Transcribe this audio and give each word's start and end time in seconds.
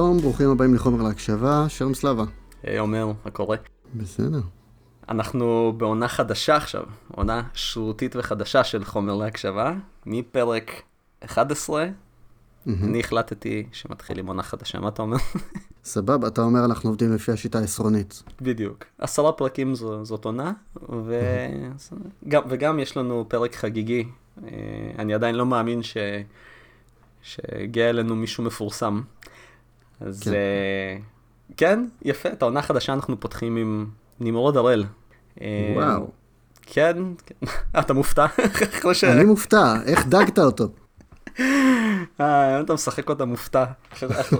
שלום, 0.00 0.18
ברוכים 0.18 0.50
הבאים 0.50 0.74
לחומר 0.74 1.02
להקשבה, 1.02 1.66
שלום 1.68 1.94
סלאבה. 1.94 2.24
היי 2.62 2.78
עומר, 2.78 3.06
מה 3.24 3.30
קורה? 3.30 3.56
בסדר. 3.94 4.40
אנחנו 5.08 5.72
בעונה 5.76 6.08
חדשה 6.08 6.56
עכשיו, 6.56 6.82
עונה 7.14 7.42
שרירותית 7.54 8.16
וחדשה 8.16 8.64
של 8.64 8.84
חומר 8.84 9.14
להקשבה, 9.14 9.72
מפרק 10.06 10.82
11, 11.24 11.86
אני 12.66 13.00
החלטתי 13.00 13.66
שמתחילים 13.72 14.26
עונה 14.26 14.42
חדשה, 14.42 14.80
מה 14.80 14.88
אתה 14.88 15.02
אומר? 15.02 15.16
סבבה, 15.84 16.28
אתה 16.28 16.42
אומר 16.42 16.64
אנחנו 16.64 16.90
עובדים 16.90 17.14
לפי 17.14 17.32
השיטה 17.32 17.58
העשרונית. 17.58 18.22
בדיוק. 18.40 18.84
עשרה 18.98 19.32
פרקים 19.32 19.74
זו, 19.74 20.04
זאת 20.04 20.24
עונה, 20.24 20.52
וגם, 22.26 22.42
וגם 22.48 22.78
יש 22.78 22.96
לנו 22.96 23.24
פרק 23.28 23.54
חגיגי. 23.54 24.04
אה, 24.44 24.48
אני 24.98 25.14
עדיין 25.14 25.34
לא 25.34 25.46
מאמין 25.46 25.82
ש... 25.82 25.96
שהגיע 27.22 27.90
אלינו 27.90 28.16
מישהו 28.16 28.44
מפורסם. 28.44 29.00
אז 30.00 30.22
כן. 30.22 30.30
Uh, 30.30 31.56
כן, 31.56 31.84
יפה, 32.02 32.28
את 32.28 32.42
העונה 32.42 32.60
החדשה 32.60 32.92
אנחנו 32.92 33.20
פותחים 33.20 33.56
עם 33.56 33.86
נמרוד 34.20 34.56
הראל. 34.56 34.84
אה, 35.40 35.72
וואו. 35.76 36.10
כן, 36.62 36.96
כן. 37.26 37.46
אתה 37.80 37.92
מופתע? 37.92 38.26
אני 39.12 39.24
מופתע, 39.24 39.74
איך 39.86 40.06
דגת 40.06 40.38
אותו? 40.38 40.68
אה, 42.20 42.60
אתה 42.60 42.74
משחק 42.74 43.08
אותה 43.08 43.24
מופתע, 43.24 43.64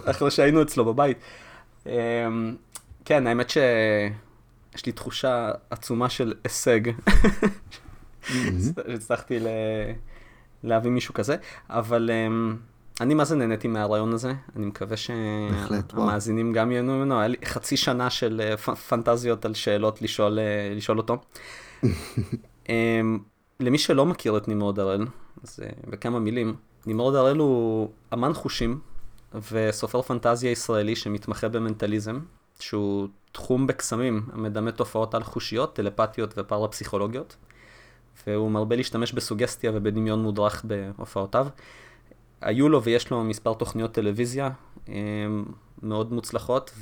אחרי 0.05 0.30
שהיינו 0.30 0.62
אצלו 0.62 0.84
בבית. 0.84 1.19
אמ, 1.86 1.92
כן, 3.05 3.27
האמת 3.27 3.50
שיש 3.50 4.86
לי 4.86 4.92
תחושה 4.92 5.50
עצומה 5.70 6.08
של 6.08 6.34
הישג. 6.45 6.80
הצלחתי 8.95 9.39
להביא 10.64 10.91
מישהו 10.91 11.14
כזה, 11.14 11.36
אבל 11.70 12.11
אמ, 12.12 12.56
אני 13.01 13.15
מה 13.15 13.25
זה 13.25 13.37
נהניתי 13.37 13.69
מהרעיון 13.69 14.12
הזה, 14.12 14.33
אני 14.56 14.67
מקווה 14.67 14.97
שהמאזינים 14.97 16.53
גם 16.53 16.73
ייהנו 16.73 16.93
ממנו, 16.93 17.19
היה 17.19 17.29
לי 17.29 17.37
חצי 17.45 17.77
שנה 17.77 18.11
של 18.11 18.41
אה, 18.45 18.57
פנטזיות 18.75 19.45
על 19.45 19.55
שאלות 19.55 20.03
לשאול, 20.03 20.39
אה, 20.39 20.75
לשאול 20.77 20.98
אותו. 20.98 21.17
אמ, 22.69 23.19
למי 23.61 23.79
שלא 23.79 24.07
מכיר 24.07 24.37
את 24.37 24.48
נמרוד 24.48 24.79
הראל, 24.79 25.07
אז 25.45 25.61
אה, 25.62 25.69
בכמה 25.91 26.19
מילים, 26.19 26.55
נמרוד 26.87 27.15
הראל 27.15 27.37
הוא 27.37 27.91
אמן 28.12 28.33
חושים 28.33 28.81
וסופר 29.53 30.03
פנטזיה 30.03 30.51
ישראלי 30.51 30.97
שמתמחה 30.97 31.48
במנטליזם, 31.48 32.20
שהוא 32.61 33.09
תחום 33.33 33.67
בקסמים 33.67 34.23
המדמה 34.33 34.73
תופעות 34.73 35.14
על 35.14 35.23
חושיות, 35.23 35.77
טלפתיות 35.77 36.35
ופרפסיכולוגיות, 36.37 37.37
והוא 38.27 38.51
מרבה 38.51 38.77
להשתמש 38.77 39.12
בסוגסטיה 39.12 39.70
ובדמיון 39.75 40.23
מודרך 40.23 40.64
בהופעותיו. 40.64 41.47
היו 42.41 42.69
לו 42.69 42.83
ויש 42.83 43.10
לו 43.10 43.24
מספר 43.24 43.55
תוכניות 43.55 43.92
טלוויזיה 43.92 44.50
מאוד 45.83 46.12
מוצלחות, 46.12 46.72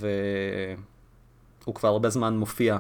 והוא 1.65 1.75
כבר 1.75 1.89
הרבה 1.89 2.11
זמן 2.11 2.37
מופיע, 2.37 2.79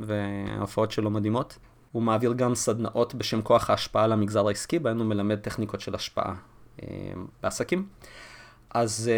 וההופעות 0.00 0.90
שלו 0.90 1.10
מדהימות. 1.10 1.58
הוא 1.92 2.02
מעביר 2.02 2.32
גם 2.32 2.54
סדנאות 2.54 3.14
בשם 3.14 3.42
כוח 3.42 3.70
ההשפעה 3.70 4.06
למגזר 4.06 4.48
העסקי, 4.48 4.78
בהן 4.78 4.98
הוא 4.98 5.06
מלמד 5.06 5.38
טכניקות 5.38 5.80
של 5.80 5.94
השפעה 5.94 6.34
בעסקים. 7.42 7.86
אז 8.70 9.10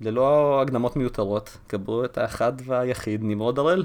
ללא 0.00 0.62
הקדמות 0.62 0.96
מיותרות, 0.96 1.58
קבלו 1.66 2.04
את 2.04 2.18
האחד 2.18 2.52
והיחיד, 2.64 3.24
נמרוד 3.24 3.58
הראל. 3.58 3.84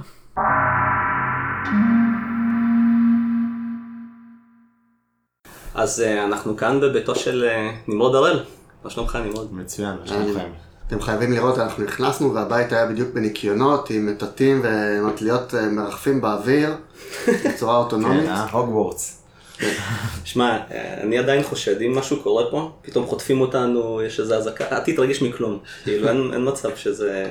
אז 5.75 6.03
uh, 6.05 6.23
אנחנו 6.23 6.57
כאן 6.57 6.79
בביתו 6.81 7.15
של 7.15 7.49
uh, 7.49 7.91
נמרוד 7.91 8.15
הראל. 8.15 8.39
מה 8.83 8.89
שלומך 8.89 9.17
נמרוד? 9.25 9.53
מצוין, 9.53 9.95
מה 10.01 10.07
שלומכם? 10.07 10.49
אתם 10.87 11.01
חייבים 11.01 11.31
לראות, 11.31 11.57
אנחנו 11.57 11.83
נכנסנו 11.83 12.33
והבית 12.33 12.71
היה 12.71 12.85
בדיוק 12.85 13.09
בניקיונות 13.13 13.89
עם 13.89 14.05
מטטים 14.05 14.61
ומטליות 14.63 15.53
מרחפים 15.53 16.21
באוויר 16.21 16.75
בצורה 17.45 17.77
אוטונומית. 17.77 18.25
כן, 18.25 18.57
הוגוורטס. 18.57 19.21
שמע, 20.23 20.57
אני 21.01 21.17
עדיין 21.17 21.43
חושד, 21.43 21.81
אם 21.81 21.97
משהו 21.97 22.23
קורה 22.23 22.43
פה, 22.51 22.71
פתאום 22.81 23.05
חוטפים 23.05 23.41
אותנו, 23.41 24.01
יש 24.01 24.19
איזה 24.19 24.37
אזעקה, 24.37 24.65
אל 24.71 24.79
תתרגש 24.79 25.21
מכלום. 25.21 25.59
כאילו, 25.83 26.07
אין, 26.07 26.33
אין 26.33 26.47
מצב 26.47 26.75
שזה... 26.75 27.25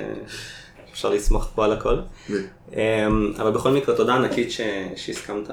אפשר 0.92 1.10
לסמוך 1.10 1.48
פה 1.54 1.64
על 1.64 1.72
הכל. 1.72 1.96
אמ, 2.72 3.32
אבל 3.38 3.50
בכל 3.50 3.70
מקרה, 3.70 3.96
תודה 3.96 4.14
ענקית 4.14 4.52
שהסכמת 4.96 5.50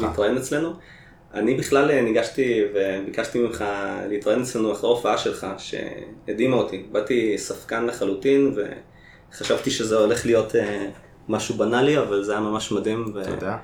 להתראיין 0.00 0.36
אצלנו. 0.36 0.72
אני 1.34 1.54
בכלל 1.54 1.90
אה, 1.90 2.02
ניגשתי 2.02 2.62
וביקשתי 2.74 3.38
ממך 3.38 3.64
להתראיין 4.08 4.42
אצלנו 4.42 4.72
אחרי 4.72 4.90
ההופעה 4.90 5.18
שלך, 5.18 5.46
שהדהימה 5.58 6.56
אותי. 6.56 6.86
באתי 6.92 7.38
ספקן 7.38 7.86
לחלוטין, 7.86 8.56
וחשבתי 9.32 9.70
שזה 9.70 9.96
הולך 9.96 10.26
להיות 10.26 10.56
אה, 10.56 10.86
משהו 11.28 11.54
בנאלי, 11.54 11.98
אבל 11.98 12.22
זה 12.22 12.32
היה 12.32 12.40
ממש 12.40 12.72
מדהים. 12.72 13.04
ו... 13.14 13.24
תודה. 13.24 13.56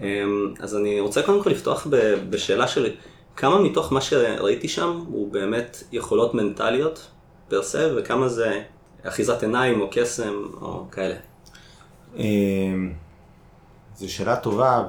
אמ, 0.00 0.54
אז 0.60 0.76
אני 0.76 1.00
רוצה 1.00 1.22
קודם 1.22 1.42
כל 1.42 1.50
לפתוח 1.50 1.86
בשאלה 2.30 2.68
שלי, 2.68 2.96
כמה 3.36 3.60
מתוך 3.60 3.92
מה 3.92 4.00
שראיתי 4.00 4.68
שם 4.68 5.04
הוא 5.08 5.32
באמת 5.32 5.82
יכולות 5.92 6.34
מנטליות 6.34 7.06
פר 7.48 7.62
סה, 7.62 7.88
וכמה 7.96 8.28
זה 8.28 8.62
אחיזת 9.02 9.42
עיניים 9.42 9.80
או 9.80 9.88
קסם 9.90 10.44
או 10.60 10.84
כאלה? 10.90 11.14
אמ, 12.16 12.92
זו 13.94 14.12
שאלה 14.12 14.36
טובה, 14.36 14.82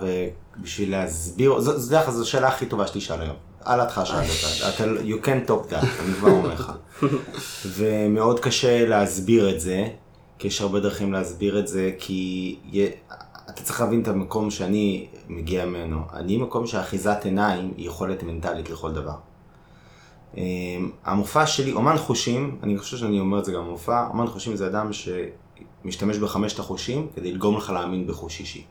ובשביל 0.59 0.91
להסביר, 0.91 1.59
זו 1.59 1.90
דרך 1.90 2.09
זו 2.09 2.22
השאלה 2.22 2.47
הכי 2.47 2.66
טובה 2.66 2.88
שתשאל 2.88 3.22
היום. 3.22 3.35
על 3.62 3.81
התחלה 3.81 4.06
שאלת 4.06 4.28
אותה, 4.63 4.84
you 5.01 5.25
can 5.25 5.50
talk 5.50 5.72
that, 5.72 5.85
אני 6.06 6.13
כבר 6.13 6.29
אומר 6.29 6.53
לך. 6.53 6.72
ומאוד 7.66 8.40
קשה 8.40 8.85
להסביר 8.85 9.56
את 9.56 9.59
זה, 9.62 9.88
כי 10.40 10.47
יש 10.47 10.62
הרבה 10.62 10.79
דרכים 10.79 11.13
להסביר 11.13 11.59
את 11.59 11.68
זה, 11.68 11.91
כי 12.00 12.56
אתה 13.50 13.63
צריך 13.63 13.81
להבין 13.81 14.01
את 14.01 14.07
המקום 14.07 14.51
שאני 14.51 15.07
מגיע 15.29 15.66
ממנו. 15.66 16.01
אני 16.13 16.38
מקום 16.38 16.68
שאחיזת 16.68 17.25
עיניים 17.25 17.74
היא 17.78 17.88
יכולת 17.88 18.24
מנטלית 18.24 18.69
לכל 18.69 18.91
דבר. 18.91 19.16
אמ, 20.38 20.91
המופע 21.06 21.45
שלי, 21.45 21.72
אומן 21.72 21.97
חושים, 21.97 22.57
אני 22.63 22.78
חושב 22.78 22.97
שאני 22.97 23.19
אומר 23.19 23.39
את 23.39 23.45
זה 23.45 23.51
גם 23.51 23.66
במופע, 23.66 24.07
אומן 24.07 24.28
חושים 24.28 24.56
זה 24.56 24.68
אדם 24.68 24.89
שמשתמש 24.94 26.18
בחמשת 26.18 26.59
החושים 26.59 27.07
כדי 27.16 27.31
לגרום 27.31 27.57
לך 27.57 27.69
להאמין 27.69 28.07
בחוש 28.07 28.39
אישי. 28.39 28.63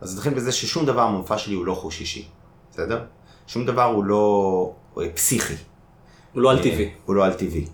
אז 0.00 0.16
נתחיל 0.16 0.34
בזה 0.34 0.52
ששום 0.52 0.86
דבר 0.86 1.06
במופע 1.06 1.38
שלי 1.38 1.54
הוא 1.54 1.66
לא 1.66 1.74
חוש 1.74 2.00
אישי, 2.00 2.28
בסדר? 2.72 3.04
שום 3.46 3.66
דבר 3.66 3.84
הוא 3.84 4.04
לא 4.04 4.72
הוא 4.94 5.04
פסיכי. 5.14 5.54
הוא 6.32 6.42
לא 6.42 6.50
על 6.50 6.58
טבעי. 6.58 6.84
אה, 6.84 6.90
הוא 7.06 7.16
לא 7.16 7.24
על 7.24 7.32
טבעי. 7.32 7.66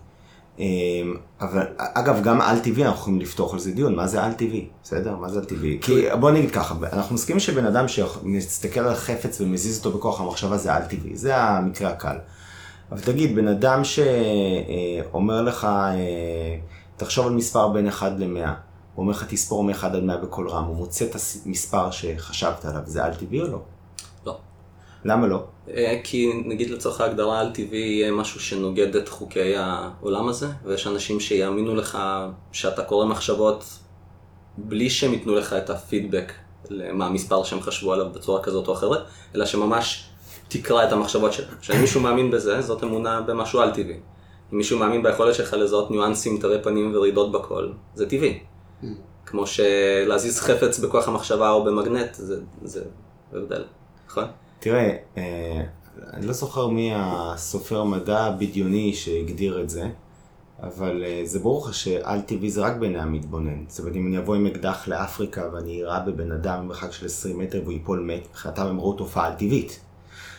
אמ, 0.59 1.15
אבל 1.41 1.67
אגב, 1.77 2.23
גם 2.23 2.41
על 2.41 2.59
טבעי 2.59 2.85
אנחנו 2.85 2.99
יכולים 2.99 3.19
לפתוח 3.19 3.53
על 3.53 3.59
זה 3.59 3.71
דיון, 3.71 3.95
מה 3.95 4.07
זה 4.07 4.23
על 4.23 4.33
טבעי, 4.33 4.67
בסדר? 4.83 5.15
מה 5.15 5.29
זה 5.29 5.39
על 5.39 5.45
טבעי? 5.45 5.79
כי 5.81 6.05
בוא 6.19 6.31
נגיד 6.31 6.51
ככה, 6.51 6.75
אנחנו 6.93 7.15
מסכימים 7.15 7.39
שבן 7.39 7.65
אדם 7.65 7.87
שמסתכל 7.87 8.79
על 8.79 8.95
חפץ 8.95 9.41
ומזיז 9.41 9.77
אותו 9.77 9.97
בכוח 9.97 10.21
המחשבה 10.21 10.57
זה 10.57 10.73
על 10.73 10.83
טבעי, 10.83 11.15
זה 11.15 11.37
המקרה 11.37 11.89
הקל. 11.89 12.17
אבל 12.91 13.01
תגיד, 13.01 13.35
בן 13.35 13.47
אדם 13.47 13.81
שאומר 13.83 15.41
לך, 15.41 15.63
אה, 15.65 16.57
תחשוב 16.97 17.27
על 17.27 17.33
מספר 17.33 17.67
בין 17.67 17.87
1 17.87 18.11
ל-100, 18.17 18.49
הוא 18.97 19.03
אומר 19.03 19.13
לך 19.13 19.25
תספור 19.29 19.63
מ-1 19.63 19.85
עד 19.85 20.03
100 20.03 20.17
בקול 20.17 20.49
רם, 20.49 20.63
הוא 20.63 20.75
מוצא 20.75 21.05
את 21.05 21.15
המספר 21.45 21.91
שחשבת 21.91 22.65
עליו, 22.65 22.81
זה 22.85 23.05
על 23.05 23.13
טבעי 23.13 23.41
או 23.41 23.47
לא? 23.47 23.61
לא. 24.25 24.37
למה 25.05 25.27
לא? 25.27 25.43
אה, 25.69 25.99
כי 26.03 26.31
נגיד 26.45 26.69
לצורך 26.69 27.01
ההגדרה 27.01 27.39
על 27.39 27.51
טבעי 27.53 27.79
יהיה 27.79 28.11
משהו 28.11 28.39
שנוגד 28.39 28.95
את 28.95 29.09
חוקי 29.09 29.55
העולם 29.55 30.27
הזה, 30.27 30.47
ויש 30.65 30.87
אנשים 30.87 31.19
שיאמינו 31.19 31.75
לך 31.75 31.97
שאתה 32.51 32.83
קורא 32.83 33.05
מחשבות 33.05 33.65
בלי 34.57 34.89
שהם 34.89 35.13
ייתנו 35.13 35.35
לך 35.35 35.53
את 35.53 35.69
הפידבק 35.69 36.33
מה 36.93 37.05
המספר 37.05 37.43
שהם 37.43 37.61
חשבו 37.61 37.93
עליו 37.93 38.05
בצורה 38.13 38.43
כזאת 38.43 38.67
או 38.67 38.73
אחרת, 38.73 38.99
אלא 39.35 39.45
שממש 39.45 40.09
תקרא 40.47 40.87
את 40.87 40.91
המחשבות 40.91 41.33
שלך. 41.33 41.55
כשאם 41.61 41.81
מישהו 41.81 42.01
מאמין 42.01 42.31
בזה, 42.31 42.61
זאת 42.61 42.83
אמונה 42.83 43.21
במשהו 43.21 43.59
על 43.59 43.71
טבעי. 43.71 43.99
אם 44.53 44.57
מישהו 44.57 44.79
מאמין 44.79 45.03
ביכולת 45.03 45.35
שלך 45.35 45.53
לזהות 45.53 45.91
ניואנסים, 45.91 46.37
תווי 46.41 46.61
פנים 46.63 46.91
ורעידות 46.95 47.31
בקול, 47.31 47.73
זה 47.95 48.09
טבעי. 48.09 48.39
כמו 49.25 49.47
שלהזיז 49.47 50.39
חפץ 50.39 50.79
בכוח 50.79 51.07
המחשבה 51.07 51.51
או 51.51 51.63
במגנט, 51.63 52.13
זה, 52.13 52.41
זה 52.63 52.83
הבדל, 53.33 53.63
נכון? 54.07 54.25
תראה, 54.59 54.95
אה, 55.17 55.63
אני 56.13 56.27
לא 56.27 56.33
זוכר 56.33 56.67
מי 56.67 56.91
הסופר 56.95 57.83
מדע 57.83 58.19
הבדיוני 58.19 58.93
שהגדיר 58.93 59.61
את 59.61 59.69
זה, 59.69 59.89
אבל 60.63 61.03
אה, 61.05 61.21
זה 61.25 61.39
ברור 61.39 61.67
לך 61.67 61.73
שעל 61.73 62.21
טבעי 62.21 62.49
זה 62.49 62.61
רק 62.61 62.75
בעיני 62.75 62.99
המתבונן. 62.99 63.63
זאת 63.67 63.79
אומרת, 63.79 63.95
אם 63.95 64.07
אני 64.07 64.17
אבוא 64.17 64.35
עם 64.35 64.45
אקדח 64.45 64.87
לאפריקה 64.87 65.49
ואני 65.53 65.71
אירה 65.71 65.99
בבן 65.99 66.31
אדם 66.31 66.59
במרחק 66.59 66.91
של 66.91 67.05
20 67.05 67.39
מטר 67.39 67.61
והוא 67.63 67.73
ייפול 67.73 67.99
מת, 67.99 68.27
מבחינתם 68.29 68.65
הם 68.65 68.79
ראו 68.79 68.93
תופעה 68.93 69.27
על 69.27 69.33
טבעית. 69.33 69.79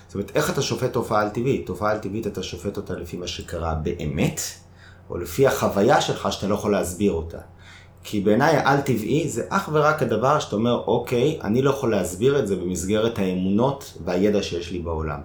זאת 0.06 0.14
אומרת, 0.14 0.31
איך 0.34 0.50
אתה 0.50 0.62
שופט 0.62 0.93
תופעה 0.93 1.20
על 1.23 1.29
טבעית? 1.29 1.67
תופעה 1.67 1.91
על 1.91 1.99
טבעית 1.99 2.26
אתה 2.26 2.43
שופט 2.43 2.76
אותה 2.76 2.94
לפי 2.94 3.17
מה 3.17 3.26
שקרה 3.26 3.75
באמת, 3.75 4.41
או 5.11 5.19
לפי 5.19 5.46
החוויה 5.46 6.00
שלך 6.00 6.32
שאתה 6.32 6.49
לא 6.49 6.55
יכול 6.55 6.73
להסביר 6.73 7.12
אותה. 7.12 7.38
כי 8.10 8.20
בעיניי 8.20 8.56
העל 8.56 8.81
טבעי 8.81 9.28
זה 9.28 9.43
אך 9.49 9.69
ורק 9.72 10.02
הדבר 10.02 10.38
שאתה 10.38 10.56
אומר, 10.56 10.82
אוקיי, 10.87 11.38
אני 11.44 11.62
לא 11.62 11.70
יכול 11.70 11.90
להסביר 11.90 12.38
את 12.38 12.46
זה 12.46 12.56
במסגרת 12.56 13.19
האמונות 13.19 13.99
והידע 14.05 14.43
שיש 14.43 14.72
לי 14.72 14.78
בעולם. 14.78 15.20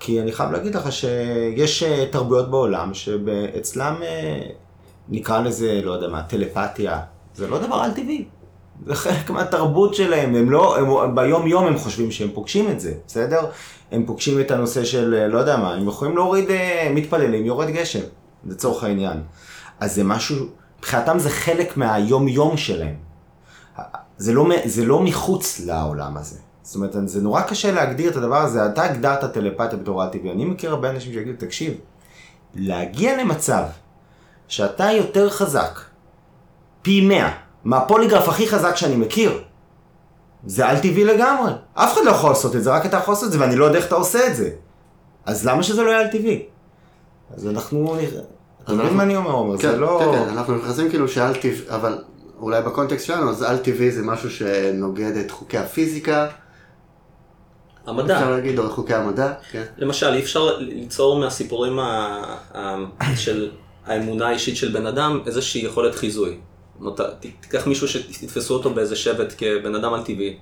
כי 0.00 0.20
אני 0.20 0.32
חייב 0.32 0.50
להגיד 0.50 0.74
לך 0.74 0.92
שיש 0.92 1.82
אה, 1.82 2.06
תרבויות 2.10 2.50
בעולם 2.50 2.94
שאצלם 2.94 3.94
אה, 4.02 4.42
נקרא 5.08 5.40
לזה, 5.40 5.80
לא 5.84 5.92
יודע 5.92 6.08
מה, 6.08 6.22
טלפתיה, 6.22 7.00
זה 7.34 7.48
לא 7.48 7.58
דבר 7.58 7.74
על 7.74 7.90
טבעי. 7.90 8.24
זה 8.86 8.94
חלק 8.94 9.30
מהתרבות 9.30 9.94
שלהם, 9.94 10.34
הם 10.34 10.50
לא, 10.50 10.78
הם, 10.78 11.14
ביום 11.14 11.46
יום 11.46 11.66
הם 11.66 11.78
חושבים 11.78 12.10
שהם 12.10 12.30
פוגשים 12.34 12.70
את 12.70 12.80
זה, 12.80 12.94
בסדר? 13.06 13.40
הם 13.90 14.06
פוגשים 14.06 14.40
את 14.40 14.50
הנושא 14.50 14.84
של, 14.84 15.14
אה, 15.14 15.28
לא 15.28 15.38
יודע 15.38 15.56
מה, 15.56 15.74
הם 15.74 15.88
יכולים 15.88 16.16
להוריד, 16.16 16.48
מתפללים, 16.94 17.46
יורד 17.46 17.68
גשם, 17.68 18.04
לצורך 18.46 18.84
העניין. 18.84 19.22
אז 19.80 19.94
זה 19.94 20.04
משהו, 20.04 20.46
מבחינתם 20.80 21.18
זה 21.18 21.30
חלק 21.30 21.76
מהיום 21.76 22.28
יום 22.28 22.56
שלהם. 22.56 22.94
זה 24.18 24.32
לא, 24.32 24.48
זה 24.64 24.84
לא 24.84 25.00
מחוץ 25.02 25.60
לעולם 25.60 26.16
הזה. 26.16 26.38
זאת 26.62 26.74
אומרת, 26.74 27.08
זה 27.08 27.20
נורא 27.20 27.42
קשה 27.42 27.72
להגדיר 27.72 28.10
את 28.10 28.16
הדבר 28.16 28.36
הזה. 28.36 28.66
אתה 28.66 28.84
הגדרת 28.84 29.32
טלפתיה 29.32 29.78
בתור 29.78 30.02
על-טבעי. 30.02 30.32
אני 30.32 30.44
מכיר 30.44 30.70
הרבה 30.70 30.90
אנשים 30.90 31.12
שיגידו, 31.12 31.36
תקשיב, 31.38 31.74
להגיע 32.54 33.22
למצב 33.22 33.62
שאתה 34.48 34.90
יותר 34.92 35.30
חזק, 35.30 35.80
פי 36.82 37.06
מאה, 37.06 37.32
מהפוליגרף 37.64 38.28
הכי 38.28 38.48
חזק 38.48 38.76
שאני 38.76 38.96
מכיר, 38.96 39.42
זה 40.46 40.66
על-טבעי 40.66 41.04
לגמרי. 41.04 41.52
אף 41.74 41.92
אחד 41.92 42.00
לא 42.04 42.10
יכול 42.10 42.30
לעשות 42.30 42.56
את 42.56 42.62
זה, 42.62 42.70
רק 42.70 42.86
אתה 42.86 42.96
יכול 42.96 43.14
לעשות 43.14 43.26
את 43.26 43.32
זה, 43.32 43.40
ואני 43.40 43.56
לא 43.56 43.64
יודע 43.64 43.78
איך 43.78 43.86
אתה 43.86 43.94
עושה 43.94 44.26
את 44.26 44.36
זה. 44.36 44.50
אז 45.26 45.46
למה 45.46 45.62
שזה 45.62 45.82
לא 45.82 45.90
יהיה 45.90 46.00
על-טבעי? 46.00 46.42
אז 47.34 47.46
אנחנו... 47.46 47.96
אתה 48.64 48.72
מבין 48.72 48.94
מה 48.94 49.02
אני 49.02 49.16
אומר, 49.16 49.30
עומר? 49.30 49.58
כן, 49.58 49.70
זה 49.70 49.76
לא... 49.76 50.00
כן, 50.00 50.18
כן, 50.18 50.28
אנחנו 50.28 50.56
נכנסים 50.56 50.90
כאילו 50.90 51.08
שעל 51.08 51.34
טבעי, 51.34 51.60
אבל 51.68 51.98
אולי 52.38 52.62
בקונטקסט 52.62 53.06
שלנו, 53.06 53.30
אז 53.30 53.42
על 53.42 53.58
טבעי 53.58 53.90
זה 53.90 54.02
משהו 54.02 54.30
שנוגד 54.30 55.16
את 55.16 55.30
חוקי 55.30 55.58
הפיזיקה. 55.58 56.28
המדע. 57.86 58.16
אפשר 58.16 58.30
להגיד, 58.30 58.58
או 58.58 58.70
חוקי 58.70 58.94
המדע, 58.94 59.32
כן. 59.50 59.64
למשל, 59.78 60.14
אי 60.14 60.20
אפשר 60.20 60.58
ליצור 60.58 61.18
מהסיפורים 61.18 61.78
ה... 61.78 62.22
של 63.16 63.50
האמונה 63.86 64.28
האישית 64.28 64.56
של 64.56 64.72
בן 64.72 64.86
אדם 64.86 65.20
איזושהי 65.26 65.64
יכולת 65.64 65.94
חיזוי. 65.94 66.38
תיקח 67.40 67.66
מישהו 67.66 67.88
שתתפסו 67.88 68.54
אותו 68.54 68.70
באיזה 68.70 68.96
שבט 68.96 69.34
כבן 69.38 69.74
אדם 69.74 69.94
על 69.94 70.02
טבעי, 70.02 70.36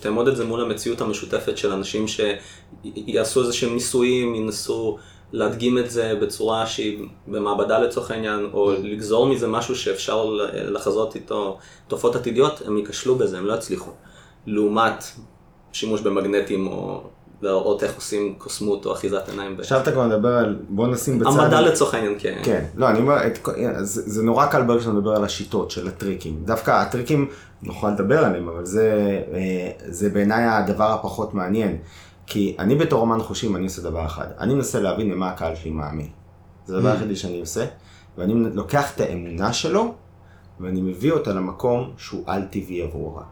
תעמוד 0.00 0.28
את 0.28 0.36
זה 0.36 0.44
מול 0.44 0.60
המציאות 0.60 1.00
המשותפת 1.00 1.58
של 1.58 1.72
אנשים 1.72 2.06
שיעשו 2.08 3.40
איזה 3.40 3.52
שהם 3.52 3.74
ניסויים, 3.74 4.34
ינסו 4.34 4.98
להדגים 5.34 5.78
את 5.78 5.90
זה 5.90 6.14
בצורה 6.22 6.66
שהיא 6.66 7.06
במעבדה 7.26 7.78
לצורך 7.78 8.10
העניין, 8.10 8.50
או 8.52 8.72
לגזור 8.82 9.26
מזה 9.26 9.48
משהו 9.48 9.76
שאפשר 9.76 10.24
לחזות 10.52 11.14
איתו 11.14 11.58
תופעות 11.88 12.16
עתידיות, 12.16 12.62
הם 12.66 12.78
ייכשלו 12.78 13.14
בזה, 13.14 13.38
הם 13.38 13.46
לא 13.46 13.54
יצליחו. 13.54 13.90
לעומת 14.46 15.04
שימוש 15.72 16.00
במגנטים 16.00 16.66
או 16.66 17.02
להראות 17.42 17.82
איך 17.82 17.94
עושים 17.94 18.34
קוסמות 18.38 18.86
או 18.86 18.92
אחיזת 18.92 19.28
עיניים. 19.28 19.56
עכשיו 19.58 19.80
אתה 19.80 19.92
כבר 19.92 20.06
מדבר 20.06 20.36
על, 20.36 20.58
בוא 20.68 20.86
נשים 20.86 21.18
בצד. 21.18 21.30
המדע 21.30 21.60
לצורך 21.60 21.94
העניין, 21.94 22.14
כן. 22.18 22.40
כן, 22.42 22.64
לא, 22.76 22.88
אני 22.88 22.98
אומר, 22.98 23.26
את, 23.26 23.38
זה, 23.78 24.02
זה 24.06 24.22
נורא 24.22 24.46
קל 24.46 24.62
ברגע 24.62 24.80
שאתה 24.80 24.92
מדבר 24.92 25.16
על 25.16 25.24
השיטות 25.24 25.70
של 25.70 25.88
הטריקים. 25.88 26.42
דווקא 26.44 26.70
הטריקים, 26.70 27.28
נוכל 27.62 27.90
לדבר 27.90 28.24
עליהם, 28.24 28.48
אבל 28.48 28.64
זה, 28.64 29.20
אה, 29.32 29.70
זה 29.86 30.10
בעיניי 30.10 30.44
הדבר 30.44 30.92
הפחות 30.92 31.34
מעניין. 31.34 31.78
כי 32.26 32.56
אני 32.58 32.74
בתור 32.74 33.00
אומן 33.00 33.22
חושים, 33.22 33.56
אני 33.56 33.64
עושה 33.64 33.82
דבר 33.82 34.06
אחד. 34.06 34.26
אני 34.38 34.54
מנסה 34.54 34.80
להבין 34.80 35.10
למה 35.10 35.30
הקהל 35.30 35.54
שלי 35.54 35.70
מאמין. 35.70 36.08
זה 36.66 36.76
הדבר 36.76 36.90
mm. 36.90 36.92
היחידי 36.92 37.16
שאני 37.16 37.40
עושה, 37.40 37.66
ואני 38.18 38.34
לוקח 38.34 38.94
את 38.94 39.00
האמונה 39.00 39.52
שלו, 39.52 39.94
ואני 40.60 40.80
מביא 40.80 41.12
אותה 41.12 41.32
למקום 41.32 41.90
שהוא 41.96 42.22
על-טבעי 42.26 42.82
עבורה. 42.82 43.22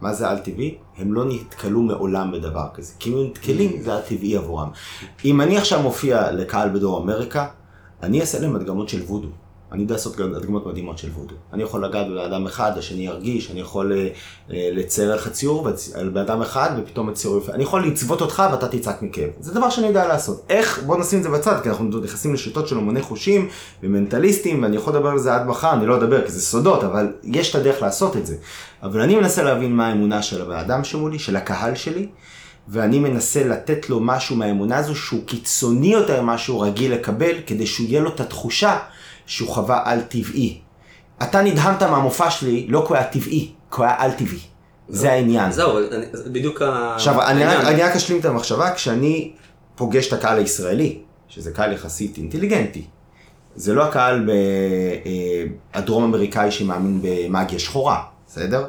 מה 0.00 0.14
זה 0.14 0.28
על-טבעי? 0.28 0.78
הם 0.96 1.12
לא 1.12 1.24
נתקלו 1.24 1.82
מעולם 1.82 2.32
בדבר 2.32 2.68
כזה. 2.74 2.92
כי 2.98 3.10
אם 3.10 3.16
הם 3.16 3.24
נתקלים, 3.24 3.70
mm. 3.70 3.82
זה 3.82 3.94
על-טבעי 3.94 4.36
עבורם. 4.36 4.70
אם 5.24 5.40
אני 5.40 5.58
עכשיו 5.58 5.82
מופיע 5.82 6.32
לקהל 6.32 6.68
בדרום 6.68 7.10
אמריקה, 7.10 7.46
אני 8.02 8.20
אעשה 8.20 8.38
להם 8.40 8.56
הדגמות 8.56 8.88
של 8.88 9.02
וודו. 9.02 9.28
אני 9.72 9.82
יודע 9.82 9.94
לעשות 9.94 10.20
הדגמות 10.20 10.66
מדהימות 10.66 10.98
של 10.98 11.08
וודו. 11.08 11.34
אני 11.52 11.62
יכול 11.62 11.84
לגעת 11.84 12.06
באדם 12.08 12.46
אחד, 12.46 12.78
השני 12.78 13.06
ירגיש, 13.06 13.50
אני 13.50 13.60
יכול 13.60 13.92
אה, 13.92 14.08
אה, 14.50 14.70
לצייר 14.72 15.14
לך 15.14 15.28
ציור 15.28 15.68
באדם 16.12 16.42
אחד 16.42 16.70
ופתאום 16.78 17.08
הציור 17.08 17.38
יפה. 17.38 17.52
אני 17.52 17.62
יכול 17.62 17.86
לצוות 17.86 18.20
אותך 18.20 18.42
ואתה 18.52 18.68
תצעק 18.68 19.02
מכאב. 19.02 19.28
זה 19.40 19.54
דבר 19.54 19.70
שאני 19.70 19.86
יודע 19.86 20.08
לעשות. 20.08 20.44
איך? 20.50 20.82
בוא 20.86 20.98
נשים 20.98 21.18
את 21.18 21.24
זה 21.24 21.30
בצד, 21.30 21.60
כי 21.62 21.68
אנחנו 21.68 21.84
נכנסים 21.84 22.34
לשיטות 22.34 22.68
של 22.68 22.76
אומני 22.76 23.02
חושים 23.02 23.48
ומנטליסטים, 23.82 24.62
ואני 24.62 24.76
יכול 24.76 24.92
לדבר 24.92 25.08
על 25.08 25.18
זה 25.18 25.34
עד 25.34 25.46
מחר, 25.46 25.72
אני 25.72 25.86
לא 25.86 25.96
אדבר 25.96 26.24
כי 26.26 26.32
זה 26.32 26.40
סודות, 26.40 26.84
אבל 26.84 27.12
יש 27.24 27.50
את 27.50 27.54
הדרך 27.54 27.82
לעשות 27.82 28.16
את 28.16 28.26
זה. 28.26 28.36
אבל 28.82 29.00
אני 29.00 29.16
מנסה 29.16 29.42
להבין 29.42 29.76
מה 29.76 29.88
האמונה 29.88 30.22
של 30.22 30.52
האדם 30.52 30.84
שמולי, 30.84 31.18
של 31.18 31.36
הקהל 31.36 31.74
שלי. 31.74 32.08
ואני 32.70 32.98
מנסה 32.98 33.44
לתת 33.44 33.90
לו 33.90 34.00
משהו 34.00 34.36
מהאמונה 34.36 34.76
הזו 34.76 34.94
שהוא 34.94 35.20
קיצוני 35.26 35.92
יותר 35.92 36.22
ממה 36.22 36.38
שהוא 36.38 36.64
רגיל 36.64 36.92
לקבל, 36.92 37.32
כדי 37.46 37.66
שהוא 37.66 37.86
יהיה 37.88 38.00
לו 38.00 38.10
את 38.10 38.20
התחושה 38.20 38.78
שהוא 39.28 39.48
חווה 39.48 39.82
על 39.84 40.00
טבעי. 40.00 40.60
אתה 41.22 41.42
נדהמת 41.42 41.82
מהמופע 41.82 42.30
שלי, 42.30 42.66
לא 42.68 42.80
כי 42.80 42.86
הוא 42.88 42.96
היה 42.96 43.06
טבעי, 43.06 43.52
כי 43.70 43.76
הוא 43.76 43.84
היה 43.84 43.94
על 43.98 44.12
טבעי. 44.12 44.38
זה 44.88 45.12
העניין. 45.12 45.52
זהו, 45.52 45.78
בדיוק 46.26 46.62
ה... 46.62 46.94
עכשיו, 46.94 47.22
אני 47.22 47.82
רק 47.82 47.96
אשלים 47.96 48.20
את 48.20 48.24
המחשבה, 48.24 48.74
כשאני 48.74 49.32
פוגש 49.74 50.08
את 50.08 50.12
הקהל 50.12 50.38
הישראלי, 50.38 50.98
שזה 51.28 51.50
קהל 51.50 51.72
יחסית 51.72 52.18
אינטליגנטי, 52.18 52.84
זה 53.56 53.74
לא 53.74 53.84
הקהל 53.84 54.30
אה, 54.30 54.34
הדרום 55.74 56.04
אמריקאי 56.04 56.50
שמאמין 56.50 57.00
במאגיה 57.02 57.58
שחורה, 57.58 58.02
בסדר? 58.26 58.66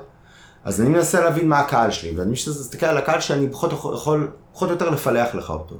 אז 0.63 0.81
אני 0.81 0.89
מנסה 0.89 1.21
להבין 1.21 1.50
מה 1.50 1.59
הקהל 1.59 1.91
שלי, 1.91 2.17
ואני 2.17 2.31
מסתכל 2.31 2.85
על 2.85 2.97
הקהל 2.97 3.19
שאני 3.19 3.50
פחות 3.50 3.73
יכול, 3.73 4.31
פחות 4.53 4.69
או 4.69 4.73
יותר 4.73 4.89
לפלח 4.89 5.35
לך 5.35 5.50
אותו. 5.50 5.75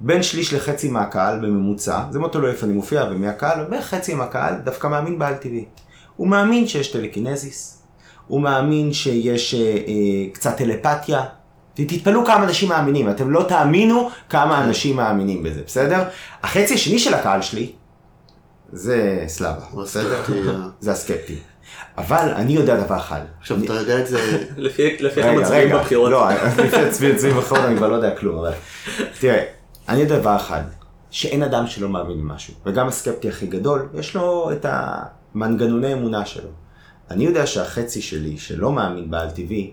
בין 0.00 0.22
שליש 0.22 0.54
לחצי 0.54 0.88
מהקהל 0.88 1.38
בממוצע, 1.38 2.02
זה 2.10 2.18
מאוד 2.18 2.30
תלוי 2.30 2.50
איפה 2.50 2.66
אני 2.66 2.74
מופיע 2.74 3.04
ומי 3.10 3.28
הקהל, 3.28 3.64
בערך 3.64 3.86
חצי 3.86 4.14
מהקהל 4.14 4.54
דווקא 4.64 4.86
מאמין 4.86 5.18
בעל 5.18 5.34
טבעי. 5.34 5.64
הוא 6.16 6.28
מאמין 6.28 6.66
שיש 6.66 6.88
טלקינזיס, 6.88 7.82
הוא 8.26 8.40
מאמין 8.40 8.92
שיש 8.92 9.54
אה, 9.54 9.60
אה, 9.60 10.32
קצת 10.32 10.56
טלפתיה. 10.56 11.22
תתפלאו 11.74 12.24
כמה 12.24 12.44
אנשים 12.44 12.68
מאמינים, 12.68 13.10
אתם 13.10 13.30
לא 13.30 13.42
תאמינו 13.48 14.10
כמה 14.28 14.64
אנשים 14.64 14.96
מאמינים 14.96 15.42
בזה, 15.42 15.62
בסדר? 15.66 16.04
החצי 16.42 16.74
השני 16.74 16.98
של 16.98 17.14
הקהל 17.14 17.42
שלי 17.42 17.72
זה 18.72 19.24
סלאבה, 19.26 19.82
בסדר? 19.82 20.22
זה 20.80 20.92
הסקפטי. 20.92 21.36
אבל 21.98 22.32
אני 22.36 22.52
יודע 22.52 22.80
דבר 22.80 22.96
אחד. 22.96 23.20
עכשיו 23.40 23.64
אתה 23.64 23.72
יודע 23.72 24.00
את 24.00 24.06
זה... 24.06 24.44
לפי 24.56 24.96
איך 25.04 25.26
הם 25.26 25.40
מצביעים 25.40 25.70
בבחירות. 25.70 26.10
לא, 26.10 26.28
לפי 26.64 26.76
הצביעים 27.06 27.36
בבחירות 27.36 27.64
אני 27.64 27.76
כבר 27.76 27.88
לא 27.88 27.94
יודע 27.94 28.16
כלום, 28.16 28.38
אבל 28.38 28.52
תראה. 29.20 29.59
אני 29.88 30.00
יודע 30.00 30.18
דבר 30.18 30.36
אחד, 30.36 30.62
שאין 31.10 31.42
אדם 31.42 31.66
שלא 31.66 31.88
מאמין 31.88 32.20
במשהו, 32.20 32.54
וגם 32.66 32.88
הסקפטי 32.88 33.28
הכי 33.28 33.46
גדול, 33.46 33.88
יש 33.94 34.16
לו 34.16 34.52
את 34.52 34.66
המנגנוני 34.68 35.92
אמונה 35.92 36.26
שלו. 36.26 36.48
אני 37.10 37.24
יודע 37.24 37.46
שהחצי 37.46 38.02
שלי, 38.02 38.38
שלא 38.38 38.72
מאמין 38.72 39.10
בעל 39.10 39.30
טבעי, 39.30 39.70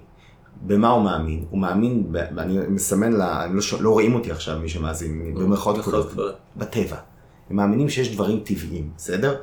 במה 0.61 0.89
הוא 0.89 1.03
מאמין? 1.03 1.45
הוא 1.49 1.59
מאמין, 1.59 2.03
ב, 2.11 2.17
אני 2.17 2.57
מסמן 2.69 3.13
לה, 3.13 3.47
לא, 3.47 3.61
לא 3.79 3.89
רואים 3.89 4.15
אותי 4.15 4.31
עכשיו 4.31 4.59
מי 4.59 4.69
שמאזין, 4.69 5.35
במרכאות 5.35 5.77
כפולות, 5.77 6.13
בטבע. 6.55 6.97
הם 7.49 7.55
מאמינים 7.55 7.89
שיש 7.89 8.13
דברים 8.13 8.39
טבעיים, 8.39 8.89
בסדר? 8.97 9.35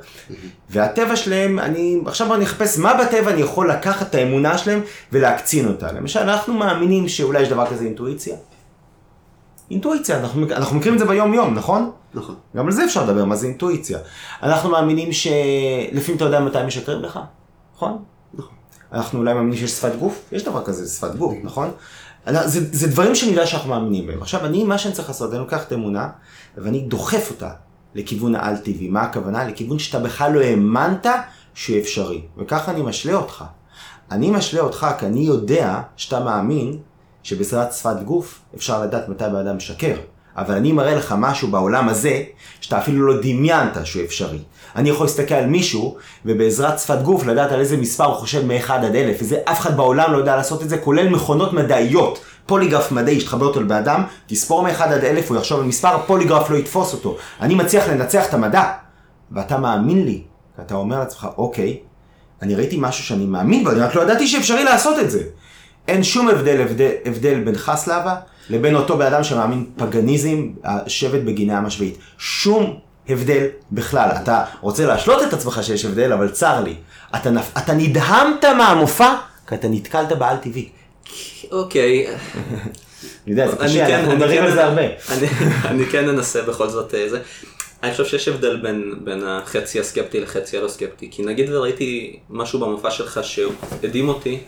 והטבע 0.69 1.15
שלהם, 1.15 1.59
אני, 1.59 2.01
עכשיו 2.05 2.35
אני 2.35 2.45
אחפש 2.45 2.77
מה 2.77 2.93
בטבע 2.93 3.31
אני 3.31 3.41
יכול 3.41 3.71
לקחת 3.71 4.09
את 4.09 4.15
האמונה 4.15 4.57
שלהם 4.57 4.81
ולהקצין 5.11 5.67
אותה. 5.67 5.91
למשל, 5.91 6.19
אנחנו 6.19 6.53
מאמינים 6.53 7.07
שאולי 7.07 7.41
יש 7.41 7.49
דבר 7.49 7.65
כזה 7.65 7.85
אינטואיציה. 7.85 8.35
אינטואיציה, 9.71 10.19
אנחנו, 10.19 10.45
אנחנו 10.51 10.77
מכירים 10.77 10.93
את 10.93 10.99
זה 10.99 11.05
ביום 11.05 11.33
יום, 11.33 11.53
נכון? 11.53 11.91
נכון. 12.13 12.35
גם 12.55 12.65
על 12.65 12.71
זה 12.71 12.85
אפשר 12.85 13.03
לדבר, 13.03 13.25
מה 13.25 13.35
זה 13.35 13.47
אינטואיציה. 13.47 13.99
אנחנו 14.43 14.69
מאמינים 14.69 15.11
שלפעמים 15.11 16.17
אתה 16.17 16.25
יודע 16.25 16.39
מתי 16.39 16.57
משקרים 16.67 17.01
לך, 17.01 17.19
נכון? 17.75 17.97
נכון. 18.33 18.53
אנחנו 18.93 19.19
אולי 19.19 19.33
מאמינים 19.33 19.57
שיש 19.57 19.71
שפת 19.71 19.95
גוף, 19.99 20.21
יש 20.31 20.43
דבר 20.43 20.63
כזה, 20.63 20.87
שפת 20.87 21.15
גוף, 21.15 21.33
נכון? 21.43 21.71
זה, 22.29 22.59
זה 22.71 22.87
דברים 22.87 23.15
שאני 23.15 23.31
יודע 23.31 23.45
שאנחנו 23.45 23.69
מאמינים 23.69 24.07
בהם. 24.07 24.21
עכשיו, 24.21 24.45
אני, 24.45 24.63
מה 24.63 24.77
שאני 24.77 24.93
צריך 24.93 25.07
לעשות, 25.07 25.31
אני 25.31 25.39
לוקח 25.39 25.63
את 25.63 25.71
האמונה, 25.71 26.09
ואני 26.57 26.81
דוחף 26.81 27.27
אותה 27.29 27.49
לכיוון 27.95 28.35
העל-טבעי. 28.35 28.87
מה 28.87 29.01
הכוונה? 29.01 29.45
לכיוון 29.45 29.79
שאתה 29.79 29.99
בכלל 29.99 30.33
לא 30.33 30.41
האמנת 30.41 31.05
שהוא 31.53 31.77
אפשרי. 31.77 32.21
וככה 32.37 32.71
אני 32.71 32.81
משלה 32.81 33.13
אותך. 33.13 33.43
אני 34.11 34.31
משלה 34.31 34.61
אותך 34.61 34.87
כי 34.99 35.05
אני 35.05 35.19
יודע 35.19 35.81
שאתה 35.95 36.19
מאמין 36.19 36.77
שבעזרת 37.25 37.73
שפת 37.73 37.95
גוף 38.05 38.39
אפשר 38.55 38.81
לדעת 38.81 39.09
מתי 39.09 39.23
בן 39.23 39.35
אדם 39.35 39.57
משקר. 39.57 39.95
אבל 40.37 40.55
אני 40.55 40.71
מראה 40.71 40.95
לך 40.95 41.15
משהו 41.17 41.47
בעולם 41.47 41.89
הזה, 41.89 42.23
שאתה 42.61 42.77
אפילו 42.77 43.07
לא 43.07 43.21
דמיינת 43.21 43.77
שהוא 43.83 44.03
אפשרי. 44.03 44.39
אני 44.75 44.89
יכול 44.89 45.05
להסתכל 45.05 45.35
על 45.35 45.45
מישהו, 45.45 45.97
ובעזרת 46.25 46.79
שפת 46.79 47.01
גוף 47.01 47.25
לדעת 47.25 47.51
על 47.51 47.59
איזה 47.59 47.77
מספר 47.77 48.03
הוא 48.03 48.15
חושב 48.15 48.45
מ-1 48.45 48.71
עד 48.71 48.95
1000, 48.95 49.17
וזה 49.21 49.37
אף 49.45 49.59
אחד 49.59 49.77
בעולם 49.77 50.11
לא 50.11 50.17
יודע 50.17 50.35
לעשות 50.35 50.63
את 50.63 50.69
זה, 50.69 50.77
כולל 50.77 51.09
מכונות 51.09 51.53
מדעיות. 51.53 52.19
פוליגרף 52.45 52.91
מדעי 52.91 53.19
שתחבר 53.19 53.45
אותו 53.45 53.61
לבן 53.61 53.75
אדם, 53.75 54.03
תספור 54.27 54.63
מ-1 54.63 54.83
עד 54.83 55.03
1000, 55.03 55.29
הוא 55.29 55.37
יחשוב 55.37 55.59
על 55.59 55.65
מספר, 55.65 55.97
פוליגרף 56.07 56.49
לא 56.49 56.57
יתפוס 56.57 56.93
אותו. 56.93 57.17
אני 57.41 57.55
מצליח 57.55 57.87
לנצח 57.87 58.29
את 58.29 58.33
המדע, 58.33 58.71
ואתה 59.31 59.57
מאמין 59.57 60.05
לי, 60.05 60.21
ואתה 60.59 60.75
אומר 60.75 60.99
לעצמך, 60.99 61.27
אוקיי, 61.37 61.77
אני 62.41 62.55
ראיתי 62.55 62.77
משהו 62.79 63.03
שאני 63.03 63.25
מאמין 63.25 63.63
בו, 63.63 63.71
אני 63.71 63.79
רק 63.79 63.95
לא 63.95 64.01
ידעתי 64.01 64.27
שאפשרי 64.27 64.63
לעשות 64.63 64.99
את 64.99 65.11
זה. 65.11 65.23
אין 65.87 66.03
שום 66.03 66.29
הבדל, 66.29 66.61
הבדל, 66.61 66.91
הבדל 67.05 67.39
בינך 67.39 67.71
סלאבה 67.75 68.15
לבין 68.49 68.75
אותו 68.75 68.97
בן 68.97 69.05
אדם 69.05 69.23
שמאמין 69.23 69.65
פגניזם, 69.77 70.47
השבט 70.63 71.21
בגיני 71.21 71.57
ים 71.57 71.65
השביעית. 71.65 71.97
שום 72.17 72.79
הבדל 73.09 73.45
בכלל. 73.71 74.09
אתה 74.23 74.43
רוצה 74.61 74.85
להשלות 74.85 75.23
את 75.23 75.33
עצמך 75.33 75.59
שיש 75.63 75.85
הבדל, 75.85 76.13
אבל 76.13 76.29
צר 76.29 76.61
לי. 76.61 76.75
אתה, 77.15 77.29
נפ... 77.29 77.51
אתה 77.57 77.73
נדהמת 77.73 78.45
מהמופע, 78.45 79.13
כי 79.47 79.55
אתה 79.55 79.67
נתקלת 79.67 80.11
בעל 80.11 80.37
טבעי. 80.37 80.69
אוקיי. 81.51 82.07
אני 82.07 82.15
יודע, 83.27 83.47
זה 83.51 83.55
קשה, 83.55 83.87
כן- 83.87 83.93
אנחנו 83.99 84.15
מדברים 84.15 84.39
כן 84.41 84.43
על 84.45 84.51
זה 84.53 84.63
הרבה. 84.63 84.81
אני 85.65 85.85
כן 85.85 86.09
אנסה 86.09 86.41
בכל 86.41 86.69
זאת 86.69 86.95
אה, 86.95 87.09
זה. 87.09 87.19
אני 87.83 87.91
חושב 87.91 88.05
שיש 88.05 88.27
הבדל 88.27 88.55
בין, 88.57 88.93
בין 89.03 89.23
החצי 89.27 89.79
הסקפטי 89.79 90.19
לחצי 90.19 90.57
הלא 90.57 90.67
סקפטי, 90.67 91.07
כי 91.11 91.23
נגיד 91.23 91.49
וראיתי 91.53 92.19
משהו 92.29 92.59
במופע 92.59 92.91
שלך 92.91 93.19
שהדהים 93.23 94.09
אותי, 94.09 94.39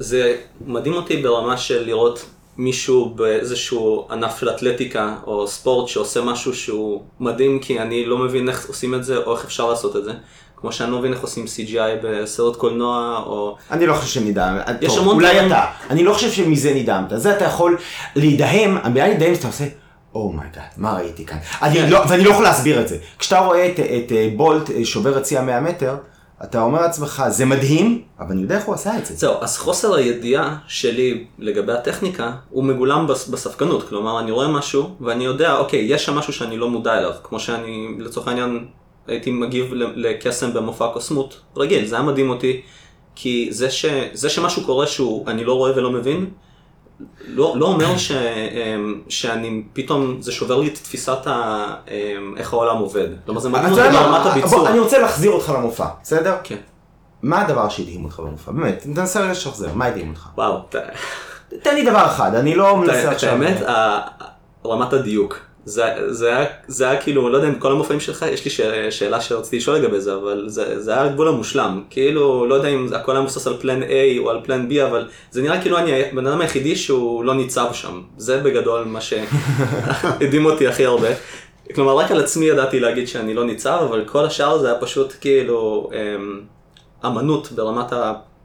זה 0.00 0.36
מדהים 0.66 0.94
אותי 0.94 1.16
ברמה 1.16 1.56
של 1.56 1.84
לראות 1.86 2.26
מישהו 2.56 3.12
באיזשהו 3.14 4.08
ענף 4.10 4.40
של 4.40 4.50
אתלטיקה 4.50 5.14
או 5.26 5.48
ספורט 5.48 5.88
שעושה 5.88 6.20
משהו 6.20 6.54
שהוא 6.54 7.02
מדהים 7.20 7.58
כי 7.58 7.80
אני 7.80 8.06
לא 8.06 8.18
מבין 8.18 8.48
איך 8.48 8.68
עושים 8.68 8.94
את 8.94 9.04
זה 9.04 9.16
או 9.16 9.36
איך 9.36 9.44
אפשר 9.44 9.70
לעשות 9.70 9.96
את 9.96 10.04
זה. 10.04 10.12
כמו 10.56 10.72
שאני 10.72 10.90
לא 10.90 10.98
מבין 10.98 11.12
איך 11.12 11.20
עושים 11.20 11.44
CGI 11.44 12.02
בסרט 12.02 12.56
קולנוע 12.56 13.22
או... 13.26 13.56
אני 13.70 13.86
לא 13.86 13.94
חושב 13.94 14.20
שנדהם, 14.20 14.56
יש 14.80 14.96
המון 14.96 15.14
אולי 15.14 15.32
דברים... 15.34 15.46
אתה, 15.46 15.64
אני 15.90 16.04
לא 16.04 16.14
חושב 16.14 16.30
שמזה 16.30 16.74
נדהמת, 16.74 17.12
זה 17.14 17.36
אתה 17.36 17.44
יכול 17.44 17.78
להידהם, 18.16 18.76
המילה 18.82 19.08
להידהם 19.08 19.34
שאתה 19.34 19.46
עושה, 19.46 19.64
oh 20.14 20.38
my 20.38 20.62
God, 20.62 20.74
מה 20.76 20.94
ראיתי 20.94 21.26
כאן? 21.26 21.38
אני 21.62 21.74
כן. 21.74 21.90
לא, 21.90 22.02
ואני 22.08 22.24
לא 22.24 22.30
יכול 22.30 22.44
להסביר 22.44 22.80
את 22.80 22.88
זה. 22.88 22.96
כשאתה 23.18 23.38
רואה 23.38 23.66
את, 23.66 23.80
את 23.80 24.12
אה, 24.12 24.28
בולט 24.36 24.70
אה, 24.70 24.84
שובר 24.84 25.18
את 25.18 25.26
שיא 25.26 25.38
המאה 25.38 25.60
מטר, 25.60 25.96
אתה 26.44 26.62
אומר 26.62 26.80
לעצמך, 26.80 27.22
זה 27.28 27.44
מדהים, 27.44 28.02
אבל 28.18 28.30
אני 28.30 28.42
יודע 28.42 28.56
איך 28.56 28.64
הוא 28.64 28.74
עשה 28.74 28.98
את 28.98 29.06
זה. 29.06 29.14
זהו, 29.14 29.34
אז 29.40 29.58
חוסר 29.58 29.94
הידיעה 29.94 30.56
שלי 30.66 31.24
לגבי 31.38 31.72
הטכניקה, 31.72 32.32
הוא 32.50 32.64
מגולם 32.64 33.06
בספקנות. 33.06 33.88
כלומר, 33.88 34.20
אני 34.20 34.30
רואה 34.30 34.48
משהו, 34.48 34.96
ואני 35.00 35.24
יודע, 35.24 35.56
אוקיי, 35.56 35.80
יש 35.80 36.04
שם 36.04 36.14
משהו 36.14 36.32
שאני 36.32 36.56
לא 36.56 36.70
מודע 36.70 36.98
אליו. 36.98 37.12
כמו 37.22 37.40
שאני, 37.40 37.88
לצורך 37.98 38.28
העניין, 38.28 38.66
הייתי 39.06 39.30
מגיב 39.30 39.72
לקסם 39.74 40.54
במופע 40.54 40.88
קוסמות 40.92 41.40
רגיל, 41.56 41.86
זה 41.86 41.94
היה 41.96 42.04
מדהים 42.04 42.30
אותי, 42.30 42.60
כי 43.14 43.48
זה, 43.50 43.70
ש, 43.70 43.84
זה 44.12 44.30
שמשהו 44.30 44.64
קורה 44.64 44.86
שהוא, 44.86 45.28
אני 45.28 45.44
לא 45.44 45.52
רואה 45.52 45.76
ולא 45.76 45.90
מבין, 45.90 46.30
לא, 47.26 47.54
לא 47.56 47.66
אומר 47.66 47.96
ש, 47.96 48.12
אמ, 48.12 49.00
שאני 49.08 49.62
פתאום, 49.72 50.16
זה 50.20 50.32
שובר 50.32 50.60
לי 50.60 50.68
את 50.68 50.74
תפיסת 50.74 51.26
ה, 51.26 51.66
אמ, 51.88 52.34
איך 52.36 52.52
העולם 52.52 52.76
עובד. 52.76 53.08
כלומר 53.26 53.40
זה 53.40 53.48
מדהים 53.48 53.72
אותי 53.72 53.82
ברמת 53.92 54.26
הביצוע. 54.26 54.68
אני 54.70 54.78
רוצה 54.78 54.98
להחזיר 54.98 55.30
אותך 55.30 55.48
למופע, 55.48 55.86
בסדר? 56.02 56.36
כן. 56.44 56.56
מה 57.22 57.40
הדבר 57.40 57.68
שהדהים 57.68 58.04
אותך 58.04 58.20
במופע? 58.20 58.52
באמת, 58.52 58.86
תנסה 58.94 59.30
לשחזר, 59.30 59.68
מה 59.74 59.84
הדהים 59.84 60.10
אותך? 60.10 60.28
וואו. 60.36 60.58
תן 61.62 61.74
לי 61.74 61.84
דבר 61.84 62.06
אחד, 62.06 62.34
אני 62.34 62.54
לא 62.54 62.76
מנסה 62.76 63.10
עכשיו... 63.10 63.28
את 63.36 63.42
האמת, 63.42 63.56
רמת 64.66 64.92
הדיוק. 64.92 65.38
זה, 65.64 65.84
זה, 66.08 66.36
היה, 66.36 66.46
זה 66.68 66.90
היה 66.90 67.00
כאילו, 67.02 67.28
לא 67.28 67.36
יודע 67.36 67.48
אם 67.48 67.54
כל 67.54 67.72
המופעים 67.72 68.00
שלך, 68.00 68.26
יש 68.32 68.44
לי 68.44 68.50
ש, 68.50 68.60
שאלה 68.90 69.20
שרציתי 69.20 69.56
לשאול 69.56 69.76
לגבי 69.76 70.00
זה, 70.00 70.14
אבל 70.14 70.44
זה, 70.46 70.80
זה 70.80 70.92
היה 70.92 71.02
הגבול 71.02 71.28
המושלם. 71.28 71.82
כאילו, 71.90 72.46
לא 72.46 72.54
יודע 72.54 72.68
אם 72.68 72.86
הכל 72.94 73.12
היה 73.12 73.20
מבוסס 73.20 73.46
על 73.46 73.56
פלן 73.60 73.82
A 73.82 74.18
או 74.18 74.30
על 74.30 74.40
פלן 74.44 74.68
B, 74.70 74.82
אבל 74.84 75.08
זה 75.30 75.42
נראה 75.42 75.60
כאילו 75.60 75.78
אני 75.78 76.04
הבן 76.04 76.26
אדם 76.26 76.40
היחידי 76.40 76.76
שהוא 76.76 77.24
לא 77.24 77.34
ניצב 77.34 77.68
שם. 77.72 78.02
זה 78.16 78.40
בגדול 78.40 78.84
מה 78.84 79.00
שהדהים 79.00 80.46
אותי 80.50 80.68
הכי 80.68 80.84
הרבה. 80.84 81.08
כלומר, 81.74 81.96
רק 81.96 82.10
על 82.10 82.20
עצמי 82.20 82.46
ידעתי 82.46 82.80
להגיד 82.80 83.08
שאני 83.08 83.34
לא 83.34 83.44
ניצב, 83.44 83.78
אבל 83.88 84.04
כל 84.04 84.24
השאר 84.24 84.58
זה 84.58 84.70
היה 84.70 84.80
פשוט 84.80 85.14
כאילו 85.20 85.90
אמ, 85.92 86.40
אמנות 87.06 87.52
ברמת 87.52 87.92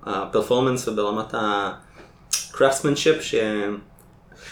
הפרפורמנס 0.05 0.88
וברמת 0.88 1.34
ה-craftsmanship, 1.34 3.22
ש... 3.22 3.36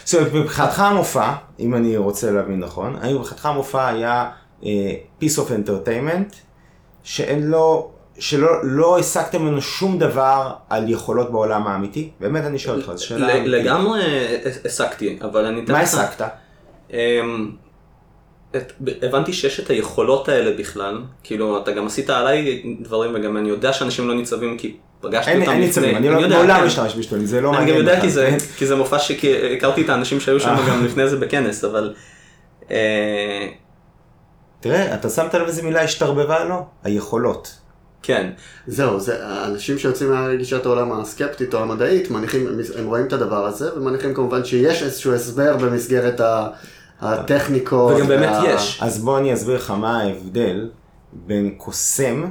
זאת 0.04 0.14
אומרת, 0.14 0.32
מבחינתך 0.32 0.80
המופע, 0.80 1.32
אם 1.60 1.74
אני 1.74 1.96
רוצה 1.96 2.30
להבין 2.30 2.60
נכון, 2.60 2.96
האם 3.00 3.16
מבחינתך 3.16 3.46
המופע 3.46 3.88
היה 3.88 4.30
uh, 4.60 4.64
piece 5.20 5.36
of 5.36 5.48
entertainment, 5.50 6.34
שאין 7.02 7.46
לו, 7.46 7.90
שלא 8.18 8.48
לא 8.62 8.98
הסקתם 8.98 9.42
ממנו 9.42 9.62
שום 9.62 9.98
דבר 9.98 10.52
על 10.70 10.90
יכולות 10.90 11.32
בעולם 11.32 11.66
האמיתי? 11.66 12.10
באמת 12.20 12.44
אני 12.44 12.58
שואל 12.58 12.76
אותך, 12.80 12.92
זו 12.94 13.06
שאלה. 13.06 13.44
לגמרי 13.44 14.02
הסקתי, 14.64 15.18
אבל 15.22 15.44
אני... 15.44 15.60
מה 15.68 15.80
הסקת? 15.80 16.28
את, 18.56 18.72
הבנתי 19.02 19.32
שיש 19.32 19.60
את 19.60 19.70
היכולות 19.70 20.28
האלה 20.28 20.56
בכלל, 20.58 21.02
כאילו 21.22 21.58
אתה 21.62 21.72
גם 21.72 21.86
עשית 21.86 22.10
עליי 22.10 22.62
דברים 22.80 23.10
וגם 23.14 23.36
אני 23.36 23.48
יודע 23.48 23.72
שאנשים 23.72 24.08
לא 24.08 24.14
ניצבים 24.14 24.58
כי 24.58 24.76
פגשתי 25.00 25.30
אין, 25.30 25.40
אותם 25.40 25.52
אין 25.52 25.62
לפני. 25.62 25.96
אני, 25.96 26.08
אני 26.08 26.22
לא, 26.22 26.28
מעולם 26.28 26.60
כן. 26.60 26.66
משתמש 26.66 26.96
בשתולים, 26.96 27.26
זה 27.26 27.40
לא 27.40 27.52
מעניין. 27.52 27.68
אני 27.68 27.82
גם 27.82 27.88
יודע 27.88 28.00
כי 28.00 28.10
זה, 28.10 28.36
כי 28.56 28.66
זה 28.66 28.76
מופע 28.76 28.98
שהכרתי 28.98 29.82
את 29.82 29.88
האנשים 29.88 30.20
שהיו 30.20 30.40
שם 30.40 30.48
אה. 30.48 30.68
גם 30.68 30.84
לפני 30.84 31.08
זה 31.08 31.16
בכנס, 31.16 31.64
אבל... 31.64 31.94
אה... 32.70 33.48
תראה, 34.60 34.94
אתה 34.94 35.10
שמת 35.10 35.34
לב 35.34 35.46
איזה 35.46 35.62
מילה 35.62 35.82
השתרבבה 35.82 36.44
לו? 36.44 36.66
היכולות. 36.84 37.58
כן. 38.02 38.30
זהו, 38.66 39.00
זה, 39.00 39.26
האנשים 39.26 39.78
שיוצאים 39.78 40.10
מהגישת 40.10 40.66
העולם 40.66 40.92
הסקפטית 40.92 41.54
או 41.54 41.58
המדעית, 41.58 42.10
מניחים, 42.10 42.46
הם 42.78 42.86
רואים 42.86 43.06
את 43.06 43.12
הדבר 43.12 43.46
הזה, 43.46 43.76
ומניחים 43.76 44.14
כמובן 44.14 44.44
שיש 44.44 44.82
איזשהו 44.82 45.14
הסבר 45.14 45.56
במסגרת 45.56 46.20
הטכניקות. 47.00 47.96
וגם 47.96 48.06
באמת. 48.06 48.36
יש. 48.48 48.78
אז 48.82 49.04
בוא 49.04 49.18
אני 49.18 49.34
אסביר 49.34 49.56
לך 49.56 49.70
מה 49.70 50.00
ההבדל 50.00 50.70
בין 51.12 51.54
קוסם 51.56 52.24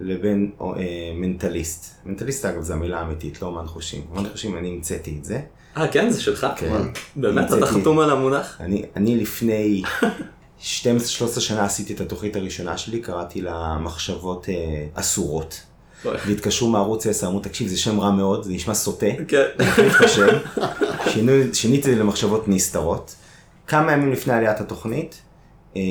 לבין 0.00 0.50
אה, 0.60 0.66
מנטליסט. 1.14 1.94
מנטליסט 2.06 2.44
אגב 2.44 2.62
זה 2.62 2.74
המילה 2.74 3.00
האמיתית, 3.00 3.42
לא 3.42 3.46
אומן 3.46 3.66
חושים. 3.66 4.02
אומן 4.10 4.28
חושים 4.28 4.58
אני 4.58 4.68
המצאתי 4.68 5.16
את 5.20 5.24
זה. 5.24 5.40
אה 5.76 5.88
כן 5.88 6.10
זה 6.10 6.22
שלך? 6.22 6.46
כן. 6.56 6.82
באמת 7.16 7.52
אתה 7.52 7.66
חתום 7.66 7.98
על 7.98 8.10
המונח? 8.10 8.56
אני, 8.60 8.84
אני 8.96 9.16
לפני 9.16 9.82
12-13 10.60 10.64
שנה 11.38 11.64
עשיתי 11.64 11.92
את 11.92 12.00
התוכנית 12.00 12.36
הראשונה 12.36 12.78
שלי, 12.78 13.00
קראתי 13.00 13.40
לה 13.40 13.78
מחשבות 13.80 14.48
אה, 14.48 14.54
אסורות. 14.94 15.60
והתקשרו 16.04 16.68
מערוץ 16.68 17.06
10, 17.06 17.26
אמרו 17.26 17.40
תקשיב 17.40 17.68
זה 17.68 17.78
שם 17.78 18.00
רע 18.00 18.10
מאוד, 18.10 18.42
זה 18.42 18.52
נשמע 18.52 18.74
סוטה. 18.74 19.06
כן. 19.28 19.44
שיניתי 21.52 21.78
את 21.78 21.96
זה 21.96 22.02
למחשבות 22.02 22.48
נסתרות. 22.48 23.14
כמה 23.68 23.92
ימים 23.92 24.12
לפני 24.12 24.32
עליית 24.32 24.60
התוכנית, 24.60 25.22
אה, 25.76 25.82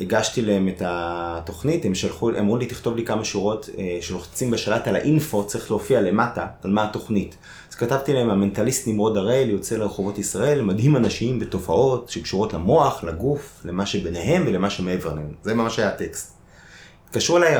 הגשתי 0.00 0.42
להם 0.42 0.68
את 0.68 0.82
התוכנית, 0.84 1.84
הם 1.84 1.94
שלחו, 1.94 2.30
הם 2.30 2.36
אמרו 2.36 2.56
לי 2.56 2.66
תכתוב 2.66 2.96
לי 2.96 3.04
כמה 3.04 3.24
שורות 3.24 3.68
אה, 3.78 3.98
שלוחצים 4.00 4.50
בשלט 4.50 4.88
על 4.88 4.96
האינפו, 4.96 5.46
צריך 5.46 5.70
להופיע 5.70 6.00
למטה 6.00 6.46
על 6.64 6.70
מה 6.70 6.84
התוכנית. 6.84 7.36
אז 7.70 7.74
כתבתי 7.74 8.12
להם, 8.12 8.30
המנטליסט 8.30 8.88
נמרוד 8.88 9.16
הראל 9.16 9.50
יוצא 9.50 9.76
לרחובות 9.76 10.18
ישראל, 10.18 10.62
מדהים 10.62 10.96
אנשים 10.96 11.38
בתופעות 11.38 12.08
שקשורות 12.08 12.52
למוח, 12.52 13.04
לגוף, 13.04 13.60
למה 13.64 13.86
שביניהם 13.86 14.44
ולמה 14.46 14.70
שמעבר 14.70 15.14
להם. 15.14 15.34
זה 15.42 15.54
ממש 15.54 15.78
היה 15.78 15.88
הטקסט. 15.88 16.36
התקשרו 17.08 17.36
אליי 17.36 17.56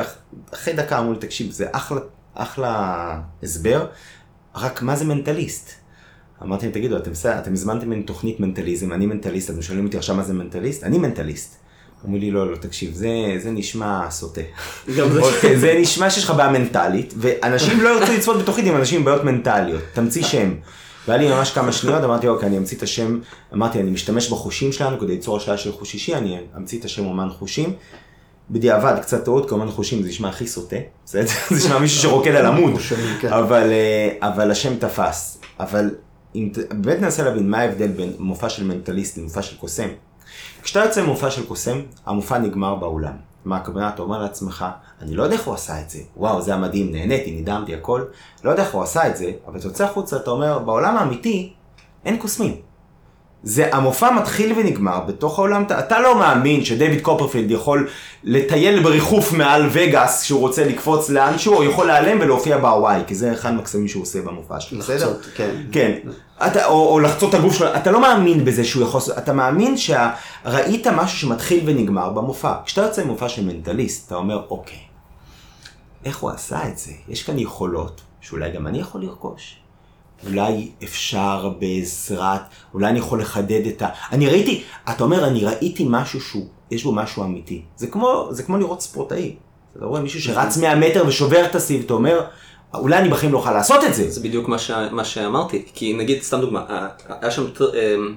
אחרי 0.53 0.73
דקה, 0.73 0.99
אמרו 0.99 1.13
לי, 1.13 1.19
תקשיב, 1.19 1.51
זה 1.51 1.67
אחלה, 1.71 2.01
אחלה 2.33 3.19
הסבר, 3.43 3.87
רק 4.55 4.81
מה 4.81 4.95
זה 4.95 5.05
מנטליסט? 5.05 5.80
אמרתי 6.43 6.65
להם, 6.65 6.73
תגידו, 6.73 6.97
אתם, 6.97 7.11
אתם 7.39 7.53
הזמנתם 7.53 7.87
ממני 7.87 8.03
תוכנית 8.03 8.39
מנטליזם, 8.39 8.93
אני 8.93 9.05
מנטליסט, 9.05 9.49
אתם 9.49 9.61
שואלים 9.61 9.85
אותי 9.85 9.97
עכשיו 9.97 10.15
מה 10.15 10.23
זה 10.23 10.33
מנטליסט? 10.33 10.83
אני 10.83 10.97
מנטליסט. 10.97 11.55
אמרו 12.05 12.17
לי, 12.17 12.31
לא, 12.31 12.51
לא, 12.51 12.55
תקשיב, 12.55 12.93
זה, 12.93 13.07
זה 13.37 13.51
נשמע 13.51 14.09
סוטה. 14.09 14.41
זה... 14.87 15.03
זה 15.59 15.77
נשמע 15.79 16.09
שיש 16.09 16.23
לך 16.23 16.31
בעיה 16.31 16.51
מנטלית, 16.51 17.13
ואנשים 17.17 17.81
לא 17.81 17.89
ירצו 17.89 18.13
לצפות 18.13 18.41
בתוכנית 18.41 18.67
עם 18.67 18.75
אנשים 18.75 18.99
עם 18.99 19.05
בעיות 19.05 19.23
מנטליות, 19.23 19.81
תמציא 19.93 20.23
שם. 20.23 20.53
והיה 21.07 21.21
לי 21.21 21.29
ממש 21.29 21.51
כמה 21.51 21.71
שניות, 21.71 22.03
אמרתי, 22.03 22.27
אוקיי, 22.27 22.47
אני 22.47 22.57
אמציא 22.57 22.77
את 22.77 22.83
השם, 22.83 23.19
אמרתי, 23.53 23.79
אני 23.79 23.91
משתמש 23.91 24.29
בחושים 24.29 24.71
שלנו 24.71 24.99
כדי 24.99 25.11
ליצור 25.11 25.37
השאלה 25.37 25.57
של 25.57 25.71
חוש 25.71 25.93
אישי, 25.93 26.15
אני 26.15 26.37
אמציא 26.57 26.79
את 26.79 26.85
השם 26.85 27.05
אומן 27.05 27.29
חושים. 27.29 27.73
בדיעבד, 28.49 28.99
קצת 29.01 29.25
טעות, 29.25 29.47
כי 29.47 29.53
אומן 29.53 29.71
חושים 29.71 30.03
זה 30.03 30.09
נשמע 30.09 30.29
הכי 30.29 30.47
סוטה, 30.47 30.75
זה 31.05 31.23
נשמע 31.51 31.79
מישהו 31.79 32.01
שרוקד 32.01 32.35
על 32.35 32.45
עמוד, 32.45 32.73
כן. 33.21 33.33
אבל, 33.33 33.71
אה, 33.71 34.29
אבל 34.29 34.51
השם 34.51 34.75
תפס. 34.75 35.39
אבל 35.59 35.89
אם 36.35 36.51
באמת 36.69 37.01
ננסה 37.01 37.23
להבין 37.23 37.49
מה 37.49 37.57
ההבדל 37.57 37.87
בין 37.87 38.13
מופע 38.19 38.49
של 38.49 38.63
מנטליסט 38.63 39.17
למופע 39.17 39.41
של 39.41 39.57
קוסם. 39.57 39.87
כשאתה 40.63 40.85
יוצא 40.85 41.01
ממופע 41.01 41.31
של 41.31 41.45
קוסם, 41.45 41.81
המופע 42.05 42.37
נגמר 42.37 42.75
באולם. 42.75 43.13
מה 43.45 43.57
הכוונה? 43.57 43.89
אתה 43.89 44.01
אומר 44.01 44.21
לעצמך, 44.21 44.65
אני 45.01 45.15
לא 45.15 45.23
יודע 45.23 45.35
איך 45.35 45.45
הוא 45.45 45.53
עשה 45.53 45.81
את 45.81 45.89
זה, 45.89 45.99
וואו, 46.17 46.41
זה 46.41 46.51
היה 46.51 46.59
מדהים, 46.59 46.91
נהניתי, 46.91 47.41
נדהמתי, 47.41 47.75
הכל, 47.75 48.03
לא 48.43 48.49
יודע 48.49 48.63
איך 48.63 48.73
הוא 48.73 48.83
עשה 48.83 49.07
את 49.07 49.17
זה, 49.17 49.31
אבל 49.47 49.59
אתה 49.59 49.67
יוצא 49.67 49.85
החוצה, 49.85 50.15
אתה 50.17 50.31
אומר, 50.31 50.59
בעולם 50.59 50.97
האמיתי, 50.97 51.53
אין 52.05 52.17
קוסמים. 52.17 52.55
זה 53.43 53.69
המופע 53.71 54.11
מתחיל 54.11 54.53
ונגמר 54.57 54.99
בתוך 55.07 55.39
העולם, 55.39 55.63
אתה, 55.63 55.79
אתה 55.79 55.99
לא 55.99 56.19
מאמין 56.19 56.65
שדייוויד 56.65 57.01
קופרפילד 57.01 57.51
יכול 57.51 57.89
לטייל 58.23 58.83
בריחוף 58.83 59.33
מעל 59.33 59.69
וגאס 59.71 60.21
כשהוא 60.21 60.39
רוצה 60.39 60.65
לקפוץ 60.65 61.09
לאנשהו, 61.09 61.53
או 61.53 61.63
יכול 61.63 61.87
להיעלם 61.87 62.17
ולהופיע 62.21 62.57
בהוואי, 62.57 63.01
כי 63.07 63.15
זה 63.15 63.33
אחד 63.33 63.53
מהקסמים 63.53 63.87
שהוא 63.87 64.03
עושה 64.03 64.21
במופע 64.21 64.59
שלו, 64.59 64.79
בסדר? 64.79 65.13
כן. 65.35 65.55
כן. 65.71 65.91
אתה, 66.47 66.65
או, 66.65 66.93
או 66.93 66.99
לחצות 66.99 67.29
את 67.29 67.39
הגוף 67.39 67.55
שלו, 67.55 67.75
אתה 67.75 67.91
לא 67.91 68.01
מאמין 68.01 68.45
בזה 68.45 68.63
שהוא 68.63 68.83
יכול, 68.83 69.01
אתה 69.17 69.33
מאמין 69.33 69.75
שראית 69.77 70.87
משהו 70.87 71.17
שמתחיל 71.17 71.63
ונגמר 71.65 72.09
במופע. 72.09 72.53
כשאתה 72.65 72.81
יוצא 72.81 73.03
ממופע 73.03 73.29
של 73.29 73.45
מנטליסט, 73.45 74.07
אתה 74.07 74.15
אומר, 74.15 74.41
אוקיי, 74.49 74.79
איך 76.05 76.17
הוא 76.17 76.29
עשה 76.29 76.67
את 76.67 76.77
זה? 76.77 76.91
יש 77.07 77.23
כאן 77.23 77.39
יכולות 77.39 78.01
שאולי 78.21 78.51
גם 78.51 78.67
אני 78.67 78.79
יכול 78.79 79.01
לרכוש. 79.01 79.60
אולי 80.27 80.71
אפשר 80.83 81.51
בעזרת, 81.59 82.41
אולי 82.73 82.87
אני 82.87 82.99
יכול 82.99 83.21
לחדד 83.21 83.67
את 83.67 83.81
ה... 83.81 83.87
אני 84.11 84.27
ראיתי, 84.27 84.63
אתה 84.89 85.03
אומר, 85.03 85.27
אני 85.27 85.45
ראיתי 85.45 85.85
משהו 85.89 86.21
שהוא, 86.21 86.47
יש 86.71 86.83
בו 86.83 86.91
משהו 86.91 87.23
אמיתי. 87.23 87.61
זה 87.77 87.87
כמו, 87.87 88.27
זה 88.31 88.43
כמו 88.43 88.57
לראות 88.57 88.81
ספורטאי. 88.81 89.35
אתה 89.77 89.85
רואה 89.85 90.01
מישהו 90.01 90.21
שרץ 90.21 90.57
100 90.57 90.75
מטר 90.75 91.03
ושובר 91.07 91.45
את 91.45 91.55
הסיב, 91.55 91.83
אתה 91.85 91.93
אומר, 91.93 92.25
אולי 92.73 92.97
אני 92.97 93.09
בחיים 93.09 93.31
לא 93.31 93.37
אוכל 93.37 93.51
לעשות 93.51 93.83
את 93.83 93.93
זה. 93.93 94.09
זה 94.09 94.21
בדיוק 94.21 94.47
מה, 94.47 94.57
ש... 94.57 94.71
מה 94.91 95.05
שאמרתי, 95.05 95.65
כי 95.73 95.93
נגיד, 95.93 96.21
סתם 96.21 96.41
דוגמה, 96.41 96.87
היה 97.21 97.31
שם, 97.31 97.43
אמ, 97.43 98.15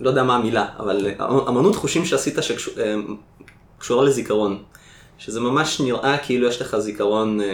לא 0.00 0.08
יודע 0.08 0.22
מה 0.22 0.36
המילה, 0.36 0.66
אבל 0.78 1.06
אמנות 1.48 1.76
חושים 1.76 2.04
שעשית 2.04 2.38
שקשורה 3.78 4.04
לזיכרון, 4.04 4.62
שזה 5.18 5.40
ממש 5.40 5.80
נראה 5.80 6.18
כאילו 6.18 6.48
יש 6.48 6.60
לך 6.60 6.78
זיכרון 6.78 7.40
אה, 7.40 7.46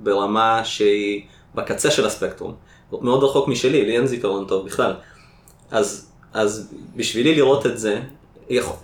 ברמה 0.00 0.60
שהיא 0.64 1.22
בקצה 1.54 1.90
של 1.90 2.06
הספקטרום, 2.06 2.54
מאוד 2.92 3.24
רחוק 3.24 3.48
משלי, 3.48 3.84
לי 3.84 3.96
אין 3.96 4.06
זיכרון 4.06 4.44
טוב 4.46 4.66
בכלל. 4.66 4.94
אז, 5.70 6.06
אז 6.32 6.72
בשבילי 6.96 7.34
לראות 7.34 7.66
את 7.66 7.78
זה, 7.78 8.00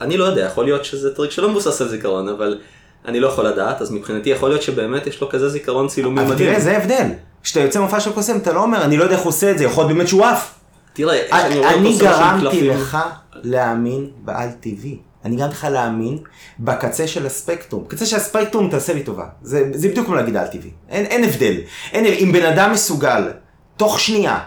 אני 0.00 0.16
לא 0.16 0.25
יודע, 0.25 0.44
יכול 0.44 0.64
להיות 0.64 0.85
שזה 0.85 1.14
טריק 1.14 1.30
שלא 1.30 1.49
מבוסס 1.49 1.80
על 1.80 1.88
זיכרון, 1.88 2.28
אבל 2.28 2.59
אני 3.04 3.21
לא 3.21 3.28
יכול 3.28 3.47
לדעת, 3.47 3.83
אז 3.83 3.90
מבחינתי 3.90 4.30
יכול 4.30 4.49
להיות 4.49 4.62
שבאמת 4.62 5.06
יש 5.06 5.21
לו 5.21 5.28
כזה 5.28 5.49
זיכרון 5.49 5.88
צילומי 5.88 6.14
מדהים. 6.14 6.33
אבל 6.33 6.38
תראה, 6.38 6.61
זה 6.61 6.73
ההבדל. 6.73 7.06
כשאתה 7.42 7.61
יוצא 7.61 7.80
מופע 7.80 8.00
של 8.00 8.12
קוסם, 8.12 8.37
אתה 8.37 8.52
לא 8.52 8.62
אומר, 8.62 8.85
אני 8.85 8.97
לא 8.97 9.04
יודע 9.04 9.14
איך 9.14 9.23
הוא 9.23 9.28
עושה 9.28 9.50
את 9.50 9.59
זה, 9.59 9.64
יכול 9.64 9.85
להיות 9.85 9.97
באמת 9.97 10.09
שהוא 10.09 10.25
עף. 10.25 10.54
תראה, 10.92 11.40
אני 11.75 11.99
גרמתי 11.99 12.68
לך 12.68 12.99
להאמין 13.35 14.11
בעל 14.25 14.49
טבעי. 14.61 14.99
אני 15.25 15.37
גרמתי 15.37 15.54
לך 15.54 15.64
להאמין 15.64 16.19
בקצה 16.59 17.07
של 17.07 17.26
הספקטרום. 17.26 17.85
בקצה 17.85 18.07
של 18.07 18.16
הספקטרום 18.16 18.71
תעשה 18.71 18.95
לי 18.95 19.02
טובה. 19.02 19.26
זה, 19.43 19.71
זה 19.75 19.88
בדיוק 19.88 20.07
כמו 20.07 20.14
להגיד 20.14 20.37
על 20.37 20.47
טבעי. 20.47 20.71
אין, 20.88 21.04
אין 21.07 21.25
הבדל. 21.25 21.54
אין, 21.93 22.04
אם 22.07 22.33
בן 22.33 22.47
אדם 22.47 22.73
מסוגל, 22.73 23.33
תוך 23.76 24.00
שנייה, 24.00 24.38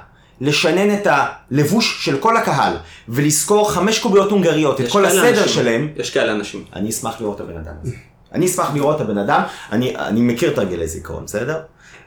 לשנן 0.42 0.94
את 0.94 1.08
הלבוש 1.10 2.06
של 2.06 2.18
כל 2.18 2.38
הקהל, 2.38 2.74
ולזכור 3.10 3.72
חמש 3.72 4.00
קוביות 4.00 4.32
הונגריות, 4.32 4.82
את 4.82 4.92
כל 4.92 5.06
הסדר 5.06 5.30
אנשים. 5.30 5.48
שלהם. 5.48 5.90
יש 5.96 6.10
כאלה 6.10 6.32
אנשים. 6.32 6.64
אני 6.76 6.90
אשמח 6.90 7.22
לראות 7.22 7.36
את 7.36 7.42
הבן 7.42 7.58
אדם 7.58 7.74
הזה. 7.84 7.96
אני 8.34 8.46
אשמח 8.46 8.72
לראות 8.74 8.96
את 8.96 9.02
הבן 9.02 9.18
אדם, 9.18 9.42
אני, 9.72 9.96
אני 9.96 10.22
מכיר 10.22 10.54
את 10.54 10.58
הרגלי 10.58 10.88
זיכרון, 10.88 11.26
בסדר? 11.26 11.62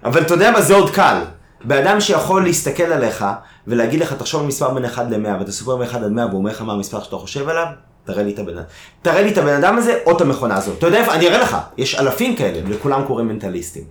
אבל 0.05 0.23
אתה 0.23 0.35
יודע 0.35 0.50
מה, 0.50 0.62
זה 0.62 0.75
עוד 0.75 0.91
קל. 0.91 1.23
בן 1.65 1.87
אדם 1.87 2.00
שיכול 2.00 2.45
להסתכל 2.45 2.83
עליך 2.83 3.25
ולהגיד 3.67 4.00
לך, 4.00 4.12
תחשוב 4.12 4.41
על 4.41 4.47
מספר 4.47 4.75
בין 4.75 4.85
1 4.85 5.07
ל-100, 5.11 5.29
ואתה 5.39 5.53
סופר 5.53 5.77
מ-1 5.77 5.97
עד 5.97 6.11
100 6.11 6.27
והוא 6.27 6.39
אומר 6.39 6.50
לך 6.50 6.62
מה 6.62 6.73
המספר 6.73 7.03
שאתה 7.03 7.17
חושב 7.17 7.49
עליו, 7.49 7.67
תראה 8.04 8.23
לי 8.23 8.33
את 8.33 8.38
הבן 8.38 8.59
אדם. 8.59 8.66
תראה 9.02 9.23
לי 9.23 9.33
את 9.33 9.38
הבן 9.38 9.54
אדם 9.54 9.78
הזה 9.78 9.99
או 10.07 10.16
את 10.16 10.21
המכונה 10.21 10.57
הזאת. 10.57 10.78
אתה 10.78 10.87
יודע 10.87 11.00
איפה? 11.00 11.14
אני 11.14 11.28
אראה 11.28 11.38
לך. 11.38 11.57
יש 11.76 11.95
אלפים 11.95 12.37
כאלה, 12.37 12.61
וכולם 12.69 13.04
קוראים 13.07 13.28
מנטליסטים. 13.28 13.85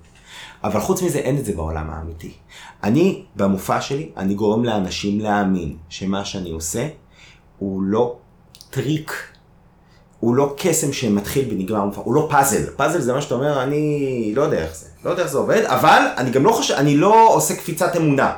אבל 0.63 0.79
חוץ 0.79 1.01
מזה, 1.01 1.19
אין 1.19 1.37
את 1.37 1.45
זה 1.45 1.53
בעולם 1.55 1.89
האמיתי. 1.89 2.33
אני, 2.83 3.23
במופע 3.35 3.81
שלי, 3.81 4.09
אני 4.17 4.33
גורם 4.33 4.63
לאנשים 4.65 5.19
להאמין 5.19 5.75
שמה 5.89 6.25
שאני 6.25 6.49
עושה 6.51 6.87
הוא 7.57 7.81
לא 7.83 8.15
טריק 8.69 9.29
הוא 10.19 10.35
לא 10.35 10.53
קסם 10.57 10.93
שמתחיל 10.93 11.47
ונגמר 11.51 11.85
מופע, 11.85 12.01
הוא 12.03 12.13
לא 12.13 12.27
פאזל. 12.31 12.65
פאזל 12.75 13.01
זה 13.01 13.13
מה 13.13 13.21
שאתה 13.21 13.35
אומר, 13.35 13.63
אני 13.63 14.33
לא 14.35 14.41
יודע 14.41 14.57
איך 14.57 14.75
זה, 14.75 14.85
לא 15.03 15.09
יודע 15.09 15.23
איך 15.23 15.31
זה 15.31 15.37
עובד, 15.37 15.63
אבל 15.65 16.01
אני 16.17 16.31
גם 16.31 16.43
לא 16.43 16.51
חושב, 16.51 16.73
אני 16.73 16.97
לא 16.97 17.33
עושה 17.33 17.55
קפיצת 17.55 17.95
אמונה. 17.95 18.33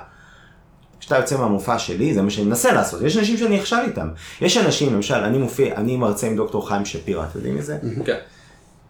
כשאתה 1.12 1.24
יוצא 1.24 1.38
מהמופע 1.38 1.80
שלי, 1.80 2.14
זה 2.14 2.22
מה 2.22 2.30
שאני 2.30 2.48
מנסה 2.48 2.72
לעשות. 2.72 3.02
יש 3.02 3.18
אנשים 3.18 3.38
שאני 3.38 3.58
נכשל 3.58 3.80
איתם. 3.88 4.10
יש 4.42 4.58
אנשים, 4.58 4.94
למשל, 4.94 5.16
אני 5.16 5.38
מופיע, 5.38 5.76
אני 5.76 5.98
מרצה 5.98 6.28
עם 6.28 6.36
דוקטור 6.36 6.68
חיים 6.68 6.86
שפירא, 6.86 7.24
אתם 7.24 7.38
יודעים 7.38 7.56
מי 7.56 7.62
זה? 7.62 7.78
כן. 8.06 8.18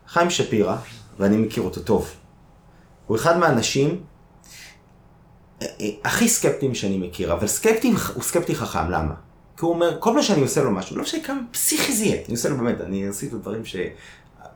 חיים 0.08 0.30
שפירא, 0.30 0.76
ואני 1.20 1.38
מכיר 1.38 1.64
אותו 1.64 1.82
טוב, 1.82 2.12
הוא 3.08 3.18
אחד 3.18 3.38
מהאנשים 3.38 4.02
אה, 5.62 5.68
אה, 5.82 5.90
הכי 6.04 6.30
סקפטיים 6.30 6.76
שאני 6.76 6.98
מכיר, 6.98 7.34
אבל 7.34 7.48
סקפטי, 7.48 7.94
הוא 8.14 8.24
סקפטי 8.24 8.56
חכם, 8.56 8.92
למה? 8.92 9.14
כי 9.58 9.66
הוא 9.66 9.74
אומר, 9.74 9.98
כל 10.00 10.14
מה 10.14 10.24
שאני 10.24 10.42
עושה 10.42 10.64
לו 10.64 10.72
משהו, 10.72 10.98
לא 10.98 11.04
משנה 11.04 11.24
כמה 11.24 11.40
פסיכי 11.52 11.94
זה 11.94 12.06
יהיה, 12.06 12.22
אני 12.26 12.34
עושה 12.34 12.50
לו 12.50 12.58
באמת, 12.58 12.82
אני 12.82 13.08
עשיתי 13.08 13.36
דברים 13.36 13.66
ש... 13.66 13.76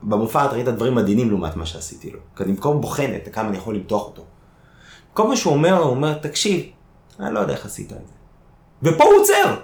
במופע 0.02 0.44
אתה 0.44 0.54
ראית 0.54 0.66
דברים 0.66 0.94
מדהימים 0.94 1.28
לעומת 1.30 1.56
מה 1.56 1.66
שעשיתי 1.66 2.10
לו. 2.10 2.18
כי 2.36 2.42
אני 2.42 2.52
במקום 2.52 2.80
בוחן 2.80 3.10
את 3.16 3.28
כמה 3.32 3.48
אני 3.48 3.56
יכול 3.56 3.74
למתוח 3.74 4.04
אותו. 4.04 4.24
כל 5.14 5.28
מה 5.28 5.36
שהוא 5.36 5.52
אומר, 5.54 5.78
הוא 5.78 5.90
אומר, 5.90 6.14
תקשיב, 6.14 6.62
אני 7.20 7.34
לא 7.34 7.40
יודע 7.40 7.52
איך 7.54 7.66
עשית 7.66 7.92
את 7.92 8.06
זה. 8.06 8.12
ופה 8.82 9.04
הוא 9.04 9.14
עוצר. 9.14 9.56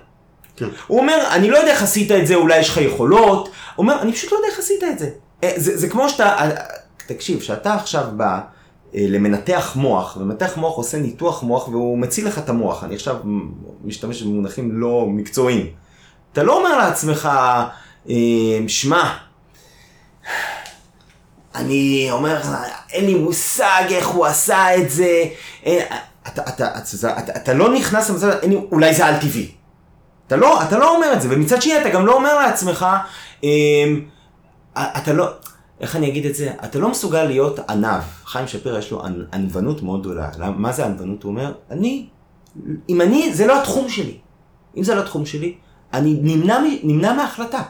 כן. 0.57 0.69
הוא 0.87 1.01
אומר, 1.01 1.29
אני 1.31 1.51
לא 1.51 1.59
יודע 1.59 1.71
איך 1.71 1.83
עשית 1.83 2.12
את 2.12 2.27
זה, 2.27 2.35
אולי 2.35 2.59
יש 2.59 2.69
לך 2.69 2.77
יכולות. 2.77 3.47
הוא 3.47 3.85
אומר, 3.85 4.03
אני 4.03 4.12
פשוט 4.12 4.33
לא 4.33 4.37
יודע 4.37 4.49
איך 4.49 4.59
עשית 4.59 4.85
את 4.85 4.99
זה. 4.99 5.11
אה, 5.45 5.53
זה, 5.57 5.77
זה 5.77 5.88
כמו 5.88 6.09
שאתה, 6.09 6.38
אה, 6.38 6.51
תקשיב, 7.07 7.41
שאתה 7.41 7.75
עכשיו 7.75 8.05
בא 8.17 8.41
אה, 8.95 9.05
למנתח 9.09 9.73
מוח, 9.77 10.17
ומנתח 10.17 10.57
מוח 10.57 10.77
עושה 10.77 10.99
ניתוח 10.99 11.43
מוח 11.43 11.69
והוא 11.69 11.99
מציל 11.99 12.27
לך 12.27 12.38
את 12.38 12.49
המוח. 12.49 12.85
אני 12.85 12.95
עכשיו 12.95 13.17
משתמש 13.85 14.23
במונחים 14.23 14.71
לא 14.73 15.07
מקצועיים. 15.09 15.67
אתה 16.33 16.43
לא 16.43 16.59
אומר 16.59 16.79
לעצמך, 16.79 17.29
שמע, 18.69 19.15
אני 21.55 22.09
אומר, 22.11 22.41
אין 22.93 23.07
לי 23.07 23.15
מושג 23.15 23.85
איך 23.88 24.09
הוא 24.09 24.27
עשה 24.27 24.77
את 24.77 24.91
זה. 24.91 25.25
אתה, 26.29 26.43
אתה, 26.49 26.79
אתה, 26.79 27.19
אתה, 27.19 27.37
אתה 27.37 27.55
לא 27.55 27.75
נכנס 27.75 28.11
למצב, 28.11 28.31
אולי 28.73 28.95
זה 28.95 29.07
על 29.07 29.17
טבעי. 29.21 29.51
אתה 30.27 30.37
לא, 30.37 30.63
אתה 30.63 30.79
לא 30.79 30.97
אומר 30.97 31.13
את 31.13 31.23
זה, 31.23 31.29
ומצד 31.31 31.63
שני 31.63 31.81
אתה 31.81 31.91
גם 31.91 32.07
לא 32.07 32.15
אומר 32.15 32.35
לעצמך, 32.35 32.87
אתה 34.77 35.13
לא, 35.13 35.29
איך 35.81 35.97
אני 35.97 36.09
אגיד 36.09 36.27
את 36.27 36.35
זה? 36.35 36.53
אתה 36.65 36.79
לא 36.79 36.89
מסוגל 36.91 37.25
להיות 37.25 37.71
ענב. 37.71 38.03
חיים 38.25 38.47
שפירא 38.47 38.79
יש 38.79 38.91
לו 38.91 39.03
ענוונות 39.33 39.83
מאוד 39.83 40.01
גדולה. 40.01 40.31
מה 40.57 40.73
זה 40.73 40.85
ענוונות? 40.87 41.23
הוא 41.23 41.31
אומר, 41.31 41.53
אני, 41.71 42.07
אם 42.89 43.01
אני, 43.01 43.35
זה 43.35 43.47
לא 43.47 43.61
התחום 43.61 43.89
שלי. 43.89 44.19
אם 44.77 44.83
זה 44.85 44.95
לא 44.95 45.01
התחום 45.01 45.27
שלי, 45.27 45.55
אני 45.93 46.19
נמנע, 46.23 46.59
נמנע 46.83 47.13
מההחלטה. 47.13 47.63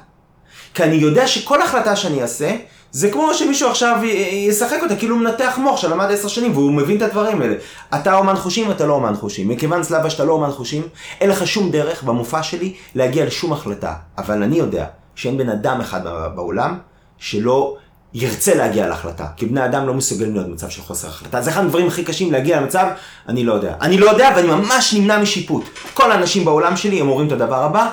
כי 0.75 0.85
אני 0.85 0.95
יודע 0.95 1.27
שכל 1.27 1.63
החלטה 1.63 1.97
שאני 1.97 2.23
אעשה, 2.23 2.57
זה 2.93 3.11
כמו 3.11 3.35
שמישהו 3.35 3.69
עכשיו 3.69 4.01
ישחק 4.49 4.79
אותה, 4.83 4.97
כאילו 4.97 5.17
מנתח 5.17 5.59
מוח 5.59 5.77
שלמד 5.77 6.11
עשר 6.11 6.29
שנים 6.29 6.53
והוא 6.53 6.73
מבין 6.73 6.97
את 6.97 7.03
הדברים 7.03 7.43
האלה. 7.43 7.55
אתה 7.95 8.15
אומן 8.15 8.37
חושים, 8.37 8.71
אתה 8.71 8.87
לא 8.87 8.93
אומן 8.93 9.15
חושים. 9.15 9.49
מכיוון 9.49 9.83
סלאבה 9.83 10.11
שאתה 10.11 10.25
לא 10.25 10.33
אומן 10.33 10.51
חושים, 10.51 10.83
אין 11.21 11.31
לך 11.31 11.47
שום 11.47 11.71
דרך 11.71 12.03
במופע 12.03 12.43
שלי 12.43 12.75
להגיע 12.95 13.25
לשום 13.25 13.53
החלטה. 13.53 13.95
אבל 14.19 14.43
אני 14.43 14.57
יודע 14.57 14.87
שאין 15.15 15.39
בן 15.39 15.49
אדם 15.49 15.81
אחד 15.81 16.01
בעולם 16.35 16.79
שלא 17.19 17.77
ירצה 18.15 18.55
להגיע 18.55 18.89
להחלטה, 18.89 19.27
כי 19.37 19.47
בני 19.47 19.65
אדם 19.65 19.87
לא 19.87 19.95
מסוגלים 19.95 20.35
להיות 20.35 20.47
במצב 20.47 20.69
של 20.69 20.83
חוסר 20.83 21.09
החלטה. 21.09 21.43
זה 21.43 21.51
אחד 21.51 21.65
הדברים 21.65 21.87
הכי 21.87 22.05
קשים 22.05 22.33
להגיע 22.33 22.61
למצב, 22.61 22.87
אני 23.29 23.45
לא 23.45 23.53
יודע. 23.53 23.75
אני 23.81 23.99
לא 23.99 24.11
יודע 24.11 24.33
ואני 24.37 24.49
ממש 24.49 24.95
נמנע 24.95 25.19
משיפוט. 25.19 25.65
כל 25.95 26.13
האנשים 26.13 26.45
בעולם 26.45 26.77
שלי 26.77 27.01
הם 27.01 27.09
אומרים 27.09 27.27
את 27.27 27.33
הדבר 27.33 27.63
הבא, 27.63 27.91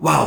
וואו, 0.00 0.26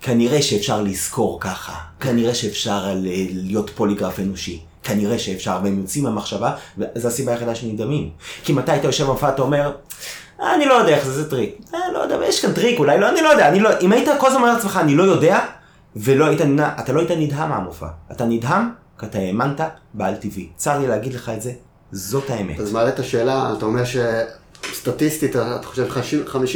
כנראה 0.00 0.42
שאפשר 0.42 0.82
לזכור 0.82 1.40
ככה, 1.40 1.72
כנראה 2.00 2.34
שאפשר 2.34 2.94
להיות 3.32 3.70
פוליגרף 3.70 4.20
אנושי, 4.20 4.60
כנראה 4.82 5.18
שאפשר, 5.18 5.58
והם 5.62 5.78
יוצאים 5.80 6.04
מהמחשבה, 6.04 6.52
וזו 6.78 7.08
הסיבה 7.08 7.32
היחידה 7.32 7.54
שנדהמים. 7.54 8.10
כי 8.44 8.52
מתי 8.52 8.76
אתה 8.76 8.86
יושב 8.86 9.04
במופע, 9.04 9.28
אתה 9.28 9.42
אומר, 9.42 9.72
אני 10.54 10.66
לא 10.66 10.74
יודע 10.74 10.96
איך 10.96 11.04
זה, 11.04 11.12
זה 11.12 11.30
טריק. 11.30 11.58
אה, 11.74 11.78
לא 11.92 11.98
יודע, 11.98 12.16
יש 12.26 12.42
כאן 12.44 12.52
טריק, 12.52 12.78
אולי 12.78 13.00
לא, 13.00 13.08
אני 13.08 13.22
לא 13.22 13.28
יודע. 13.28 13.48
אני 13.48 13.60
לא, 13.60 13.70
אם 13.80 13.92
היית 13.92 14.08
כל 14.18 14.26
הזמן 14.26 14.40
אומר 14.40 14.52
לעצמך, 14.52 14.78
אני 14.82 14.94
לא 14.94 15.02
יודע, 15.02 15.38
ולא 15.96 16.26
היית, 16.26 16.40
אתה 16.80 16.92
לא 16.92 17.00
היית 17.00 17.10
נדהם 17.10 17.48
מהמופע. 17.48 17.86
אתה 18.12 18.24
נדהם 18.24 18.70
כי 18.98 19.06
אתה 19.06 19.18
האמנת 19.18 19.60
בעל 19.94 20.14
טבעי. 20.14 20.48
צר 20.56 20.78
לי 20.78 20.86
להגיד 20.86 21.14
לך 21.14 21.28
את 21.28 21.42
זה, 21.42 21.52
זאת 21.92 22.30
האמת. 22.30 22.60
אז 22.60 22.72
מעלה 22.72 22.88
את 22.88 22.98
השאלה, 22.98 23.52
אתה 23.58 23.66
אומר 23.66 23.82
שסטטיסטית, 24.72 25.36
אתה 25.36 25.60
חושב 25.64 25.86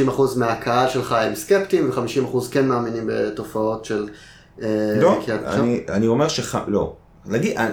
50% 0.09 0.21
מהקהל 0.37 0.89
שלך 0.89 1.13
הם 1.13 1.35
סקפטיים 1.35 1.91
ו-50% 1.91 2.39
כן 2.51 2.69
מאמינים 2.69 3.05
בתופעות 3.07 3.85
של... 3.85 4.09
אה, 4.63 4.69
לא, 5.01 5.21
אני, 5.47 5.81
אני 5.89 6.07
אומר 6.07 6.29
שח... 6.29 6.55
לא. 6.67 6.97
להגיד, 7.27 7.57
אני, 7.57 7.73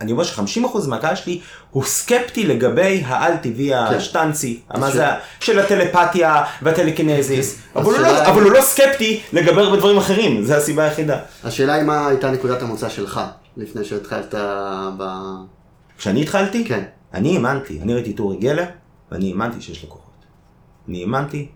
אני 0.00 0.12
אומר 0.12 0.24
ש-50% 0.24 0.88
מהקהל 0.88 1.14
שלי 1.14 1.40
הוא 1.70 1.84
סקפטי 1.84 2.46
לגבי 2.46 3.02
העל-טבעי 3.06 3.70
כן. 3.70 3.76
השטנצי, 3.76 4.60
מה 4.78 4.90
זה, 4.90 5.04
של 5.40 5.58
הטלפתיה 5.58 6.44
והטלקינזיס, 6.62 7.58
אבל, 7.76 7.84
הוא 7.84 7.92
לא, 7.92 8.28
אבל 8.28 8.42
הוא 8.42 8.52
לא 8.52 8.60
סקפטי 8.60 9.20
לגבי 9.32 9.62
בדברים 9.72 9.98
אחרים, 9.98 10.44
זו 10.44 10.54
הסיבה 10.54 10.84
היחידה. 10.84 11.18
השאלה 11.44 11.74
היא 11.74 11.84
מה 11.84 12.08
הייתה 12.08 12.30
נקודת 12.30 12.62
המוצא 12.62 12.88
שלך, 12.88 13.20
לפני 13.56 13.84
שהתחלת 13.84 14.34
ב... 14.98 15.04
כשאני 15.98 16.22
התחלתי? 16.22 16.64
כן. 16.64 16.82
אני 17.14 17.36
האמנתי, 17.36 17.80
אני 17.82 17.94
ראיתי 17.94 18.10
את 18.10 18.20
אורי 18.20 18.36
גלר, 18.36 18.64
ואני 19.10 19.30
האמנתי 19.30 19.60
שיש 19.60 19.84
לו 19.84 19.93
כוחות. 19.93 20.24
אני 20.88 21.02
האמנתי, 21.02 21.48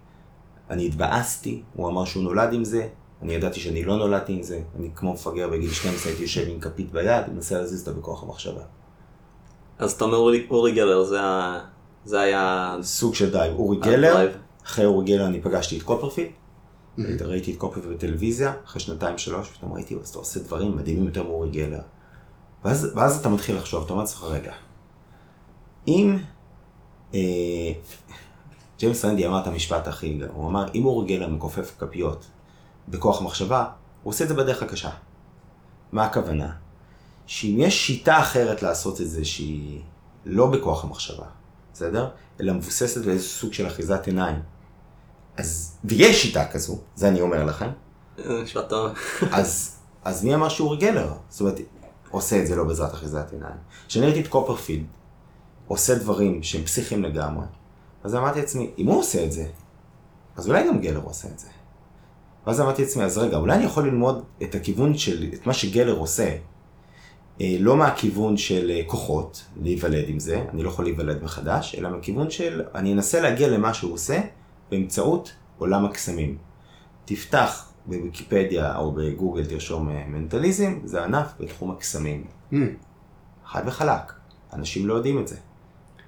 אני 0.71 0.87
התבאסתי, 0.87 1.63
הוא 1.75 1.89
אמר 1.89 2.05
שהוא 2.05 2.23
נולד 2.23 2.53
עם 2.53 2.65
זה, 2.65 2.89
אני 3.23 3.35
ידעתי 3.35 3.61
שאני 3.61 3.85
לא 3.85 3.97
נולדתי 3.97 4.33
עם 4.33 4.43
זה, 4.43 4.61
אני 4.79 4.91
כמו 4.95 5.13
מפגר 5.13 5.49
בגיל 5.49 5.71
12 5.71 6.09
הייתי 6.09 6.23
יושב 6.23 6.49
עם 6.49 6.61
כפית 6.61 6.93
ביד, 6.93 7.25
מנסה 7.35 7.59
להזיז 7.59 7.89
אותה 7.89 8.01
בכוח 8.01 8.23
המחשבה. 8.23 8.63
אז 9.79 9.93
אתה 9.93 10.05
אומר 10.05 10.17
אורי 10.51 10.73
גלר, 10.73 11.05
זה, 11.05 11.19
זה 12.05 12.21
היה... 12.21 12.77
סוג 12.83 13.15
של 13.15 13.31
דייב. 13.31 13.57
אורי 13.57 13.77
גלר, 13.77 14.33
אחרי 14.65 14.85
אורי 14.85 15.07
גלר 15.07 15.27
אני 15.27 15.41
פגשתי 15.41 15.79
את 15.79 15.83
קופרפילד, 15.83 16.31
ראיתי 17.21 17.53
את 17.53 17.57
קופרפילד 17.59 17.95
בטלוויזיה, 17.95 18.53
אחרי 18.65 18.81
שנתיים 18.81 19.19
שלוש, 19.19 19.49
פתאום 19.49 19.73
ראיתי, 19.73 19.97
אז 20.03 20.09
אתה 20.09 20.19
עושה 20.19 20.41
דברים 20.41 20.77
מדהימים 20.77 21.05
יותר 21.05 21.23
מאורי 21.23 21.51
גלר. 21.51 21.81
ואז, 22.65 22.93
ואז 22.95 23.21
אתה 23.21 23.29
מתחיל 23.29 23.57
לחשוב, 23.57 23.85
אתה 23.85 23.93
אומר 23.93 24.03
לעצמך, 24.03 24.25
רגע, 24.25 24.53
אם, 25.89 26.19
ג'יימס 28.79 29.05
רנדי 29.05 29.27
אמר 29.27 29.43
את 29.43 29.47
המשפט 29.47 29.89
הכי, 29.89 30.21
הוא 30.35 30.49
אמר, 30.49 30.67
אם 30.75 30.83
הוא 30.83 31.03
רגל 31.03 31.27
מכופף 31.27 31.73
כפיות 31.79 32.27
בכוח 32.89 33.23
מחשבה, 33.23 33.65
הוא 34.03 34.11
עושה 34.11 34.25
את 34.25 34.29
זה 34.29 34.35
בדרך 34.35 34.63
הקשה. 34.63 34.91
מה 35.93 36.05
הכוונה? 36.05 36.53
שאם 37.27 37.57
יש 37.59 37.87
שיטה 37.87 38.19
אחרת 38.19 38.63
לעשות 38.63 39.01
את 39.01 39.09
זה 39.09 39.25
שהיא 39.25 39.81
לא 40.25 40.47
בכוח 40.47 40.85
המחשבה, 40.85 41.27
בסדר? 41.73 42.09
אלא 42.41 42.53
מבוססת 42.53 43.05
באיזה 43.05 43.25
סוג 43.25 43.53
של 43.53 43.67
אחיזת 43.67 44.07
עיניים. 44.07 44.43
אז, 45.37 45.79
ויש 45.85 46.23
שיטה 46.23 46.49
כזו, 46.49 46.79
זה 46.95 47.09
אני 47.09 47.21
אומר 47.21 47.45
לכם. 47.45 47.71
נשמע 48.29 48.63
טוב. 48.63 48.93
אז, 49.33 49.77
אז 50.05 50.25
מי 50.25 50.35
אמר 50.35 50.49
שהוא 50.49 50.73
רגלר? 50.73 51.13
זאת 51.29 51.41
אומרת, 51.41 51.61
עושה 52.11 52.41
את 52.41 52.47
זה 52.47 52.57
לא 52.57 52.65
בעזרת 52.65 52.95
אחיזת 52.95 53.33
עיניים. 53.33 53.57
כשאני 53.89 54.07
ראיתי 54.07 54.21
את 54.21 54.29
קופרפילד 54.29 54.87
עושה 55.73 55.95
דברים 55.95 56.43
שהם 56.43 56.65
פסיכיים 56.65 57.03
לגמרי, 57.03 57.47
אז 58.05 58.15
אמרתי 58.15 58.41
לעצמי, 58.41 58.71
אם 58.79 58.87
הוא 58.87 58.99
עושה 58.99 59.25
את 59.25 59.33
זה, 59.33 59.47
אז 60.37 60.49
אולי 60.49 60.69
גם 60.69 60.81
גלר 60.81 61.01
עושה 61.05 61.29
את 61.29 61.39
זה. 61.39 61.49
ואז 62.47 62.61
אמרתי 62.61 62.83
לעצמי, 62.83 63.05
אז 63.05 63.19
רגע, 63.19 63.37
אולי 63.37 63.55
אני 63.55 63.65
יכול 63.65 63.87
ללמוד 63.87 64.25
את 64.43 64.55
הכיוון 64.55 64.99
של, 64.99 65.31
את 65.35 65.47
מה 65.47 65.53
שגלר 65.53 65.99
עושה, 65.99 66.37
אה, 67.41 67.57
לא 67.61 67.77
מהכיוון 67.77 68.37
של 68.37 68.71
אה, 68.71 68.81
כוחות, 68.87 69.45
להיוולד 69.63 70.05
עם 70.09 70.19
זה, 70.19 70.45
אני 70.55 70.63
לא 70.63 70.69
יכול 70.69 70.85
להיוולד 70.85 71.23
מחדש, 71.23 71.75
אלא 71.79 71.91
מהכיוון 71.91 72.31
של, 72.31 72.63
אני 72.75 72.93
אנסה 72.93 73.21
להגיע 73.21 73.49
למה 73.49 73.75
שהוא 73.75 73.93
עושה 73.93 74.21
באמצעות 74.71 75.33
עולם 75.59 75.85
הקסמים. 75.85 76.39
תפתח 77.05 77.73
בוויקיפדיה 77.87 78.77
או 78.77 78.93
בגוגל 78.93 79.45
תרשום 79.45 79.89
אה, 79.89 80.05
מנטליזם, 80.09 80.79
זה 80.85 81.05
ענף 81.05 81.27
בתחום 81.41 81.71
הקסמים. 81.71 82.25
Mm. 82.53 82.57
חד 83.47 83.63
וחלק, 83.67 84.13
אנשים 84.53 84.87
לא 84.87 84.95
יודעים 84.95 85.19
את 85.19 85.29
זה. 85.29 85.37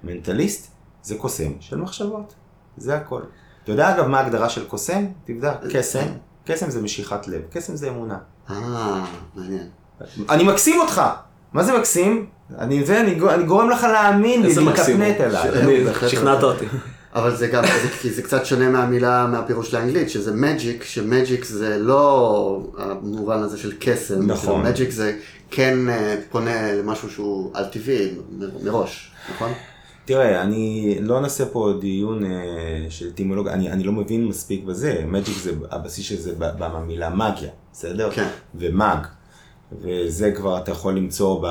מנטליסט 0.05 0.71
זה 1.03 1.15
קוסם 1.15 1.51
של 1.59 1.77
מחשבות, 1.77 2.33
זה 2.77 2.95
הכל. 2.95 3.21
אתה 3.63 3.71
יודע 3.71 3.95
אגב 3.95 4.07
מה 4.07 4.19
ההגדרה 4.19 4.49
של 4.49 4.65
קוסם? 4.65 5.05
תבדק, 5.25 5.57
קסם. 5.73 6.07
קסם 6.45 6.69
זה 6.69 6.81
משיכת 6.81 7.27
לב, 7.27 7.41
קסם 7.51 7.75
זה 7.75 7.89
אמונה. 7.89 8.17
אה, 8.49 9.05
מעניין. 9.35 9.67
אני 10.29 10.43
מקסים 10.43 10.79
אותך. 10.79 11.01
מה 11.53 11.63
זה 11.63 11.77
מקסים? 11.77 12.25
אני, 12.59 12.85
זה, 12.85 13.01
אני, 13.01 13.19
אני 13.29 13.43
גורם 13.43 13.69
לך 13.69 13.83
להאמין, 13.83 14.45
איזה 14.45 14.61
מקסים. 14.61 15.01
אליי. 15.01 16.09
שכנעת 16.09 16.43
אותי. 16.43 16.65
אבל 17.15 17.35
זה 17.35 17.47
גם, 17.47 17.63
זה, 17.63 17.89
כי 18.01 18.09
זה 18.09 18.21
קצת 18.21 18.45
שונה 18.45 18.69
מהמילה, 18.69 19.27
מהפירוש 19.27 19.73
לאנגלית, 19.73 20.09
שזה 20.09 20.31
מג'יק, 20.31 20.83
שמג'יק 20.83 21.45
זה 21.45 21.77
לא 21.77 22.59
המובן 22.77 23.39
הזה 23.39 23.57
של 23.57 23.73
קסם. 23.79 24.31
נכון. 24.31 24.65
מג'יק 24.65 24.91
זה 24.91 25.17
כן 25.51 25.89
אה, 25.89 26.15
פונה 26.29 26.73
למשהו 26.73 27.09
שהוא 27.09 27.51
על 27.53 27.65
טבעי 27.65 28.11
מראש, 28.63 29.11
נכון? 29.35 29.51
תראה, 30.05 30.41
אני 30.41 30.95
לא 31.01 31.21
נעשה 31.21 31.45
פה 31.45 31.73
דיון 31.81 32.25
אה, 32.25 32.29
של 32.89 33.11
טימולוג, 33.11 33.47
אני, 33.47 33.71
אני 33.71 33.83
לא 33.83 33.91
מבין 33.91 34.25
מספיק 34.25 34.63
בזה, 34.63 35.03
מג'יק 35.07 35.37
זה, 35.37 35.51
הבסיס 35.71 36.05
של 36.05 36.17
זה 36.17 36.33
במילה 36.37 37.09
מגיה, 37.09 37.49
בסדר? 37.73 38.11
כן. 38.11 38.27
ומאג, 38.55 39.07
וזה 39.81 40.31
כבר 40.31 40.57
אתה 40.57 40.71
יכול 40.71 40.97
למצוא 40.97 41.39
ב... 41.43 41.47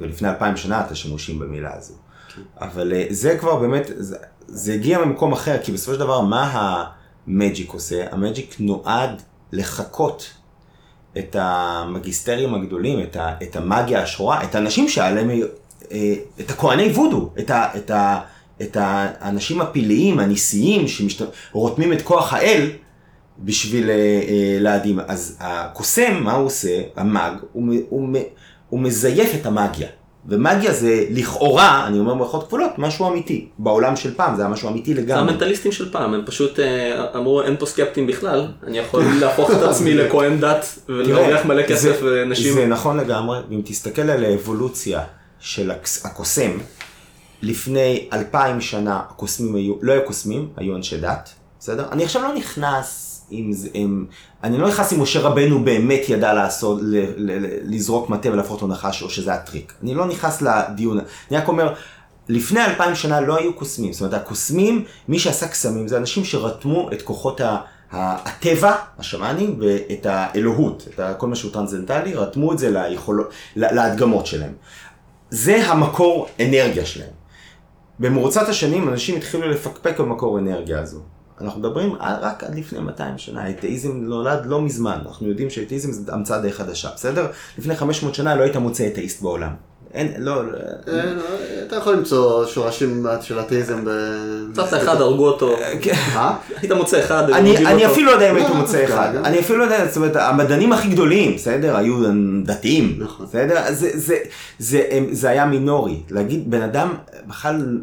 ולפני 0.00 0.28
אלפיים 0.28 0.56
שנה 0.56 0.86
את 0.86 0.90
השימושים 0.90 1.38
במילה 1.38 1.76
הזו. 1.76 1.94
כן. 2.34 2.42
אבל 2.60 2.92
אה, 2.92 3.06
זה 3.10 3.38
כבר 3.38 3.56
באמת, 3.56 3.90
זה, 3.96 4.16
זה 4.46 4.72
הגיע 4.72 5.04
ממקום 5.04 5.32
אחר, 5.32 5.56
כי 5.62 5.72
בסופו 5.72 5.92
של 5.92 6.00
דבר, 6.00 6.20
מה 6.20 6.80
המג'יק 7.26 7.72
עושה? 7.72 8.12
המג'יק 8.12 8.56
נועד 8.60 9.22
לחקות 9.52 10.30
את 11.18 11.36
המגיסטרים 11.38 12.54
הגדולים, 12.54 13.02
את, 13.02 13.16
ה, 13.16 13.34
את 13.42 13.56
המאגיה 13.56 14.02
השחורה, 14.02 14.44
את 14.44 14.54
האנשים 14.54 14.88
שעליהם 14.88 15.30
את 16.40 16.50
הכהני 16.50 16.88
וודו, 16.88 17.30
את, 17.38 17.50
ה, 17.50 17.68
את, 17.76 17.90
ה, 17.90 18.20
את 18.62 18.76
האנשים 18.80 19.60
הפלאיים, 19.60 20.18
הניסיים, 20.18 20.84
שרותמים 20.88 21.92
את 21.92 22.02
כוח 22.02 22.32
האל 22.32 22.70
בשביל 23.38 23.90
אה, 23.90 23.94
אה, 23.94 24.58
להדהים. 24.60 25.00
אז 25.06 25.36
הקוסם, 25.40 26.20
מה 26.20 26.32
הוא 26.32 26.46
עושה? 26.46 26.80
המאג, 26.96 27.32
הוא, 27.52 27.74
הוא, 27.88 28.08
הוא 28.68 28.80
מזייף 28.80 29.34
את 29.34 29.46
המאגיה. 29.46 29.88
ומאגיה 30.30 30.72
זה 30.72 31.04
לכאורה, 31.10 31.86
אני 31.86 31.98
אומר 31.98 32.14
ברכות 32.14 32.46
כפולות, 32.46 32.70
משהו 32.78 33.08
אמיתי. 33.08 33.48
בעולם 33.58 33.96
של 33.96 34.14
פעם 34.14 34.36
זה 34.36 34.42
היה 34.42 34.50
משהו 34.50 34.68
אמיתי 34.68 34.94
לגמרי. 34.94 35.14
זה 35.14 35.18
המנטליסטים 35.18 35.72
של 35.72 35.92
פעם, 35.92 36.14
הם 36.14 36.22
פשוט 36.26 36.58
אמרו 37.16 37.42
אין 37.42 37.56
פה 37.58 37.66
סקפטים 37.66 38.06
בכלל, 38.06 38.46
אני 38.66 38.78
יכול 38.78 39.02
להפוך 39.20 39.50
את 39.50 39.56
עצמי 39.56 39.94
לכהן 39.94 40.40
דת 40.40 40.78
ולהרוויח 40.88 41.44
מלא 41.46 41.62
כסף 41.62 41.98
ונשים. 42.02 42.54
זה 42.54 42.66
נכון 42.66 42.96
לגמרי, 42.96 43.38
ואם 43.50 43.60
תסתכל 43.64 44.02
על 44.02 44.24
האבולוציה 44.24 45.00
של 45.40 45.70
הקוסם, 46.04 46.50
לפני 47.42 48.08
אלפיים 48.12 48.60
שנה 48.60 49.02
הקוסמים 49.10 49.54
היו, 49.54 49.74
לא 49.82 49.92
היו 49.92 50.04
קוסמים, 50.06 50.48
היו 50.56 50.76
אנשי 50.76 51.00
דת, 51.00 51.30
בסדר? 51.60 51.88
אני 51.92 52.04
עכשיו 52.04 52.22
לא 52.22 52.34
נכנס 52.34 53.04
אם 53.32 53.52
זה, 53.52 53.68
אם, 53.74 54.04
אני 54.44 54.58
לא 54.58 54.68
נכנס 54.68 54.92
אם 54.92 55.02
משה 55.02 55.20
רבנו 55.20 55.64
באמת 55.64 56.00
ידע 56.08 56.34
לעשות, 56.34 56.78
ל, 56.82 56.96
ל, 57.16 57.46
ל, 57.46 57.74
לזרוק 57.74 58.10
מטה 58.10 58.32
ולהפוך 58.32 58.52
אותו 58.52 58.66
נחש, 58.66 59.02
או 59.02 59.10
שזה 59.10 59.34
הטריק. 59.34 59.72
אני 59.82 59.94
לא 59.94 60.06
נכנס 60.06 60.42
לדיון, 60.42 60.98
אני 61.30 61.38
רק 61.38 61.48
אומר, 61.48 61.74
לפני 62.28 62.64
אלפיים 62.64 62.94
שנה 62.94 63.20
לא 63.20 63.38
היו 63.38 63.54
קוסמים, 63.54 63.92
זאת 63.92 64.00
אומרת 64.00 64.14
הקוסמים, 64.14 64.84
מי 65.08 65.18
שעשה 65.18 65.48
קסמים 65.48 65.88
זה 65.88 65.96
אנשים 65.96 66.24
שרתמו 66.24 66.92
את 66.92 67.02
כוחות 67.02 67.40
ה... 67.40 67.56
הטבע, 67.92 68.74
השמאנים, 68.98 69.60
ואת 69.60 70.06
האלוהות, 70.06 70.88
את 70.88 71.00
כל 71.18 71.26
מה 71.26 71.36
שהוא 71.36 71.52
טרנסדנטלי, 71.52 72.14
רתמו 72.14 72.52
את 72.52 72.58
זה 72.58 72.70
ליכולות, 72.70 73.30
להדגמות 73.56 74.26
שלהם. 74.26 74.52
זה 75.30 75.66
המקור 75.66 76.28
אנרגיה 76.40 76.86
שלהם. 76.86 77.10
במרוצת 77.98 78.48
השנים 78.48 78.88
אנשים 78.88 79.16
התחילו 79.16 79.48
לפקפק 79.48 80.00
במקור 80.00 80.38
אנרגיה 80.38 80.80
הזו. 80.80 81.00
אנחנו 81.40 81.60
מדברים 81.60 81.94
רק 82.00 82.44
עד 82.44 82.54
לפני 82.54 82.78
200 82.78 83.18
שנה, 83.18 83.42
האתאיזם 83.42 83.92
נולד 83.92 84.46
לא 84.46 84.60
מזמן, 84.60 84.98
אנחנו 85.06 85.28
יודעים 85.28 85.50
שהאתאיזם 85.50 85.92
זה 85.92 86.12
המצאה 86.12 86.40
די 86.40 86.52
חדשה, 86.52 86.90
בסדר? 86.94 87.30
לפני 87.58 87.76
500 87.76 88.14
שנה 88.14 88.34
לא 88.34 88.42
היית 88.42 88.56
מוצא 88.56 88.86
אתאיסט 88.86 89.22
בעולם. 89.22 89.54
אין, 89.94 90.12
לא... 90.18 90.44
לא. 90.44 90.58
אה, 90.88 91.02
אתה 91.66 91.76
יכול 91.76 91.94
למצוא 91.94 92.46
שורשים 92.46 93.06
של 93.20 93.40
אתאיזם 93.40 93.84
ב... 93.84 93.90
מצאת 94.50 94.82
אחד, 94.82 95.00
הרגו 95.00 95.28
אותו. 95.28 95.56
כן. 95.82 95.92
אה? 95.92 96.36
היית 96.56 96.72
מוצא 96.72 97.00
אחד, 97.00 97.30
אני 97.30 97.86
אפילו 97.86 98.06
לא 98.06 98.12
יודע 98.12 98.30
אם 98.30 98.36
הייתי 98.36 98.52
מוצא 98.52 98.84
אחד. 98.84 99.12
אני 99.24 99.40
אפילו 99.40 99.58
לא 99.58 99.64
יודע, 99.64 99.86
זאת 99.86 99.96
אומרת, 99.96 100.16
המדענים 100.16 100.72
הכי 100.72 100.88
גדולים, 100.88 101.34
בסדר? 101.34 101.76
היו 101.76 101.96
דתיים, 102.44 102.98
נכון. 102.98 103.26
בסדר? 103.26 103.62
זה 105.10 105.28
היה 105.28 105.46
מינורי. 105.46 106.00
להגיד, 106.10 106.50
בן 106.50 106.62
אדם 106.62 106.94
בכלל, 107.26 107.78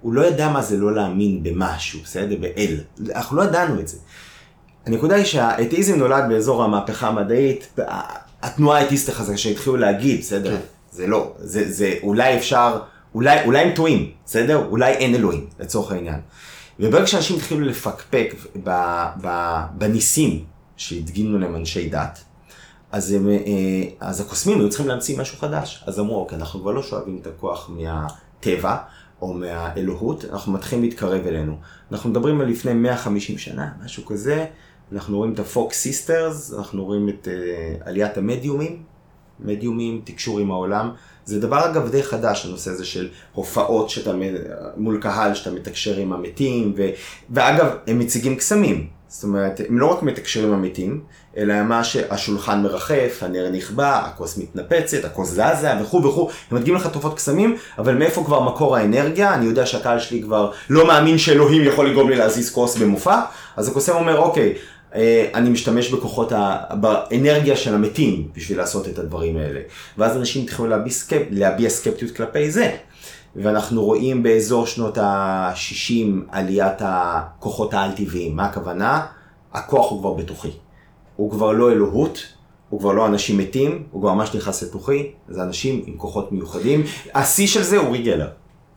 הוא 0.00 0.14
לא 0.14 0.26
ידע 0.26 0.48
מה 0.48 0.62
זה 0.62 0.76
לא 0.76 0.94
להאמין 0.94 1.42
במשהו, 1.42 2.00
בסדר? 2.04 2.36
באל. 2.40 2.76
אנחנו 3.14 3.36
לא 3.36 3.42
ידענו 3.42 3.80
את 3.80 3.88
זה. 3.88 3.96
הנקודה 4.86 5.14
היא 5.14 5.24
שהאתאיזם 5.24 5.94
נולד 5.94 6.24
באזור 6.28 6.64
המהפכה 6.64 7.08
המדעית, 7.08 7.78
התנועה 8.42 8.78
האתאיסטית 8.78 9.14
החזקה 9.14 9.36
שהתחילו 9.36 9.76
להגיד, 9.76 10.20
בסדר? 10.20 10.56
זה 10.96 11.06
לא, 11.06 11.32
זה, 11.38 11.72
זה 11.72 11.94
אולי 12.02 12.36
אפשר, 12.36 12.78
אולי, 13.14 13.44
אולי 13.44 13.62
הם 13.62 13.74
טועים, 13.74 14.10
בסדר? 14.24 14.66
אולי 14.66 14.92
אין 14.92 15.14
אלוהים, 15.14 15.46
לצורך 15.60 15.92
העניין. 15.92 16.20
וברגע 16.80 17.06
שאנשים 17.06 17.36
התחילו 17.36 17.60
לפקפק 17.60 18.34
ב, 18.64 18.70
ב, 19.22 19.56
בניסים 19.78 20.44
שהדגימו 20.76 21.38
להם 21.38 21.56
אנשי 21.56 21.88
דת, 21.88 22.24
אז, 22.92 23.12
הם, 23.12 23.28
אה, 23.28 23.36
אז 24.00 24.20
הקוסמים 24.20 24.60
היו 24.60 24.68
צריכים 24.68 24.88
להמציא 24.88 25.18
משהו 25.18 25.38
חדש. 25.38 25.84
אז 25.86 26.00
אמרו, 26.00 26.20
אוקיי, 26.20 26.38
אנחנו 26.38 26.60
כבר 26.60 26.70
לא 26.70 26.82
שואבים 26.82 27.18
את 27.22 27.26
הכוח 27.26 27.70
מהטבע 27.70 28.76
או 29.22 29.32
מהאלוהות, 29.32 30.24
אנחנו 30.32 30.52
מתחילים 30.52 30.84
להתקרב 30.84 31.26
אלינו. 31.26 31.56
אנחנו 31.92 32.10
מדברים 32.10 32.40
על 32.40 32.46
לפני 32.46 32.74
150 32.74 33.38
שנה, 33.38 33.68
משהו 33.84 34.04
כזה. 34.06 34.46
אנחנו 34.92 35.16
רואים 35.16 35.34
את 35.34 35.38
ה 35.38 35.48
Fox 35.48 35.80
Sisters, 35.80 36.54
אנחנו 36.54 36.84
רואים 36.84 37.08
את 37.08 37.28
אה, 37.28 37.88
עליית 37.88 38.18
המדיומים, 38.18 38.82
מדיומים, 39.40 40.00
תקשור 40.04 40.38
עם 40.38 40.50
העולם. 40.50 40.90
זה 41.24 41.40
דבר 41.40 41.66
אגב 41.66 41.90
די 41.90 42.02
חדש, 42.02 42.46
הנושא 42.46 42.70
הזה 42.70 42.84
של 42.84 43.08
הופעות 43.32 43.90
שאתה 43.90 44.12
מול 44.76 45.00
קהל, 45.00 45.34
שאתה 45.34 45.50
מתקשר 45.50 45.96
עם 45.96 46.12
המתים, 46.12 46.72
ו... 46.76 46.88
ואגב, 47.30 47.66
הם 47.86 47.98
מציגים 47.98 48.36
קסמים. 48.36 48.86
זאת 49.08 49.24
אומרת, 49.24 49.60
הם 49.68 49.78
לא 49.78 49.86
רק 49.86 50.02
מתקשרים 50.02 50.48
עם 50.48 50.54
המתים, 50.54 51.00
אלא 51.36 51.62
מה 51.62 51.84
שהשולחן 51.84 52.62
מרחף, 52.62 53.18
הנר 53.22 53.50
נכבה, 53.50 53.98
הכוס 53.98 54.38
מתנפצת, 54.38 55.04
הכוס 55.04 55.28
זזה 55.28 55.70
וכו' 55.82 56.04
וכו', 56.04 56.30
הם 56.50 56.58
מדגים 56.58 56.74
לך 56.74 56.86
תופעות 56.86 57.16
קסמים, 57.16 57.56
אבל 57.78 57.94
מאיפה 57.94 58.24
כבר 58.24 58.40
מקור 58.40 58.76
האנרגיה? 58.76 59.34
אני 59.34 59.46
יודע 59.46 59.66
שהקהל 59.66 59.98
שלי 60.00 60.22
כבר 60.22 60.52
לא 60.70 60.86
מאמין 60.86 61.18
שאלוהים 61.18 61.64
יכול 61.64 61.90
לגרום 61.90 62.10
לי 62.10 62.16
להזיז 62.16 62.50
כוס 62.50 62.76
במופע, 62.76 63.20
אז 63.56 63.68
הקוסם 63.68 63.94
אומר, 63.94 64.18
אוקיי, 64.18 64.54
אני 65.34 65.50
משתמש 65.50 65.90
בכוחות, 65.90 66.32
ה... 66.32 66.58
באנרגיה 66.80 67.56
של 67.56 67.74
המתים 67.74 68.28
בשביל 68.36 68.58
לעשות 68.58 68.88
את 68.88 68.98
הדברים 68.98 69.36
האלה. 69.36 69.60
ואז 69.98 70.16
אנשים 70.16 70.42
התחילו 70.42 70.68
להביע, 70.68 70.92
סקפ... 70.92 71.22
להביע 71.30 71.70
סקפטיות 71.70 72.10
כלפי 72.10 72.50
זה. 72.50 72.76
ואנחנו 73.36 73.84
רואים 73.84 74.22
באזור 74.22 74.66
שנות 74.66 74.98
ה-60 74.98 75.92
עליית 76.30 76.76
הכוחות 76.80 77.74
העל-טבעיים. 77.74 78.36
מה 78.36 78.44
הכוונה? 78.44 79.06
הכוח 79.52 79.90
הוא 79.90 80.00
כבר 80.00 80.12
בתוכי. 80.12 80.50
הוא 81.16 81.30
כבר 81.30 81.52
לא 81.52 81.72
אלוהות, 81.72 82.26
הוא 82.70 82.80
כבר 82.80 82.92
לא 82.92 83.06
אנשים 83.06 83.38
מתים, 83.38 83.82
הוא 83.90 84.02
כבר 84.02 84.14
ממש 84.14 84.34
נכנס 84.34 84.62
לתוכי, 84.62 85.12
זה 85.28 85.42
אנשים 85.42 85.82
עם 85.86 85.96
כוחות 85.96 86.32
מיוחדים. 86.32 86.82
השיא 87.14 87.46
של 87.46 87.62
זה 87.62 87.76
הוא 87.76 87.92
ריגלר. 87.92 88.28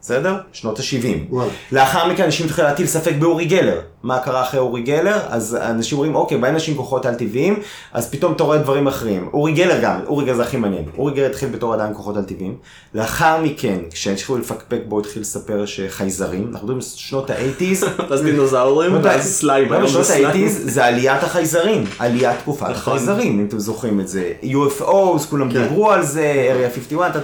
בסדר? 0.01 0.37
שנות 0.53 0.79
ה-70. 0.79 1.35
לאחר 1.71 2.07
מכן 2.07 2.23
אנשים 2.23 2.45
התחילו 2.45 2.67
להטיל 2.67 2.87
ספק 2.87 3.13
באורי 3.19 3.45
גלר. 3.45 3.79
מה 4.03 4.19
קרה 4.19 4.41
אחרי 4.41 4.59
אורי 4.59 4.81
גלר? 4.81 5.19
אז 5.29 5.57
אנשים 5.61 5.97
אומרים, 5.97 6.15
אוקיי, 6.15 6.37
באים 6.37 6.53
אנשים 6.53 6.75
כוחות 6.75 7.05
על 7.05 7.15
טבעיים, 7.15 7.59
אז 7.93 8.11
פתאום 8.11 8.33
אתה 8.33 8.43
רואה 8.43 8.57
דברים 8.57 8.87
אחרים. 8.87 9.29
אורי 9.33 9.51
גלר 9.51 9.79
גם, 9.83 9.99
אורי 10.07 10.25
גלר 10.25 10.35
זה 10.35 10.43
הכי 10.43 10.57
מעניין. 10.57 10.83
אורי 10.97 11.13
גלר 11.13 11.25
התחיל 11.25 11.49
בתור 11.49 11.75
אדם 11.75 11.93
כוחות 11.93 12.17
על 12.17 12.23
טבעיים. 12.23 12.55
לאחר 12.93 13.41
מכן, 13.41 13.79
כשהתחילו 13.91 14.37
לפקפק 14.37 14.79
בו, 14.87 14.99
התחיל 14.99 15.21
לספר 15.21 15.65
שחייזרים. 15.65 16.47
אנחנו 16.51 16.67
מדברים 16.67 16.81
שנות 16.81 17.29
ה-80's. 17.29 17.85
אז 18.13 18.21
דינוזאורים, 18.21 18.97
ואז 19.03 19.33
סליים. 19.33 19.69
בשנות 19.69 20.09
ה-80's 20.09 20.49
זה 20.49 20.85
עליית 20.85 21.23
החייזרים. 21.23 21.83
עליית 21.99 22.39
תקופת 22.39 22.61
נכון. 22.61 22.75
החייזרים, 22.75 23.39
אם 23.39 23.45
אתם 23.47 23.59
זוכרים 23.59 23.99
את 23.99 24.07
זה. 24.07 24.33
UFOs, 24.43 25.27
כולם 25.29 25.51
כן. 25.51 25.63
דיברו 25.63 25.91
על 25.91 26.05
זה, 26.05 26.53
Area 26.55 26.75
51, 26.75 27.15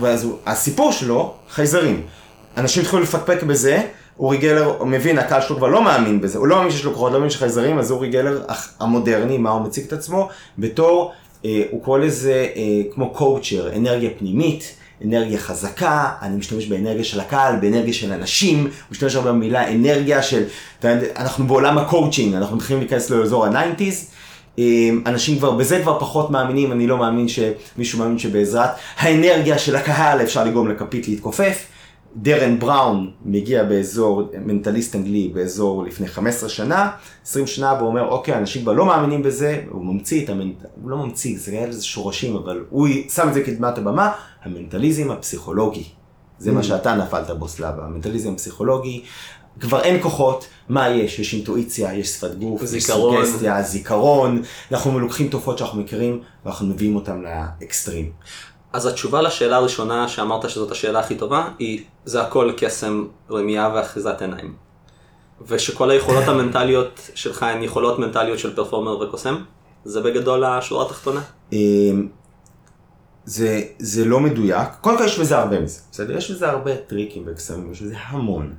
ואז 0.00 0.28
הסיפור 0.46 0.92
שלו, 0.92 1.34
חייזרים. 1.50 2.02
אנשים 2.56 2.82
התחילו 2.82 3.02
לפקפק 3.02 3.42
בזה, 3.42 3.82
אורי 4.18 4.38
גלר 4.38 4.84
מבין, 4.84 5.18
הקהל 5.18 5.40
שלו 5.40 5.56
כבר 5.56 5.66
לא 5.66 5.84
מאמין 5.84 6.20
בזה, 6.20 6.38
הוא 6.38 6.46
לא 6.46 6.56
מאמין 6.56 6.70
שיש 6.70 6.84
לו 6.84 6.92
כוחות, 6.92 7.12
לא 7.12 7.18
מאמין 7.18 7.30
שיש 7.30 7.38
חייזרים, 7.38 7.78
אז 7.78 7.90
אורי 7.90 8.08
גלר 8.08 8.42
המודרני, 8.80 9.38
מה 9.38 9.50
הוא 9.50 9.62
מציג 9.62 9.84
את 9.86 9.92
עצמו? 9.92 10.28
בתור, 10.58 11.12
אה, 11.44 11.62
הוא 11.70 11.82
קורא 11.82 11.98
לזה 11.98 12.46
אה, 12.56 12.62
כמו 12.94 13.10
קואוצ'ר, 13.10 13.76
אנרגיה 13.76 14.10
פנימית. 14.18 14.74
אנרגיה 15.04 15.38
חזקה, 15.38 16.10
אני 16.22 16.36
משתמש 16.36 16.66
באנרגיה 16.66 17.04
של 17.04 17.20
הקהל, 17.20 17.56
באנרגיה 17.56 17.94
של 17.94 18.12
אנשים, 18.12 18.58
הוא 18.58 18.70
משתמש 18.90 19.14
הרבה 19.14 19.32
במילה 19.32 19.72
אנרגיה 19.72 20.22
של, 20.22 20.42
אנחנו 21.16 21.46
בעולם 21.46 21.78
הקואוצ'ינג, 21.78 22.34
אנחנו 22.34 22.56
מתחילים 22.56 22.82
להיכנס 22.82 23.10
לאזור 23.10 23.46
ה 23.46 23.52
nineties, 23.52 24.10
אנשים 25.06 25.38
כבר, 25.38 25.50
בזה 25.50 25.80
כבר 25.82 26.00
פחות 26.00 26.30
מאמינים, 26.30 26.72
אני 26.72 26.86
לא 26.86 26.98
מאמין 26.98 27.26
שמישהו 27.28 27.98
מאמין 27.98 28.18
שבעזרת 28.18 28.70
האנרגיה 28.96 29.58
של 29.58 29.76
הקהל 29.76 30.22
אפשר 30.22 30.44
לגרום 30.44 30.68
לכפית 30.68 31.08
להתכופף. 31.08 31.66
דרן 32.16 32.58
בראון 32.58 33.10
מגיע 33.24 33.64
באזור, 33.64 34.22
מנטליסט 34.44 34.96
אנגלי 34.96 35.30
באזור 35.34 35.84
לפני 35.84 36.08
15 36.08 36.48
שנה, 36.48 36.90
20 37.24 37.46
שנה 37.46 37.74
והוא 37.74 37.88
אומר 37.88 38.08
אוקיי 38.08 38.34
אנשים 38.34 38.62
כבר 38.62 38.72
לא 38.72 38.86
מאמינים 38.86 39.22
בזה, 39.22 39.62
הוא 39.70 39.84
ממציא 39.84 40.24
את 40.24 40.30
המנטליזם, 40.30 40.68
הוא 40.82 40.90
לא 40.90 40.96
ממציא, 40.96 41.38
זה 41.38 41.52
היה 41.52 41.66
לזה 41.66 41.84
שורשים 41.84 42.36
אבל 42.36 42.64
הוא 42.70 42.88
שם 43.14 43.28
את 43.28 43.34
זה 43.34 43.42
כדמת 43.42 43.78
הבמה, 43.78 44.12
המנטליזם 44.42 45.10
הפסיכולוגי. 45.10 45.84
זה 46.38 46.52
מה 46.52 46.60
mm. 46.60 46.62
שאתה 46.62 46.94
נפלת 46.94 47.30
בו 47.30 47.48
סלאבה, 47.48 47.84
המנטליזם 47.84 48.32
הפסיכולוגי, 48.32 49.02
כבר 49.60 49.80
אין 49.82 50.02
כוחות, 50.02 50.46
מה 50.68 50.88
יש? 50.88 51.18
יש 51.18 51.34
אינטואיציה, 51.34 51.94
יש 51.94 52.08
שפת 52.08 52.34
גוף, 52.34 52.64
זיכרון. 52.64 53.22
יש 53.22 53.28
סוגסטיה, 53.28 53.62
זיכרון, 53.62 54.42
אנחנו 54.72 54.98
לוקחים 54.98 55.28
תופעות 55.28 55.58
שאנחנו 55.58 55.80
מכירים 55.80 56.20
ואנחנו 56.44 56.66
מביאים 56.66 56.96
אותם 56.96 57.22
לאקסטרים. 57.22 58.12
אז 58.72 58.86
התשובה 58.86 59.22
לשאלה 59.22 59.56
הראשונה 59.56 60.08
שאמרת 60.08 60.50
שזאת 60.50 60.70
השאלה 60.70 61.00
הכי 61.00 61.14
טובה, 61.14 61.48
היא 61.58 61.84
זה 62.04 62.22
הכל 62.22 62.52
קסם, 62.56 63.04
רמייה 63.30 63.70
ואחיזת 63.74 64.22
עיניים. 64.22 64.54
ושכל 65.46 65.90
היכולות 65.90 66.24
המנטליות 66.28 67.10
שלך 67.14 67.42
הן 67.42 67.62
יכולות 67.62 67.98
מנטליות 67.98 68.38
של 68.38 68.56
פרפורמר 68.56 68.98
וקוסם? 68.98 69.42
זה 69.84 70.00
בגדול 70.00 70.44
השורה 70.44 70.86
התחתונה? 70.86 71.20
אמ, 71.52 72.08
זה, 73.24 73.62
זה 73.78 74.04
לא 74.04 74.20
מדויק, 74.20 74.68
קודם 74.80 74.98
כל 74.98 75.04
יש 75.04 75.18
בזה 75.18 75.38
הרבה 75.38 75.60
מזה, 75.60 75.80
בסדר? 75.92 76.16
יש 76.16 76.30
בזה 76.30 76.50
הרבה 76.50 76.76
טריקים 76.76 77.22
וקסמים, 77.26 77.72
יש 77.72 77.82
בזה 77.82 77.94
המון. 77.98 78.54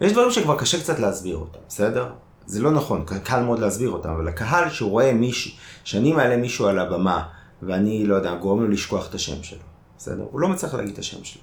יש 0.00 0.12
דברים 0.12 0.30
שכבר 0.30 0.58
קשה 0.58 0.80
קצת 0.80 0.98
להסביר 0.98 1.36
אותם, 1.36 1.58
בסדר? 1.68 2.12
זה 2.46 2.62
לא 2.62 2.70
נכון, 2.70 3.04
קל 3.24 3.42
מאוד 3.42 3.58
להסביר 3.58 3.90
אותם, 3.90 4.08
אבל 4.08 4.28
הקהל 4.28 4.70
שהוא 4.70 4.90
רואה 4.90 5.12
מישהו, 5.12 5.50
שאני 5.84 6.12
מעלה 6.12 6.36
מישהו 6.36 6.66
על 6.66 6.78
הבמה, 6.78 7.22
ואני, 7.62 8.06
לא 8.06 8.14
יודע, 8.14 8.34
גורם 8.34 8.62
לו 8.62 8.68
לשכוח 8.68 9.08
את 9.08 9.14
השם 9.14 9.42
שלו, 9.42 9.58
בסדר? 9.98 10.26
הוא 10.30 10.40
לא 10.40 10.48
מצליח 10.48 10.74
להגיד 10.74 10.92
את 10.92 10.98
השם 10.98 11.24
שלו. 11.24 11.42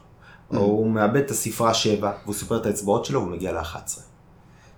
או 0.54 0.58
הוא 0.58 0.90
מאבד 0.92 1.18
את 1.18 1.32
הספרה 1.32 1.74
7, 1.74 2.12
והוא 2.24 2.36
סופר 2.36 2.58
את 2.58 2.66
האצבעות 2.66 3.06
שלו, 3.06 3.22
והוא 3.22 3.32
מגיע 3.32 3.52
ל-11. 3.52 4.00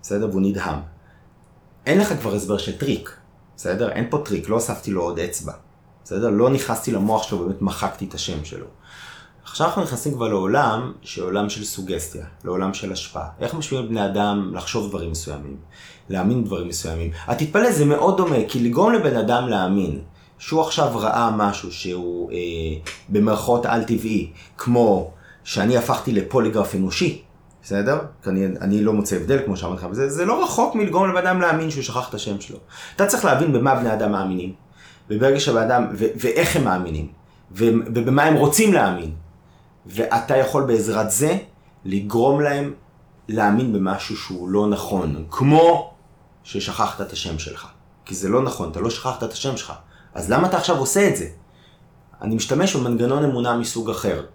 בסדר? 0.01 0.29
והוא 0.29 0.41
נדהם. 0.41 0.79
אין 1.85 1.99
לך 1.99 2.13
כבר 2.21 2.35
הסבר 2.35 2.57
של 2.57 2.77
טריק, 2.77 3.17
בסדר? 3.55 3.91
אין 3.91 4.07
פה 4.09 4.21
טריק, 4.25 4.49
לא 4.49 4.55
הוספתי 4.55 4.91
לו 4.91 5.01
עוד 5.01 5.19
אצבע. 5.19 5.53
בסדר? 6.03 6.29
לא 6.29 6.49
נכנסתי 6.49 6.91
למוח 6.91 7.23
שלו, 7.23 7.39
באמת 7.39 7.61
מחקתי 7.61 8.05
את 8.05 8.13
השם 8.13 8.45
שלו. 8.45 8.65
עכשיו 9.51 9.67
אנחנו 9.67 9.83
נכנסים 9.83 10.13
כבר 10.13 10.27
לעולם, 10.27 10.91
שעולם 11.01 11.49
של 11.49 11.63
סוגסטיה, 11.63 12.25
לעולם 12.43 12.73
של 12.73 12.91
השפעה. 12.91 13.27
איך 13.39 13.53
משפיעים 13.53 13.89
בני 13.89 14.05
אדם 14.05 14.51
לחשוב 14.55 14.89
דברים 14.89 15.11
מסוימים, 15.11 15.57
להאמין 16.09 16.43
דברים 16.43 16.67
מסוימים. 16.67 17.11
את 17.31 17.37
תתפלא, 17.37 17.71
זה 17.71 17.85
מאוד 17.85 18.17
דומה, 18.17 18.37
כי 18.47 18.59
לגרום 18.59 18.93
לבן 18.93 19.15
אדם 19.15 19.47
להאמין 19.47 19.99
שהוא 20.37 20.61
עכשיו 20.61 20.97
ראה 20.97 21.31
משהו 21.31 21.71
שהוא 21.71 22.31
אה, 22.31 22.37
במרכאות 23.09 23.65
על-טבעי, 23.65 24.31
כמו 24.57 25.11
שאני 25.43 25.77
הפכתי 25.77 26.11
לפוליגרף 26.11 26.75
אנושי, 26.75 27.21
בסדר? 27.63 27.99
כי 28.23 28.29
אני, 28.29 28.45
אני 28.61 28.83
לא 28.83 28.93
מוצא 28.93 29.15
הבדל, 29.15 29.39
כמו 29.45 29.57
שאמרתי 29.57 29.85
לך, 29.85 29.91
זה, 29.91 30.09
זה 30.09 30.25
לא 30.25 30.43
רחוק 30.43 30.75
מלגרום 30.75 31.09
לבן 31.09 31.27
אדם 31.27 31.41
להאמין 31.41 31.69
שהוא 31.69 31.83
שכח 31.83 32.09
את 32.09 32.13
השם 32.13 32.41
שלו. 32.41 32.57
אתה 32.95 33.05
צריך 33.05 33.25
להבין 33.25 33.53
במה 33.53 33.75
בני 33.75 33.93
אדם 33.93 34.11
מאמינים, 34.11 34.53
וברגע 35.09 35.39
שבן 35.39 35.61
אדם, 35.61 35.87
ו, 35.93 36.05
ואיך 36.15 36.55
הם 36.55 36.63
מאמינים, 36.63 37.07
ו, 37.51 37.65
ובמה 37.85 38.23
הם 38.23 38.35
רוצים 38.35 38.73
להאמין. 38.73 39.11
ואתה 39.89 40.37
יכול 40.37 40.63
בעזרת 40.63 41.11
זה 41.11 41.37
לגרום 41.85 42.41
להם 42.41 42.73
להאמין 43.27 43.73
במשהו 43.73 44.17
שהוא 44.17 44.49
לא 44.49 44.67
נכון, 44.67 45.25
כמו 45.31 45.93
ששכחת 46.43 47.01
את 47.01 47.13
השם 47.13 47.39
שלך. 47.39 47.67
כי 48.05 48.15
זה 48.15 48.29
לא 48.29 48.41
נכון, 48.41 48.69
אתה 48.69 48.79
לא 48.79 48.89
שכחת 48.89 49.23
את 49.23 49.33
השם 49.33 49.57
שלך. 49.57 49.73
אז 50.13 50.31
למה 50.31 50.47
אתה 50.47 50.57
עכשיו 50.57 50.77
עושה 50.77 51.07
את 51.09 51.17
זה? 51.17 51.27
אני 52.21 52.35
משתמש 52.35 52.75
במנגנון 52.75 53.23
אמונה 53.23 53.57
מסוג 53.57 53.89
אחר, 53.89 54.25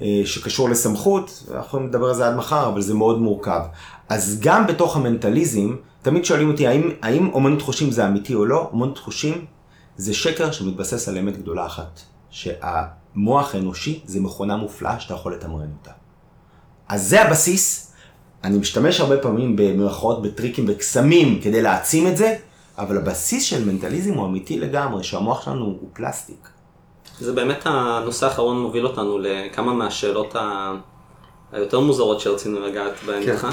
אה, 0.00 0.22
שקשור 0.24 0.68
לסמכות, 0.68 1.44
אנחנו 1.50 1.66
יכולים 1.66 1.86
לדבר 1.86 2.06
על 2.08 2.14
זה 2.14 2.26
עד 2.26 2.36
מחר, 2.36 2.68
אבל 2.68 2.80
זה 2.80 2.94
מאוד 2.94 3.18
מורכב. 3.18 3.60
אז 4.08 4.38
גם 4.40 4.66
בתוך 4.66 4.96
המנטליזם, 4.96 5.76
תמיד 6.02 6.24
שואלים 6.24 6.50
אותי, 6.50 6.66
האם, 6.66 6.90
האם 7.02 7.30
אומנות 7.32 7.62
חושים 7.62 7.90
זה 7.90 8.06
אמיתי 8.06 8.34
או 8.34 8.44
לא? 8.44 8.68
אומנות 8.72 8.98
חושים 8.98 9.46
זה 9.96 10.14
שקר 10.14 10.50
שמתבסס 10.50 11.08
על 11.08 11.18
אמת 11.18 11.36
גדולה 11.36 11.66
אחת, 11.66 12.00
שהמוח 13.14 13.54
האנושי 13.54 14.00
זה 14.04 14.20
מכונה 14.20 14.56
מופלאה 14.56 15.00
שאתה 15.00 15.14
יכול 15.14 15.34
לתמרן 15.34 15.68
אותה. 15.80 15.90
אז 16.88 17.08
זה 17.08 17.22
הבסיס, 17.22 17.92
אני 18.44 18.58
משתמש 18.58 19.00
הרבה 19.00 19.18
פעמים 19.18 19.56
במרכאות, 19.56 20.22
בטריקים, 20.22 20.66
בקסמים 20.66 21.40
כדי 21.42 21.62
להעצים 21.62 22.06
את 22.06 22.16
זה, 22.16 22.36
אבל 22.78 22.96
הבסיס 22.96 23.44
של 23.44 23.64
מנטליזם 23.64 24.14
הוא 24.14 24.26
אמיתי 24.26 24.60
לגמרי, 24.60 25.04
שהמוח 25.04 25.44
שלנו 25.44 25.64
הוא 25.64 25.88
פלסטיק. 25.92 26.48
זה 27.20 27.32
באמת 27.32 27.58
הנושא 27.64 28.26
האחרון 28.26 28.60
מוביל 28.60 28.86
אותנו 28.86 29.18
לכמה 29.18 29.72
מהשאלות 29.72 30.36
ה... 30.36 30.72
היותר 31.52 31.80
מוזרות 31.80 32.20
שרצינו 32.20 32.60
לגעת 32.60 32.92
בהן 33.06 33.24
כן. 33.24 33.34
לך. 33.34 33.46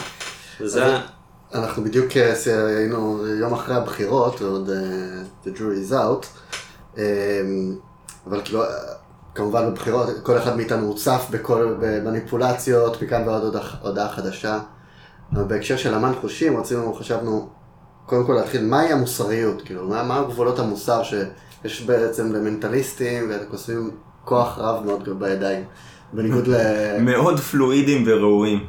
וזה... 0.62 0.98
אנחנו 1.54 1.84
בדיוק 1.84 2.18
אה, 2.18 2.34
היינו 2.78 3.28
יום 3.28 3.54
אחרי 3.54 3.76
הבחירות, 3.76 4.42
עוד 4.42 4.70
uh, 4.70 5.48
the 5.48 5.50
jury 5.58 5.90
is 5.90 5.94
out, 5.94 6.26
um, 6.96 7.00
אבל 8.28 8.42
כאילו, 8.44 8.62
כמובן 9.36 9.72
בבחירות, 9.72 10.10
כל 10.24 10.38
אחד 10.38 10.56
מאיתנו 10.56 10.88
הוצף 10.88 11.28
בכל, 11.32 11.76
במניפולציות, 11.80 13.02
מכאן 13.02 13.28
ועוד 13.28 13.56
הודעה 13.82 14.10
חדשה. 14.10 14.60
בהקשר 15.32 15.78
של 15.78 15.94
אמן 15.94 16.14
חושים, 16.22 16.58
רצינו, 16.58 16.94
חשבנו, 16.94 17.50
קודם 18.06 18.26
כל 18.26 18.34
להתחיל, 18.34 18.66
מהי 18.66 18.94
המוסריות? 18.94 19.62
כאילו, 19.62 19.90
מה, 19.90 20.04
מה 20.04 20.24
גבולות 20.24 20.60
המוסר 20.60 21.02
שיש 21.04 21.82
בעצם 21.82 22.34
למנטליסטים 22.34 23.30
ולקוסמים 23.30 23.92
כוח 24.26 24.58
רב 24.58 24.86
מאוד 24.86 25.20
בידיים, 25.20 25.64
בניגוד 26.14 26.48
ל... 26.48 26.56
מאוד 27.12 27.40
פלואידים 27.40 28.04
וראויים. 28.08 28.68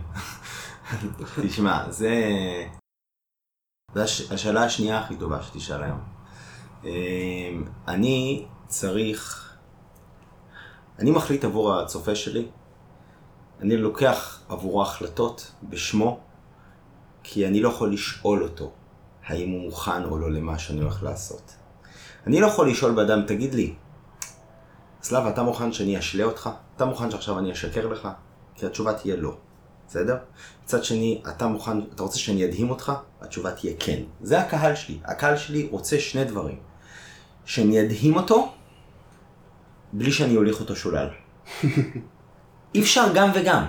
תשמע, 1.42 1.90
זה... 1.90 2.10
זו 3.94 4.00
השאלה 4.30 4.64
השנייה 4.64 4.98
הכי 4.98 5.16
טובה 5.16 5.42
שתשאל 5.42 5.82
היום. 5.82 5.98
אמ, 6.84 7.64
אני 7.88 8.46
צריך... 8.68 9.45
אני 10.98 11.10
מחליט 11.10 11.44
עבור 11.44 11.74
הצופה 11.74 12.14
שלי, 12.14 12.46
אני 13.60 13.76
לוקח 13.76 14.40
עבורו 14.48 14.82
החלטות 14.82 15.52
בשמו, 15.62 16.20
כי 17.22 17.46
אני 17.46 17.60
לא 17.60 17.68
יכול 17.68 17.92
לשאול 17.92 18.42
אותו 18.42 18.72
האם 19.26 19.50
הוא 19.50 19.60
מוכן 19.60 20.04
או 20.04 20.18
לא 20.18 20.32
למה 20.32 20.58
שאני 20.58 20.80
הולך 20.80 21.02
לעשות. 21.02 21.52
אני 22.26 22.40
לא 22.40 22.46
יכול 22.46 22.70
לשאול 22.70 22.92
בן 22.92 23.02
אדם, 23.02 23.22
תגיד 23.26 23.54
לי, 23.54 23.74
סלאב, 25.02 25.26
אתה 25.26 25.42
מוכן 25.42 25.72
שאני 25.72 25.98
אשלה 25.98 26.24
אותך? 26.24 26.50
אתה 26.76 26.84
מוכן 26.84 27.10
שעכשיו 27.10 27.38
אני 27.38 27.52
אשקר 27.52 27.86
לך? 27.86 28.08
כי 28.54 28.66
התשובה 28.66 28.92
תהיה 28.92 29.16
לא, 29.16 29.36
בסדר? 29.88 30.16
מצד 30.64 30.84
שני, 30.84 31.22
אתה 31.28 31.46
מוכן, 31.46 31.78
אתה 31.94 32.02
רוצה 32.02 32.18
שאני 32.18 32.44
אדהים 32.44 32.70
אותך? 32.70 32.92
התשובה 33.20 33.50
תהיה 33.50 33.72
כן. 33.78 34.02
זה 34.22 34.40
הקהל 34.40 34.74
שלי. 34.74 34.98
הקהל 35.04 35.36
שלי 35.36 35.68
רוצה 35.70 36.00
שני 36.00 36.24
דברים. 36.24 36.58
שאני 37.44 37.80
אדהים 37.86 38.16
אותו, 38.16 38.52
בלי 39.96 40.12
שאני 40.12 40.36
אוליך 40.36 40.60
אותו 40.60 40.76
שולל. 40.76 41.08
אי 42.74 42.80
אפשר 42.80 43.04
גם 43.14 43.30
וגם. 43.34 43.64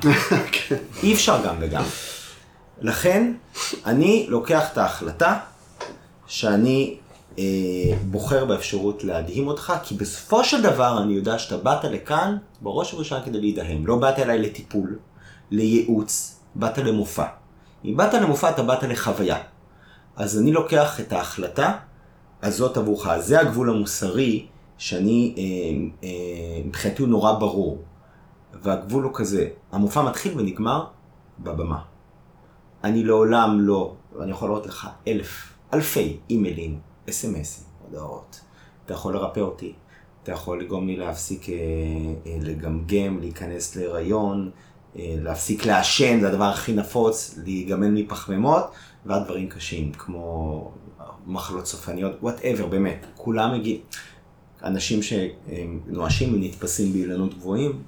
אי 1.04 1.14
אפשר 1.14 1.46
גם 1.46 1.56
וגם. 1.60 1.84
לכן, 2.82 3.34
אני 3.86 4.26
לוקח 4.30 4.72
את 4.74 4.78
ההחלטה 4.78 5.40
שאני 6.28 6.98
אה, 7.40 7.44
בוחר 8.04 8.46
באפשרות 8.46 9.04
להדהים 9.04 9.48
אותך, 9.48 9.74
כי 9.84 9.96
בסופו 9.96 10.44
של 10.44 10.62
דבר 10.62 11.02
אני 11.04 11.14
יודע 11.14 11.40
שאתה 11.40 11.58
באת 11.58 11.84
לכאן 11.84 12.38
בראש 12.62 12.94
ובראשונה 12.94 13.26
כדי 13.26 13.40
להידהם. 13.40 13.88
לא 13.88 13.96
באת 13.96 14.20
אליי 14.20 14.40
לטיפול, 14.40 15.00
לייעוץ, 15.52 16.40
באת 16.56 16.78
למופע. 16.78 17.26
אם 17.86 17.98
באת 17.98 18.14
למופע, 18.14 18.50
אתה 18.50 18.64
באת 18.64 18.84
לחוויה. 18.84 19.38
אז 20.16 20.40
אני 20.40 20.52
לוקח 20.52 21.00
את 21.00 21.14
ההחלטה 21.14 21.74
הזאת 22.44 22.78
עבורך. 22.78 23.18
זה 23.18 23.40
הגבול 23.40 23.70
המוסרי 23.70 24.46
שאני, 24.78 25.36
אה, 25.38 25.44
אה, 26.08 26.62
מבחינתי 26.66 27.02
הוא 27.02 27.10
נורא 27.10 27.40
ברור. 27.40 27.82
והגבול 28.62 29.04
הוא 29.04 29.12
כזה, 29.14 29.50
המופע 29.72 30.02
מתחיל 30.02 30.40
ונגמר 30.40 30.86
בבמה. 31.40 31.82
אני 32.84 33.04
לעולם 33.04 33.60
לא, 33.62 33.96
ואני 34.18 34.32
יכול 34.32 34.50
לראות 34.50 34.66
לך 34.66 34.90
אלף, 35.08 35.54
אלפי 35.74 36.18
אימיילים, 36.30 36.80
אס.אם.אסים, 37.10 37.64
הודעות. 37.86 38.42
אתה 38.86 38.94
יכול 38.94 39.14
לרפא 39.14 39.40
אותי, 39.40 39.74
אתה 40.24 40.32
יכול 40.32 40.62
לגרום 40.62 40.88
לי 40.88 40.98
להפסיק 40.98 41.50
אה, 41.50 41.56
אה, 42.26 42.38
לגמגם, 42.42 43.20
להיכנס 43.20 43.76
להיריון, 43.76 44.52
אה, 44.96 45.16
להפסיק 45.18 45.66
לעשן, 45.66 46.20
זה 46.20 46.28
הדבר 46.30 46.44
הכי 46.44 46.74
נפוץ, 46.74 47.40
להיגמל 47.44 47.90
מפחמימות, 47.90 48.64
ועד 49.06 49.24
דברים 49.24 49.50
קשים, 49.50 49.92
כמו 49.92 50.72
מחלות 51.26 51.66
סופניות, 51.66 52.12
whatever, 52.22 52.68
באמת, 52.68 53.06
כולם 53.16 53.54
מגיעים. 53.54 53.82
אנשים 54.64 55.00
שנואשים 55.02 56.34
ונתפסים 56.34 56.94
באילנות 56.94 57.34
גבוהים, 57.34 57.82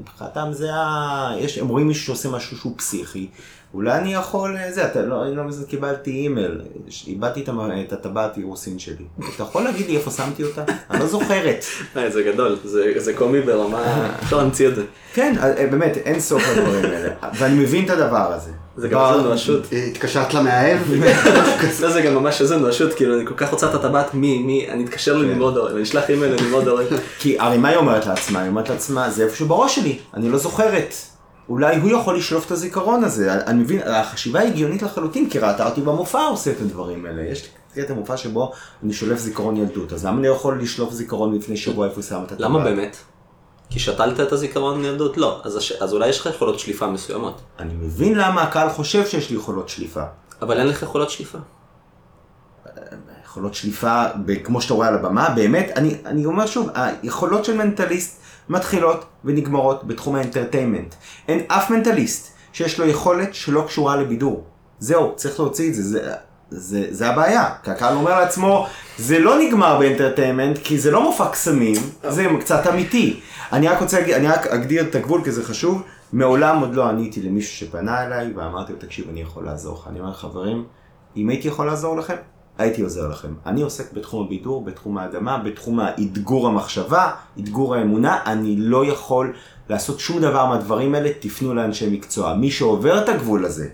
מבחינתם 0.00 0.48
זה 0.52 0.74
ה... 0.74 1.32
יש, 1.38 1.58
הם 1.58 1.68
רואים 1.68 1.88
מישהו 1.88 2.04
שעושה 2.04 2.28
משהו 2.28 2.56
שהוא 2.56 2.72
פסיכי, 2.76 3.28
אולי 3.74 3.98
אני 3.98 4.14
יכול, 4.14 4.56
אה, 4.56 4.72
זה, 4.72 4.86
אתה 4.86 5.02
לא, 5.02 5.26
אני 5.26 5.36
לא 5.36 5.44
מזל, 5.44 5.64
קיבלתי 5.64 6.10
אימייל, 6.10 6.60
איבדתי 7.06 7.44
את 7.86 7.92
הטבעת 7.92 8.36
אירוסין 8.36 8.78
שלי. 8.78 9.04
אתה 9.34 9.42
יכול 9.42 9.62
להגיד 9.62 9.86
לי 9.86 9.96
איפה 9.96 10.10
שמתי 10.10 10.44
אותה? 10.44 10.64
אני 10.90 11.00
לא 11.00 11.06
זוכרת. 11.06 11.64
אה, 11.96 12.10
זה 12.10 12.22
גדול, 12.22 12.58
זה 12.96 13.12
קומי 13.14 13.40
ברמה, 13.40 13.90
אי 13.90 14.10
אפשר 14.22 14.36
להמציא 14.36 14.68
את 14.68 14.76
זה. 14.76 14.84
כן, 15.14 15.34
אה, 15.38 15.66
באמת, 15.66 15.96
אין 15.96 16.20
סוף 16.20 16.42
לדברים 16.48 16.84
האלה, 16.84 17.14
ואני 17.38 17.54
מבין 17.54 17.84
את 17.84 17.90
הדבר 17.90 18.32
הזה. 18.32 18.50
זה 18.76 18.88
גם 18.88 19.00
איזה 19.12 19.22
נואשות. 19.22 19.62
התקשרת 19.88 20.34
למאהב? 20.34 20.78
לא, 21.80 21.90
זה 21.90 22.02
גם 22.02 22.14
ממש 22.14 22.40
איזה 22.40 22.56
נואשות, 22.56 22.94
כאילו 22.94 23.16
אני 23.16 23.26
כל 23.26 23.34
כך 23.36 23.50
רוצה 23.50 23.70
את 23.70 23.74
הטבעת, 23.74 24.14
מי, 24.14 24.38
מי, 24.38 24.70
אני 24.70 24.84
אתקשר 24.84 25.16
לנמרוד 25.16 25.56
אורן, 25.56 25.72
אני 25.72 25.82
אשלח 25.82 26.10
אימייל 26.10 26.32
לנמרוד 26.34 26.68
אורן. 26.68 26.84
כי 27.20 27.38
הרי 27.38 27.58
מה 27.58 27.68
היא 27.68 27.76
אומרת 27.76 28.06
לעצמה? 28.06 28.40
היא 28.40 28.48
אומרת 28.48 28.68
לעצמה, 28.68 29.10
זה 29.10 29.24
איפשהו 29.24 29.46
בראש 29.46 29.74
שלי, 29.74 29.98
אני 30.14 30.28
לא 30.28 30.38
זוכרת. 30.38 30.94
אולי 31.48 31.76
הוא 31.76 31.90
יכול 31.90 32.16
לשלוף 32.16 32.46
את 32.46 32.50
הזיכרון 32.50 33.04
הזה. 33.04 33.32
אני 33.32 33.60
מבין, 33.60 33.80
החשיבה 33.86 34.40
היא 34.40 34.48
הגיונית 34.48 34.82
לחלוטין, 34.82 35.30
כי 35.30 35.38
ראתה 35.38 35.68
אותי 35.68 35.80
במופע 35.80 36.22
עושה 36.22 36.50
את 36.50 36.60
הדברים 36.60 37.06
האלה. 37.06 37.22
יש 37.22 37.48
לי 37.76 37.82
את 37.82 37.90
המופע 37.90 38.16
שבו 38.16 38.52
אני 38.84 38.92
שולף 38.92 39.18
זיכרון 39.18 39.56
ילדות, 39.56 39.92
אז 39.92 40.06
למה 40.06 40.18
אני 40.18 40.26
יכול 40.26 40.62
לשלוף 40.62 40.92
זיכרון 40.92 41.34
לפני 41.34 41.56
שבוע 41.56 41.86
איפה 41.86 41.96
הוא 41.96 42.04
שם 42.04 42.22
את 42.26 42.32
הטבעת? 42.32 42.50
למה 42.50 42.64
באמת? 42.64 42.96
כי 43.70 43.78
שתלת 43.78 44.20
את 44.20 44.32
הזיכרון 44.32 44.82
מילדות? 44.82 45.16
לא. 45.16 45.40
אז, 45.44 45.58
אז 45.80 45.92
אולי 45.92 46.08
יש 46.08 46.20
לך 46.20 46.26
יכולות 46.26 46.58
שליפה 46.58 46.86
מסוימות. 46.86 47.40
אני 47.58 47.74
מבין 47.74 48.18
למה 48.18 48.42
הקהל 48.42 48.70
חושב 48.70 49.06
שיש 49.06 49.30
לי 49.30 49.36
יכולות 49.36 49.68
שליפה. 49.68 50.02
אבל 50.42 50.58
אין 50.58 50.66
לך 50.66 50.82
יכולות 50.82 51.10
שליפה. 51.10 51.38
יכולות 53.24 53.54
שליפה, 53.54 54.04
כמו 54.44 54.60
שאתה 54.60 54.74
רואה 54.74 54.88
על 54.88 54.94
הבמה, 54.94 55.28
באמת, 55.30 55.72
אני, 55.76 55.96
אני 56.06 56.26
אומר 56.26 56.46
שוב, 56.46 56.68
היכולות 56.74 57.44
של 57.44 57.56
מנטליסט 57.56 58.20
מתחילות 58.48 59.04
ונגמרות 59.24 59.86
בתחום 59.86 60.14
האנטרטיימנט. 60.14 60.94
אין 61.28 61.44
אף 61.48 61.70
מנטליסט 61.70 62.32
שיש 62.52 62.78
לו 62.78 62.86
יכולת 62.86 63.34
שלא 63.34 63.64
קשורה 63.66 63.96
לבידור. 63.96 64.44
זהו, 64.78 65.12
צריך 65.16 65.40
להוציא 65.40 65.68
את 65.68 65.74
זה, 65.74 65.82
זה, 65.82 66.12
זה, 66.50 66.86
זה 66.90 67.08
הבעיה. 67.08 67.50
כי 67.62 67.70
הקהל 67.70 67.94
אומר 67.94 68.20
לעצמו, 68.20 68.66
זה 68.98 69.18
לא 69.18 69.38
נגמר 69.38 69.78
באנטרטיימנט, 69.78 70.58
כי 70.64 70.78
זה 70.78 70.90
לא 70.90 71.02
מופע 71.02 71.28
קסמים, 71.28 71.76
זה 72.08 72.26
קצת 72.40 72.66
אמיתי. 72.66 73.20
אני 73.52 73.68
רק 73.68 73.80
רוצה, 73.80 74.16
אני 74.16 74.28
רק 74.28 74.46
אגדיר 74.46 74.82
את 74.82 74.94
הגבול 74.94 75.24
כי 75.24 75.32
זה 75.32 75.44
חשוב. 75.44 75.82
מעולם 76.12 76.60
עוד 76.60 76.74
לא 76.74 76.88
עניתי 76.88 77.22
למישהו 77.22 77.56
שפנה 77.56 78.06
אליי 78.06 78.32
ואמרתי 78.36 78.72
לו, 78.72 78.78
תקשיב, 78.78 79.08
אני 79.10 79.20
יכול 79.20 79.44
לעזור 79.44 79.78
לך. 79.80 79.88
אני 79.88 80.00
אומר, 80.00 80.12
חברים, 80.12 80.64
אם 81.16 81.28
הייתי 81.28 81.48
יכול 81.48 81.66
לעזור 81.66 81.96
לכם, 81.96 82.14
הייתי 82.58 82.82
עוזר 82.82 83.08
לכם. 83.08 83.34
אני 83.46 83.62
עוסק 83.62 83.92
בתחום 83.92 84.26
הבידור, 84.26 84.64
בתחום 84.64 84.98
האדמה, 84.98 85.38
בתחום 85.38 85.80
האתגור 85.80 86.48
המחשבה, 86.48 87.10
אתגור 87.38 87.74
האמונה, 87.74 88.18
אני 88.26 88.56
לא 88.56 88.86
יכול 88.86 89.32
לעשות 89.68 90.00
שום 90.00 90.20
דבר 90.20 90.46
מהדברים 90.46 90.94
האלה, 90.94 91.10
תפנו 91.20 91.54
לאנשי 91.54 91.88
מקצוע. 91.90 92.34
מי 92.34 92.50
שעובר 92.50 93.02
את 93.02 93.08
הגבול 93.08 93.44
הזה, 93.44 93.68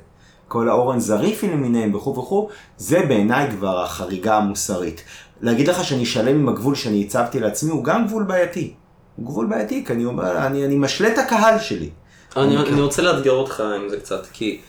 כל 0.52 0.68
האורן 0.68 1.00
זריפי 1.00 1.50
למיניהם 1.50 1.94
וכו' 1.94 2.18
וכו', 2.18 2.48
זה 2.76 3.02
בעיניי 3.08 3.50
כבר 3.50 3.82
החריגה 3.82 4.36
המוסרית. 4.36 5.04
להגיד 5.40 5.68
לך 5.68 5.84
שאני 5.84 6.06
שלם 6.06 6.40
עם 6.40 6.48
הגבול 6.48 6.74
שאני 6.74 7.04
הצבתי 7.04 7.40
לעצמי, 7.40 7.70
הוא 7.70 7.84
גם 7.84 8.06
גבול 8.06 8.22
בעייתי. 8.22 8.74
הוא 9.16 9.26
גבול 9.26 9.46
בעייתי, 9.46 9.84
כי 9.84 9.92
אני 9.92 10.04
אומר, 10.04 10.46
אני, 10.46 10.64
אני 10.64 10.76
משלה 10.76 11.08
את 11.08 11.18
הקהל 11.18 11.58
שלי. 11.58 11.90
אני, 12.36 12.56
אני 12.56 12.80
רוצה 12.80 13.02
לאתגר 13.02 13.32
אותך 13.32 13.60
עם 13.60 13.88
זה 13.88 13.96
קצת, 13.96 14.26
כי 14.32 14.60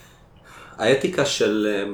האתיקה 0.77 1.25
של 1.25 1.67
אה, 1.69 1.93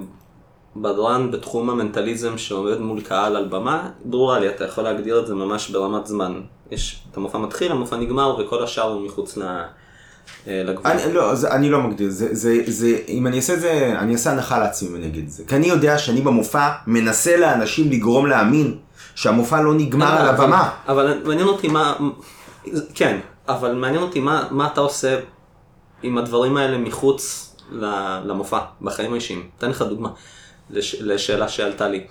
בדרן 0.76 1.32
בתחום 1.32 1.70
המנטליזם 1.70 2.38
שעומד 2.38 2.78
מול 2.78 3.02
קהל 3.02 3.36
על 3.36 3.48
במה, 3.48 3.90
ברורה 4.06 4.40
לי, 4.40 4.50
אתה 4.50 4.66
יכול 4.66 4.84
להגדיר 4.84 5.20
את 5.20 5.28
זה 5.28 5.36
ממש 5.36 5.70
ברמת 5.70 6.08
זמן. 6.08 6.42
יש, 6.72 7.04
את 7.12 7.18
המופע 7.18 7.38
מתחיל, 7.38 7.72
המופע 7.72 7.98
נגמר, 7.98 8.36
וכל 8.40 8.64
השאר 8.64 8.92
הוא 8.94 9.02
מחוץ 9.02 9.38
ל... 9.38 9.64
אה, 10.48 10.64
לגבול. 10.66 10.92
אני, 10.92 11.14
לא, 11.14 11.36
זה, 11.36 11.52
אני 11.52 11.70
לא 11.70 11.82
מגדיר, 11.82 12.10
זה, 12.10 12.36
זה, 12.36 12.62
זה, 12.68 12.98
אם 13.08 13.28
אני 13.28 13.38
אעשה 13.38 13.54
את 13.54 13.60
זה, 13.62 13.96
אני 14.00 14.14
אעשה 14.14 14.32
הנחה 14.32 14.60
לעצמי 14.60 14.90
אם 14.90 14.96
אני 14.96 15.08
אגיד 15.08 15.24
את 15.26 15.32
זה. 15.32 15.44
כי 15.48 15.56
אני 15.56 15.68
יודע 15.68 15.98
שאני 15.98 16.22
במופע 16.22 16.70
מנסה 16.88 17.38
לאנשים 17.38 17.92
לגרום 17.92 18.26
להאמין 18.26 18.78
שהמופע 19.16 19.62
לא 19.62 19.74
נגמר 19.74 20.22
על 20.22 20.28
הבמה. 20.28 20.70
אבל 20.88 21.22
מעניין 21.26 21.48
אותי 21.48 21.68
מה, 21.68 21.96
כן, 22.96 23.20
אבל 23.48 23.76
מעניין 23.76 24.02
אותי 24.02 24.20
מה, 24.20 24.48
מה 24.52 24.68
אתה 24.68 24.82
עושה 24.82 25.20
עם 26.04 26.18
הדברים 26.18 26.58
האלה 26.58 26.78
מחוץ 26.78 27.56
למופע, 28.24 28.60
בחיים 28.82 29.14
האישיים. 29.14 29.50
אתן 29.58 29.70
לך 29.70 29.82
דוגמה. 29.82 30.10
לש, 30.70 30.96
לשאלה 31.02 31.48
שעלתה 31.48 31.88
לי. 31.88 32.08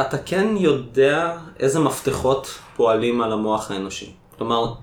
אתה 0.00 0.18
כן 0.18 0.56
יודע 0.56 1.36
איזה 1.60 1.80
מפתחות 1.80 2.48
פועלים 2.76 3.20
על 3.20 3.32
המוח 3.32 3.70
האנושי. 3.70 4.12
כלומר, 4.38 4.74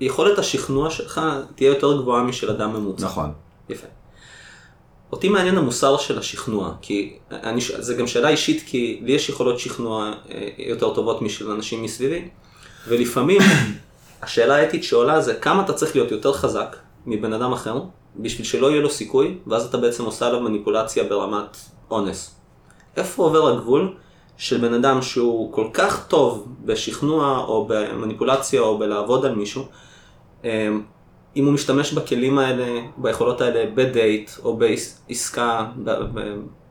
יכולת 0.00 0.38
השכנוע 0.38 0.90
שלך 0.90 1.20
תהיה 1.54 1.68
יותר 1.68 2.00
גבוהה 2.00 2.22
משל 2.22 2.50
אדם 2.50 2.72
ממוצע. 2.72 3.06
נכון. 3.06 3.32
יפה. 3.68 3.86
אותי 5.12 5.28
מעניין 5.28 5.58
המוסר 5.58 5.96
של 5.96 6.18
השכנוע, 6.18 6.74
כי 6.82 7.18
אני, 7.30 7.60
זה 7.78 7.94
גם 7.94 8.06
שאלה 8.06 8.28
אישית, 8.28 8.62
כי 8.66 9.00
לי 9.04 9.12
יש 9.12 9.28
יכולות 9.28 9.58
שכנוע 9.58 10.12
אה, 10.30 10.48
יותר 10.58 10.94
טובות 10.94 11.22
משל 11.22 11.50
אנשים 11.50 11.82
מסביבי, 11.82 12.28
ולפעמים 12.88 13.40
השאלה 14.22 14.56
האתית 14.56 14.84
שעולה 14.84 15.20
זה 15.20 15.34
כמה 15.34 15.62
אתה 15.64 15.72
צריך 15.72 15.96
להיות 15.96 16.10
יותר 16.10 16.32
חזק 16.32 16.76
מבן 17.06 17.32
אדם 17.32 17.52
אחר, 17.52 17.82
בשביל 18.16 18.46
שלא 18.46 18.70
יהיה 18.70 18.82
לו 18.82 18.90
סיכוי, 18.90 19.38
ואז 19.46 19.66
אתה 19.66 19.78
בעצם 19.78 20.04
עושה 20.04 20.26
עליו 20.26 20.40
מניפולציה 20.40 21.04
ברמת 21.04 21.56
אונס. 21.90 22.34
איפה 22.96 23.22
עובר 23.22 23.48
הגבול 23.48 23.94
של 24.36 24.58
בן 24.58 24.74
אדם 24.74 25.02
שהוא 25.02 25.52
כל 25.52 25.66
כך 25.72 26.06
טוב 26.08 26.46
בשכנוע 26.64 27.38
או 27.38 27.66
במניפולציה 27.68 28.60
או 28.60 28.78
בלעבוד 28.78 29.24
על 29.24 29.34
מישהו, 29.34 29.64
אם 31.36 31.44
הוא 31.44 31.52
משתמש 31.52 31.92
בכלים 31.92 32.38
האלה, 32.38 32.80
ביכולות 32.96 33.40
האלה 33.40 33.70
בדייט 33.74 34.30
או 34.44 34.56
בעסקה, 34.56 35.66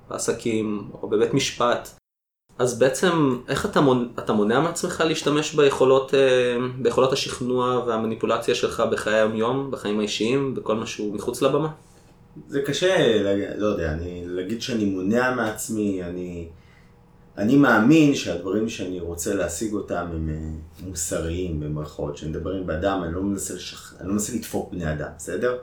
בעסקים 0.10 0.89
או 1.01 1.10
בבית 1.10 1.34
משפט, 1.34 1.89
אז 2.60 2.80
בעצם 2.80 3.38
איך 3.47 3.65
אתה 3.65 3.82
מונע, 3.82 4.08
אתה 4.19 4.34
מונע 4.34 4.59
מעצמך 4.59 5.03
להשתמש 5.07 5.55
ביכולות, 5.55 6.13
אה, 6.13 6.57
ביכולות 6.82 7.13
השכנוע 7.13 7.84
והמניפולציה 7.88 8.55
שלך 8.55 8.84
בחיי 8.91 9.13
היום-יום, 9.13 9.72
בחיים 9.72 9.99
האישיים, 9.99 10.55
בכל 10.55 10.76
מה 10.76 10.86
שהוא 10.86 11.15
מחוץ 11.15 11.41
לבמה? 11.41 11.70
זה 12.47 12.61
קשה, 12.61 13.24
לא 13.57 13.68
יודע, 13.68 13.91
אני, 13.91 14.24
להגיד 14.26 14.61
שאני 14.61 14.86
מונע 14.86 15.36
מעצמי, 15.36 16.03
אני, 16.03 16.47
אני 17.38 17.56
מאמין 17.56 18.16
שהדברים 18.16 18.70
שאני 18.70 19.00
רוצה 19.00 19.34
להשיג 19.34 19.74
אותם 19.74 20.08
הם 20.14 20.30
אה, 20.30 20.88
מוסריים 20.88 21.60
במרכאות, 21.60 22.16
כשמדברים 22.16 22.68
באדם, 22.68 23.04
אני 23.04 23.14
לא 23.14 23.22
מנסה, 23.22 23.54
לשכ... 23.54 23.94
אני 24.00 24.08
לא 24.08 24.14
מנסה 24.14 24.36
לדפוק 24.36 24.72
בני 24.72 24.92
אדם, 24.92 25.10
בסדר? 25.18 25.58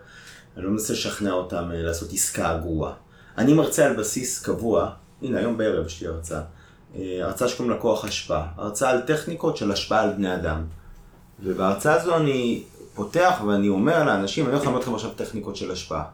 אני 0.57 0.65
לא 0.65 0.71
מנסה 0.71 0.93
לשכנע 0.93 1.33
אותם 1.33 1.71
אה, 1.73 1.83
לעשות 1.83 2.13
עסקה 2.13 2.59
גרועה. 2.63 2.93
אני 3.39 3.55
מרצה 3.55 3.87
על 3.87 3.97
בסיס 3.97 4.43
קבוע, 4.43 4.91
הנה 5.23 5.39
היום 5.39 5.59
בערב 5.59 5.87
יש 5.87 6.01
לי 6.01 6.09
הרצאה. 6.09 6.43
אה, 6.97 7.19
הרצאה 7.21 7.49
שקוראים 7.49 7.75
לה 7.75 7.81
כוח 7.81 8.05
השפעה, 8.05 8.47
הרצאה 8.57 8.91
על 8.91 9.01
טכניקות 9.01 9.57
של 9.57 9.73
השפעה 9.73 10.03
על 10.03 10.13
בני 10.13 10.35
אדם. 10.35 10.65
ובהרצאה 11.43 11.95
הזו 11.95 12.17
אני 12.17 12.63
פותח 12.95 13.41
ואני 13.47 13.69
אומר 13.69 14.05
לאנשים, 14.05 14.45
אני 14.45 14.55
הולך 14.55 14.67
ללמוד 14.67 14.83
לכם 14.83 14.95
עכשיו 14.95 15.11
טכניקות 15.17 15.57
של 15.57 15.71
השפעה. 15.71 16.05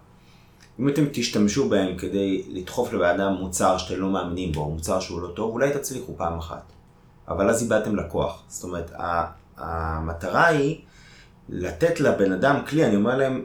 אם 0.80 0.88
אתם 0.88 1.04
תשתמשו 1.12 1.68
בהם 1.68 1.96
כדי 1.96 2.42
לדחוף 2.48 2.92
לבן 2.92 3.20
אדם 3.20 3.32
מוצר 3.32 3.78
שאתם 3.78 4.00
לא 4.00 4.10
מאמינים 4.10 4.52
בו, 4.52 4.70
מוצר 4.70 5.00
שהוא 5.00 5.20
לא 5.20 5.28
טוב, 5.28 5.52
אולי 5.52 5.70
תצליחו 5.72 6.14
פעם 6.16 6.38
אחת. 6.38 6.62
אבל 7.28 7.50
אז 7.50 7.62
איבדתם 7.62 7.96
לקוח. 7.96 8.42
זאת 8.48 8.64
אומרת, 8.64 8.92
המטרה 9.56 10.46
היא 10.46 10.80
לתת 11.48 12.00
לבן 12.00 12.32
אדם 12.32 12.60
כלי, 12.68 12.86
אני 12.86 12.96
אומר 12.96 13.16
להם, 13.16 13.44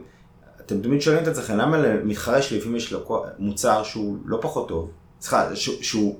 אתם 0.60 0.80
תמיד 0.80 1.00
שואלים 1.00 1.22
את 1.22 1.28
עצמכם, 1.28 1.56
למה 1.56 1.78
למתחרה 1.78 2.42
שלי 2.42 2.58
לפעמים 2.58 2.76
יש 2.76 2.94
מוצר 3.38 3.82
שהוא 3.82 4.16
לא 4.24 4.38
פחות 4.42 4.68
טוב, 4.68 4.90
סליחה, 5.20 5.56
שהוא 5.56 6.18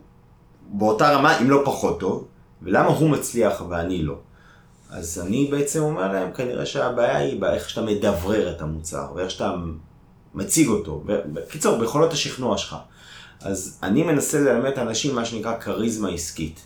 באותה 0.68 1.10
רמה, 1.10 1.40
אם 1.40 1.50
לא 1.50 1.62
פחות 1.64 2.00
טוב, 2.00 2.26
ולמה 2.62 2.88
הוא 2.88 3.10
מצליח 3.10 3.62
ואני 3.68 4.02
לא. 4.02 4.18
אז 4.90 5.22
אני 5.26 5.48
בעצם 5.50 5.82
אומר 5.82 6.12
להם, 6.12 6.32
כנראה 6.32 6.66
שהבעיה 6.66 7.16
היא 7.16 7.40
באיך 7.40 7.70
שאתה 7.70 7.86
מדברר 7.86 8.50
את 8.56 8.60
המוצר, 8.60 9.06
ואיך 9.14 9.30
שאתה 9.30 9.54
מציג 10.36 10.68
אותו. 10.68 11.04
בקיצור, 11.06 11.78
ביכולות 11.78 12.12
השכנוע 12.12 12.58
שלך. 12.58 12.76
אז 13.40 13.78
אני 13.82 14.02
מנסה 14.02 14.40
ללמד 14.40 14.66
את 14.66 14.78
האנשים 14.78 15.14
מה 15.14 15.24
שנקרא 15.24 15.60
כריזמה 15.60 16.08
עסקית. 16.08 16.60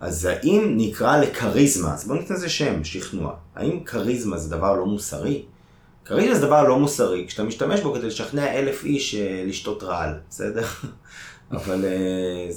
אז 0.00 0.24
האם 0.24 0.74
נקרא 0.76 1.20
לכריזמה, 1.20 1.94
אז 1.94 2.06
בואו 2.06 2.18
ניתן 2.18 2.34
לזה 2.34 2.48
שם, 2.48 2.84
שכנוע. 2.84 3.34
האם 3.54 3.84
כריזמה 3.84 4.38
זה 4.38 4.50
דבר 4.50 4.76
לא 4.76 4.86
מוסרי? 4.86 5.42
כריזמה 6.04 6.34
זה 6.34 6.46
דבר 6.46 6.68
לא 6.68 6.78
מוסרי, 6.78 7.24
כשאתה 7.28 7.42
משתמש 7.42 7.80
בו 7.80 7.94
כדי 7.94 8.06
לשכנע 8.06 8.52
אלף 8.52 8.84
איש 8.84 9.14
אה, 9.14 9.44
לשתות 9.46 9.82
רעל, 9.82 10.14
בסדר? 10.30 10.66
אבל 11.52 11.84
אה, 11.84 12.48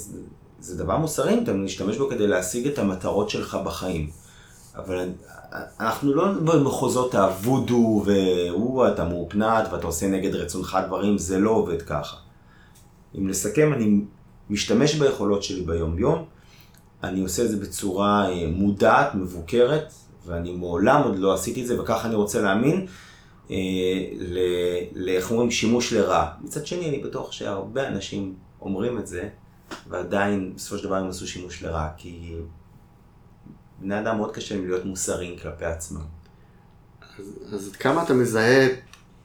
זה 0.59 0.77
דבר 0.77 0.97
מוסרי 0.97 1.43
אתה 1.43 1.53
משתמש 1.53 1.97
בו 1.97 2.09
כדי 2.09 2.27
להשיג 2.27 2.67
את 2.67 2.79
המטרות 2.79 3.29
שלך 3.29 3.57
בחיים. 3.65 4.09
אבל 4.75 5.09
אנחנו 5.79 6.13
לא 6.13 6.33
במחוזות 6.33 7.15
הוודו, 7.15 8.03
והוא, 8.05 8.87
אתה 8.87 9.05
מאופנת 9.05 9.67
ואתה 9.71 9.87
עושה 9.87 10.07
נגד 10.07 10.35
רצונך 10.35 10.77
דברים, 10.87 11.17
זה 11.17 11.39
לא 11.39 11.49
עובד 11.49 11.81
ככה. 11.81 12.17
אם 13.17 13.27
לסכם, 13.27 13.73
אני 13.73 14.01
משתמש 14.49 14.95
ביכולות 14.95 15.43
שלי 15.43 15.61
ביום-יום, 15.61 16.25
אני 17.03 17.21
עושה 17.21 17.43
את 17.43 17.49
זה 17.49 17.57
בצורה 17.57 18.29
אה, 18.29 18.47
מודעת, 18.47 19.15
מבוקרת, 19.15 19.93
ואני 20.25 20.51
מעולם 20.51 21.03
עוד 21.03 21.19
לא 21.19 21.33
עשיתי 21.33 21.61
את 21.61 21.67
זה, 21.67 21.81
וככה 21.81 22.07
אני 22.07 22.15
רוצה 22.15 22.41
להאמין, 22.41 22.85
אה, 23.51 23.55
לאיך 24.95 25.31
אומרים, 25.31 25.51
שימוש 25.51 25.93
לרעה. 25.93 26.31
מצד 26.41 26.65
שני, 26.65 26.89
אני 26.89 26.99
בטוח 26.99 27.31
שהרבה 27.31 27.87
אנשים 27.87 28.33
אומרים 28.61 28.97
את 28.97 29.07
זה, 29.07 29.29
ועדיין 29.89 30.53
בסופו 30.55 30.77
של 30.77 30.83
דבר 30.83 30.95
הם 30.95 31.09
עשו 31.09 31.27
שימוש 31.27 31.63
לרעה, 31.63 31.89
כי 31.97 32.35
בני 33.81 33.99
אדם 33.99 34.17
מאוד 34.17 34.31
קשה 34.31 34.55
להם 34.55 34.67
להיות 34.67 34.85
מוסריים 34.85 35.37
כלפי 35.37 35.65
עצמם. 35.65 36.01
אז, 37.19 37.25
אז 37.53 37.67
עד 37.67 37.75
כמה 37.75 38.03
אתה 38.03 38.13
מזהה 38.13 38.67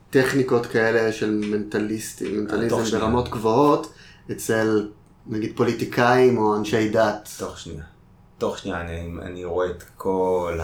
טכניקות 0.09 0.65
כאלה 0.65 1.13
של 1.13 1.31
מנטליסטים, 1.31 2.39
מנטליזם 2.39 2.97
ברמות 2.97 3.29
גבוהות, 3.29 3.93
אצל 4.31 4.89
נגיד 5.27 5.51
פוליטיקאים 5.55 6.37
או 6.37 6.55
אנשי 6.55 6.89
דת? 6.89 7.29
תוך 7.37 7.59
שנייה. 7.59 7.83
תוך 8.37 8.57
שנייה 8.57 8.81
אני, 8.81 9.11
אני 9.21 9.45
רואה 9.45 9.69
את 9.69 9.83
כל 9.97 10.59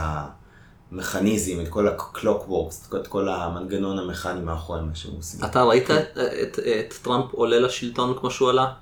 המכניזם, 0.91 1.61
את 1.61 1.67
כל 1.67 1.87
ה 1.87 1.96
clockworks, 1.96 2.89
את 2.95 3.07
כל 3.07 3.29
המנגנון 3.29 3.99
המכני 3.99 4.41
מאחורי 4.41 4.81
מה 4.81 4.95
שהם 4.95 5.13
עושים. 5.15 5.45
אתה 5.45 5.63
ראית 5.63 5.91
את, 5.91 6.17
את, 6.17 6.59
את 6.59 6.93
טראמפ 7.01 7.33
עולה 7.33 7.59
לשלטון 7.59 8.17
כמו 8.19 8.31
שהוא 8.31 8.49
עלה? 8.49 8.73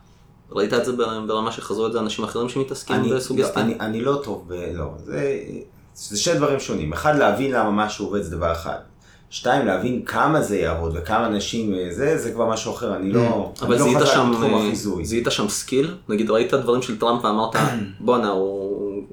ראית 0.51 0.73
את 0.73 0.85
זה 0.85 0.91
ברמה 1.27 1.51
שחזרו 1.51 1.87
את 1.87 1.91
זה 1.91 1.99
אנשים 1.99 2.25
אחרים 2.25 2.49
שמתעסקים 2.49 3.09
בסוגסטיה? 3.15 3.55
לא, 3.55 3.61
אני, 3.61 3.79
אני 3.79 4.01
לא 4.01 4.21
טוב 4.23 4.45
ב... 4.47 4.53
לא, 4.73 4.85
זה, 5.05 5.39
זה 5.95 6.19
שני 6.19 6.35
דברים 6.35 6.59
שונים. 6.59 6.93
אחד, 6.93 7.15
להבין 7.15 7.51
למה 7.51 7.71
משהו 7.71 8.05
עובד 8.05 8.21
זה 8.21 8.31
דבר 8.31 8.51
אחד. 8.51 8.77
שתיים, 9.29 9.65
להבין 9.65 10.05
כמה 10.05 10.41
זה 10.41 10.57
יעבוד 10.57 10.91
וכמה 10.95 11.25
אנשים 11.25 11.73
אה, 11.73 11.87
זה, 11.91 12.17
זה 12.17 12.31
כבר 12.31 12.49
משהו 12.49 12.73
אחר, 12.73 12.95
אני 12.95 13.11
לא, 13.11 13.51
אבל 13.61 13.81
אני 13.81 13.93
לא 13.93 13.99
חזק 13.99 14.09
בתחום 14.09 14.43
אה, 14.43 14.59
החיזוי. 14.59 15.05
זיהית 15.05 15.27
שם 15.29 15.49
skill? 15.49 15.95
נגיד 16.09 16.29
ראית 16.29 16.53
דברים 16.53 16.81
של 16.81 16.99
טראמפ 16.99 17.25
ואמרת, 17.25 17.55
בואנה, 17.99 18.29
הוא, 18.29 19.03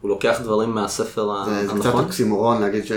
הוא 0.00 0.08
לוקח 0.08 0.40
דברים 0.42 0.70
מהספר 0.70 1.30
הנכון? 1.32 1.76
זה 1.76 1.88
קצת 1.88 1.94
אוקסימורון 1.94 2.60
להגיד 2.60 2.86
ש... 2.86 2.92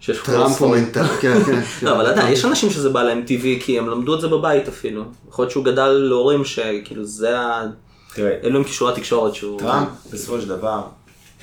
שיש 0.00 0.18
טראמפ 0.24 0.62
הוא 0.62 0.70
מנטל, 0.76 1.06
כן, 1.20 1.44
כן. 1.44 1.60
לא, 1.82 1.96
אבל 1.96 2.06
עדיין, 2.06 2.32
יש 2.32 2.44
אנשים 2.44 2.70
שזה 2.70 2.90
בא 2.90 3.02
להם 3.02 3.22
טבעי, 3.26 3.58
כי 3.62 3.78
הם 3.78 3.88
למדו 3.88 4.14
את 4.14 4.20
זה 4.20 4.28
בבית 4.28 4.68
אפילו. 4.68 5.04
יכול 5.28 5.42
להיות 5.42 5.50
שהוא 5.50 5.64
גדל 5.64 5.88
להורים 5.88 6.44
שכאילו 6.44 7.04
זה 7.04 7.40
ה... 7.40 7.66
תראה, 8.14 8.38
אלו 8.44 8.58
הם 8.58 8.64
כישורי 8.64 8.92
התקשורת 8.92 9.34
שהוא... 9.34 9.58
טראמפ 9.58 9.88
בסופו 10.12 10.40
של 10.40 10.48
דבר 10.48 10.82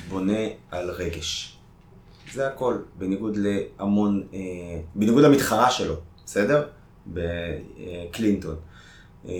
בונה 0.09 0.39
על 0.71 0.89
רגש. 0.89 1.57
זה 2.33 2.47
הכל, 2.47 2.75
בניגוד 2.97 3.37
להמון, 3.37 4.23
אה, 4.33 4.39
בניגוד 4.95 5.23
למתחרה 5.23 5.71
שלו, 5.71 5.95
בסדר? 6.25 6.63
בקלינטון. 7.07 8.55
אה, 9.27 9.33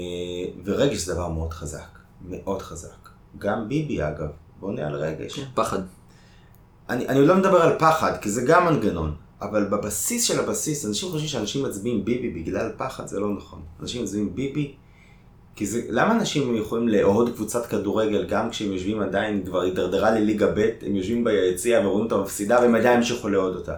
ורגש 0.66 0.98
זה 0.98 1.14
דבר 1.14 1.30
מאוד 1.30 1.54
חזק, 1.54 2.00
מאוד 2.30 2.62
חזק. 2.62 3.10
גם 3.38 3.70
ביבי 3.70 4.02
אגב, 4.02 4.28
בונה 4.60 4.88
על 4.88 4.96
רגש. 4.96 5.40
כן, 5.40 5.46
פחד. 5.54 5.80
אני, 6.90 7.08
אני 7.08 7.28
לא 7.28 7.36
מדבר 7.36 7.62
על 7.62 7.80
פחד, 7.80 8.18
כי 8.22 8.30
זה 8.30 8.42
גם 8.42 8.66
מנגנון, 8.66 9.16
אבל 9.42 9.64
בבסיס 9.64 10.24
של 10.24 10.40
הבסיס, 10.40 10.86
אנשים 10.86 11.10
חושבים 11.10 11.30
שאנשים 11.30 11.66
מצביעים 11.66 12.06
ביבי 12.06 12.30
בגלל 12.30 12.72
פחד, 12.78 13.08
זה 13.08 13.20
לא 13.20 13.34
נכון. 13.34 13.62
אנשים 13.82 14.04
מצביעים 14.04 14.36
ביבי, 14.36 14.74
כי 15.56 15.66
זה, 15.66 15.82
למה 15.90 16.14
אנשים 16.14 16.56
יכולים 16.56 16.88
לאהוד 16.88 17.36
קבוצת 17.36 17.66
כדורגל 17.66 18.26
גם 18.26 18.50
כשהם 18.50 18.72
יושבים 18.72 19.02
עדיין, 19.02 19.44
כבר 19.46 19.62
הידרדרה 19.62 20.12
לליגה 20.12 20.48
ב', 20.48 20.70
הם 20.82 20.96
יושבים 20.96 21.24
ביציע 21.24 21.80
ורואים 21.80 22.04
אותה 22.04 22.18
מפסידה 22.18 22.60
והם 22.62 22.76
עדיין 22.76 22.98
המשיכו 22.98 23.30
לאהוד 23.30 23.56
אותה. 23.56 23.76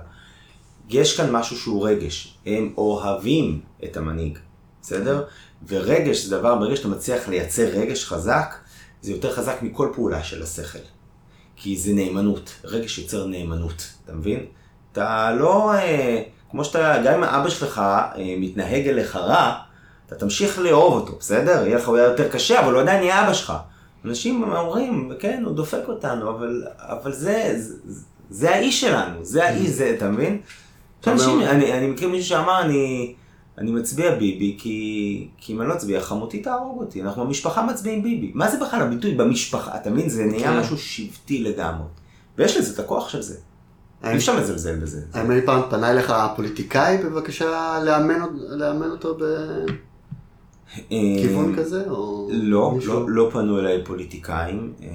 יש 0.89 1.17
כאן 1.17 1.31
משהו 1.31 1.57
שהוא 1.57 1.87
רגש, 1.87 2.37
הם 2.45 2.73
אוהבים 2.77 3.59
את 3.83 3.97
המנהיג, 3.97 4.37
בסדר? 4.81 5.23
ורגש 5.67 6.25
זה 6.25 6.37
דבר, 6.37 6.55
ברגע 6.55 6.75
שאתה 6.75 6.87
מצליח 6.87 7.29
לייצר 7.29 7.63
רגש 7.63 8.05
חזק, 8.05 8.55
זה 9.01 9.11
יותר 9.11 9.33
חזק 9.33 9.57
מכל 9.61 9.89
פעולה 9.95 10.23
של 10.23 10.43
השכל. 10.43 10.96
כי 11.57 11.77
זה 11.77 11.93
נאמנות, 11.93 12.55
רגש 12.63 12.97
יוצר 12.97 13.27
נאמנות, 13.27 13.87
אתה 14.05 14.13
מבין? 14.13 14.45
אתה 14.91 15.31
לא, 15.39 15.73
אה, 15.73 16.21
כמו 16.51 16.65
שאתה, 16.65 17.01
גם 17.05 17.13
אם 17.13 17.23
אבא 17.23 17.49
שלך 17.49 17.79
אה, 17.79 18.11
מתנהג 18.39 18.87
אליך 18.87 19.15
רע, 19.15 19.53
אתה 20.07 20.15
תמשיך 20.15 20.59
לאהוב 20.59 20.93
אותו, 20.93 21.17
בסדר? 21.19 21.65
יהיה 21.65 21.77
לך 21.77 21.85
חוויה 21.85 22.03
יותר 22.03 22.29
קשה, 22.29 22.59
אבל 22.59 22.73
הוא 22.73 22.81
עדיין 22.81 23.03
יהיה 23.03 23.23
אבא 23.23 23.33
שלך. 23.33 23.53
אנשים 24.05 24.43
אומרים, 24.43 25.11
כן, 25.19 25.43
הוא 25.45 25.55
דופק 25.55 25.81
אותנו, 25.87 26.29
אבל, 26.29 26.63
אבל 26.77 27.13
זה, 27.13 27.53
זה, 27.57 28.01
זה 28.29 28.55
האיש 28.55 28.81
שלנו, 28.81 29.25
זה 29.25 29.45
האיש, 29.45 29.69
זה, 29.69 29.93
אתה 29.97 30.09
מבין? 30.09 30.41
אנשים, 31.07 31.41
אני, 31.41 31.73
אני 31.73 31.87
מכיר 31.87 32.09
מישהו 32.09 32.29
שאמר, 32.29 32.61
אני... 32.61 33.13
אני 33.57 33.71
מצביע 33.71 34.15
ביבי 34.15 34.55
כי, 34.59 35.27
כי 35.37 35.53
אם 35.53 35.61
אני 35.61 35.69
לא 35.69 35.73
אצביע, 35.73 36.01
חמותי 36.01 36.39
תהרוג 36.41 36.79
אותי. 36.79 37.01
אנחנו 37.01 37.25
במשפחה 37.25 37.65
מצביעים 37.65 38.03
ביבי. 38.03 38.31
מה 38.35 38.51
זה 38.51 38.57
בכלל 38.65 38.81
הביטוי 38.81 39.15
במשפחה? 39.15 39.77
אתה 39.77 39.89
מבין? 39.89 40.09
זה 40.09 40.25
נהיה 40.25 40.53
כן. 40.53 40.59
משהו 40.59 40.77
שבטי 40.77 41.43
לגמרי. 41.43 41.87
ויש 42.37 42.57
לזה 42.57 42.73
את 42.73 42.79
הכוח 42.79 43.09
של 43.09 43.21
זה. 43.21 43.35
אי 44.03 44.15
אפשר 44.15 44.39
לזלזל 44.39 44.75
בזה. 44.75 45.01
האם 45.13 45.31
אי 45.31 45.41
פעם 45.45 45.61
פנה 45.69 45.91
אליך 45.91 46.13
פוליטיקאי 46.35 46.97
בבקשה 46.97 47.79
לאמן 48.57 48.89
אותו 48.91 49.17
בכיוון 50.89 51.51
אה, 51.53 51.57
כזה? 51.57 51.85
לא, 52.29 52.77
לא, 52.85 53.05
לא 53.09 53.29
פנו 53.33 53.59
אליי 53.59 53.83
פוליטיקאים. 53.85 54.73
אה, 54.83 54.87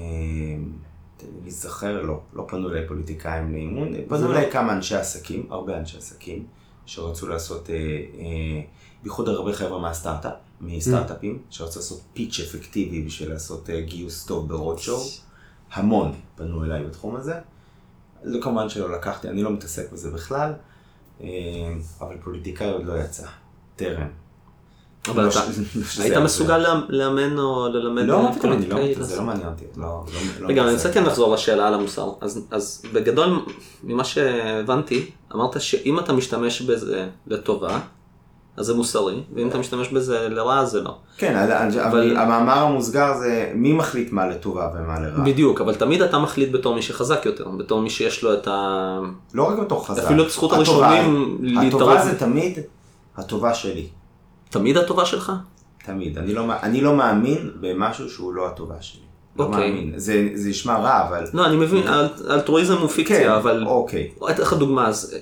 להיזכר, 1.43 2.01
לא. 2.01 2.19
לא 2.33 2.45
פנו 2.49 2.69
אליי 2.69 2.87
פוליטיקאים 2.87 3.51
לאימון. 3.53 3.93
פנו 4.07 4.31
אליי 4.31 4.45
לא- 4.45 4.51
כמה 4.51 4.73
אנשי 4.73 4.95
עסקים, 4.95 5.45
הרבה 5.49 5.77
אנשי 5.77 5.97
עסקים. 5.97 6.45
שרצו 6.85 7.27
לעשות, 7.27 7.69
אה, 7.69 7.75
אה, 7.75 8.61
בייחוד 9.03 9.29
הרבה 9.29 9.53
חבר'ה 9.53 9.79
מהסטארט-אפ, 9.79 10.33
מסטארט-אפים, 10.61 11.35
mm. 11.35 11.53
שרצו 11.53 11.79
לעשות 11.79 12.01
פיץ' 12.13 12.39
אפקטיבי 12.39 13.01
בשביל 13.01 13.29
לעשות 13.29 13.69
אה, 13.69 13.81
גיוס 13.81 14.25
טוב 14.25 14.49
ברודשואו. 14.49 15.03
המון 15.71 16.13
פנו 16.35 16.63
אליי 16.63 16.85
בתחום 16.85 17.15
הזה. 17.15 17.33
לא 18.23 18.41
כמובן 18.41 18.69
שלא 18.69 18.91
לקחתי, 18.91 19.29
אני 19.29 19.43
לא 19.43 19.53
מתעסק 19.53 19.91
בזה 19.91 20.11
בכלל, 20.11 20.53
אבל 22.01 22.17
פוליטיקאי 22.23 22.71
עוד 22.71 22.85
לא 22.85 22.93
יצא, 22.99 23.27
טרם. 23.75 24.07
אבל 25.09 25.23
לא 25.23 25.29
אתה 25.29 25.41
היית 26.03 26.17
מסוגל 26.17 26.65
לאמן 26.89 27.37
או 27.37 27.67
ללמד 27.67 28.03
לא, 28.03 28.29
פוליטיקאי? 28.41 28.95
לא, 28.95 29.03
זה 29.03 29.17
לא 29.17 29.23
מעניין 29.23 29.47
אותי. 29.47 29.65
רגע, 30.41 30.63
אני 30.63 30.73
רוצה 30.73 30.93
כן 30.93 31.03
לחזור 31.03 31.33
לשאלה 31.33 31.67
על 31.67 31.73
המוסר. 31.73 32.11
אז 32.51 32.85
בגדול, 32.93 33.39
ממה 33.83 34.03
שהבנתי, 34.03 35.11
אמרת 35.35 35.61
שאם 35.61 35.99
אתה 35.99 36.13
משתמש 36.13 36.61
בזה 36.61 37.07
לטובה, 37.27 37.79
אז 38.57 38.65
זה 38.65 38.73
מוסרי, 38.73 39.23
ואם 39.35 39.47
אתה 39.47 39.57
משתמש 39.57 39.87
בזה 39.89 40.29
לרעה, 40.29 40.65
זה 40.65 40.81
לא. 40.81 40.97
כן, 41.17 41.35
אבל 41.85 42.17
המאמר 42.17 42.57
המוסגר 42.57 43.17
זה 43.17 43.51
מי 43.55 43.73
מחליט 43.73 44.11
מה 44.11 44.27
לטובה 44.27 44.69
ומה 44.75 44.99
לרעה. 44.99 45.25
בדיוק, 45.25 45.61
אבל 45.61 45.75
תמיד 45.75 46.01
אתה 46.01 46.19
מחליט 46.19 46.51
בתור 46.51 46.75
מי 46.75 46.81
שחזק 46.81 47.25
יותר, 47.25 47.47
בתור 47.57 47.81
מי 47.81 47.89
שיש 47.89 48.23
לו 48.23 48.33
את 48.33 48.47
ה... 48.47 48.99
לא 49.33 49.43
רק 49.43 49.59
בתור 49.59 49.87
חזק. 49.87 50.03
אפילו 50.03 50.23
את 50.23 50.29
זכות 50.29 50.53
הראשונים 50.53 51.37
להתערב. 51.41 51.75
הטובה 51.75 52.05
זה 52.05 52.19
תמיד 52.19 52.59
הטובה 53.17 53.53
שלי. 53.53 53.87
תמיד 54.53 54.77
הטובה 54.77 55.05
שלך? 55.05 55.31
תמיד. 55.85 56.17
אני 56.17 56.33
לא, 56.33 56.45
אני 56.63 56.81
לא 56.81 56.95
מאמין 56.95 57.51
במשהו 57.59 58.09
שהוא 58.09 58.33
לא 58.33 58.47
הטובה 58.47 58.81
שלי. 58.81 59.01
לא 59.39 59.43
אוקיי. 59.43 59.71
מאמין. 59.71 59.93
זה, 59.95 60.29
זה 60.33 60.49
נשמע 60.49 60.77
רע, 60.77 61.07
אבל... 61.07 61.25
לא, 61.33 61.45
אני 61.45 61.55
מבין, 61.55 61.83
אלטרואיזם 62.29 62.77
הוא 62.77 62.87
פיקציה, 62.89 63.19
כן, 63.19 63.29
אבל... 63.29 63.63
אוקיי. 63.65 64.11
אתן 64.29 64.41
לך 64.41 64.53
דוגמה 64.53 64.87
אז, 64.87 65.15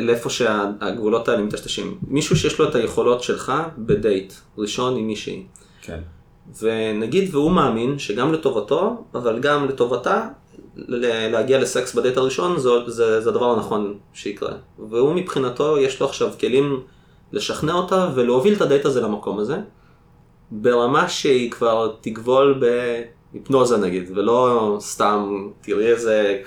לאיפה 0.00 0.30
שהגבולות 0.30 1.28
האלה 1.28 1.42
מטשטשים. 1.42 1.98
מישהו 2.08 2.36
שיש 2.36 2.58
לו 2.58 2.68
את 2.68 2.74
היכולות 2.74 3.22
שלך 3.22 3.52
בדייט, 3.78 4.32
ראשון 4.58 4.96
עם 4.96 5.06
מישהי. 5.06 5.42
כן. 5.82 6.00
ונגיד 6.62 7.34
והוא 7.34 7.50
מאמין 7.50 7.98
שגם 7.98 8.32
לטובתו, 8.32 9.04
אבל 9.14 9.38
גם 9.38 9.68
לטובתה, 9.68 10.28
להגיע 11.30 11.58
לסקס 11.58 11.94
בדייט 11.94 12.16
הראשון 12.16 12.58
זה, 12.58 12.70
זה, 12.86 13.20
זה 13.20 13.30
הדבר 13.30 13.52
הנכון 13.52 13.94
שיקרה. 14.14 14.52
והוא 14.78 15.14
מבחינתו, 15.14 15.78
יש 15.78 16.00
לו 16.00 16.06
עכשיו 16.06 16.30
כלים 16.40 16.80
לשכנע 17.32 17.72
אותה 17.72 18.10
ולהוביל 18.14 18.54
את 18.54 18.60
הדייט 18.60 18.84
הזה 18.84 19.00
למקום 19.00 19.38
הזה, 19.38 19.56
ברמה 20.50 21.08
שהיא 21.08 21.50
כבר 21.50 21.92
תגבול 22.00 22.60
בהיפנוזה 23.32 23.76
נגיד, 23.76 24.10
ולא 24.14 24.76
סתם 24.80 25.48
תראי 25.60 25.86
איזה 25.86 26.42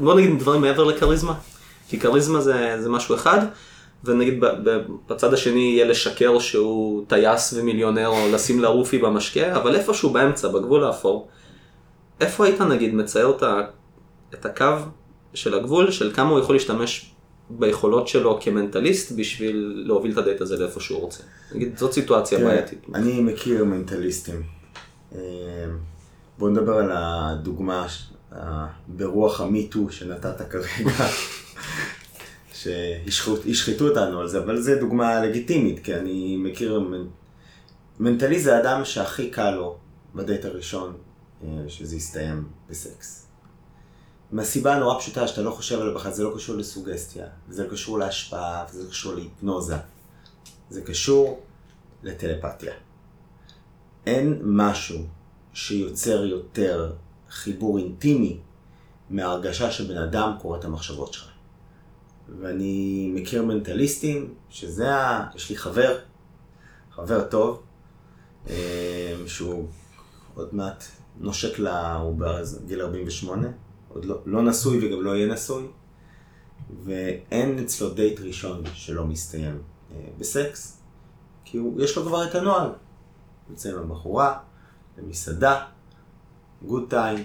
בוא 0.00 0.14
נגיד 0.14 0.38
דברים 0.38 0.60
מעבר 0.60 0.84
לכריזמה, 0.84 1.34
כי 1.88 2.00
כריזמה 2.00 2.40
זה, 2.40 2.76
זה 2.80 2.88
משהו 2.88 3.14
אחד, 3.14 3.46
ונגיד 4.04 4.44
בצד 5.08 5.34
השני 5.34 5.60
יהיה 5.60 5.84
לשקר 5.84 6.38
שהוא 6.38 7.04
טייס 7.08 7.54
ומיליונר, 7.56 8.08
או 8.08 8.28
לשים 8.32 8.60
לה 8.60 8.68
רופי 8.68 8.98
במשקה, 8.98 9.56
אבל 9.56 9.74
איפשהו 9.74 10.10
באמצע, 10.10 10.48
בגבול 10.48 10.84
האפור, 10.84 11.28
איפה 12.20 12.44
היית 12.46 12.60
נגיד 12.60 12.94
מצייר 12.94 13.32
את 14.34 14.46
הקו 14.46 14.76
של 15.34 15.54
הגבול, 15.54 15.90
של 15.90 16.12
כמה 16.14 16.30
הוא 16.30 16.38
יכול 16.38 16.54
להשתמש 16.54 17.10
ביכולות 17.50 18.08
שלו 18.08 18.38
כמנטליסט 18.40 19.12
בשביל 19.12 19.82
להוביל 19.86 20.12
את 20.12 20.18
הדייט 20.18 20.40
הזה 20.40 20.56
לאיפה 20.56 20.80
שהוא 20.80 21.00
רוצה. 21.00 21.22
נגיד, 21.54 21.78
זאת 21.78 21.92
סיטואציה 21.92 22.38
בעייתית. 22.38 22.86
אני 22.94 23.20
מכיר 23.20 23.64
מנטליסטים. 23.64 24.42
אה, 25.14 25.20
בוא 26.38 26.50
נדבר 26.50 26.76
על 26.76 26.90
הדוגמה 26.94 27.86
ברוח 28.88 29.40
המיטו 29.40 29.90
שנתת 29.90 30.50
כרגע, 30.50 30.90
שהשחיתו 32.52 33.88
אותנו 33.88 34.20
על 34.20 34.28
זה, 34.28 34.38
אבל 34.38 34.60
זו 34.60 34.72
דוגמה 34.80 35.20
לגיטימית, 35.24 35.84
כי 35.84 35.94
אני 35.94 36.36
מכיר, 36.36 36.82
מנטליסט 38.00 38.44
זה 38.44 38.60
אדם 38.60 38.84
שהכי 38.84 39.30
קל 39.30 39.50
לו 39.50 39.76
בדייט 40.14 40.44
הראשון 40.44 40.96
אה, 41.44 41.48
שזה 41.68 41.96
יסתיים 41.96 42.44
בסקס. 42.70 43.27
מהסיבה 44.32 44.74
הנורא 44.74 44.98
פשוטה 44.98 45.28
שאתה 45.28 45.42
לא 45.42 45.50
חושב 45.50 45.80
עליו 45.80 45.94
בכלל, 45.94 46.12
זה 46.12 46.24
לא 46.24 46.32
קשור 46.36 46.56
לסוגסטיה, 46.56 47.26
זה 47.48 47.64
לא 47.64 47.70
קשור 47.70 47.98
להשפעה, 47.98 48.64
זה 48.70 48.84
לא 48.84 48.88
קשור 48.88 49.14
להיפנוזה. 49.14 49.76
זה 50.70 50.82
קשור 50.82 51.40
לטלפתיה. 52.02 52.72
אין 54.06 54.40
משהו 54.44 54.98
שיוצר 55.52 56.24
יותר 56.24 56.92
חיבור 57.30 57.78
אינטימי 57.78 58.38
מההרגשה 59.10 59.70
שבן 59.70 59.98
אדם 59.98 60.32
קורא 60.40 60.58
את 60.58 60.64
המחשבות 60.64 61.12
שלך. 61.12 61.28
ואני 62.40 63.10
מכיר 63.14 63.42
מנטליסטים, 63.42 64.34
שזה 64.50 64.94
ה... 64.94 65.30
יש 65.34 65.50
לי 65.50 65.56
חבר, 65.56 65.98
חבר 66.90 67.24
טוב, 67.24 67.62
אה, 68.50 69.14
שהוא 69.26 69.68
עוד 70.34 70.54
מעט 70.54 70.84
נושק 71.20 71.58
לה, 71.58 71.94
הוא 71.94 72.18
בגיל 72.18 72.80
48, 72.80 73.48
עוד 73.88 74.04
לא, 74.04 74.18
לא 74.26 74.42
נשוי 74.42 74.86
וגם 74.86 75.04
לא 75.04 75.16
יהיה 75.16 75.32
נשוי, 75.32 75.66
ואין 76.84 77.58
אצלו 77.58 77.90
דייט 77.90 78.20
ראשון 78.20 78.62
שלא 78.74 79.04
מסתיים 79.04 79.62
אה, 79.92 79.96
בסקס, 80.18 80.80
כי 81.44 81.58
הוא, 81.58 81.82
יש 81.82 81.96
לו 81.96 82.04
כבר 82.04 82.24
את 82.24 82.34
הנוהל. 82.34 82.70
יוצא 83.50 83.68
עם 83.68 83.78
הבחורה, 83.78 84.38
למסעדה, 84.98 85.64
good 86.62 86.84
time, 86.90 87.24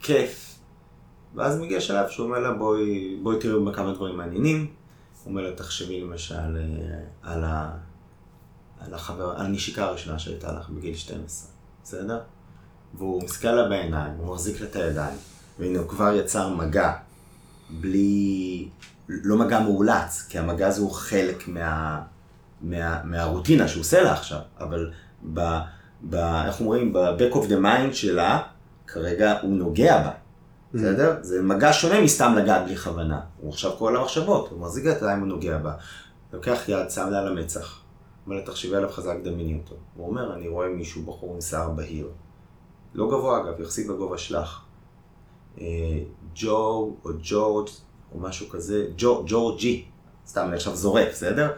כיף, 0.00 0.58
ואז 1.34 1.58
מגיע 1.58 1.80
שלב 1.80 2.08
שהוא 2.08 2.26
אומר 2.26 2.38
לה 2.38 2.52
בואי, 2.52 3.18
בואי 3.22 3.38
תראי 3.40 3.72
כמה 3.72 3.92
דברים 3.94 4.16
מעניינים, 4.16 4.58
הוא 5.24 5.30
אומר 5.30 5.42
לה 5.42 5.56
תחשבי 5.56 6.00
למשל 6.00 6.34
אה, 6.34 7.32
על, 7.32 7.44
ה, 7.44 7.76
על, 8.80 8.94
החבר, 8.94 9.30
על 9.30 9.46
הנשיקה 9.46 9.84
הראשונה 9.84 10.18
שהייתה 10.18 10.52
לך 10.52 10.70
בגיל 10.70 10.94
12, 10.94 11.50
בסדר? 11.82 12.20
והוא 12.94 13.22
מסתכל 13.22 13.52
לה 13.52 13.68
בעיניים, 13.68 14.12
הוא 14.18 14.34
מחזיק 14.34 14.60
לה 14.60 14.66
את 14.66 14.76
הידיים, 14.76 15.16
והנה 15.60 15.78
הוא 15.78 15.88
כבר 15.88 16.12
יצר 16.12 16.48
מגע, 16.48 16.92
בלי, 17.70 18.68
לא 19.08 19.36
מגע 19.36 19.60
מאולץ, 19.60 20.26
כי 20.28 20.38
המגע 20.38 20.66
הזה 20.66 20.80
הוא 20.80 20.90
חלק 20.90 21.48
מה, 21.48 22.00
מה, 22.60 23.00
מהרוטינה 23.04 23.68
שהוא 23.68 23.80
עושה 23.80 24.02
לה 24.02 24.12
עכשיו, 24.12 24.38
אבל 24.60 24.90
ב, 25.34 25.58
ב, 26.02 26.14
איך 26.46 26.60
אומרים, 26.60 26.92
ב-back 26.92 27.34
of 27.34 27.46
the 27.48 27.64
mind 27.64 27.92
שלה, 27.92 28.42
כרגע 28.86 29.40
הוא 29.42 29.56
נוגע 29.56 30.02
בה, 30.02 30.10
mm. 30.10 30.76
בסדר? 30.76 31.16
זה 31.20 31.42
מגע 31.42 31.72
שונה 31.72 32.00
מסתם 32.00 32.34
לגעת 32.36 32.64
בלי 32.64 32.76
כוונה. 32.76 33.20
הוא 33.40 33.50
עכשיו 33.50 33.72
קורא 33.78 33.92
לה 33.92 34.02
מחשבות, 34.02 34.48
הוא 34.50 34.60
מחזיק 34.60 34.86
את 34.86 35.02
הידיים, 35.02 35.20
הוא 35.20 35.28
נוגע 35.28 35.58
בה. 35.58 35.72
לוקח 36.32 36.68
יד, 36.68 36.90
שם 36.90 37.08
לה 37.10 37.18
על 37.18 37.28
המצח. 37.28 37.80
אומר 38.26 38.36
לה, 38.36 38.42
תחשבי 38.46 38.76
עליו 38.76 38.88
חזק, 38.88 39.16
דמייני 39.24 39.58
אותו. 39.64 39.74
הוא 39.96 40.08
אומר, 40.08 40.34
אני 40.34 40.48
רואה 40.48 40.68
מישהו, 40.68 41.02
בחור 41.02 41.34
עם 41.34 41.40
שיער 41.40 41.70
בהיר. 41.70 42.08
לא 42.94 43.06
גבוה 43.06 43.40
אגב, 43.40 43.60
יחסית 43.60 43.86
בגובה 43.86 44.18
שלך. 44.18 44.60
אה, 45.60 45.66
ג'ו 46.34 46.96
או 47.04 47.10
ג'ורג' 47.22 47.68
או 48.14 48.20
משהו 48.20 48.48
כזה, 48.48 48.86
ג'ורג'י, 49.26 49.84
סתם 50.26 50.46
אני 50.48 50.56
עכשיו 50.56 50.76
זורק, 50.76 51.08
בסדר? 51.10 51.50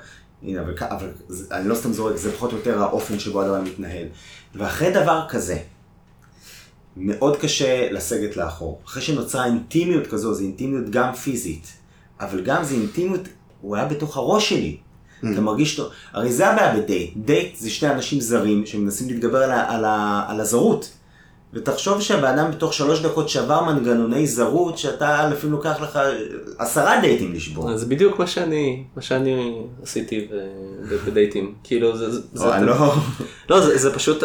הנה, 0.43 0.61
אבל, 0.61 0.75
אבל 0.81 1.11
אני 1.51 1.69
לא 1.69 1.75
סתם 1.75 1.93
זורק, 1.93 2.17
זה 2.17 2.33
פחות 2.33 2.53
או 2.53 2.57
יותר 2.57 2.83
האופן 2.83 3.19
שבו 3.19 3.43
הדבר 3.43 3.61
מתנהל. 3.61 4.07
ואחרי 4.55 4.91
דבר 4.91 5.25
כזה, 5.29 5.59
מאוד 6.97 7.37
קשה 7.37 7.93
לסגת 7.93 8.37
לאחור. 8.37 8.81
אחרי 8.85 9.03
שנוצרה 9.03 9.47
אינטימיות 9.47 10.07
כזו, 10.07 10.35
זו 10.35 10.43
אינטימיות 10.45 10.91
גם 10.91 11.15
פיזית, 11.15 11.73
אבל 12.21 12.45
גם 12.45 12.65
זו 12.65 12.75
אינטימיות, 12.75 13.29
הוא 13.61 13.77
היה 13.77 13.85
בתוך 13.85 14.17
הראש 14.17 14.49
שלי. 14.49 14.77
Mm. 14.77 15.27
אתה 15.33 15.41
מרגיש 15.41 15.77
טוב. 15.77 15.93
הרי 16.13 16.33
זה 16.33 16.49
הבעיה 16.49 16.77
בדייט. 16.77 17.13
דייט 17.17 17.57
זה 17.57 17.71
שני 17.71 17.91
אנשים 17.91 18.21
זרים 18.21 18.67
שמנסים 18.67 19.09
להתגבר 19.09 19.43
על, 19.43 19.51
על, 19.51 19.85
על 20.29 20.41
הזרות. 20.41 20.93
ותחשוב 21.55 22.01
שהבן 22.01 22.39
אדם 22.39 22.51
בתוך 22.51 22.75
שלוש 22.75 23.01
דקות 23.01 23.29
שבר 23.29 23.65
מנגנוני 23.65 24.27
זרות, 24.27 24.79
שאתה 24.79 25.29
לפעמים 25.29 25.53
לוקח 25.53 25.81
לך 25.81 25.99
עשרה 26.59 27.01
דייטים 27.01 27.35
לשבור. 27.35 27.77
זה 27.77 27.87
בדיוק 27.87 28.19
מה 28.19 28.27
שאני, 28.27 28.85
מה 28.97 29.03
שאני 29.03 29.63
עשיתי 29.83 30.29
בדייטים. 31.07 31.55
כאילו 31.65 31.97
זה... 31.97 32.21
זה 32.33 32.45
לא... 32.61 32.95
לא, 33.51 33.61
זה, 33.61 33.79
זה 33.79 33.95
פשוט... 33.95 34.23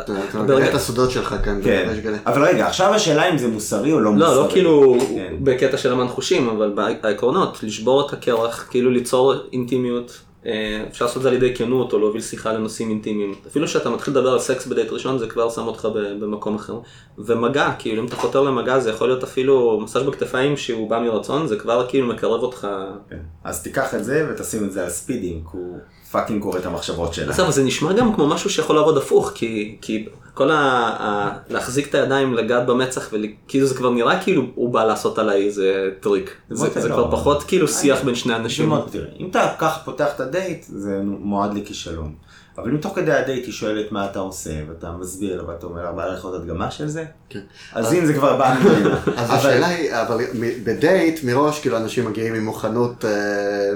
אתה 0.00 0.12
מגלה 0.42 0.68
את 0.68 0.74
הסודות 0.74 1.10
שלך 1.10 1.34
כאן. 1.44 1.60
כן. 1.64 1.88
אבל 2.26 2.44
רגע, 2.44 2.66
עכשיו 2.66 2.94
השאלה 2.94 3.30
אם 3.30 3.38
זה 3.38 3.48
מוסרי 3.48 3.92
או 3.92 4.00
לא 4.00 4.12
מוסרי. 4.12 4.28
לא, 4.28 4.44
לא 4.44 4.48
כאילו 4.50 4.96
כן. 5.14 5.34
בקטע 5.40 5.76
של 5.76 5.92
אמן 5.92 6.08
חושים, 6.08 6.48
אבל 6.48 6.72
בעקרונות, 7.02 7.62
לשבור 7.62 8.06
את 8.06 8.12
הקרח, 8.12 8.66
כאילו 8.70 8.90
ליצור 8.90 9.34
אינטימיות. 9.52 10.20
אה, 10.46 10.84
אפשר 10.88 11.04
לעשות 11.04 11.16
את 11.16 11.22
זה 11.22 11.28
על 11.28 11.34
ידי 11.34 11.54
כנות 11.54 11.92
או 11.92 11.98
להוביל 11.98 12.22
שיחה 12.22 12.52
לנושאים 12.52 12.90
אינטימיים. 12.90 13.34
אפילו 13.46 13.68
שאתה 13.68 13.90
מתחיל 13.90 14.14
לדבר 14.14 14.28
על 14.32 14.38
סקס 14.38 14.66
בדייט 14.66 14.90
ראשון 14.90 15.18
זה 15.18 15.26
כבר 15.26 15.50
שם 15.50 15.66
אותך 15.66 15.88
במקום 16.20 16.54
אחר. 16.54 16.78
ומגע, 17.18 17.72
כאילו 17.78 18.02
אם 18.02 18.06
אתה 18.06 18.16
חותר 18.16 18.40
למגע 18.40 18.78
זה 18.78 18.90
יכול 18.90 19.08
להיות 19.08 19.22
אפילו 19.22 19.80
מסאז' 19.80 20.02
בכתפיים 20.02 20.56
שהוא 20.56 20.90
בא 20.90 20.98
מרצון, 20.98 21.46
זה 21.46 21.56
כבר 21.56 21.86
כאילו 21.88 22.06
מקרב 22.06 22.42
אותך. 22.42 22.68
כן. 23.10 23.18
אז 23.44 23.62
תיקח 23.62 23.94
את 23.94 24.04
זה 24.04 24.26
ותשים 24.30 24.64
את 24.64 24.72
זה 24.72 24.84
על 24.84 24.90
ספידים, 24.90 25.40
כי 25.50 25.56
הוא 25.56 25.78
fucking 26.10 26.42
קורא 26.42 26.58
את 26.58 26.66
המחשבות 26.66 27.14
שלה. 27.14 27.32
בסדר, 27.32 27.50
זה 27.50 27.64
נשמע 27.64 27.92
גם 27.92 28.14
כמו 28.14 28.26
משהו 28.26 28.50
שיכול 28.50 28.76
לעבוד 28.76 28.96
הפוך, 28.96 29.32
כי, 29.34 29.76
כי 29.80 30.06
כל 30.40 30.50
ה... 30.50 30.56
ה... 31.00 31.32
להחזיק 31.50 31.88
את 31.88 31.94
הידיים, 31.94 32.34
לגעת 32.34 32.66
במצח, 32.66 33.10
וכאילו 33.12 33.66
זה 33.66 33.74
כבר 33.74 33.90
נראה 33.90 34.22
כאילו 34.22 34.42
הוא 34.54 34.72
בא 34.72 34.84
לעשות 34.84 35.18
עליי 35.18 35.46
איזה 35.46 35.90
טריק. 36.00 36.36
זה, 36.50 36.80
זה 36.80 36.88
לא. 36.88 36.94
כבר 36.94 37.10
פחות 37.10 37.44
כאילו 37.44 37.68
שיח 37.68 38.04
בין 38.04 38.14
שני 38.14 38.36
אנשים. 38.36 38.72
אם 39.20 39.28
אתה 39.30 39.52
ככה 39.58 39.80
פותח 39.84 40.08
את 40.14 40.20
הדייט, 40.20 40.64
זה 40.68 41.00
מועד 41.04 41.54
לכישלון. 41.54 42.14
אבל 42.58 42.70
אם 42.70 42.76
תוך 42.76 42.94
כדי 42.96 43.12
הדייט 43.12 43.44
היא 43.46 43.52
שואלת 43.52 43.92
מה 43.92 44.06
אתה 44.06 44.18
עושה, 44.18 44.50
ואתה 44.68 44.92
מסביר 44.92 45.44
ואתה 45.48 45.66
אומר, 45.66 45.92
בא 45.92 46.06
לך 46.06 46.24
עוד 46.24 46.34
הדגמה 46.34 46.70
של 46.70 46.88
זה? 46.88 47.04
כן. 47.28 47.40
אז 47.72 47.94
אם 47.94 48.06
זה 48.06 48.14
כבר 48.14 48.36
בא 48.36 48.54
ממנה. 48.60 48.98
אז 49.16 49.30
השאלה 49.30 49.66
היא, 49.66 49.90
אבל 49.92 50.24
בדייט 50.64 51.24
מראש, 51.24 51.60
כאילו 51.60 51.76
אנשים 51.76 52.04
מגיעים 52.04 52.34
עם 52.34 52.44
מוכנות, 52.44 53.04
אה, 53.04 53.10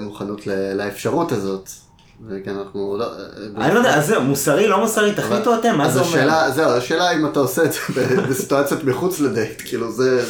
מוכנות 0.00 0.46
לאפשרות 0.74 1.32
הזאת. 1.32 1.68
וכן, 2.28 2.56
אנחנו 2.56 2.96
לא... 2.96 3.06
אני 3.56 3.74
לא 3.74 3.78
יודע, 3.78 3.96
אז 3.96 4.06
זהו, 4.06 4.22
מוסרי, 4.22 4.68
לא 4.68 4.80
מוסרי, 4.80 5.14
תחליטו 5.14 5.54
אתם, 5.54 5.78
מה 5.78 5.90
זה 5.90 6.00
אומר? 6.00 6.50
זהו, 6.50 6.70
השאלה 6.70 7.12
אם 7.12 7.26
אתה 7.26 7.40
עושה 7.40 7.64
את 7.64 7.72
זה 7.72 8.20
בסיטואציות 8.28 8.84
מחוץ 8.84 9.20
לדייט, 9.20 9.62
כאילו 9.64 9.92
זה, 9.92 10.24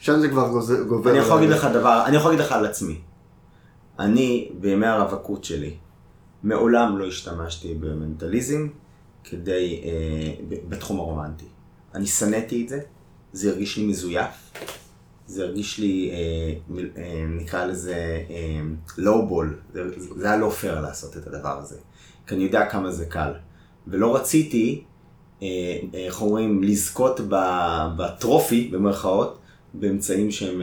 שם 0.00 0.20
זה 0.20 0.28
כבר 0.28 0.48
גובר. 0.88 1.10
אני 1.10 1.18
יכול 1.18 1.36
להגיד 1.36 1.50
לך 1.50 1.64
דבר, 1.64 2.02
אני 2.06 2.16
יכול 2.16 2.30
להגיד 2.30 2.46
לך 2.46 2.52
על 2.52 2.66
עצמי. 2.66 3.00
אני, 3.98 4.50
בימי 4.60 4.86
הרווקות 4.86 5.44
שלי, 5.44 5.74
מעולם 6.42 6.98
לא 6.98 7.06
השתמשתי 7.06 7.74
במנטליזם 7.74 8.68
כדי, 9.24 9.80
אה, 9.84 10.56
בתחום 10.68 10.98
הרומנטי. 11.00 11.46
אני 11.94 12.06
שנאתי 12.06 12.62
את 12.64 12.68
זה, 12.68 12.80
זה 13.32 13.50
הרגיש 13.50 13.76
לי 13.76 13.86
מזויף, 13.86 14.52
זה 15.30 15.44
הרגיש 15.44 15.78
לי, 15.78 16.10
אה, 16.12 16.76
אה, 16.96 17.24
נקרא 17.28 17.64
לזה 17.64 18.22
לואו 18.98 19.26
בול, 19.26 19.58
זה, 19.72 19.82
היה 20.28 20.36
לא 20.36 20.50
פייר 20.50 20.80
לעשות 20.80 21.16
את 21.16 21.26
הדבר 21.26 21.58
הזה, 21.58 21.76
כי 22.26 22.34
אני 22.34 22.44
יודע 22.44 22.66
כמה 22.66 22.90
זה 22.90 23.06
קל. 23.06 23.32
ולא 23.88 24.16
רציתי, 24.16 24.84
אה, 25.42 25.48
איך 25.94 26.22
אומרים, 26.22 26.62
לזכות 26.62 27.20
בטרופי, 27.96 28.68
במרכאות, 28.72 29.38
באמצעים 29.74 30.30
שהם, 30.30 30.62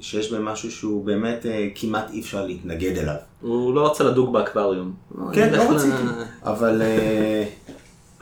שיש 0.00 0.32
בהם 0.32 0.44
משהו 0.44 0.70
שהוא 0.70 1.04
באמת 1.04 1.46
כמעט 1.74 2.10
אי 2.10 2.20
אפשר 2.20 2.46
להתנגד 2.46 2.98
אליו. 2.98 3.16
הוא 3.40 3.74
לא 3.74 3.90
רצה 3.90 4.04
לדוג 4.04 4.32
באקווריום. 4.32 4.94
כן, 5.32 5.52
לא 5.54 5.62
רציתי. 5.70 6.02
אבל, 6.42 6.82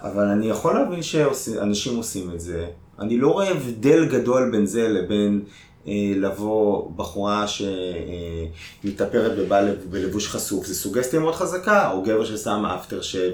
אבל 0.03 0.25
אני 0.25 0.47
יכול 0.49 0.75
להבין 0.75 1.03
שאנשים 1.03 1.97
עושים 1.97 2.31
את 2.31 2.41
זה. 2.41 2.67
אני 3.01 3.19
לא 3.19 3.29
רואה 3.29 3.51
הבדל 3.51 4.05
גדול 4.05 4.51
בין 4.51 4.67
זה 4.67 4.89
לבין 4.89 5.41
לבוא 6.17 6.91
בחורה 6.97 7.45
שמתאפרת 8.85 9.33
ובאה 9.39 9.63
בלבוש 9.91 10.29
חשוף, 10.29 10.67
זה 10.67 10.75
סוגסטיה 10.75 11.21
מאוד 11.21 11.35
חזקה, 11.35 11.91
או 11.91 12.03
גבר 12.03 12.25
ששם 12.25 12.67
אפטר 12.67 13.01
שב, 13.03 13.31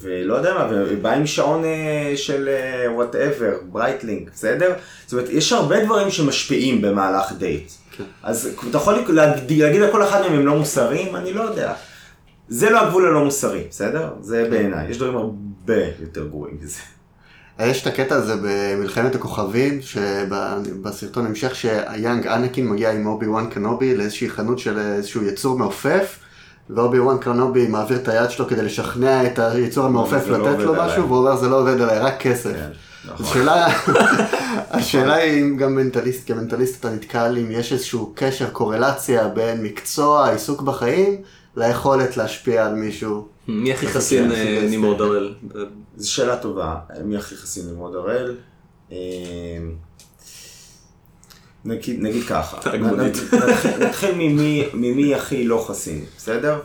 ולא 0.00 0.34
יודע 0.34 0.54
מה, 0.54 0.68
ובא 0.70 1.12
עם 1.12 1.26
שעון 1.26 1.62
של 2.16 2.48
whatever, 2.94 3.56
ברייטלינג, 3.72 4.30
בסדר? 4.34 4.72
זאת 5.06 5.12
אומרת, 5.12 5.28
יש 5.28 5.52
הרבה 5.52 5.84
דברים 5.84 6.10
שמשפיעים 6.10 6.82
במהלך 6.82 7.32
דייט. 7.38 7.70
כן. 7.96 8.04
אז 8.22 8.48
אתה 8.70 8.78
יכול 8.78 8.94
להגיד 9.48 9.82
על 9.82 9.92
כל 9.92 10.02
אחד 10.02 10.20
מהם 10.20 10.32
הם 10.32 10.46
לא 10.46 10.56
מוסריים, 10.56 11.16
אני 11.16 11.32
לא 11.32 11.42
יודע. 11.42 11.74
זה 12.48 12.70
לא 12.70 12.80
הגבול 12.80 13.06
הלא 13.06 13.24
מוסרי, 13.24 13.64
בסדר? 13.70 14.08
זה. 14.20 14.48
בעיניי, 14.50 14.90
יש 14.90 14.96
דברים 14.96 15.16
הרבה 15.16 15.84
יותר 16.00 16.26
גרועים 16.26 16.58
מזה. 16.62 16.80
יש 17.66 17.82
את 17.82 17.86
הקטע 17.86 18.14
הזה 18.14 18.34
במלחמת 18.42 19.14
הכוכבים, 19.14 19.80
שבסרטון 19.82 21.26
המשך 21.26 21.54
שה 21.54 21.81
young 21.81 22.26
אנקין 22.26 22.68
מגיע 22.68 22.92
עם 22.92 23.06
אובי 23.06 23.26
וואן 23.26 23.46
קנובי 23.46 23.96
לאיזושהי 23.96 24.30
חנות 24.30 24.58
של 24.58 24.78
איזשהו 24.78 25.24
יצור 25.24 25.58
מעופף, 25.58 26.18
ואובי 26.70 27.00
וואן 27.00 27.18
קנובי 27.18 27.68
מעביר 27.68 27.96
את 27.96 28.08
היד 28.08 28.30
שלו 28.30 28.48
כדי 28.48 28.62
לשכנע 28.62 29.26
את 29.26 29.38
היצור 29.38 29.86
המעופף 29.86 30.28
לא 30.28 30.38
לתת 30.38 30.58
לו 30.58 30.74
משהו, 30.74 31.06
והוא 31.06 31.18
אומר 31.18 31.36
זה 31.36 31.48
לא 31.48 31.60
עובד 31.60 31.80
עליי, 31.80 31.98
רק 31.98 32.18
כסף. 32.18 32.52
כן, 32.52 32.70
נכון. 33.04 33.26
השאלה, 33.26 33.66
השאלה 34.70 35.14
היא 35.14 35.42
אם 35.42 35.56
גם 35.56 35.74
מנטליסט, 35.74 36.28
כמנטליסט 36.28 36.80
אתה 36.80 36.90
נתקל 36.90 37.36
אם 37.40 37.50
יש 37.50 37.72
איזשהו 37.72 38.12
קשר, 38.14 38.50
קורלציה 38.50 39.28
בין 39.28 39.62
מקצוע, 39.62 40.30
עיסוק 40.30 40.62
בחיים, 40.62 41.16
ליכולת 41.56 42.16
להשפיע 42.16 42.66
על 42.66 42.74
מישהו. 42.74 43.28
מי 43.50 43.72
הכי 43.72 43.86
חסין 43.86 44.32
אה, 44.32 44.66
נמרוד 44.70 45.00
הראל? 45.00 45.34
זו 45.96 46.12
שאלה 46.12 46.36
טובה, 46.36 46.80
מי 47.04 47.16
הכי 47.16 47.36
חסין 47.36 47.66
נמרוד 47.70 47.94
הראל? 47.94 48.36
אה, 48.92 48.96
נגיד, 51.64 52.00
נגיד 52.02 52.24
ככה, 52.28 52.76
נתחיל 53.86 54.14
ממי 54.74 55.14
הכי 55.14 55.44
לא 55.44 55.64
חסין, 55.68 56.04
בסדר? 56.16 56.60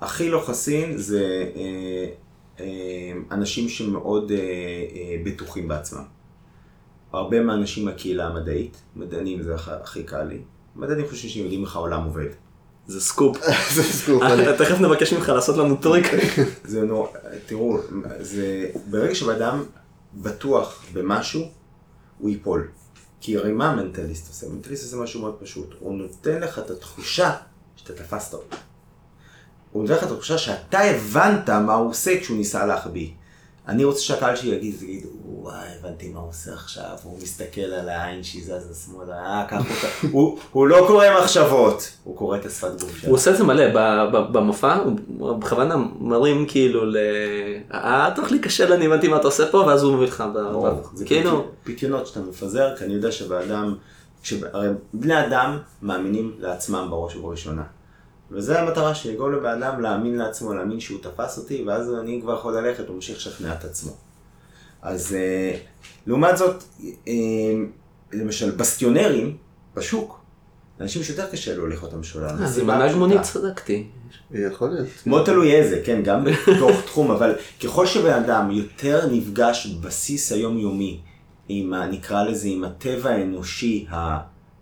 הכי 0.00 0.30
לא 0.30 0.42
חסין 0.46 0.96
זה 0.96 1.44
אה, 2.60 2.66
אנשים 3.30 3.68
שמאוד 3.68 4.32
בטוחים 5.24 5.68
בעצמם. 5.68 6.04
הרבה 7.12 7.40
מהאנשים 7.40 7.84
מהקהילה 7.84 8.26
המדעית, 8.26 8.76
מדענים 8.96 9.42
זה 9.42 9.54
הכי 9.54 10.02
קל 10.02 10.22
לי, 10.22 10.38
מדענים 10.76 11.06
חושבים 11.08 11.30
שהם 11.30 11.42
יודעים 11.42 11.64
איך 11.64 11.76
העולם 11.76 12.04
עובד. 12.04 12.28
זה 12.88 13.00
סקופ. 13.00 13.38
זה 13.74 13.82
סקופ. 13.82 14.22
תכף 14.58 14.80
נבקש 14.80 15.12
ממך 15.12 15.28
לעשות 15.28 15.56
לנו 15.56 15.76
טריק. 15.76 16.06
זה 16.64 16.82
נורא, 16.82 17.08
תראו, 17.46 17.78
זה, 18.20 18.70
ברגע 18.90 19.14
שבן 19.14 19.43
אדם 19.43 19.64
בטוח 20.14 20.84
במשהו, 20.92 21.42
הוא 22.18 22.30
ייפול. 22.30 22.68
כי 23.20 23.36
הרי 23.36 23.52
מה 23.52 23.70
המנטליסט 23.70 24.28
עושה? 24.28 24.46
המנטליסט 24.46 24.84
עושה 24.84 24.96
משהו 24.96 25.20
מאוד 25.20 25.36
פשוט. 25.40 25.74
הוא 25.78 25.98
נותן 25.98 26.40
לך 26.40 26.58
את 26.58 26.70
התחושה 26.70 27.34
שאתה 27.76 27.92
תפסת 27.92 28.34
אותו. 28.34 28.56
הוא 29.72 29.82
נותן 29.82 29.94
לך 29.94 30.04
את 30.04 30.10
התחושה 30.10 30.38
שאתה 30.38 30.80
הבנת 30.80 31.50
מה 31.50 31.74
הוא 31.74 31.90
עושה 31.90 32.20
כשהוא 32.20 32.36
ניסה 32.36 32.66
להחביא. 32.66 33.10
אני 33.68 33.84
רוצה 33.84 34.00
שהקהל 34.00 34.36
שלי 34.36 34.54
יגיד, 34.54 34.82
יגיד, 34.82 35.06
וואי, 35.24 35.66
הבנתי 35.80 36.08
מה 36.08 36.20
הוא 36.20 36.28
עושה 36.28 36.52
עכשיו, 36.52 36.96
הוא 37.02 37.18
מסתכל 37.22 37.60
על 37.60 37.88
העין 37.88 38.22
שהיא 38.22 38.42
זזה 38.44 38.74
שמאלה, 38.84 39.16
אה, 39.16 39.44
קח 39.48 39.58
אותה. 39.58 39.88
הוא, 40.14 40.38
הוא 40.52 40.66
לא 40.68 40.84
קורא 40.86 41.06
מחשבות, 41.20 41.90
הוא 42.04 42.16
קורא 42.16 42.36
את 42.36 42.46
השפת 42.46 42.80
גוף 42.80 42.96
שלו. 42.96 43.08
הוא 43.08 43.16
עושה 43.16 43.30
את 43.30 43.36
זה 43.36 43.44
מלא, 43.44 43.64
במופע, 44.32 44.76
הוא 45.18 45.32
בכוונה 45.32 45.76
מרים 46.00 46.46
כאילו 46.48 46.84
ל... 46.84 46.96
אה, 47.74 48.08
אתה 48.08 48.20
הולך 48.20 48.32
להיכשל, 48.32 48.72
אני 48.72 48.86
הבנתי 48.86 49.08
מה 49.08 49.16
אתה 49.16 49.26
עושה 49.26 49.46
פה, 49.50 49.58
ואז 49.58 49.82
הוא 49.82 49.94
מביא 49.94 50.06
לך, 50.06 50.24
זה 50.94 51.04
כאילו... 51.04 51.46
פיתיונות 51.64 52.06
שאתה 52.06 52.20
מפזר, 52.20 52.76
כי 52.76 52.84
אני 52.84 52.94
יודע 52.94 53.12
שבאדם, 53.12 53.74
הרי 54.52 54.68
בני 54.92 55.26
אדם 55.26 55.58
מאמינים 55.82 56.34
לעצמם 56.38 56.86
בראש 56.90 57.16
ובראשונה. 57.16 57.62
וזה 58.30 58.60
המטרה 58.60 58.94
שלי, 58.94 59.12
לגרום 59.12 59.32
לבן 59.32 59.62
אדם 59.62 59.80
להאמין 59.80 60.18
לעצמו, 60.18 60.54
להאמין 60.54 60.80
שהוא 60.80 60.98
תפס 61.02 61.38
אותי, 61.38 61.64
ואז 61.66 61.94
אני 61.94 62.20
כבר 62.22 62.34
יכול 62.34 62.56
ללכת, 62.56 62.88
הוא 62.88 62.94
ממשיך 62.94 63.16
לשכנע 63.16 63.54
את 63.54 63.64
עצמו. 63.64 63.92
אז 64.82 65.14
אה, 65.14 65.58
לעומת 66.06 66.36
זאת, 66.36 66.64
אה, 67.08 67.12
למשל, 68.12 68.50
בסטיונרים 68.50 69.36
בשוק, 69.76 70.20
אנשים 70.80 71.02
שיותר 71.02 71.26
קשה 71.30 71.56
להוליך 71.56 71.82
אותם 71.82 72.02
שולל. 72.02 72.26
אז 72.26 72.58
עם 72.58 72.70
הנהג 72.70 72.94
מונית 72.96 73.22
צדקתי. 73.22 73.86
יכול 74.30 74.68
להיות. 74.68 74.86
מאוד 75.06 75.26
תלוי 75.26 75.54
איזה, 75.54 75.82
כן, 75.84 76.02
גם 76.02 76.24
בתוך 76.24 76.70
תחום, 76.86 77.10
אבל 77.10 77.34
ככל 77.64 77.86
שבן 77.86 78.12
אדם 78.12 78.50
יותר 78.50 79.06
נפגש 79.10 79.66
בבסיס 79.66 80.32
היומיומי 80.32 81.00
עם, 81.48 81.74
נקרא 81.74 82.22
לזה, 82.22 82.48
עם 82.48 82.64
הטבע 82.64 83.10
האנושי, 83.10 83.86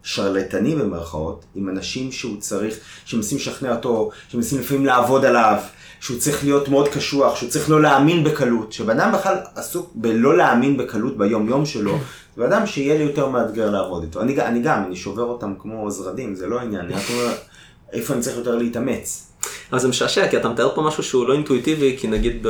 שרלטני 0.07 0.75
במרכאות, 0.75 1.45
עם 1.55 1.69
אנשים 1.69 2.13
שהוא 2.13 2.37
צריך, 2.41 2.75
שמנסים 3.05 3.39
לשכנע 3.39 3.75
אותו, 3.77 4.11
שמנסים 4.29 4.59
לפעמים 4.61 4.87
לעבוד 4.87 5.25
עליו, 5.25 5.59
שהוא 6.01 6.19
צריך 6.19 6.45
להיות 6.45 6.69
מאוד 6.69 6.89
קשוח, 6.89 7.37
שהוא 7.37 7.51
צריך 7.51 7.71
לא 7.71 7.83
להאמין 7.83 8.25
בקלות, 8.25 8.73
שבן 8.73 9.01
אדם 9.01 9.13
בכלל 9.13 9.37
עסוק 9.55 9.93
בלא 9.95 10.37
להאמין 10.37 10.77
בקלות 10.77 11.19
ביום 11.19 11.49
יום 11.49 11.67
שלו, 11.67 11.99
זה 12.37 12.43
בן 12.43 12.53
אדם 12.53 12.67
שיהיה 12.67 12.99
לי 12.99 13.05
יותר 13.05 13.29
מאתגר 13.29 13.71
לעבוד 13.71 14.03
איתו. 14.03 14.21
אני, 14.21 14.41
אני 14.41 14.63
גם, 14.63 14.85
אני 14.87 14.97
שובר 14.97 15.23
אותם 15.23 15.55
כמו 15.59 15.91
זרדים, 15.91 16.35
זה 16.35 16.47
לא 16.47 16.61
עניין, 16.61 16.81
אני 16.81 16.95
רק 16.95 17.03
אומר, 17.11 17.33
איפה 17.93 18.15
אני 18.15 18.23
צריך 18.23 18.37
יותר 18.37 18.57
להתאמץ. 18.57 19.27
אבל 19.73 19.79
זה 19.79 19.89
משעשע, 19.89 20.29
כי 20.29 20.37
אתה 20.37 20.49
מתאר 20.49 20.75
פה 20.75 20.83
משהו 20.83 21.03
שהוא 21.03 21.29
לא 21.29 21.35
אינטואיטיבי, 21.35 21.97
כי 21.99 22.09
נגיד 22.09 22.47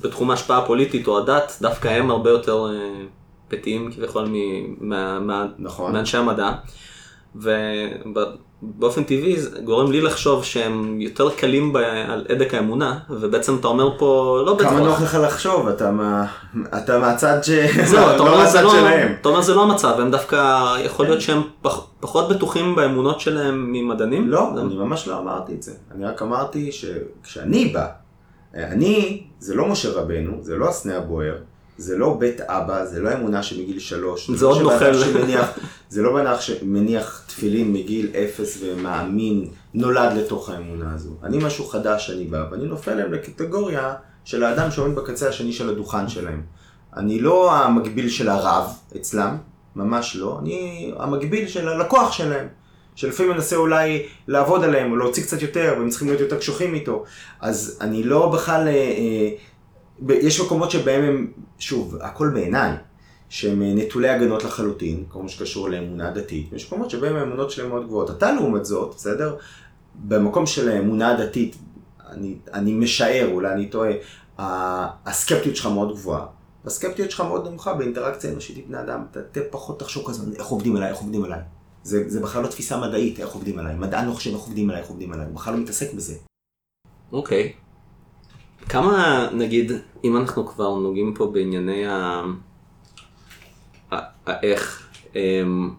בתחום 0.00 0.30
ההשפעה 0.30 0.58
הפוליטית 0.58 1.06
או 1.06 1.18
הדת, 1.18 1.52
דווקא 1.60 1.88
הם 1.88 2.10
הרבה 2.10 2.30
יותר 2.30 2.66
אה, 2.70 3.04
פתיים 3.48 3.90
כביכול 3.92 4.28
נכון. 5.58 5.92
מאנשי 5.92 6.16
המדע. 6.16 6.52
ובאופן 8.62 9.04
טבעי 9.04 9.40
זה 9.40 9.60
גורם 9.64 9.92
לי 9.92 10.00
לחשוב 10.00 10.44
שהם 10.44 11.00
יותר 11.00 11.30
קלים 11.30 11.72
ב... 11.72 11.76
על 12.08 12.26
הדק 12.30 12.54
האמונה, 12.54 12.98
ובעצם 13.10 13.56
אתה 13.56 13.68
אומר 13.68 13.98
פה 13.98 14.42
לא 14.46 14.54
בטוח. 14.54 14.68
כמה 14.70 14.80
נוח 14.80 15.02
לך 15.02 15.18
לחשוב, 15.22 15.68
אתה, 15.68 15.90
מה... 15.90 16.26
אתה 16.76 16.98
מהצד 16.98 17.38
ש... 17.42 17.50
זהו, 17.84 18.10
אתה 18.14 18.24
לא 18.24 18.32
אומר 18.32 18.50
זה 18.50 18.62
לא... 18.62 18.72
אתה 19.20 19.28
אומר 19.28 19.42
זה 19.42 19.54
לא 19.54 19.62
המצב, 19.62 20.00
הם 20.00 20.10
דווקא, 20.10 20.64
יכול 20.84 21.06
להיות 21.06 21.20
שהם 21.20 21.42
פח... 21.62 21.86
פחות 22.00 22.28
בטוחים 22.28 22.74
באמונות 22.74 23.20
שלהם 23.20 23.72
ממדענים? 23.72 24.28
לא, 24.28 24.50
זה... 24.54 24.60
אני 24.60 24.76
ממש 24.76 25.08
לא 25.08 25.18
אמרתי 25.18 25.54
את 25.54 25.62
זה. 25.62 25.72
אני 25.94 26.04
רק 26.04 26.22
אמרתי 26.22 26.72
שכשאני 26.72 27.66
בא, 27.66 27.86
אני, 28.54 29.22
זה 29.38 29.54
לא 29.54 29.68
משה 29.68 29.92
רבנו, 29.92 30.36
זה 30.40 30.56
לא 30.56 30.68
הסנה 30.68 30.96
הבוער. 30.96 31.34
זה 31.78 31.98
לא 31.98 32.16
בית 32.18 32.40
אבא, 32.40 32.84
זה 32.84 33.00
לא 33.00 33.12
אמונה 33.12 33.42
שמגיל 33.42 33.78
שלוש. 33.78 34.30
זה 34.30 34.46
עוד 34.46 34.62
נוכל. 34.62 34.92
זה 35.88 36.02
לא 36.02 36.12
בנך 36.14 36.42
שמניח 36.42 37.24
תפילין 37.26 37.72
מגיל 37.72 38.10
אפס 38.14 38.58
ומאמין, 38.62 39.48
נולד 39.74 40.12
לתוך 40.12 40.50
האמונה 40.50 40.94
הזו. 40.94 41.10
אני 41.22 41.38
משהו 41.38 41.64
חדש 41.64 42.06
שאני 42.06 42.24
בא, 42.24 42.44
ואני 42.50 42.64
נופל 42.64 42.94
להם 42.94 43.12
לקטגוריה 43.12 43.94
של 44.24 44.44
האדם 44.44 44.70
שעומד 44.70 44.94
בקצה 44.94 45.28
השני 45.28 45.52
של 45.52 45.70
הדוכן 45.70 46.08
שלהם. 46.08 46.42
אני 46.96 47.20
לא 47.20 47.54
המקביל 47.54 48.08
של 48.08 48.28
הרב 48.28 48.70
אצלם, 48.96 49.36
ממש 49.76 50.16
לא, 50.16 50.38
אני 50.42 50.92
המקביל 50.98 51.48
של 51.48 51.68
הלקוח 51.68 52.12
שלהם. 52.12 52.48
שלפעמים 52.94 53.32
מנסה 53.32 53.56
אולי 53.56 54.06
לעבוד 54.28 54.64
עליהם, 54.64 54.90
או 54.90 54.96
להוציא 54.96 55.22
קצת 55.22 55.42
יותר, 55.42 55.74
והם 55.78 55.88
צריכים 55.88 56.08
להיות 56.08 56.20
יותר 56.20 56.38
קשוחים 56.38 56.74
איתו. 56.74 57.04
אז 57.40 57.78
אני 57.80 58.02
לא 58.02 58.28
בכלל... 58.28 58.68
אה, 58.68 58.72
אה, 58.72 59.30
יש 60.08 60.40
מקומות 60.40 60.70
שבהם 60.70 61.04
הם, 61.04 61.32
שוב, 61.58 61.96
הכל 62.00 62.30
בעיניי, 62.34 62.72
שהם 63.28 63.62
אה, 63.62 63.72
נטולי 63.74 64.08
הגנות 64.08 64.44
לחלוטין, 64.44 65.04
כל 65.08 65.22
מה 65.22 65.28
שקשור 65.28 65.68
לאמונה 65.68 66.10
דתית, 66.10 66.52
יש 66.52 66.66
מקומות 66.66 66.90
שבהם 66.90 67.16
האמונות 67.16 67.50
שלהם 67.50 67.68
מאוד 67.68 67.86
גבוהות. 67.86 68.10
אתה 68.10 68.32
לעומת 68.32 68.64
זאת, 68.64 68.94
בסדר? 68.96 69.36
במקום 69.94 70.46
של 70.46 70.68
האמונה 70.68 71.16
דתית, 71.16 71.56
אני, 72.10 72.34
אני 72.52 72.72
משער, 72.72 73.28
אולי 73.32 73.52
אני 73.52 73.66
טועה, 73.66 73.90
הסקפטיות 75.06 75.56
שלך 75.56 75.66
מאוד 75.66 75.92
גבוהה. 75.92 76.26
הסקפטיות 76.64 77.10
שלך 77.10 77.20
מאוד 77.20 77.48
נמוכה 77.48 77.74
באינטראקציה 77.74 78.32
אנושית 78.32 78.56
עם 78.56 78.64
בני 78.68 78.80
אדם. 78.80 79.04
אתה 79.10 79.40
פחות 79.50 79.80
תחשוב 79.80 80.08
כזה, 80.08 80.22
איך 80.36 80.46
עובדים 80.46 80.76
עליי, 80.76 80.90
איך 80.90 80.98
עובדים 80.98 81.24
עליי. 81.24 81.40
זה, 81.82 82.04
זה 82.06 82.20
בכלל 82.20 82.42
לא 82.42 82.48
תפיסה 82.48 82.80
מדעית, 82.80 83.20
איך 83.20 83.28
עובדים 83.28 83.58
עליי. 83.58 83.74
מדען 83.74 84.08
לא 84.08 84.12
חושב 84.12 84.30
איך 84.30 84.40
עובדים 84.40 84.70
עליי, 84.70 84.82
איך 84.82 84.88
עובדים 84.88 85.12
עליי. 85.12 85.26
הוא 85.26 85.34
בכלל 85.34 85.54
לא 85.54 85.60
מתעסק 85.60 85.94
בזה. 85.94 86.14
אוקיי. 87.12 87.52
Okay. 87.52 87.65
כמה, 88.68 89.28
נגיד, 89.32 89.72
אם 90.04 90.16
אנחנו 90.16 90.46
כבר 90.46 90.74
נוגעים 90.74 91.14
פה 91.14 91.30
בענייני 91.34 91.86
ה... 91.86 92.22
האיך, 94.26 94.88
אמ, 95.16 95.70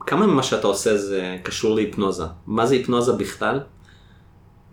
כמה 0.00 0.26
ממה 0.26 0.42
שאתה 0.42 0.66
עושה 0.66 0.96
זה 0.96 1.36
קשור 1.42 1.74
להיפנוזה? 1.74 2.24
מה 2.46 2.66
זה 2.66 2.74
היפנוזה 2.74 3.12
בכלל? 3.12 3.60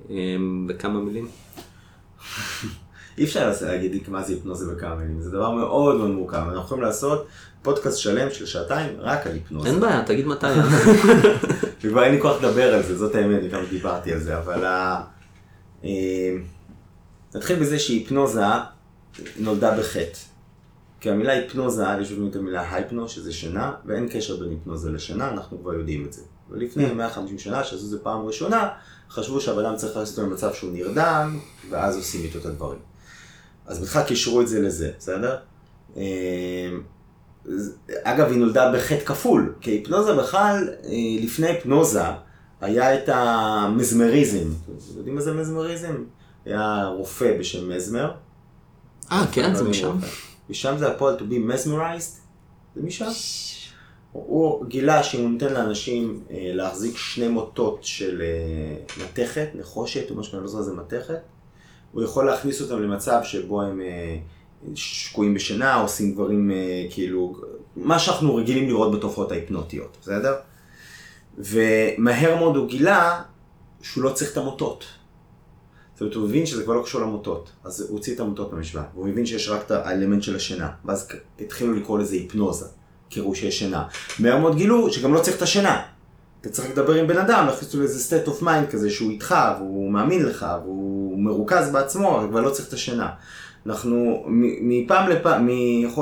אמ, 0.09 0.67
בכמה 0.67 0.99
מילים? 0.99 1.27
אי 3.17 3.23
אפשר 3.23 3.51
להגיד 3.61 4.03
מה 4.07 4.23
זה 4.23 4.33
היפנוזה 4.33 4.75
בכמה 4.75 4.95
מילים, 4.95 5.21
זה 5.21 5.31
דבר 5.31 5.51
מאוד 5.51 5.97
מאוד 5.97 6.09
מורכב. 6.09 6.37
אנחנו 6.37 6.61
יכולים 6.61 6.83
לעשות 6.83 7.27
פודקאסט 7.61 7.97
שלם 7.97 8.31
של 8.31 8.45
שעתיים 8.45 8.89
רק 8.99 9.27
על 9.27 9.33
היפנוזה. 9.33 9.69
אין 9.69 9.79
בעיה, 9.79 10.03
תגיד 10.05 10.27
מתי. 10.27 10.47
וכבר 11.81 12.03
אין 12.03 12.15
לי 12.15 12.21
כוח 12.21 12.43
לדבר 12.43 12.73
על 12.73 12.83
זה, 12.83 12.97
זאת 12.97 13.15
האמת, 13.15 13.39
אני 13.39 13.47
גם 13.47 13.61
דיברתי 13.69 14.13
על 14.13 14.19
זה, 14.19 14.37
אבל 14.37 14.65
אמ, 15.83 15.89
נתחיל 17.35 17.59
בזה 17.59 17.79
שהיפנוזה 17.79 18.45
נולדה 19.37 19.77
בחטא. 19.77 20.19
כי 20.99 21.09
המילה 21.09 21.33
היפנוזה, 21.33 21.85
יש 22.01 22.11
לנו 22.11 22.29
את 22.29 22.35
המילה 22.35 22.73
הייפנו, 22.75 23.09
שזה 23.09 23.33
שינה, 23.33 23.73
ואין 23.85 24.07
קשר 24.11 24.37
בין 24.37 24.49
היפנוזה 24.49 24.91
לשינה, 24.91 25.29
אנחנו 25.29 25.61
כבר 25.61 25.73
יודעים 25.73 26.05
את 26.05 26.13
זה. 26.13 26.21
ולפני 26.49 26.93
150 26.93 27.35
mm. 27.35 27.39
שנה, 27.39 27.63
שעשו 27.63 27.85
את 27.85 27.89
זה 27.89 27.99
פעם 27.99 28.25
ראשונה, 28.25 28.69
חשבו 29.09 29.41
שהבן 29.41 29.65
אדם 29.65 29.75
צריך 29.75 29.97
לעשות 29.97 30.17
אותו 30.17 30.29
במצב 30.29 30.53
שהוא 30.53 30.71
נרדם, 30.73 31.39
ואז 31.69 31.95
עושים 31.95 32.23
איתו 32.23 32.39
את 32.39 32.45
הדברים. 32.45 32.79
אז 33.65 33.79
בכלל 33.79 34.03
קישרו 34.03 34.41
את 34.41 34.47
זה 34.47 34.61
לזה, 34.61 34.91
בסדר? 34.99 35.37
אמ, 35.95 36.01
אגב, 38.03 38.29
היא 38.29 38.37
נולדה 38.37 38.71
בחטא 38.75 39.05
כפול, 39.05 39.53
כי 39.61 39.71
היפנוזה 39.71 40.15
בכלל, 40.15 40.69
אה, 40.83 41.23
לפני 41.23 41.47
היפנוזה, 41.47 42.03
היה 42.61 42.95
את 42.95 43.09
המזמריזם. 43.09 44.47
אתם 44.65 44.97
יודעים 44.97 45.15
מה 45.15 45.21
זה 45.21 45.33
מזמריזם? 45.33 45.95
היה 46.51 46.91
רופא 46.97 47.37
בשם 47.39 47.69
מזמר. 47.69 48.11
אה, 49.11 49.25
כן, 49.31 49.55
זה 49.55 49.63
משם. 49.63 49.97
משם 50.49 50.75
זה 50.77 50.91
הפועל 50.91 51.17
to 51.17 51.21
be 51.21 51.53
mesmerized, 51.53 52.17
זה 52.75 52.81
משם. 52.83 53.09
הוא 54.11 54.65
גילה 54.65 55.03
שאם 55.03 55.21
הוא 55.21 55.29
נותן 55.29 55.53
לאנשים 55.53 56.23
אה, 56.31 56.51
להחזיק 56.53 56.97
שני 56.97 57.27
מוטות 57.27 57.79
של 57.81 58.21
אה, 58.21 59.03
מתכת, 59.03 59.47
נחושת, 59.55 60.11
או 60.11 60.15
משהו 60.15 60.31
שאני 60.31 60.41
לא 60.41 60.47
זוכר 60.47 60.63
זה 60.63 60.73
מתכת, 60.73 61.19
הוא 61.91 62.03
יכול 62.03 62.25
להכניס 62.25 62.61
אותם 62.61 62.81
למצב 62.81 63.19
שבו 63.23 63.61
הם 63.61 63.81
אה, 63.81 64.17
שקועים 64.75 65.33
בשינה, 65.33 65.75
עושים 65.75 66.13
דברים 66.13 66.51
כאילו, 66.89 67.35
מה 67.75 67.99
שאנחנו 67.99 68.35
רגילים 68.35 68.67
לראות 68.67 68.91
בתופעות 68.97 69.31
ההיפנוטיות, 69.31 69.97
בסדר? 70.01 70.35
ומהר 71.37 72.35
מאוד 72.35 72.55
הוא 72.55 72.67
גילה 72.67 73.21
שהוא 73.81 74.03
לא 74.03 74.09
צריך 74.09 74.31
את 74.31 74.37
המוטות. 74.37 74.85
זאת 75.99 76.01
אומרת, 76.01 76.15
הוא 76.15 76.29
הבין 76.29 76.45
שזה 76.45 76.63
כבר 76.63 76.73
לא 76.73 76.83
קשור 76.83 77.01
למוטות, 77.01 77.49
אז 77.63 77.81
הוא 77.81 77.89
הוציא 77.89 78.15
את 78.15 78.19
המוטות 78.19 78.53
מהמשוואה, 78.53 78.83
והוא 78.93 79.09
הבין 79.09 79.25
שיש 79.25 79.49
רק 79.49 79.61
את 79.65 79.71
האלמנט 79.71 80.23
של 80.23 80.35
השינה, 80.35 80.69
ואז 80.85 81.07
התחילו 81.39 81.73
לקרוא 81.73 81.99
לזה 81.99 82.15
היפנוזה. 82.15 82.65
קראו 83.09 83.35
שיש 83.35 83.59
שינה. 83.59 83.83
מהר 84.19 84.39
מאוד 84.39 84.55
גילו 84.55 84.93
שגם 84.93 85.13
לא 85.13 85.19
צריך 85.19 85.37
את 85.37 85.41
השינה. 85.41 85.81
אתה 86.41 86.49
צריך 86.49 86.69
לדבר 86.69 86.93
עם 86.93 87.07
בן 87.07 87.17
אדם, 87.17 87.45
להכניס 87.45 87.67
אותו 87.67 87.79
לאיזה 87.79 88.17
state 88.17 88.27
of 88.27 88.43
mind 88.43 88.71
כזה 88.71 88.89
שהוא 88.89 89.11
איתך, 89.11 89.35
והוא 89.57 89.91
מאמין 89.91 90.25
לך, 90.25 90.45
והוא 90.63 91.19
מרוכז 91.19 91.69
בעצמו, 91.71 92.21
אבל 92.23 92.41
לא 92.41 92.49
צריך 92.49 92.67
את 92.67 92.73
השינה. 92.73 93.09
אנחנו 93.65 94.25
מפעם 94.61 95.09
לפעם, 95.09 95.49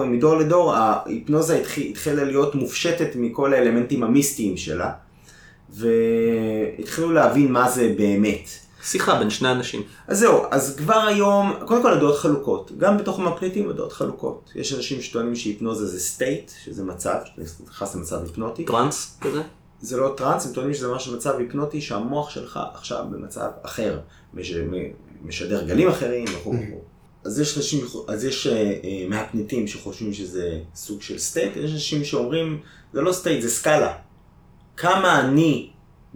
מדור 0.06 0.38
לדור, 0.38 0.74
ההיפנוזה 0.74 1.64
התחילה 1.90 2.24
להיות 2.24 2.56
מופשטת 2.56 3.10
מכל 3.16 3.54
האלמנטים 3.54 4.04
המיסטיים 4.04 4.58
שלה, 4.58 4.92
והתחילו 5.70 7.12
להבין 7.12 7.52
מה 7.52 7.70
זה 7.70 7.94
באמת. 7.98 8.67
שיחה 8.88 9.20
בין 9.20 9.30
שני 9.30 9.52
אנשים. 9.52 9.82
אז 10.08 10.20
זהו, 10.20 10.44
אז 10.52 10.76
כבר 10.78 11.00
היום, 11.08 11.54
קודם 11.66 11.82
כל 11.82 11.94
הדעות 11.94 12.18
חלוקות. 12.18 12.72
גם 12.78 12.98
בתוך 12.98 13.20
המהפנטים 13.20 13.70
הדעות 13.70 13.94
חלוקות. 13.94 14.52
יש 14.56 14.74
אנשים 14.74 15.02
שטוענים 15.02 15.36
שהיפנוזה 15.36 15.88
זה 15.88 16.00
state, 16.00 16.52
שזה 16.64 16.84
מצב, 16.84 17.18
שאתה 17.26 17.42
נכנס 17.70 17.96
למצב 17.96 18.24
היפנוטי. 18.24 18.66
טראנס 18.66 19.18
כזה? 19.22 19.42
זה 19.82 19.98
לא 19.98 20.14
טראנס, 20.18 20.46
הם 20.46 20.54
טוענים 20.54 20.74
שזה 20.74 20.88
ממש 20.88 21.08
מצב 21.08 21.36
היפנוטי 21.38 21.82
שהמוח 21.82 22.30
שלך 22.30 22.60
עכשיו 22.74 23.06
במצב 23.12 23.50
אחר, 23.64 24.00
מש, 24.34 24.54
משדר 25.22 25.64
גלים 25.64 25.88
אחרים 25.88 26.26
וכו'. 26.36 26.54
אז 27.26 27.40
יש 27.40 27.58
אנשים, 27.58 27.86
אז 28.08 28.24
יש 28.24 28.48
אה, 28.48 29.10
מהפנטים 29.10 29.68
שחושבים 29.68 30.14
שזה 30.14 30.60
סוג 30.76 31.02
של 31.02 31.18
state, 31.18 31.56
יש 31.56 31.72
אנשים 31.72 32.04
שאומרים, 32.04 32.62
זה 32.94 33.02
לא 33.02 33.12
סטייט, 33.12 33.42
זה 33.42 33.50
סקאלה. 33.50 33.94
כמה 34.78 35.20
אני 35.20 35.70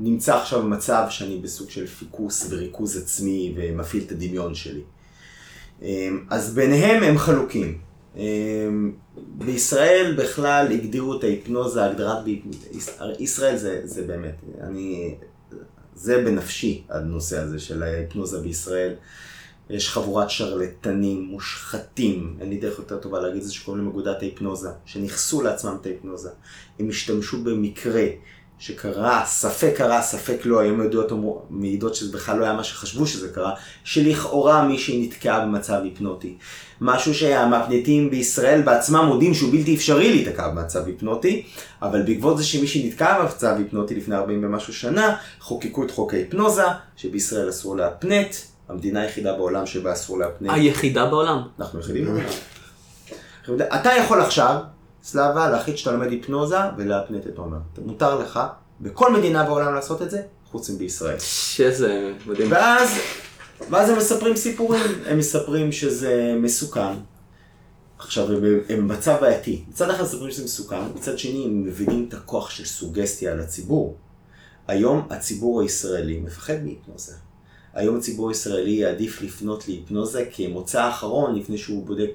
נמצא 0.03 0.35
עכשיו 0.35 0.61
במצב 0.61 1.05
שאני 1.09 1.37
בסוג 1.37 1.69
של 1.69 1.87
פיקוס 1.87 2.47
וריכוז 2.49 2.97
עצמי 2.97 3.53
ומפעיל 3.57 4.03
את 4.03 4.11
הדמיון 4.11 4.55
שלי. 4.55 4.81
אמ, 5.81 6.25
אז 6.29 6.53
ביניהם 6.53 7.03
הם 7.03 7.17
חלוקים. 7.17 7.77
אמ, 8.15 8.91
בישראל 9.17 10.15
בכלל 10.17 10.67
הגדירו 10.71 11.17
את 11.17 11.23
ההיפנוזה, 11.23 11.85
הגדרת 11.85 12.25
ישראל 13.19 13.57
זה, 13.57 13.81
זה 13.83 14.03
באמת, 14.03 14.35
אני, 14.61 15.15
זה 15.95 16.23
בנפשי 16.23 16.83
הנושא 16.89 17.39
הזה 17.39 17.59
של 17.59 17.83
ההיפנוזה 17.83 18.39
בישראל. 18.39 18.93
יש 19.69 19.89
חבורת 19.89 20.29
שרלטנים, 20.29 21.21
מושחתים, 21.21 22.37
אין 22.41 22.49
לי 22.49 22.57
דרך 22.57 22.79
יותר 22.79 22.97
טובה 22.97 23.19
להגיד 23.19 23.41
את 23.41 23.47
זה 23.47 23.53
שקוראים 23.53 23.83
להם 23.83 23.91
אגודת 23.91 24.21
ההיפנוזה, 24.21 24.69
שניכסו 24.85 25.41
לעצמם 25.41 25.77
את 25.81 25.85
ההיפנוזה. 25.85 26.29
הם 26.79 26.89
השתמשו 26.89 27.43
במקרה 27.43 28.05
שקרה, 28.61 29.23
ספק 29.25 29.73
קרה, 29.77 30.01
ספק 30.01 30.37
לא, 30.45 30.59
היום 30.59 30.81
עדויות 30.81 31.11
מעידות 31.49 31.95
שזה 31.95 32.17
בכלל 32.17 32.37
לא 32.37 32.45
היה 32.45 32.53
מה 32.53 32.63
שחשבו 32.63 33.07
שזה 33.07 33.29
קרה, 33.29 33.53
שלכאורה 33.83 34.65
מישהי 34.65 35.07
נתקעה 35.07 35.45
במצב 35.45 35.81
היפנוטי. 35.83 36.37
משהו 36.81 37.13
שהמפנטים 37.13 38.09
בישראל 38.09 38.61
בעצמם 38.61 39.05
מודים 39.05 39.33
שהוא 39.33 39.51
בלתי 39.51 39.75
אפשרי 39.75 40.09
להיתקע 40.09 40.47
במצב 40.47 40.85
היפנוטי, 40.85 41.43
אבל 41.81 42.01
בעקבות 42.01 42.37
זה 42.37 42.43
שמישהי 42.43 42.87
נתקעה 42.87 43.21
במצב 43.21 43.55
היפנוטי 43.57 43.95
לפני 43.95 44.15
40 44.15 44.43
ומשהו 44.43 44.73
שנה, 44.73 45.15
חוקקו 45.39 45.83
את 45.83 45.91
חוק 45.91 46.13
ההיפנוזה, 46.13 46.65
שבישראל 46.95 47.49
אסור 47.49 47.77
להפנט, 47.77 48.35
המדינה 48.69 49.01
היחידה 49.01 49.33
בעולם 49.33 49.65
שבה 49.65 49.93
אסור 49.93 50.19
להפנט. 50.19 50.49
היחידה 50.53 51.05
בעולם. 51.05 51.41
אנחנו 51.59 51.79
יחידים 51.79 52.05
בעולם. 52.05 53.69
אתה 53.75 53.89
יכול 53.89 54.21
עכשיו 54.21 54.55
סלאבה, 55.03 55.49
להחליט 55.49 55.77
שאתה 55.77 55.91
לומד 55.91 56.11
היפנוזה 56.11 56.57
ולהפנט 56.77 57.27
את 57.27 57.37
עומר. 57.37 57.57
מותר 57.85 58.19
לך 58.19 58.39
בכל 58.81 59.13
מדינה 59.13 59.43
בעולם 59.43 59.73
לעשות 59.75 60.01
את 60.01 60.11
זה, 60.11 60.21
חוץ 60.51 60.69
מבישראל. 60.69 61.19
שזה 61.19 62.13
מדהים. 62.27 62.51
ואז, 62.51 62.89
ואז 63.69 63.89
הם 63.89 63.97
מספרים 63.97 64.35
סיפורים, 64.35 64.81
הם 65.05 65.17
מספרים 65.17 65.71
שזה 65.71 66.35
מסוכן. 66.37 66.93
עכשיו, 67.97 68.27
הם, 68.31 68.87
במצב 68.87 69.17
בעייתי. 69.21 69.63
מצד 69.69 69.89
אחד 69.89 70.03
מספרים 70.03 70.31
שזה 70.31 70.43
מסוכן, 70.43 70.81
מצד 70.95 71.19
שני 71.19 71.45
הם 71.45 71.63
מבינים 71.63 72.05
את 72.09 72.13
הכוח 72.13 72.49
של 72.49 72.65
סוגסטיה 72.65 73.31
על 73.31 73.39
הציבור. 73.39 73.95
היום 74.67 75.07
הציבור 75.09 75.61
הישראלי 75.61 76.19
מפחד 76.19 76.63
מהיפנוזה. 76.63 77.13
היום 77.73 77.97
הציבור 77.97 78.29
הישראלי 78.29 78.71
יעדיף 78.71 79.21
לפנות 79.21 79.67
להיפנוזה 79.67 80.25
כמוצא 80.31 80.89
אחרון 80.89 81.35
לפני 81.35 81.57
שהוא 81.57 81.85
בודק 81.85 82.11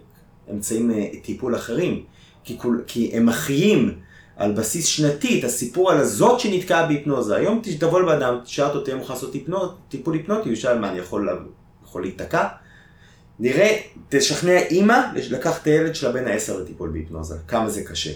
אמצעים 0.50 0.90
אה, 0.90 1.08
טיפול 1.22 1.56
אחרים. 1.56 2.04
כי, 2.46 2.58
כול, 2.58 2.84
כי 2.86 3.10
הם 3.12 3.26
מחיים 3.26 3.94
על 4.36 4.52
בסיס 4.52 4.86
שנתי 4.86 5.38
את 5.38 5.44
הסיפור 5.44 5.90
על 5.90 5.98
הזאת 5.98 6.40
שנתקעה 6.40 6.86
בהיפנוזה. 6.86 7.36
היום 7.36 7.62
תבוא 7.78 8.00
לאדם, 8.00 8.38
תשאל 8.44 8.64
אותו, 8.64 8.80
תהיה 8.80 8.96
מוכן 8.96 9.12
לעשות 9.12 9.34
טיפול 9.88 10.14
היפנוטי, 10.14 10.48
הוא 10.48 10.52
ישאל 10.52 10.78
מה, 10.78 10.90
אני 10.90 10.98
יכול, 10.98 11.28
יכול 11.84 12.02
להיתקע? 12.02 12.48
נראה, 13.38 13.76
תשכנע 14.08 14.58
אימא 14.58 14.98
לקחת 15.30 15.62
את 15.62 15.66
הילד 15.66 15.94
שלה 15.94 16.12
בין 16.12 16.26
העשר 16.26 16.58
לטיפול 16.58 16.90
בהיפנוזה, 16.90 17.34
כמה 17.48 17.70
זה 17.70 17.84
קשה. 17.84 18.10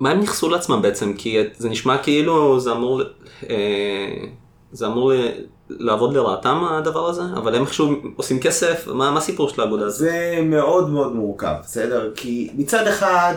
מה 0.00 0.10
הם 0.10 0.20
נכסו 0.20 0.48
לעצמם 0.48 0.82
בעצם? 0.82 1.12
כי 1.12 1.38
זה 1.56 1.68
נשמע 1.68 2.02
כאילו 2.02 2.60
זה 2.60 2.72
אמור, 2.72 3.02
אה, 3.50 3.56
זה 4.72 4.86
אמור 4.86 5.12
לעבוד 5.70 6.14
לרעתם 6.14 6.64
הדבר 6.64 7.08
הזה, 7.08 7.22
אבל 7.22 7.54
הם 7.54 7.62
איכשהו 7.62 7.94
עושים 8.16 8.40
כסף, 8.40 8.86
מה, 8.86 9.10
מה 9.10 9.18
הסיפור 9.18 9.48
של 9.48 9.60
העבודה 9.60 9.86
הזאת? 9.86 9.98
זה 9.98 10.38
מאוד 10.42 10.90
מאוד 10.90 11.14
מורכב, 11.14 11.54
בסדר? 11.62 12.12
כי 12.14 12.50
מצד 12.54 12.86
אחד, 12.86 13.34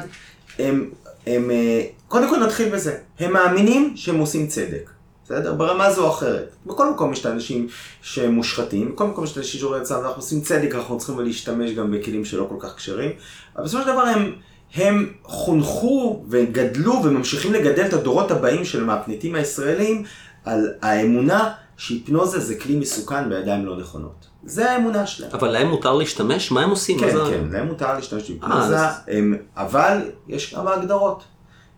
הם, 0.60 0.90
הם, 1.28 1.52
אה, 1.52 1.84
קודם 2.08 2.30
כל 2.30 2.38
נתחיל 2.38 2.70
בזה, 2.70 2.98
הם 3.20 3.34
מאמינים 3.34 3.94
שהם 3.96 4.20
עושים 4.20 4.48
צדק, 4.48 4.90
בסדר? 5.26 5.54
ברמה 5.54 5.92
זו 5.92 6.06
או 6.06 6.10
אחרת. 6.10 6.56
בכל 6.66 6.90
מקום 6.90 7.14
יש 7.14 7.22
את 7.22 7.26
האנשים 7.26 7.68
שהם 8.02 8.32
מושחתים, 8.32 8.92
בכל 8.92 9.08
מקום 9.08 9.24
יש 9.24 9.32
את 9.32 9.38
האנשים 9.38 9.60
שאומרים 9.60 9.82
לעצמם, 9.82 9.98
אנחנו 9.98 10.16
עושים 10.16 10.42
צדק, 10.42 10.76
אנחנו 10.76 10.98
צריכים 10.98 11.20
להשתמש 11.20 11.72
גם 11.72 11.92
בכלים 11.92 12.26
שלא 12.26 12.48
כל 12.50 12.56
כך 12.60 12.76
כשרים, 12.76 13.12
אבל 13.56 13.64
בסופו 13.64 13.84
של 13.84 13.92
דבר 13.92 14.02
הם... 14.02 14.34
הם 14.76 15.14
חונכו 15.24 16.24
וגדלו 16.30 17.02
וממשיכים 17.04 17.54
לגדל 17.54 17.86
את 17.86 17.94
הדורות 17.94 18.32
הבאים 18.32 18.66
של 18.66 18.84
המהפנטים 18.84 19.36
הישראלים 19.36 20.04
על 20.46 20.74
האמונה 20.82 21.54
שהיפנוזה 21.82 22.40
זה 22.40 22.56
כלי 22.56 22.76
מסוכן 22.76 23.30
בידיים 23.30 23.66
לא 23.66 23.78
נכונות. 23.78 24.28
זה 24.44 24.72
האמונה 24.72 25.08
שלהם. 25.08 25.32
אבל 25.34 25.48
להם 25.50 25.68
מותר 25.68 25.94
להשתמש? 25.94 26.52
מה 26.52 26.62
הם 26.62 26.70
עושים? 26.70 27.00
כן, 27.00 27.12
כן, 27.30 27.48
להם 27.52 27.68
מותר 27.68 27.94
להשתמש 27.94 28.30
בהיפנוזה, 28.30 28.78
הם... 29.08 29.38
אבל 29.58 30.12
יש 30.28 30.54
כמה 30.54 30.74
הגדרות. 30.74 31.24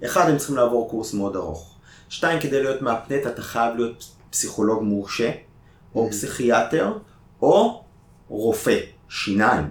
אחד, 0.05 0.29
הם 0.29 0.37
צריכים 0.37 0.55
לעבור 0.55 0.89
קורס 0.89 1.13
מאוד 1.13 1.35
ארוך. 1.35 1.75
שתיים, 2.09 2.39
כדי 2.39 2.63
להיות 2.63 2.81
מהפנט 2.81 3.27
אתה 3.27 3.41
חייב 3.41 3.75
להיות 3.75 4.05
פסיכולוג 4.29 4.83
מורשה, 4.83 5.31
או 5.95 6.07
mm. 6.07 6.11
פסיכיאטר, 6.11 6.93
או 7.41 7.83
רופא 8.29 8.77
שיניים. 9.09 9.69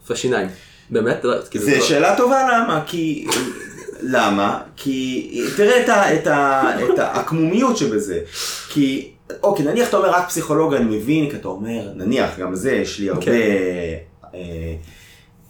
רופא 0.00 0.14
שיניים. 0.14 0.48
באמת? 0.90 1.24
כאילו, 1.50 1.64
זו 1.64 1.86
שאלה 1.86 2.16
טובה 2.16 2.42
למה, 2.52 2.84
כי 2.86 3.26
למה? 4.02 4.60
כי 4.76 5.30
תראה 5.56 5.84
את, 5.84 5.88
ה, 5.88 6.14
את, 6.14 6.26
ה, 6.26 6.70
את 6.84 6.98
העקמומיות 6.98 7.76
שבזה. 7.76 8.20
כי, 8.68 9.13
אוקיי, 9.42 9.64
נניח 9.64 9.88
אתה 9.88 9.96
אומר 9.96 10.10
רק 10.10 10.28
פסיכולוג, 10.28 10.74
אני 10.74 10.96
מבין, 10.96 11.30
כי 11.30 11.36
אתה 11.36 11.48
אומר, 11.48 11.92
נניח, 11.94 12.38
גם 12.38 12.54
זה, 12.54 12.72
יש 12.72 12.98
לי 12.98 13.10
הרבה 13.10 13.22
okay. 13.22 13.28
אה, 14.34 14.74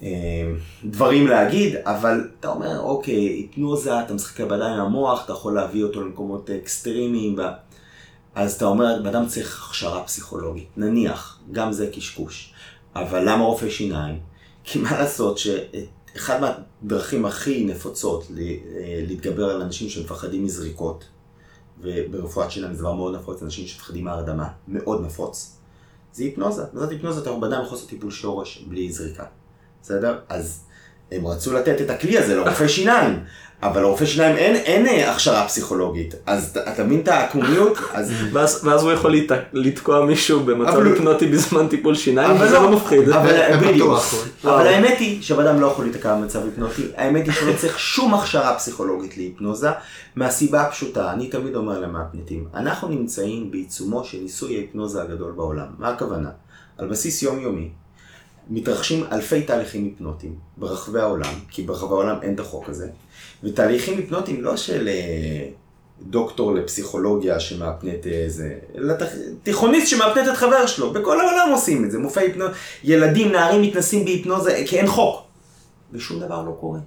אה, 0.03 0.53
דברים 0.85 1.27
להגיד, 1.27 1.77
אבל 1.77 2.29
אתה 2.41 2.49
אומר, 2.49 2.81
אוקיי, 2.81 3.15
היפנוזה, 3.15 4.01
אתה 4.01 4.15
משחק 4.15 4.41
בידיים 4.41 4.81
המוח, 4.81 5.25
אתה 5.25 5.33
יכול 5.33 5.55
להביא 5.55 5.85
אותו 5.85 6.01
למקומות 6.01 6.51
אקסטרימיים, 6.51 7.37
אז 8.35 8.55
אתה 8.55 8.65
אומר, 8.65 9.01
בן 9.03 9.07
אדם 9.07 9.27
צריך 9.27 9.67
הכשרה 9.69 10.03
פסיכולוגית. 10.03 10.69
נניח, 10.77 11.39
גם 11.53 11.73
זה 11.73 11.87
קשקוש. 11.87 12.53
אבל 12.97 13.31
למה 13.31 13.45
רופא 13.45 13.71
שיניים? 13.71 14.21
כי 14.65 14.79
מה 14.79 14.99
לעשות 14.99 15.39
שאת 15.39 15.75
אחד 16.17 16.41
מהדרכים 16.41 17.27
הכי 17.27 17.65
נפוצות 17.65 18.27
להתגבר 19.09 19.51
על 19.51 19.63
אנשים 19.63 19.89
שמפחדים 19.89 20.45
מזריקות, 20.45 21.05
וברפואת 21.85 22.51
שיניים 22.51 22.75
זה 22.75 22.81
דבר 22.81 22.95
מאוד 22.95 23.15
נפוץ, 23.15 23.43
אנשים 23.43 23.67
שמפחדים 23.67 24.05
מהרדמה, 24.05 24.49
מאוד 24.69 25.05
נפוץ, 25.05 25.57
זה 26.13 26.25
היפנוזה. 26.25 26.65
זאת 26.75 26.91
היפנוזה, 26.91 27.21
אתה 27.21 27.33
בן 27.33 27.53
יכול 27.53 27.77
לעשות 27.77 27.89
טיפול 27.89 28.11
שורש 28.11 28.65
בלי 28.69 28.93
זריקה. 28.93 29.25
בסדר? 29.83 30.19
אז 30.29 30.65
הם 31.13 31.27
רצו 31.27 31.53
לתת 31.53 31.81
את 31.81 31.91
הכלי 31.91 32.19
הזה 32.19 32.37
לרופא 32.37 32.69
שיניים, 32.69 33.25
אבל 33.63 33.81
לרופא 33.81 34.07
שיניים 34.07 34.37
אין, 34.37 34.57
אין 34.57 34.87
אה, 34.87 35.13
הכשרה 35.13 35.47
פסיכולוגית, 35.47 36.15
אז 36.27 36.59
אתה 36.73 36.85
מבין 36.85 37.01
את 37.01 37.09
העקמומיות? 37.09 37.79
אז... 37.93 38.13
ואז, 38.33 38.61
ואז 38.65 38.83
הוא 38.83 38.93
יכול 38.93 39.13
להת... 39.13 39.33
לתקוע 39.53 40.05
מישהו 40.05 40.41
במצב 40.41 40.81
היפנוטי 40.81 41.27
בזמן 41.27 41.69
טיפול 41.69 41.95
שיניים, 41.95 42.41
וזה 42.41 42.55
לא, 42.55 42.63
לא 42.63 42.77
מפחיד. 42.77 43.09
אבל, 43.09 43.57
בדיוק. 43.57 43.99
אבל 44.45 44.67
האמת 44.67 44.99
היא 44.99 45.23
שבן 45.23 45.47
אדם 45.47 45.61
לא 45.61 45.67
יכול 45.67 45.85
להיתקע 45.85 46.15
במצב 46.15 46.45
היפנוטי, 46.45 46.83
האמת 46.97 47.25
היא 47.25 47.33
שלא 47.33 47.53
צריך 47.57 47.79
שום 47.79 48.15
הכשרה 48.15 48.55
פסיכולוגית 48.55 49.17
להיפנוזה, 49.17 49.71
מהסיבה 50.17 50.63
הפשוטה, 50.63 51.13
אני 51.13 51.29
תמיד 51.29 51.55
אומר 51.55 51.81
למאפנטים, 51.81 52.49
אנחנו 52.55 52.89
נמצאים 52.89 53.51
בעיצומו 53.51 54.05
של 54.05 54.19
ניסוי 54.19 54.57
ההיפנוזה 54.57 55.03
הגדול 55.03 55.33
בעולם. 55.33 55.67
מה 55.79 55.89
הכוונה? 55.89 56.31
על 56.79 56.89
בסיס 56.89 57.23
יומיומי, 57.23 57.71
מתרחשים 58.51 59.05
אלפי 59.13 59.43
תהליכים 59.43 59.85
היפנוטיים 59.85 60.35
ברחבי 60.57 61.01
העולם, 61.01 61.35
כי 61.51 61.63
ברחבי 61.63 61.93
העולם 61.93 62.17
אין 62.23 62.35
את 62.35 62.41
החוק 62.41 62.69
הזה, 62.69 62.89
ותהליכים 63.45 63.97
היפנוטיים 63.99 64.43
לא 64.43 64.57
של 64.57 64.89
אה, 64.89 65.49
דוקטור 66.03 66.55
לפסיכולוגיה 66.55 67.41
שמאפנט 67.41 68.07
איזה, 68.07 68.55
אלא 68.79 68.95
תיכוניסט 69.43 69.87
שמאפנט 69.87 70.29
את 70.29 70.37
חבר 70.37 70.67
שלו, 70.67 70.93
בכל 70.93 71.21
העולם 71.21 71.53
עושים 71.53 71.85
את 71.85 71.91
זה, 71.91 71.99
מופעי 71.99 72.27
היפנוזה, 72.27 72.55
ילדים, 72.85 73.33
נערים 73.33 73.63
מתנסים 73.63 74.05
בהיפנוזה, 74.05 74.63
כי 74.67 74.79
אין 74.79 74.87
חוק, 74.87 75.23
ושום 75.93 76.21
דבר 76.21 76.43
לא 76.43 76.57
קורה. 76.61 76.79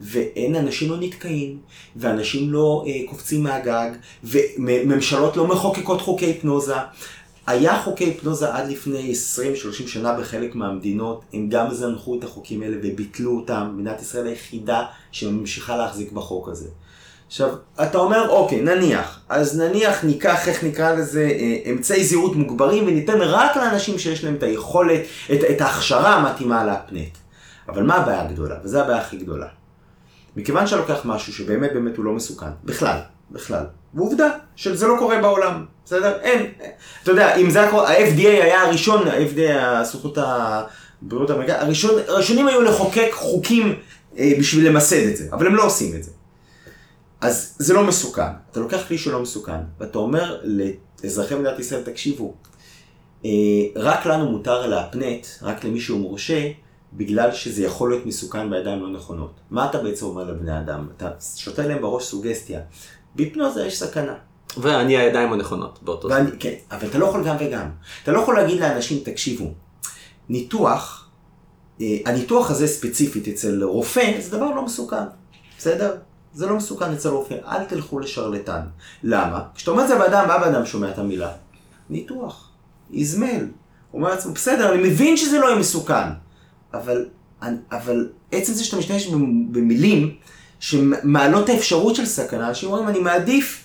ואין, 0.00 0.56
אנשים 0.56 0.90
לא 0.90 0.96
נתקעים, 1.00 1.58
ואנשים 1.96 2.52
לא 2.52 2.84
אה, 2.86 2.92
קופצים 3.08 3.42
מהגג, 3.42 3.90
וממשלות 4.24 5.36
לא 5.36 5.46
מחוקקות 5.46 6.00
חוקי 6.00 6.26
היפנוזה. 6.26 6.74
היה 7.46 7.82
חוקי 7.82 8.04
היפנוזה 8.04 8.54
עד 8.54 8.68
לפני 8.68 9.12
20-30 9.12 9.88
שנה 9.88 10.12
בחלק 10.12 10.54
מהמדינות, 10.54 11.24
הם 11.32 11.48
גם 11.48 11.74
זנחו 11.74 12.18
את 12.18 12.24
החוקים 12.24 12.62
האלה 12.62 12.76
וביטלו 12.82 13.36
אותם. 13.36 13.70
מדינת 13.74 14.02
ישראל 14.02 14.26
היחידה 14.26 14.84
שממשיכה 15.12 15.76
להחזיק 15.76 16.12
בחוק 16.12 16.48
הזה. 16.48 16.68
עכשיו, 17.26 17.54
אתה 17.82 17.98
אומר, 17.98 18.28
אוקיי, 18.28 18.60
נניח, 18.60 19.20
אז 19.28 19.60
נניח 19.60 20.04
ניקח, 20.04 20.48
איך 20.48 20.64
נקרא 20.64 20.94
לזה, 20.94 21.22
אה, 21.22 21.70
אמצעי 21.70 22.04
זהירות 22.04 22.36
מוגברים 22.36 22.86
וניתן 22.86 23.20
רק 23.20 23.56
לאנשים 23.56 23.98
שיש 23.98 24.24
להם 24.24 24.34
את 24.34 24.42
היכולת, 24.42 25.00
את, 25.32 25.40
את 25.50 25.60
ההכשרה 25.60 26.14
המתאימה 26.14 26.64
להפנט. 26.64 27.18
אבל 27.68 27.82
מה 27.82 27.94
הבעיה 27.94 28.22
הגדולה? 28.22 28.54
וזו 28.64 28.80
הבעיה 28.80 28.98
הכי 28.98 29.16
גדולה. 29.16 29.46
מכיוון 30.36 30.66
שאתה 30.66 30.80
לוקח 30.80 31.00
משהו 31.04 31.32
שבאמת 31.32 31.72
באמת 31.72 31.96
הוא 31.96 32.04
לא 32.04 32.12
מסוכן, 32.12 32.50
בכלל, 32.64 32.98
בכלל, 33.30 33.64
ועובדה 33.94 34.28
שזה 34.56 34.86
לא 34.86 34.96
קורה 34.98 35.18
בעולם, 35.22 35.64
בסדר? 35.84 36.20
אין, 36.20 36.52
אתה 37.02 37.10
יודע, 37.10 37.36
אם 37.36 37.50
זה 37.50 37.66
קורה, 37.70 37.88
ה-FDA 37.88 38.28
היה 38.28 38.62
הראשון, 38.62 39.08
ה-FDA, 39.08 39.52
הסוכנות 39.52 40.18
הבריאות 40.18 41.30
האמריקאית, 41.30 41.58
הראשון, 41.60 42.00
הראשונים 42.08 42.48
היו 42.48 42.62
לחוקק 42.62 43.08
חוקים 43.12 43.74
אה, 44.18 44.32
בשביל 44.38 44.68
למסד 44.68 45.06
את 45.08 45.16
זה, 45.16 45.28
אבל 45.32 45.46
הם 45.46 45.54
לא 45.54 45.66
עושים 45.66 45.96
את 45.96 46.04
זה. 46.04 46.10
אז 47.20 47.54
זה 47.58 47.74
לא 47.74 47.84
מסוכן. 47.84 48.22
אתה 48.50 48.60
לוקח 48.60 48.80
כלי 48.88 48.98
שלא 48.98 49.22
מסוכן, 49.22 49.60
ואתה 49.80 49.98
אומר 49.98 50.40
לאזרחי 50.44 51.34
מדינת 51.34 51.58
ישראל, 51.58 51.82
תקשיבו, 51.82 52.34
אה, 53.24 53.30
רק 53.76 54.06
לנו 54.06 54.30
מותר 54.30 54.66
להפנט, 54.66 55.26
רק 55.42 55.64
למי 55.64 55.80
שהוא 55.80 56.00
מורשה, 56.00 56.50
בגלל 56.92 57.32
שזה 57.32 57.64
יכול 57.64 57.90
להיות 57.90 58.06
מסוכן 58.06 58.50
בידיים 58.50 58.82
לא 58.82 58.88
נכונות. 58.88 59.40
מה 59.50 59.70
אתה 59.70 59.78
בעצם 59.78 60.06
אומר 60.06 60.24
לבני 60.24 60.58
אדם? 60.58 60.88
אתה 60.96 61.10
שותה 61.36 61.66
להם 61.66 61.82
בראש 61.82 62.04
סוגסטיה. 62.04 62.60
בהיפנוזה 63.14 63.66
יש 63.66 63.78
סכנה. 63.78 64.14
ואני 64.58 64.96
הידיים 64.96 65.32
הנכונות 65.32 65.78
באותו 65.82 66.08
זמן. 66.08 66.30
כן, 66.38 66.54
אבל 66.70 66.88
אתה 66.88 66.98
לא 66.98 67.06
יכול 67.06 67.24
גם 67.24 67.36
וגם. 67.40 67.68
אתה 68.02 68.12
לא 68.12 68.20
יכול 68.20 68.34
להגיד 68.36 68.60
לאנשים, 68.60 68.98
תקשיבו, 69.04 69.52
ניתוח, 70.28 71.08
אה, 71.80 71.98
הניתוח 72.06 72.50
הזה 72.50 72.66
ספציפית 72.66 73.28
אצל 73.28 73.64
רופא, 73.64 74.20
זה 74.20 74.36
דבר 74.36 74.50
לא 74.50 74.64
מסוכן, 74.64 75.04
בסדר? 75.58 75.96
זה 76.34 76.46
לא 76.46 76.56
מסוכן 76.56 76.92
אצל 76.92 77.08
רופא, 77.08 77.34
אל 77.46 77.64
תלכו 77.64 77.98
לשרלטן. 77.98 78.60
למה? 79.02 79.42
כשאתה 79.54 79.70
אומר 79.70 79.82
את 79.82 79.88
זה 79.88 79.98
באדם, 79.98 80.28
מה 80.28 80.38
באדם 80.38 80.66
שומע 80.66 80.90
את 80.90 80.98
המילה? 80.98 81.32
ניתוח, 81.90 82.50
איזמל. 82.94 83.46
הוא 83.90 84.00
אומר 84.00 84.10
לעצמו, 84.10 84.32
בסדר, 84.32 84.72
אני 84.74 84.88
מבין 84.88 85.16
שזה 85.16 85.38
לא 85.38 85.46
יהיה 85.46 85.58
מסוכן, 85.58 86.08
אבל, 86.74 87.06
אבל 87.72 88.08
עצם 88.32 88.52
זה 88.52 88.64
שאתה 88.64 88.76
משתמש 88.76 89.06
במילים 89.50 90.16
שמעלות 90.60 91.48
האפשרות 91.48 91.94
של 91.96 92.06
סכנה, 92.06 92.48
אנשים 92.48 92.68
אומרים, 92.68 92.88
אני 92.88 92.98
מעדיף, 92.98 93.63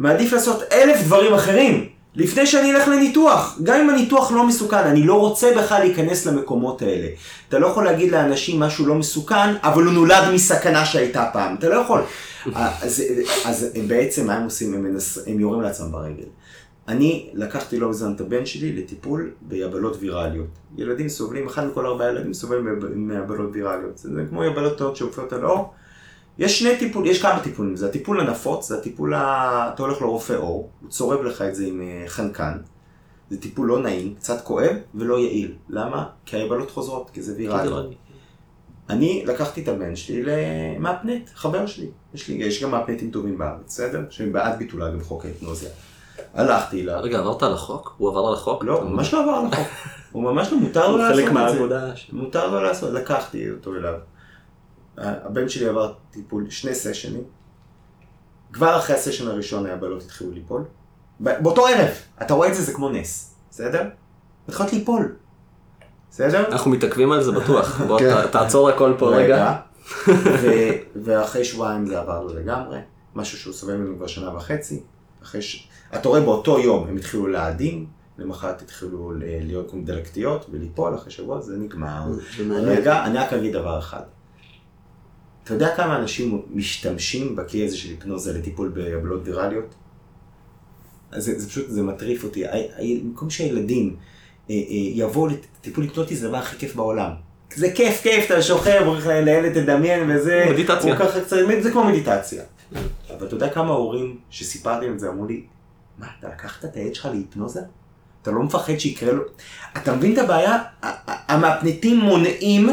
מעדיף 0.00 0.32
לעשות 0.32 0.62
אלף 0.72 1.02
דברים 1.04 1.34
אחרים, 1.34 1.88
לפני 2.14 2.46
שאני 2.46 2.72
אלך 2.72 2.88
לניתוח. 2.88 3.58
גם 3.62 3.80
אם 3.80 3.90
הניתוח 3.90 4.32
לא 4.32 4.46
מסוכן, 4.46 4.76
אני 4.76 5.02
לא 5.02 5.14
רוצה 5.14 5.52
בכלל 5.56 5.80
להיכנס 5.80 6.26
למקומות 6.26 6.82
האלה. 6.82 7.08
אתה 7.48 7.58
לא 7.58 7.66
יכול 7.66 7.84
להגיד 7.84 8.12
לאנשים 8.12 8.60
משהו 8.60 8.86
לא 8.86 8.94
מסוכן, 8.94 9.56
אבל 9.62 9.84
הוא 9.84 9.92
נולד 9.92 10.22
מסכנה 10.34 10.86
שהייתה 10.86 11.26
פעם. 11.32 11.54
אתה 11.54 11.68
לא 11.68 11.74
יכול. 11.74 12.02
אז, 12.54 13.02
אז 13.44 13.70
הם 13.74 13.88
בעצם, 13.88 14.26
מה 14.26 14.34
הם 14.34 14.44
עושים? 14.44 14.74
הם, 14.74 14.82
מנס, 14.82 15.18
הם 15.26 15.40
יורים 15.40 15.60
לעצמם 15.60 15.92
ברגל. 15.92 16.26
אני 16.88 17.30
לקחתי 17.34 17.78
לא 17.78 17.90
מזמן 17.90 18.12
את 18.12 18.20
הבן 18.20 18.46
שלי 18.46 18.72
לטיפול 18.72 19.30
ביבלות 19.40 19.96
ויראליות. 20.00 20.58
ילדים 20.76 21.08
סובלים, 21.08 21.46
אחד 21.46 21.66
מכל 21.66 21.86
ארבעה 21.86 22.08
ילדים 22.08 22.34
סובלים 22.34 22.78
מיבלות 22.94 23.50
ויראליות. 23.52 23.98
זה 23.98 24.22
כמו 24.28 24.44
יבלות 24.44 24.96
שעופות 24.96 25.32
על 25.32 25.44
אור. 25.44 25.72
יש 26.40 26.58
שני 26.58 26.76
טיפולים, 26.78 27.12
יש 27.12 27.22
כמה 27.22 27.40
טיפולים, 27.40 27.76
זה 27.76 27.86
הטיפול 27.86 28.20
הנפוץ, 28.20 28.68
זה 28.68 28.78
הטיפול, 28.78 29.14
ה... 29.14 29.70
אתה 29.74 29.82
הולך 29.82 30.02
לרופא 30.02 30.32
עור, 30.32 30.70
הוא 30.80 30.90
צורב 30.90 31.22
לך 31.22 31.42
את 31.42 31.54
זה 31.54 31.66
עם 31.66 31.80
אה, 31.80 32.04
חנקן. 32.08 32.58
זה 33.30 33.40
טיפול 33.40 33.68
לא 33.68 33.82
נעים, 33.82 34.14
קצת 34.14 34.44
כואב 34.44 34.76
ולא 34.94 35.18
יעיל. 35.18 35.54
למה? 35.68 36.06
כי 36.26 36.36
היבלות 36.36 36.70
חוזרות, 36.70 37.10
כי 37.10 37.22
זה 37.22 37.34
ויראלי. 37.36 37.94
אני 38.90 39.24
לקחתי 39.26 39.62
את 39.62 39.68
הבן 39.68 39.96
שלי 39.96 40.22
למאפנט, 40.22 41.30
חבר 41.34 41.66
שלי. 41.66 41.86
יש 42.14 42.28
לי, 42.28 42.34
יש 42.34 42.62
גם 42.62 42.70
מאפנטים 42.70 43.10
טובים 43.10 43.38
בארץ, 43.38 43.60
בסדר? 43.66 44.04
שהם 44.10 44.32
בעד 44.32 44.58
ביטול 44.58 44.82
אגב 44.82 45.02
חוק 45.02 45.24
ההיפנוזיה. 45.24 45.70
הלכתי 46.34 46.82
לה. 46.82 47.00
רגע, 47.00 47.18
עברת 47.18 47.42
על 47.42 47.52
החוק? 47.52 47.94
הוא 47.98 48.10
עבר 48.10 48.28
על 48.28 48.34
החוק? 48.34 48.64
לא, 48.64 48.80
הוא 48.80 48.90
ממש 48.90 49.14
לא 49.14 49.22
עבר 49.22 49.32
על 49.32 49.46
החוק. 49.46 49.66
הוא 50.12 50.22
ממש 50.22 50.52
לא, 50.52 50.58
מותר 50.58 50.90
לו 50.90 50.96
לעשות 50.96 51.18
את 51.18 51.34
זה. 51.54 52.12
מותר 52.12 52.50
לו 52.50 52.62
לעשות, 52.62 52.92
לקחתי 52.92 53.50
אותו 53.50 53.74
אליו. 53.74 53.94
הבן 55.00 55.48
שלי 55.48 55.66
עבר 55.66 55.92
טיפול, 56.10 56.50
שני 56.50 56.74
סשנים. 56.74 57.24
כבר 58.52 58.76
אחרי 58.76 58.96
הסשן 58.96 59.28
הראשון 59.28 59.66
היבלות 59.66 60.02
התחילו 60.02 60.30
ליפול. 60.30 60.64
באותו 61.20 61.66
ערב, 61.66 61.90
אתה 62.22 62.34
רואה 62.34 62.48
את 62.48 62.54
זה, 62.54 62.62
זה 62.62 62.72
כמו 62.72 62.88
נס, 62.88 63.34
בסדר? 63.50 63.88
מתחילות 64.48 64.72
ליפול. 64.72 65.14
בסדר? 66.10 66.48
אנחנו 66.52 66.70
מתעכבים 66.70 67.12
על 67.12 67.22
זה 67.22 67.32
בטוח. 67.32 67.80
בוא 67.88 67.98
כן. 67.98 68.26
תעצור 68.30 68.68
הכל 68.68 68.94
פה 68.98 69.16
רגע. 69.16 69.56
ואחרי 71.04 71.44
שבועיים 71.44 71.86
זה 71.86 72.00
עבר 72.00 72.22
לו 72.22 72.34
לגמרי. 72.34 72.78
משהו 73.14 73.38
שהוא 73.38 73.54
סובל 73.54 73.76
ממנו 73.76 73.96
כבר 73.96 74.06
שנה 74.06 74.36
וחצי. 74.36 74.82
אחרי 75.22 75.42
ש... 75.42 75.68
אתה 75.94 76.08
רואה 76.08 76.20
באותו 76.20 76.58
יום 76.58 76.86
הם 76.88 76.96
התחילו 76.96 77.26
להאדים, 77.26 77.86
למחרת 78.18 78.62
התחילו 78.62 79.12
להיות 79.16 79.74
דלקתיות 79.84 80.46
וליפול, 80.52 80.94
אחרי 80.94 81.10
שבוע 81.10 81.40
זה 81.40 81.56
נגמר. 81.56 82.02
רגע, 82.50 83.04
אני 83.04 83.18
רק 83.18 83.32
אגיד 83.32 83.52
דבר 83.52 83.78
אחד. 83.78 84.02
אתה 85.50 85.64
יודע 85.64 85.76
כמה 85.76 85.96
אנשים 85.96 86.42
משתמשים 86.50 87.36
בכלי 87.36 87.66
הזה 87.66 87.76
של 87.76 87.88
היפנוזה 87.88 88.32
לטיפול 88.32 88.68
ביבלות 88.68 89.20
ויראליות? 89.24 89.74
זה, 91.16 91.40
זה 91.40 91.48
פשוט, 91.48 91.64
זה 91.68 91.82
מטריף 91.82 92.24
אותי. 92.24 92.44
במקום 93.02 93.30
שהילדים 93.30 93.96
אה, 94.50 94.54
אה, 94.54 94.60
יבואו 94.70 95.26
לטיפול 95.26 95.84
היפנוטי 95.84 96.16
זה 96.16 96.26
הדבר 96.26 96.38
הכי 96.38 96.56
כיף 96.58 96.74
בעולם. 96.74 97.10
זה 97.54 97.72
כיף, 97.72 98.00
כיף, 98.02 98.30
אתה 98.30 98.42
שוכב, 98.42 98.82
הולך 98.86 99.06
לילד, 99.06 99.52
תדמיין 99.52 100.10
וזה. 100.10 100.46
מדיטציה. 100.50 100.96
ככה 100.96 101.20
קצת, 101.20 101.36
זה 101.60 101.70
כמו 101.70 101.84
מדיטציה. 101.84 102.42
אבל 103.16 103.26
אתה 103.26 103.34
יודע 103.34 103.48
כמה 103.48 103.70
הורים 103.70 104.18
שסיפרתי 104.30 104.88
את 104.88 105.00
זה 105.00 105.08
אמרו 105.08 105.26
לי, 105.26 105.42
מה, 105.98 106.06
אתה 106.18 106.28
לקחת 106.28 106.64
את 106.64 106.76
הילד 106.76 106.94
שלך 106.94 107.08
להיפנוזה? 107.12 107.60
אתה 108.22 108.30
לא 108.30 108.42
מפחד 108.42 108.78
שיקרה 108.78 109.12
לו... 109.12 109.22
אתה 109.76 109.96
מבין 109.96 110.12
את 110.12 110.18
הבעיה? 110.18 110.62
המאפנטים 111.06 112.00
מונעים 112.00 112.68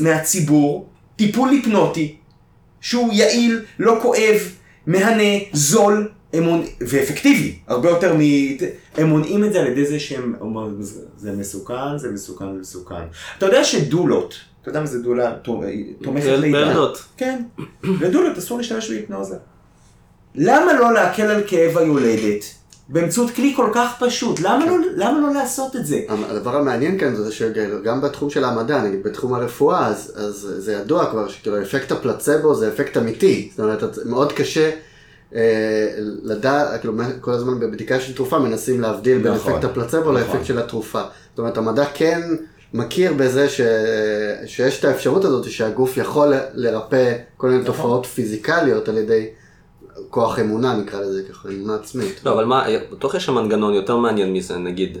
מהציבור 0.00 0.89
טיפול 1.20 1.48
היפנוטי, 1.48 2.16
שהוא 2.80 3.12
יעיל, 3.12 3.60
לא 3.78 3.98
כואב, 4.02 4.40
מהנה, 4.86 5.38
זול, 5.52 6.08
מונ... 6.34 6.62
ואפקטיבי, 6.80 7.58
הרבה 7.66 7.90
יותר 7.90 8.14
מ... 8.14 8.20
הם 8.94 9.06
מונעים 9.06 9.44
את 9.44 9.52
זה 9.52 9.60
על 9.60 9.66
ידי 9.66 9.86
זה 9.86 10.00
שהם 10.00 10.34
אומרים, 10.40 10.78
זה 11.16 11.32
מסוכן, 11.32 11.98
זה 11.98 12.10
מסוכן, 12.10 12.54
זה 12.54 12.60
מסוכן. 12.60 12.94
אתה 13.38 13.46
יודע 13.46 13.64
שדולות, 13.64 14.34
אתה 14.62 14.70
יודע 14.70 14.80
מה 14.80 14.86
זה 14.86 15.02
דולה 15.02 15.34
תומכת 16.02 16.26
לידה? 16.26 16.86
כן, 17.16 17.42
לדולות 17.82 18.38
אסור 18.38 18.58
להשתמש 18.58 18.90
בהיפנוזה. 18.90 19.36
למה 20.34 20.72
לא 20.72 20.92
להקל 20.92 21.26
על 21.26 21.42
כאב 21.46 21.78
היולדת 21.78 22.44
באמצעות 22.92 23.30
כלי 23.30 23.52
כל 23.56 23.70
כך 23.74 23.94
פשוט, 24.00 24.40
למה, 24.40 24.66
לא, 24.66 24.76
למה 24.96 25.20
לא 25.20 25.34
לעשות 25.34 25.76
את 25.76 25.86
זה? 25.86 26.00
הדבר 26.08 26.56
המעניין 26.56 26.98
כאן 26.98 27.14
זה 27.14 27.32
שגם 27.32 28.00
בתחום 28.00 28.30
של 28.30 28.44
המדע, 28.44 28.82
נגיד 28.82 29.02
בתחום 29.02 29.34
הרפואה, 29.34 29.86
אז, 29.86 30.12
אז 30.16 30.54
זה 30.58 30.72
ידוע 30.72 31.10
כבר 31.10 31.28
שכאילו 31.28 31.62
אפקט 31.62 31.92
הפלצבו 31.92 32.54
זה 32.54 32.68
אפקט 32.68 32.96
אמיתי, 32.96 33.48
זאת 33.50 33.60
אומרת 33.60 33.98
מאוד 34.04 34.32
קשה 34.32 34.70
אה, 35.34 35.88
לדעת, 36.22 36.80
כאילו 36.80 36.94
כל 37.20 37.32
הזמן 37.32 37.60
בבדיקה 37.60 38.00
של 38.00 38.14
תרופה 38.14 38.38
מנסים 38.38 38.80
להבדיל 38.80 39.18
בין 39.18 39.32
נכון, 39.32 39.52
אפקט 39.52 39.64
הפלצבו 39.64 40.00
נכון. 40.00 40.14
לאפקט 40.14 40.44
של 40.44 40.58
התרופה. 40.58 41.02
זאת 41.30 41.38
אומרת 41.38 41.58
המדע 41.58 41.84
כן 41.94 42.20
מכיר 42.74 43.12
בזה 43.12 43.48
ש... 43.48 43.60
שיש 44.46 44.80
את 44.80 44.84
האפשרות 44.84 45.24
הזאת 45.24 45.50
שהגוף 45.50 45.96
יכול 45.96 46.34
לרפא 46.54 47.12
כל 47.36 47.46
מיני 47.46 47.60
נכון. 47.60 47.74
תופעות 47.74 48.06
פיזיקליות 48.06 48.88
על 48.88 48.98
ידי 48.98 49.26
כוח 50.10 50.38
אמונה 50.38 50.76
נקרא 50.76 51.00
לזה 51.00 51.22
ככה, 51.30 51.48
אמונה 51.48 51.74
עצמית. 51.74 52.20
לא, 52.24 52.32
אבל 52.32 52.44
מה, 52.44 52.64
בטוח 52.92 53.14
יש 53.14 53.24
שם 53.24 53.34
מנגנון 53.34 53.74
יותר 53.74 53.96
מעניין 53.96 54.32
מזה, 54.32 54.58
נגיד, 54.58 54.98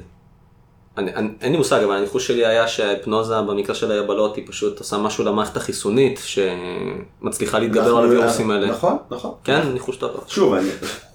אני, 0.96 1.14
אני, 1.14 1.28
אין 1.40 1.52
לי 1.52 1.58
מושג, 1.58 1.82
אבל 1.82 1.96
הניחוש 1.96 2.26
שלי 2.26 2.46
היה 2.46 2.68
שההיפנוזה 2.68 3.40
במקרה 3.40 3.74
של 3.74 3.92
היבלות 3.92 4.36
היא 4.36 4.44
פשוט 4.48 4.78
עושה 4.78 4.98
משהו 4.98 5.24
למערכת 5.24 5.56
החיסונית 5.56 6.20
שמצליחה 6.24 7.58
להתגבר 7.58 7.96
על 7.96 8.04
הווירוסים 8.04 8.50
האלה. 8.50 8.70
נכון, 8.70 8.96
נכון. 9.10 9.34
כן, 9.44 9.68
ניחוש 9.72 9.96
טוב. 9.96 10.24
שוב, 10.26 10.54
אני, 10.54 10.70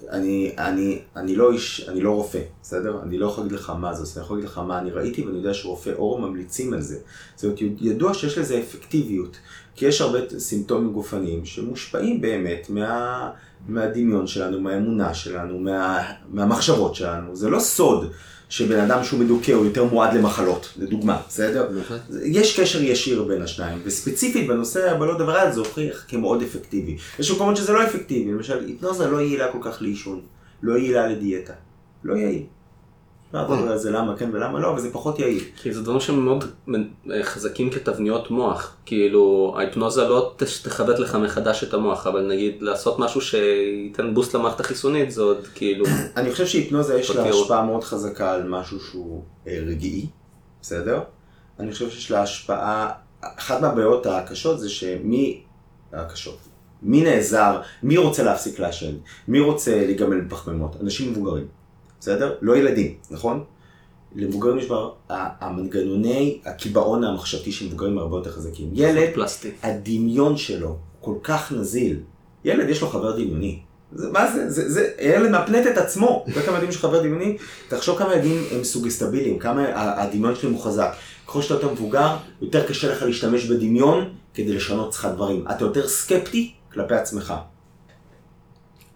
אני, 0.09 0.51
אני, 0.57 0.99
אני 1.15 1.35
לא 1.35 1.51
איש, 1.51 1.85
אני 1.89 2.01
לא 2.01 2.11
רופא, 2.11 2.39
בסדר? 2.61 2.99
אני 3.03 3.17
לא 3.17 3.25
יכול 3.25 3.43
להגיד 3.43 3.59
לך 3.59 3.69
מה 3.79 3.93
זה 3.93 4.19
אני 4.19 4.25
יכול 4.25 4.37
להגיד 4.37 4.49
לך 4.49 4.57
מה 4.57 4.79
אני 4.79 4.91
ראיתי 4.91 5.21
ואני 5.21 5.37
יודע 5.37 5.53
שרופאי 5.53 5.93
עור 5.93 6.19
ממליצים 6.19 6.73
על 6.73 6.81
זה. 6.81 6.97
זאת 7.35 7.43
אומרת, 7.43 7.59
ידוע 7.81 8.13
שיש 8.13 8.37
לזה 8.37 8.59
אפקטיביות, 8.59 9.37
כי 9.75 9.85
יש 9.85 10.01
הרבה 10.01 10.19
סימפטומים 10.37 10.93
גופניים 10.93 11.45
שמושפעים 11.45 12.21
באמת 12.21 12.67
מה... 12.69 13.29
מהדמיון 13.67 14.27
שלנו, 14.27 14.59
מהאמונה 14.59 15.13
שלנו, 15.13 15.59
מה, 15.59 16.03
מהמחשבות 16.31 16.95
שלנו. 16.95 17.35
זה 17.35 17.49
לא 17.49 17.59
סוד 17.59 18.11
שבן 18.49 18.79
אדם 18.79 19.03
שהוא 19.03 19.19
מדוכא 19.19 19.51
הוא 19.51 19.65
יותר 19.65 19.83
מועד 19.83 20.13
למחלות, 20.13 20.73
לדוגמה, 20.77 21.21
בסדר? 21.27 21.69
יש 22.23 22.59
קשר 22.59 22.81
ישיר 22.81 23.23
בין 23.23 23.41
השניים, 23.41 23.79
וספציפית 23.83 24.47
בנושא 24.47 24.91
הבלות 24.91 25.17
דברי 25.17 25.51
זה 25.51 25.59
הוכיח 25.59 26.05
כמאוד 26.07 26.41
אפקטיבי. 26.41 26.97
יש 27.19 27.31
מקומות 27.31 27.57
שזה 27.57 27.73
לא 27.73 27.83
אפקטיבי, 27.83 28.31
למשל 28.31 28.65
היפנוזה 28.65 29.07
לא 29.07 29.21
יעילה 29.21 29.51
כל 29.51 29.57
כך 29.61 29.81
לעישון, 29.81 30.21
לא 30.63 30.77
יעילה 30.77 31.07
לדיאטה, 31.07 31.53
לא 32.03 32.15
יעיל. 32.15 32.43
נעבור 33.33 33.55
על 33.55 33.77
זה 33.77 33.91
למה 33.91 34.17
כן 34.17 34.29
ולמה 34.33 34.59
לא, 34.59 34.71
אבל 34.71 34.79
זה 34.79 34.93
פחות 34.93 35.19
יעיל. 35.19 35.43
כי 35.61 35.73
זה 35.73 35.81
דברים 35.81 35.99
שהם 35.99 36.25
מאוד 36.25 36.43
חזקים 37.23 37.69
כתבניות 37.69 38.31
מוח. 38.31 38.75
כאילו, 38.85 39.55
ההיפנוזה 39.57 40.07
לא 40.07 40.33
תכבד 40.37 40.99
לך 40.99 41.15
מחדש 41.15 41.63
את 41.63 41.73
המוח, 41.73 42.07
אבל 42.07 42.27
נגיד 42.27 42.61
לעשות 42.61 42.99
משהו 42.99 43.21
שייתן 43.21 44.13
בוסט 44.13 44.35
למערכת 44.35 44.59
החיסונית, 44.59 45.11
זה 45.11 45.21
עוד 45.21 45.47
כאילו... 45.55 45.85
אני 46.17 46.31
חושב 46.31 46.45
שהיפנוזה 46.45 46.99
יש 46.99 47.09
לה 47.09 47.29
השפעה 47.29 47.65
מאוד 47.65 47.83
חזקה 47.83 48.31
על 48.31 48.47
משהו 48.47 48.79
שהוא 48.79 49.23
אה, 49.47 49.59
רגעי, 49.67 50.05
בסדר? 50.61 50.99
אני 51.59 51.71
חושב 51.71 51.89
שיש 51.89 52.11
לה 52.11 52.21
השפעה, 52.21 52.91
אחת 53.21 53.61
מהבעיות 53.61 54.05
הקשות 54.05 54.59
זה 54.59 54.69
שמי... 54.69 55.41
הקשות. 55.93 56.37
מי 56.81 57.01
נעזר, 57.01 57.61
מי 57.83 57.97
רוצה 57.97 58.23
להפסיק 58.23 58.59
לעשן, 58.59 58.95
מי 59.27 59.39
רוצה 59.39 59.85
להיגמל 59.85 60.21
בפחמימות? 60.21 60.75
אנשים 60.81 61.11
מבוגרים. 61.11 61.47
בסדר? 61.99 62.35
לא 62.41 62.57
ילדים, 62.57 62.93
נכון? 63.11 63.43
למבוגרים 64.15 64.57
יש 64.57 64.65
כבר, 64.65 64.91
המנגנוני 65.09 66.39
הקיבעון 66.45 67.03
המחשבתי 67.03 67.51
של 67.51 67.65
מבוגרים 67.65 67.97
הרבה 67.97 68.17
יותר 68.17 68.31
חזקים. 68.31 68.69
ילד, 68.73 69.09
פלסטי. 69.13 69.51
הדמיון 69.63 70.37
שלו 70.37 70.77
כל 71.01 71.15
כך 71.23 71.51
נזיל. 71.51 71.99
ילד 72.45 72.69
יש 72.69 72.81
לו 72.81 72.87
חבר 72.87 73.11
דמיוני. 73.11 73.59
זה, 73.93 74.11
מה 74.11 74.31
זה? 74.31 74.49
זה, 74.49 74.69
זה, 74.69 74.89
ילד 75.01 75.31
מפנט 75.31 75.67
את 75.67 75.77
עצמו. 75.77 76.23
אתה 76.23 76.31
יודע 76.31 76.45
כמה 76.45 76.55
ילדים 76.55 76.69
יש 76.69 76.77
חבר 76.77 76.99
דמיוני? 76.99 77.37
תחשוב 77.67 77.97
כמה 77.97 78.15
ילדים 78.15 78.43
הם 78.51 78.63
סוגסטביליים, 78.63 79.39
כמה 79.39 79.65
הדמיון 79.75 80.35
שלהם 80.35 80.53
הוא 80.53 80.63
חזק. 80.63 80.93
ככל 81.27 81.41
שאתה 81.41 81.53
יותר 81.53 81.71
מבוגר, 81.71 82.15
יותר 82.41 82.67
קשה 82.67 82.91
לך 82.91 83.03
להשתמש 83.03 83.45
בדמיון 83.45 84.09
כדי 84.33 84.53
לשנות 84.53 84.93
לך 84.93 85.07
דברים. 85.13 85.45
אתה 85.51 85.65
יותר 85.65 85.87
סקפטי 85.87 86.53
כלפי 86.73 86.95
עצמך. 86.95 87.33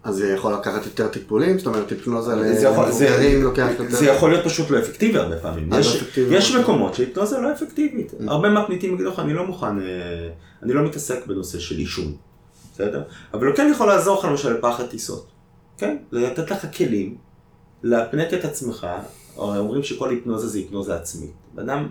אז 0.04 0.14
זה 0.14 0.32
יכול 0.32 0.54
לקחת 0.54 0.86
יותר 0.86 1.08
טיפולים? 1.08 1.58
זאת 1.58 1.66
אומרת, 1.66 1.90
היפנוזה 1.90 2.34
למבוגרים 2.34 3.42
לוקח 3.42 3.66
יותר... 3.78 3.96
זה 3.96 4.06
יכול 4.06 4.30
להיות 4.30 4.44
פשוט 4.44 4.70
לא 4.70 4.78
אפקטיבי 4.78 5.18
הרבה 5.18 5.36
פעמים. 5.36 5.70
יש, 5.78 6.04
יש 6.30 6.54
מקומות 6.54 6.94
שהיפנוזה 6.94 7.38
לא 7.38 7.52
אפקטיבית. 7.52 8.12
Mm. 8.12 8.24
הרבה 8.26 8.48
מהפניתים 8.48 8.94
יגידו 8.94 9.10
לך, 9.10 9.18
אני 9.18 9.34
לא 9.34 9.46
מוכן, 9.46 9.78
אה, 9.80 10.28
אני 10.62 10.72
לא 10.72 10.84
מתעסק 10.84 11.26
בנושא 11.26 11.58
של 11.58 11.78
עישון, 11.78 12.14
בסדר? 12.74 13.02
אבל 13.34 13.46
הוא 13.46 13.56
כן 13.56 13.70
יכול 13.74 13.86
לעזור 13.88 14.18
לך 14.18 14.24
למשל 14.24 14.52
לפחד 14.52 14.86
טיסות. 14.86 15.26
כן? 15.78 15.96
לתת 16.12 16.50
לך 16.50 16.66
כלים, 16.76 17.16
להפנט 17.82 18.34
את 18.34 18.44
עצמך, 18.44 18.86
אומרים 19.36 19.82
שכל 19.82 20.10
היפנוזה 20.10 20.48
זה 20.48 20.58
היפנוזה 20.58 20.96
עצמית. 20.96 21.32
אדם, 21.58 21.88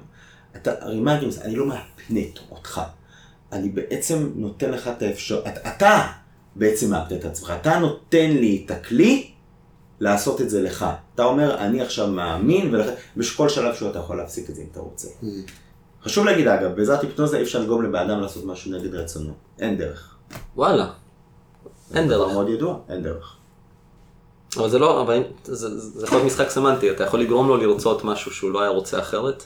אתה, 0.55 0.71
הרי 0.79 0.99
מה? 0.99 1.19
אני 1.41 1.55
לא 1.55 1.65
מאפנט 1.65 2.39
אותך. 2.51 2.81
אני 3.51 3.69
בעצם 3.69 4.29
נותן 4.35 4.71
לך 4.71 4.87
את 4.87 5.01
האפשרות, 5.01 5.43
אתה 5.47 6.07
בעצם 6.55 6.91
מאבד 6.91 7.13
את 7.13 7.25
עצמך. 7.25 7.53
אתה 7.61 7.79
נותן 7.79 8.31
לי 8.31 8.63
את 8.65 8.71
הכלי 8.71 9.31
לעשות 9.99 10.41
את 10.41 10.49
זה 10.49 10.61
לך. 10.61 10.85
אתה 11.15 11.23
אומר, 11.23 11.57
אני 11.57 11.81
עכשיו 11.81 12.07
מאמין, 12.07 12.75
ולכן, 12.75 12.93
בכל 13.17 13.49
שלב 13.49 13.75
שהוא 13.75 13.89
אתה 13.89 13.99
יכול 13.99 14.17
להפסיק 14.17 14.49
את 14.49 14.55
זה 14.55 14.61
אם 14.61 14.67
אתה 14.71 14.79
רוצה. 14.79 15.07
Mm. 15.07 15.25
חשוב 16.03 16.25
להגיד 16.25 16.47
אגב, 16.47 16.75
בעזרת 16.75 17.03
היפנוזה 17.03 17.37
אי 17.37 17.43
אפשר 17.43 17.59
לגרום 17.59 17.83
לבן 17.83 18.09
אדם 18.09 18.21
לעשות 18.21 18.45
משהו 18.45 18.71
נגד 18.71 18.95
רצונו. 18.95 19.33
אין 19.59 19.77
דרך. 19.77 20.15
וואלה. 20.55 20.91
אין 21.93 22.07
דרך. 22.07 22.27
זה 22.27 22.33
מאוד 22.33 22.49
ידוע, 22.49 22.79
אין 22.89 23.03
דרך. 23.03 23.35
אבל 24.57 24.69
זה 24.69 24.79
לא, 24.79 25.01
אבל 25.01 25.23
זה, 25.43 25.79
זה 25.79 26.05
יכול 26.05 26.17
להיות 26.17 26.27
משחק 26.27 26.49
סמנטי, 26.49 26.91
אתה 26.91 27.03
יכול 27.03 27.19
לגרום 27.19 27.47
לו 27.47 27.57
לרצות 27.57 28.03
משהו 28.03 28.31
שהוא 28.31 28.51
לא 28.51 28.61
היה 28.61 28.69
רוצה 28.69 28.99
אחרת? 28.99 29.43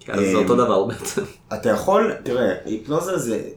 כי 0.00 0.12
אז 0.12 0.20
זה 0.20 0.36
אותו 0.36 0.52
אמ, 0.52 0.58
דבר 0.58 0.84
בעצם. 0.84 1.22
אתה 1.54 1.70
יכול, 1.70 2.12
תראה, 2.22 2.54
היפנוזה 2.64 3.18
זה, 3.18 3.48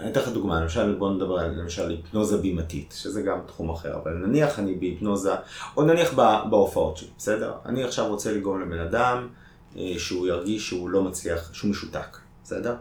אני 0.00 0.10
אתן 0.10 0.20
לך 0.20 0.28
דוגמה, 0.28 0.60
למשל 0.60 0.94
בוא 0.94 1.10
נדבר 1.10 1.38
על 1.38 1.50
למשל 1.50 1.90
היפנוזה 1.90 2.36
בימתית, 2.36 2.94
שזה 2.96 3.22
גם 3.22 3.38
תחום 3.46 3.70
אחר, 3.70 3.96
אבל 4.02 4.12
נניח 4.12 4.58
אני 4.58 4.74
בהיפנוזה, 4.74 5.34
או 5.76 5.82
נניח 5.82 6.14
בהופעות 6.50 6.96
שלי, 6.96 7.08
בסדר? 7.18 7.52
אני 7.66 7.84
עכשיו 7.84 8.08
רוצה 8.08 8.32
לגרום 8.32 8.60
לבן 8.60 8.78
אדם 8.78 9.28
אה, 9.76 9.94
שהוא 9.98 10.26
ירגיש 10.26 10.68
שהוא 10.68 10.88
לא 10.88 11.02
מצליח, 11.02 11.50
שהוא 11.52 11.70
משותק, 11.70 12.18
בסדר? 12.44 12.74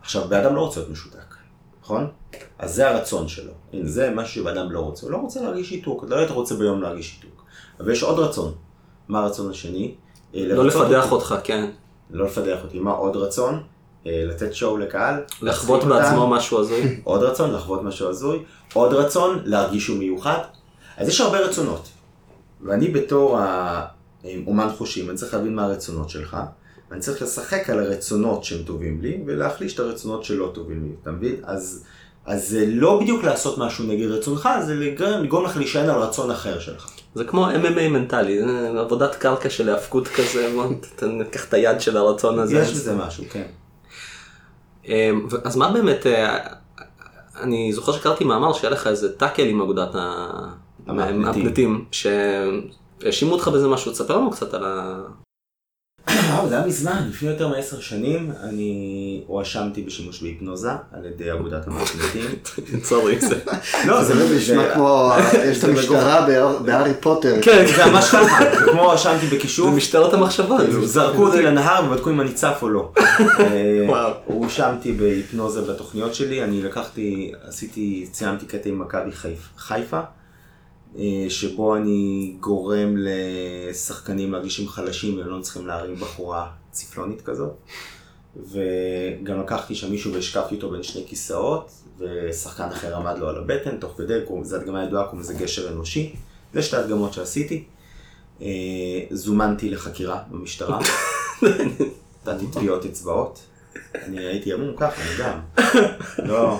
עכשיו, 0.00 0.28
בן 0.28 0.40
אדם 0.40 0.54
לא 0.54 0.60
רוצה 0.60 0.80
להיות 0.80 0.92
משותק, 0.92 1.34
נכון? 1.82 2.10
אז 2.58 2.74
זה 2.74 2.88
הרצון 2.88 3.28
שלו. 3.28 3.52
הנה, 3.72 3.88
זה 3.88 4.10
מה 4.10 4.24
שבן 4.24 4.58
אדם 4.58 4.72
לא 4.72 4.80
רוצה. 4.80 5.06
הוא 5.06 5.12
לא 5.12 5.16
רוצה 5.16 5.42
להרגיש 5.42 5.68
שיתוק, 5.68 6.04
אתה 6.04 6.14
לא 6.14 6.20
היית 6.20 6.30
רוצה 6.30 6.54
ביום 6.54 6.82
להרגיש 6.82 7.10
שיתוק. 7.10 7.44
אבל 7.80 7.92
יש 7.92 8.02
עוד 8.02 8.18
רצון. 8.18 8.54
מה 9.08 9.18
הרצון 9.18 9.50
השני? 9.50 9.94
אה, 10.34 10.48
לא 10.48 10.64
לפדח 10.64 11.12
אותך, 11.12 11.34
כן. 11.44 11.70
לא 12.10 12.24
לפדח 12.24 12.58
אותי. 12.64 12.78
מה 12.78 12.90
עוד 12.90 13.16
רצון? 13.16 13.62
אה, 14.06 14.24
לתת 14.24 14.54
שואו 14.54 14.76
לקהל. 14.76 15.14
לחוות 15.42 15.84
בעצמו 15.84 16.26
משהו 16.26 16.60
הזוי. 16.60 16.96
עוד 17.04 17.22
רצון, 17.22 17.52
לחוות 17.52 17.82
משהו 17.82 18.08
הזוי. 18.08 18.42
עוד 18.72 18.92
רצון, 18.92 19.42
להרגיש 19.44 19.84
שהוא 19.84 19.98
מיוחד. 19.98 20.38
אז 20.96 21.08
יש 21.08 21.20
הרבה 21.20 21.38
רצונות. 21.38 21.88
ואני 22.62 22.88
בתור 22.88 23.38
האומן 23.38 24.68
חושים, 24.78 25.10
אני 25.10 25.18
צריך 25.18 25.34
להבין 25.34 25.54
מה 25.54 25.64
הרצונות 25.64 26.10
שלך. 26.10 26.36
ואני 26.90 27.00
צריך 27.00 27.22
לשחק 27.22 27.70
על 27.70 27.78
הרצונות 27.78 28.44
שהם 28.44 28.62
טובים 28.62 29.00
לי, 29.02 29.22
ולהחליש 29.26 29.74
את 29.74 29.80
הרצונות 29.80 30.24
שלא 30.24 30.50
טובים 30.54 30.84
לי, 30.84 30.90
אתה 31.02 31.10
מבין? 31.10 31.36
אז, 31.44 31.84
אז 32.26 32.48
זה 32.48 32.64
לא 32.68 33.00
בדיוק 33.00 33.24
לעשות 33.24 33.58
משהו 33.58 33.84
נגד 33.84 34.10
רצונך, 34.10 34.48
זה 34.66 34.74
לגרום 34.74 35.44
לך 35.44 35.56
להישען 35.56 35.88
על 35.90 36.00
רצון 36.00 36.30
אחר 36.30 36.58
שלך. 36.58 36.90
זה 37.14 37.24
כמו 37.24 37.50
MMA 37.50 37.88
מנטלי, 37.88 38.40
עבודת 38.78 39.14
קרקע 39.14 39.50
של 39.50 39.68
האבקות 39.68 40.08
כזה, 40.08 40.54
תקח 41.30 41.48
את 41.48 41.54
היד 41.54 41.80
של 41.80 41.96
הרצון 41.96 42.38
הזה. 42.38 42.58
יש 42.58 42.72
בזה 42.72 42.94
משהו, 42.94 43.24
כן. 43.30 43.46
אמ, 44.88 45.26
אז 45.44 45.56
מה 45.56 45.72
באמת, 45.72 46.06
אה, 46.06 46.38
אני 47.40 47.72
זוכר 47.72 47.92
שקראתי 47.92 48.24
מאמר 48.24 48.52
שהיה 48.52 48.70
לך 48.70 48.86
איזה 48.86 49.16
טאקל 49.16 49.46
עם 49.46 49.60
אגודת 49.60 49.88
הפנטים, 51.28 51.84
שהאשימו 51.92 53.32
אותך 53.32 53.48
בזה 53.48 53.68
משהו, 53.68 53.92
תספר 53.92 54.16
לנו 54.16 54.30
קצת 54.30 54.54
על 54.54 54.64
ה... 54.64 55.02
זה 56.48 56.56
היה 56.56 56.66
מזמן, 56.66 57.08
לפני 57.08 57.28
יותר 57.28 57.48
מעשר 57.48 57.80
שנים, 57.80 58.32
אני 58.42 59.22
הואשמתי 59.26 59.82
בשימוש 59.82 60.22
בהיפנוזה 60.22 60.70
על 60.92 61.04
ידי 61.04 61.32
אגודת 61.32 61.66
המקנטים. 61.66 62.80
צורי, 62.82 63.20
זה... 63.28 63.38
לא, 63.86 64.04
זה 64.04 64.36
נשמע 64.36 64.74
כמו, 64.74 65.12
יש 65.50 65.58
את 65.58 65.64
המשטרה 65.64 66.26
בהארי 66.64 66.94
פוטר. 67.00 67.36
כן, 67.42 67.64
זה 67.76 67.86
ממש 67.86 68.10
ככה, 68.10 68.44
כמו 68.70 68.82
הואשמתי 68.82 69.26
בכישוף. 69.26 69.70
זה 69.70 69.76
משטרת 69.76 70.14
המחשבה. 70.14 70.56
זרקו 70.84 71.26
אותי 71.26 71.42
לנהר 71.42 71.84
ובדקו 71.84 72.10
אם 72.10 72.20
אני 72.20 72.32
צף 72.32 72.58
או 72.62 72.68
לא. 72.68 72.92
אה, 73.40 74.12
הואשמתי 74.24 74.92
בהיפנוזה 74.92 75.62
בתוכניות 75.62 76.14
שלי, 76.14 76.44
אני 76.44 76.62
לקחתי, 76.62 77.32
עשיתי, 77.48 78.08
ציימתי 78.12 78.46
קטע 78.46 78.68
עם 78.68 78.78
מכבי 78.78 79.10
חיפה. 79.56 80.00
אה, 80.98 81.26
שבו 81.28 81.76
אני 81.76 82.34
גורם 82.40 82.94
לשחקנים 82.98 84.32
להרגישים 84.32 84.68
חלשים 84.68 85.18
והם 85.18 85.28
לא 85.28 85.40
צריכים 85.40 85.66
להרים 85.66 85.96
בחורה 85.96 86.50
צפלונית 86.70 87.22
כזאת. 87.22 87.52
וגם 88.36 89.40
לקחתי 89.40 89.74
שם 89.74 89.90
מישהו 89.90 90.12
והשקפתי 90.12 90.54
אותו 90.54 90.70
בין 90.70 90.82
שני 90.82 91.04
כיסאות, 91.06 91.70
ושחקן 91.98 92.68
אחר 92.68 92.96
עמד 92.96 93.18
לו 93.18 93.28
על 93.28 93.36
הבטן, 93.36 93.76
תוך 93.76 93.92
כדי, 93.96 94.18
זו 94.42 94.56
הדגמה 94.56 94.84
ידועה, 94.84 95.04
קוראים 95.04 95.20
לזה 95.20 95.34
גשר 95.34 95.68
אנושי. 95.68 96.14
זה 96.54 96.62
שתי 96.62 96.76
הדגמות 96.76 97.12
שעשיתי. 97.12 97.64
אה, 98.42 98.46
זומנתי 99.10 99.70
לחקירה 99.70 100.22
במשטרה. 100.30 100.78
נתתי 102.26 102.46
טביעות 102.52 102.84
אצבעות. 102.84 103.40
אני 103.94 104.24
הייתי 104.24 104.52
המום 104.52 104.74
ככה, 104.76 105.02
אני 105.02 105.18
גם. 105.18 105.40
לא. 106.30 106.58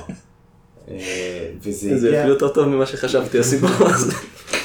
אה, 0.89 1.51
וזה 1.63 1.99
זה 1.99 2.21
אפילו 2.21 2.33
יותר 2.33 2.49
טוב 2.49 2.69
ממה 2.69 2.87
שחשבתי 2.87 3.39
הסיפור 3.39 3.71
הזה. 3.95 4.13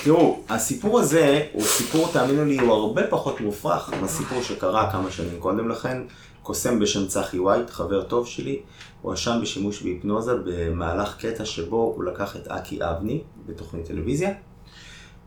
תראו, 0.04 0.40
הסיפור 0.50 1.00
הזה 1.00 1.46
הוא 1.54 1.64
סיפור, 1.64 2.10
תאמינו 2.14 2.46
לי, 2.46 2.60
הוא 2.60 2.74
הרבה 2.74 3.08
פחות 3.08 3.42
מופרך 3.42 3.90
מהסיפור 4.02 4.44
שקרה 4.44 4.92
כמה 4.92 5.12
שנים 5.12 5.40
קודם 5.40 5.70
לכן. 5.70 5.98
קוסם 6.44 6.80
בשם 6.80 7.08
צחי 7.08 7.40
וייט, 7.40 7.70
חבר 7.70 8.04
טוב 8.04 8.28
שלי, 8.28 8.60
הואשם 9.02 9.40
בשימוש 9.42 9.82
בהיפנוזה 9.82 10.32
במהלך 10.46 11.18
קטע 11.18 11.46
שבו 11.46 11.94
הוא 11.96 12.04
לקח 12.04 12.36
את 12.36 12.48
אקי 12.48 12.80
אבני 12.82 13.24
בתוכנית 13.46 13.86
טלוויזיה. 13.86 14.34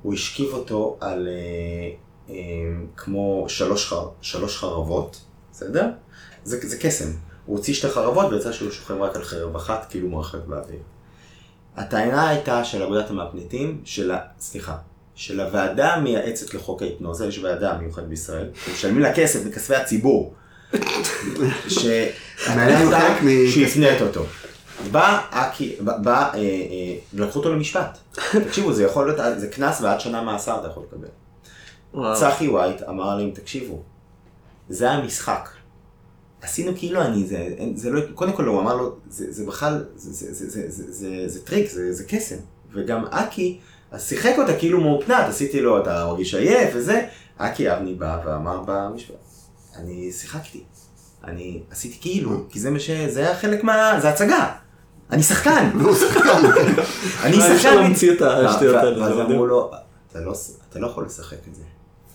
הוא 0.03 0.15
השכיב 0.15 0.53
אותו 0.53 0.97
על 1.01 1.29
אה, 1.29 1.91
אה, 2.35 2.35
כמו 2.97 3.45
שלוש, 3.49 3.87
חר, 3.87 4.09
שלוש 4.21 4.59
חרבות, 4.59 5.21
בסדר? 5.53 5.91
זה, 6.45 6.69
זה 6.69 6.77
קסם. 6.79 7.11
הוא 7.47 7.57
הוציא 7.57 7.75
שתי 7.75 7.89
חרבות 7.89 8.33
ויצא 8.33 8.53
שהוא 8.53 8.71
שוכב 8.71 9.03
רק 9.03 9.17
על 9.17 9.25
חרב 9.25 9.57
אחת, 9.57 9.87
כאילו 9.91 10.09
מרחב 10.09 10.39
באוויר. 10.39 10.81
הטענה 11.77 12.29
הייתה 12.29 12.65
של 12.65 12.83
אגודת 12.83 13.11
המפניטים, 13.11 13.81
של 13.85 14.11
ה... 14.11 14.19
סליחה, 14.41 14.77
של 15.15 15.41
הוועדה 15.41 15.95
המייעצת 15.95 16.55
לחוק 16.55 16.83
ההיפנוזה, 16.83 17.27
יש 17.27 17.39
ועדה 17.39 17.79
מיוחדת 17.79 18.05
בישראל, 18.05 18.49
שמשלמים 18.67 18.99
לה 18.99 19.15
כסף 19.15 19.47
מכספי 19.47 19.75
הציבור, 19.75 20.35
שהפנית 23.49 24.03
אותו. 24.03 24.25
בא 24.91 25.21
אקי, 25.31 25.77
בא, 25.81 26.31
אה, 26.35 26.39
אה, 26.39 26.41
לקחו 27.13 27.39
אותו 27.39 27.53
למשפט. 27.53 27.99
תקשיבו, 28.47 28.73
זה 28.73 28.85
יכול 28.85 29.07
להיות, 29.07 29.41
זה 29.41 29.49
קנס 29.49 29.81
ועד 29.81 30.01
שנה 30.01 30.23
מאסר 30.23 30.61
אתה 30.61 30.69
יכול 30.69 30.83
לקבל. 30.89 31.09
צחי 32.15 32.49
וייט 32.49 32.83
אמר 32.83 33.17
להם, 33.17 33.31
תקשיבו, 33.31 33.83
זה 34.69 34.91
המשחק. 34.91 35.49
עשינו 36.45 36.73
כאילו 36.77 37.03
אני, 37.03 37.25
זה, 37.27 37.49
זה 37.75 37.91
לא, 37.91 38.01
קודם 38.15 38.33
כל 38.33 38.45
הוא 38.45 38.61
אמר 38.61 38.77
לו, 38.77 38.97
זה, 39.11 39.33
זה 39.33 39.47
בכלל, 39.47 39.85
זה, 39.97 40.13
זה, 40.13 40.35
זה, 40.35 40.51
זה, 40.51 40.71
זה, 40.71 40.93
זה, 40.93 41.29
זה 41.29 41.45
טריק, 41.45 41.71
זה, 41.71 41.93
זה 41.93 42.05
קסם. 42.09 42.37
וגם 42.73 43.05
אקי, 43.11 43.59
אז 43.91 44.09
שיחק 44.09 44.35
אותה 44.39 44.57
כאילו 44.59 44.81
מהופנט, 44.81 45.29
עשיתי 45.29 45.61
לו, 45.61 45.83
אתה 45.83 46.05
מרגיש 46.07 46.35
עייף 46.35 46.71
וזה. 46.75 47.07
אקי 47.39 47.73
אבני 47.73 47.95
בא 47.95 48.19
ואמר 48.27 48.63
במשפט, 48.67 49.15
אני 49.77 50.13
שיחקתי. 50.13 50.63
אני 51.25 51.63
עשיתי 51.71 51.99
כאילו, 52.01 52.45
כי 52.51 52.61
זה 52.61 52.71
מה 52.71 52.81
ש... 52.81 52.91
זה 52.91 53.21
היה 53.21 53.37
חלק 53.37 53.65
מה... 53.65 54.01
זה 54.01 54.09
הצגה. 54.09 54.53
אני 55.11 55.23
שחקן. 55.23 55.71
אני 57.25 57.37
שחקן. 57.37 57.55
אפשר 57.55 57.75
להמציא 57.75 58.13
את 58.13 58.23
השטויות 58.23 58.77
האלה. 58.77 59.05
ואז 59.05 59.21
אמרו 59.21 59.47
לו, 59.47 59.71
אתה 60.11 60.79
לא 60.79 60.87
יכול 60.87 61.05
לשחק 61.05 61.39
את 61.49 61.55
זה. 61.55 61.63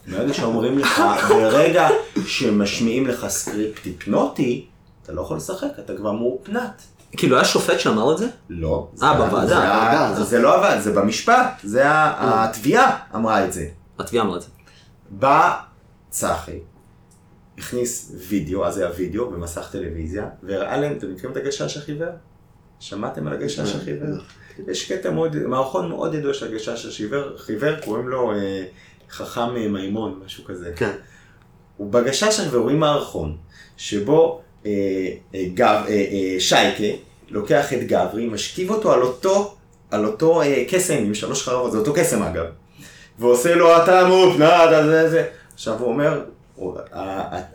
ברגע 0.08 0.34
שאומרים 0.34 0.80
לך, 0.80 1.02
ברגע 1.30 1.88
שמשמיעים 2.26 3.08
לך 3.08 3.28
סקריפט 3.28 3.86
היפנוטי, 3.86 4.66
אתה 5.04 5.14
לא 5.14 5.22
יכול 5.22 5.38
לשחק, 5.38 5.68
אתה 5.80 5.98
כבר 5.98 6.12
מאופנת. 6.12 6.82
כאילו 7.18 7.36
היה 7.36 7.46
שופט 7.46 7.80
שאמר 7.80 8.14
את 8.14 8.18
זה? 8.18 8.28
לא. 8.50 8.88
אה, 9.04 9.14
בוועדה. 9.26 10.24
זה 10.24 10.40
לא 10.40 10.56
עבד, 10.56 10.80
זה 10.82 10.94
במשפט, 10.94 11.60
זה 11.64 11.82
התביעה 11.86 12.98
אמרה 13.16 13.46
את 13.46 13.54
זה. 13.54 13.68
התביעה 14.00 14.26
אמרה 14.26 14.38
את 14.38 14.42
זה. 14.42 14.48
בא 15.10 15.60
צחי, 16.10 16.60
הכניס 17.58 18.12
וידאו, 18.28 18.66
אז 18.66 18.78
היה 18.78 18.90
וידאו 18.98 19.30
במסך 19.30 19.70
טלוויזיה, 19.72 20.30
והראה 20.44 20.78
להם, 20.78 20.98
אתם 20.98 21.14
מכירים 21.14 21.32
את 21.32 21.38
הגשש 21.38 21.78
החיוור? 21.78 22.10
שמעתם 22.80 23.28
על 23.28 23.34
הגשש 23.34 23.76
החיוור? 23.76 24.10
יש 24.68 24.92
קטע 24.92 25.12
מאוד, 25.12 25.36
מערכון 25.38 25.90
מאוד 25.90 26.14
ידוע 26.14 26.34
של 26.34 26.46
הגשש 26.46 26.86
החיוור, 26.86 27.38
חיוור 27.38 27.76
קוראים 27.86 28.08
לו 28.08 28.32
אה, 28.32 28.64
חכם 29.12 29.54
מימון, 29.54 30.20
משהו 30.26 30.44
כזה. 30.46 30.72
כן. 30.76 30.92
ובגשש 31.80 32.40
החיוור 32.40 32.58
רואים 32.58 32.80
מערכון, 32.80 33.38
שבו 33.78 34.42
אה, 34.66 34.72
אה, 35.36 35.46
גב, 35.54 35.84
אה, 35.88 35.90
אה, 35.90 36.40
שייקה 36.40 36.98
לוקח 37.30 37.74
את 37.74 37.84
גברי, 37.88 38.28
משכיב 38.28 38.70
אותו 38.70 38.94
על 38.94 39.02
אותו, 39.02 39.56
על 39.92 40.06
אותו 40.06 40.42
אה, 40.42 40.64
קסם 40.70 40.98
עם 40.98 41.14
שלוש 41.14 41.44
חרבות, 41.44 41.72
זה 41.72 41.78
אותו 41.78 41.94
קסם 41.94 42.24
אגב, 42.24 42.46
ועושה 43.20 43.56
לו 43.56 43.84
אתה 43.84 44.08
מופנד, 44.08 44.86
זה 44.86 45.10
זה. 45.10 45.26
עכשיו 45.54 45.80
הוא 45.80 45.88
אומר, 45.88 46.24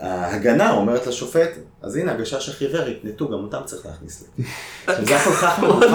ההגנה 0.01 0.73
אומרת 0.73 1.07
לשופט, 1.07 1.51
אז 1.83 1.97
הנה 1.97 2.13
הגשש 2.13 2.49
החיוור 2.49 2.83
התנתו, 2.83 3.29
גם 3.29 3.45
אותם 3.45 3.61
צריך 3.65 3.87
להכניס 3.87 4.25
לי. 4.39 4.45
זה 4.87 5.17
היה 5.17 5.25
כל 5.25 5.31
כך 5.31 5.59
מרוחק. 5.59 5.89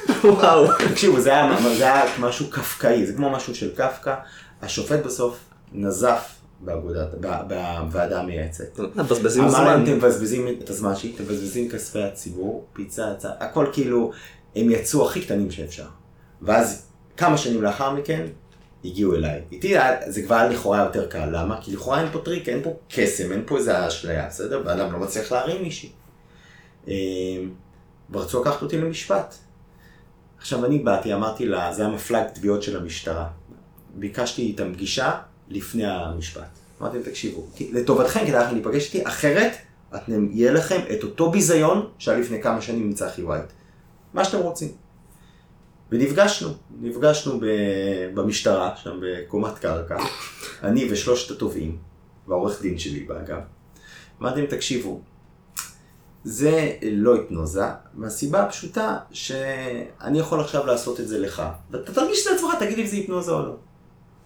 וואו. 0.24 0.66
תקשיבו, 0.90 1.20
זה 1.20 1.30
היה 1.30 2.04
משהו 2.18 2.50
קפקאי, 2.50 3.06
זה 3.06 3.12
כמו 3.12 3.30
משהו 3.30 3.54
של 3.54 3.74
קפקא. 3.74 4.14
השופט 4.62 5.04
בסוף 5.04 5.38
נזף 5.72 6.36
באגודת, 6.60 7.08
בוועדה 7.20 8.20
המייעצת. 8.20 8.78
מבזבזים 8.96 9.48
זמן. 9.48 9.60
אמר 9.60 9.68
להם, 9.68 9.84
אתם 9.84 9.96
מבזבזים 9.96 10.48
את 10.48 10.70
הזמן 10.70 10.96
שלי, 10.96 11.12
אתם 11.14 11.24
מבזבזים 11.24 11.70
כספי 11.70 12.02
הציבור, 12.02 12.64
פיצה, 12.72 13.12
הכל 13.22 13.66
כאילו, 13.72 14.12
הם 14.56 14.70
יצאו 14.70 15.06
הכי 15.06 15.20
קטנים 15.20 15.50
שאפשר. 15.50 15.86
ואז 16.42 16.86
כמה 17.16 17.38
שנים 17.38 17.62
לאחר 17.62 17.92
מכן, 17.92 18.26
הגיעו 18.84 19.14
אליי. 19.14 19.40
איתי 19.52 19.74
זה 20.06 20.22
כבר 20.22 20.34
היה 20.34 20.48
לכאורה 20.48 20.84
יותר 20.84 21.06
קל, 21.06 21.28
למה? 21.32 21.60
כי 21.62 21.72
לכאורה 21.72 22.00
אין 22.00 22.08
פה 22.12 22.18
טריק, 22.24 22.48
אין 22.48 22.62
פה 22.62 22.70
קסם, 22.88 23.32
אין 23.32 23.42
פה 23.46 23.56
איזה 23.56 23.88
אשליה, 23.88 24.26
בסדר? 24.26 24.62
ואדם 24.66 24.92
לא 24.92 24.98
מצליח 24.98 25.32
להרים 25.32 25.62
מישהי. 25.62 25.90
אמ, 26.88 26.92
ורצו 28.10 28.40
לקחת 28.40 28.62
אותי 28.62 28.78
למשפט. 28.78 29.34
עכשיו 30.38 30.64
אני 30.64 30.78
באתי, 30.78 31.14
אמרתי 31.14 31.46
לה, 31.46 31.72
זה 31.72 31.86
המפלג 31.86 32.24
תביעות 32.34 32.62
של 32.62 32.76
המשטרה. 32.76 33.28
ביקשתי 33.96 34.42
איתם 34.42 34.74
פגישה 34.74 35.12
לפני 35.48 35.86
המשפט. 35.86 36.48
אמרתי 36.80 36.96
להם, 36.96 37.06
תקשיבו, 37.06 37.46
לטובתכם 37.72 38.26
כדאי 38.26 38.44
לכם 38.44 38.54
להיפגש 38.54 38.94
איתי, 38.94 39.08
אחרת 39.08 39.52
אתם, 39.96 40.28
יהיה 40.30 40.52
לכם 40.52 40.80
את 40.92 41.02
אותו 41.02 41.30
ביזיון 41.30 41.88
שהיה 41.98 42.18
לפני 42.18 42.42
כמה 42.42 42.62
שנים 42.62 42.82
עם 42.82 42.92
צחי 42.92 43.22
וייט. 43.22 43.44
מה 44.14 44.24
שאתם 44.24 44.38
רוצים. 44.38 44.68
ונפגשנו, 45.90 46.48
נפגשנו 46.80 47.40
במשטרה, 48.14 48.76
שם 48.76 49.00
בקומת 49.02 49.58
קרקע, 49.58 49.96
אני 50.62 50.92
ושלושת 50.92 51.30
התובעים, 51.30 51.78
והעורך 52.28 52.62
דין 52.62 52.78
שלי 52.78 53.00
באגב. 53.00 53.40
אמרתי 54.20 54.40
להם, 54.40 54.50
תקשיבו, 54.50 55.00
זה 56.24 56.72
לא 56.92 57.14
היפנוזה, 57.14 57.64
מהסיבה 57.94 58.42
הפשוטה 58.42 58.98
שאני 59.10 60.18
יכול 60.18 60.40
עכשיו 60.40 60.66
לעשות 60.66 61.00
את 61.00 61.08
זה 61.08 61.18
לך, 61.18 61.42
ואתה 61.70 61.94
תרגיש 61.94 62.26
את 62.26 62.32
עצמך, 62.32 62.50
תגיד 62.58 62.78
אם 62.78 62.86
זה 62.86 62.96
היפנוזה 62.96 63.32
או 63.32 63.42
לא. 63.42 63.56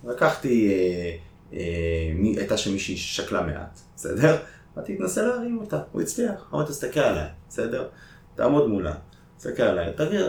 לקחתי, 0.05 0.69
אה, 0.69 1.17
אה, 1.59 2.39
הייתה 2.39 2.57
שם 2.57 2.73
מישהי 2.73 2.97
ששקלה 2.97 3.43
מעט, 3.43 3.81
בסדר? 3.97 4.37
אמרתי, 4.77 4.97
תנסה 4.97 5.23
להרים 5.23 5.59
אותה, 5.59 5.81
הוא 5.93 6.03
הצליח, 6.03 6.49
אמרתי, 6.55 6.73
תסתכל 6.73 7.01
עליי, 7.01 7.27
בסדר? 7.49 7.89
תעמוד 8.35 8.69
מולה, 8.69 8.95
תסתכל 9.39 9.63
עליי, 9.63 9.93
תגיד, 9.97 10.21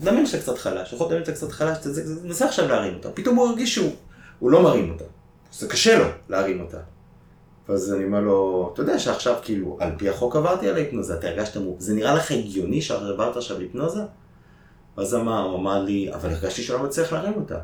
דמיין 0.00 0.26
שאתה 0.26 0.42
קצת 0.42 0.58
חלש, 0.58 0.92
יכול 0.92 1.06
לדמיין 1.06 1.24
שאתה 1.24 1.36
קצת 1.36 1.52
חלש, 1.52 1.78
תנסה 2.22 2.46
עכשיו 2.46 2.68
להרים 2.68 2.94
אותה. 2.94 3.10
פתאום 3.10 3.36
הוא 3.36 3.48
הרגיש 3.48 3.74
שהוא 3.74 4.50
לא 4.50 4.62
מרים 4.62 4.90
אותה. 4.90 5.04
זה 5.52 5.68
קשה 5.68 5.98
לו 5.98 6.04
להרים 6.28 6.60
אותה. 6.60 6.78
ואז 7.68 7.92
אני 7.92 8.04
אומר 8.04 8.20
לו, 8.20 8.70
אתה 8.72 8.82
יודע 8.82 8.98
שעכשיו 8.98 9.36
כאילו, 9.42 9.76
על 9.80 9.90
פי 9.98 10.08
החוק 10.08 10.36
עברתי 10.36 10.68
על 10.68 10.74
ההיפנוזה, 10.74 11.14
אתה 11.14 11.28
הרגשת, 11.28 11.60
זה 11.78 11.94
נראה 11.94 12.14
לך 12.14 12.30
הגיוני 12.30 12.82
שעברת 12.82 13.36
עכשיו 13.36 13.58
היפנוזה? 13.58 14.00
ואז 14.96 15.14
אמר, 15.14 15.42
הוא 15.42 15.58
אמר 15.58 15.82
לי, 15.82 16.14
אבל 16.14 16.30
הרגשתי 16.30 16.62
שלא 16.62 16.82
מצליח 16.82 17.12
להרים 17.12 17.34
אותה. 17.36 17.58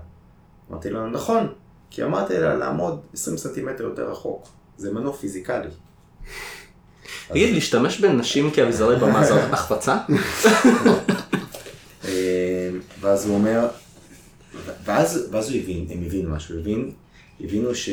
אמרתי 0.72 0.90
לו, 0.90 1.10
נכון, 1.10 1.52
כי 1.90 2.04
אמרתי 2.04 2.38
לה 2.38 2.54
לעמוד 2.54 3.00
20 3.12 3.36
סנטימטר 3.36 3.84
יותר 3.84 4.10
רחוק. 4.10 4.48
זה 4.76 4.92
מנוף 4.92 5.20
פיזיקלי. 5.20 5.68
תגיד, 7.28 7.54
להשתמש 7.54 8.00
בנשים 8.00 8.50
כאביזרי 8.50 8.96
במה 8.96 9.24
זו 9.24 9.38
החפצה? 9.38 9.98
ואז 13.00 13.26
הוא 13.26 13.34
אומר, 13.34 13.68
ואז, 14.84 15.28
ואז 15.30 15.50
הוא 15.50 15.58
הבין, 15.60 15.86
הם 15.90 16.02
הבינו 16.06 16.30
משהו, 16.30 16.58
הבין, 16.58 16.92
הבינו 17.40 17.74
ש... 17.74 17.90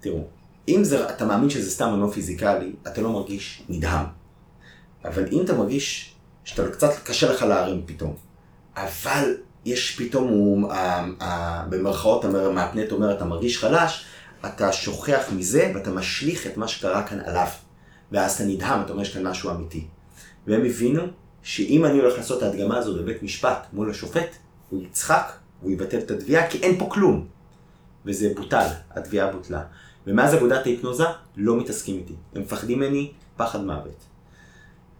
תראו, 0.00 0.24
אם 0.68 0.84
זה, 0.84 1.10
אתה 1.10 1.24
מאמין 1.24 1.50
שזה 1.50 1.70
סתם 1.70 1.90
מנוע 1.92 2.12
פיזיקלי, 2.12 2.72
אתה 2.86 3.00
לא 3.00 3.12
מרגיש 3.12 3.62
נדהם. 3.68 4.06
אבל 5.04 5.24
אם 5.32 5.40
אתה 5.44 5.54
מרגיש 5.54 6.14
שאתה 6.44 6.68
קצת 6.68 6.90
קשה 7.04 7.32
לך 7.32 7.42
להרים 7.42 7.82
פתאום, 7.86 8.14
אבל 8.76 9.34
יש 9.64 9.96
פתאום, 9.96 10.28
הוא, 10.28 10.72
ה, 10.72 11.04
ה, 11.20 11.64
במרכאות 11.68 12.24
המאפנט 12.24 12.92
אומר, 12.92 13.16
אתה 13.16 13.24
מרגיש 13.24 13.58
חלש, 13.58 14.04
אתה 14.46 14.72
שוכח 14.72 15.24
מזה 15.36 15.72
ואתה 15.74 15.90
משליך 15.90 16.46
את 16.46 16.56
מה 16.56 16.68
שקרה 16.68 17.02
כאן 17.02 17.20
עליו. 17.20 17.46
ואז 18.12 18.34
אתה 18.34 18.44
נדהם, 18.44 18.80
אתה 18.80 18.92
אומר, 18.92 19.02
יש 19.02 19.14
כאן 19.14 19.26
משהו 19.26 19.50
אמיתי. 19.50 19.86
והם 20.46 20.64
הבינו 20.64 21.02
שאם 21.42 21.84
אני 21.84 21.98
הולך 21.98 22.16
לעשות 22.16 22.38
את 22.38 22.42
ההדגמה 22.42 22.78
הזו 22.78 22.94
בבית 22.94 23.22
משפט 23.22 23.66
מול 23.72 23.90
השופט, 23.90 24.28
הוא 24.70 24.82
יצחק, 24.82 25.32
הוא 25.60 25.70
יבטל 25.70 25.98
את 25.98 26.10
התביעה, 26.10 26.50
כי 26.50 26.58
אין 26.58 26.78
פה 26.78 26.88
כלום. 26.90 27.26
וזה 28.06 28.32
בוטל, 28.36 28.66
התביעה 28.90 29.32
בוטלה. 29.32 29.62
ומאז 30.06 30.34
אגודת 30.34 30.66
ההיפנוזה 30.66 31.04
לא 31.36 31.60
מתעסקים 31.60 31.96
איתי. 31.96 32.14
הם 32.34 32.42
מפחדים 32.42 32.78
ממני 32.78 33.12
פחד 33.36 33.64
מוות. 33.64 34.04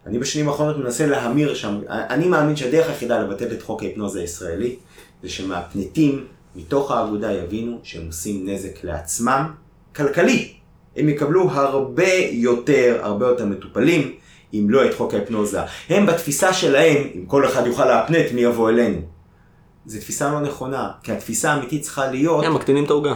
אני 0.05 0.19
בשנים 0.19 0.49
האחרונות 0.49 0.77
מנסה 0.77 1.05
להמיר 1.05 1.53
שם, 1.53 1.79
אני 1.89 2.27
מאמין 2.27 2.55
שהדרך 2.55 2.87
היחידה 2.87 3.19
לבטל 3.19 3.53
את 3.53 3.61
חוק 3.61 3.83
ההיפנוזה 3.83 4.19
הישראלי, 4.19 4.75
זה 5.23 5.29
שמהפנטים 5.29 6.25
מתוך 6.55 6.91
האגודה 6.91 7.31
יבינו 7.31 7.79
שהם 7.83 8.07
עושים 8.07 8.49
נזק 8.49 8.83
לעצמם, 8.83 9.51
כלכלי. 9.95 10.53
הם 10.95 11.09
יקבלו 11.09 11.49
הרבה 11.51 12.13
יותר, 12.31 12.99
הרבה 13.03 13.27
יותר 13.27 13.45
מטופלים, 13.45 14.15
אם 14.53 14.67
לא 14.69 14.85
את 14.85 14.93
חוק 14.93 15.13
ההפנוזה. 15.13 15.59
הם 15.89 16.05
בתפיסה 16.05 16.53
שלהם, 16.53 16.97
אם 17.15 17.25
כל 17.25 17.45
אחד 17.45 17.67
יוכל 17.67 17.85
להפנט, 17.85 18.31
מי 18.33 18.41
יבוא 18.41 18.69
אלינו. 18.69 19.01
זו 19.85 19.99
תפיסה 19.99 20.31
לא 20.31 20.39
נכונה, 20.39 20.91
כי 21.03 21.11
התפיסה 21.11 21.51
האמיתית 21.51 21.81
צריכה 21.81 22.07
להיות... 22.07 22.45
הם 22.45 22.53
מקטינים 22.53 22.85
את 22.85 22.89
העוגה. 22.89 23.13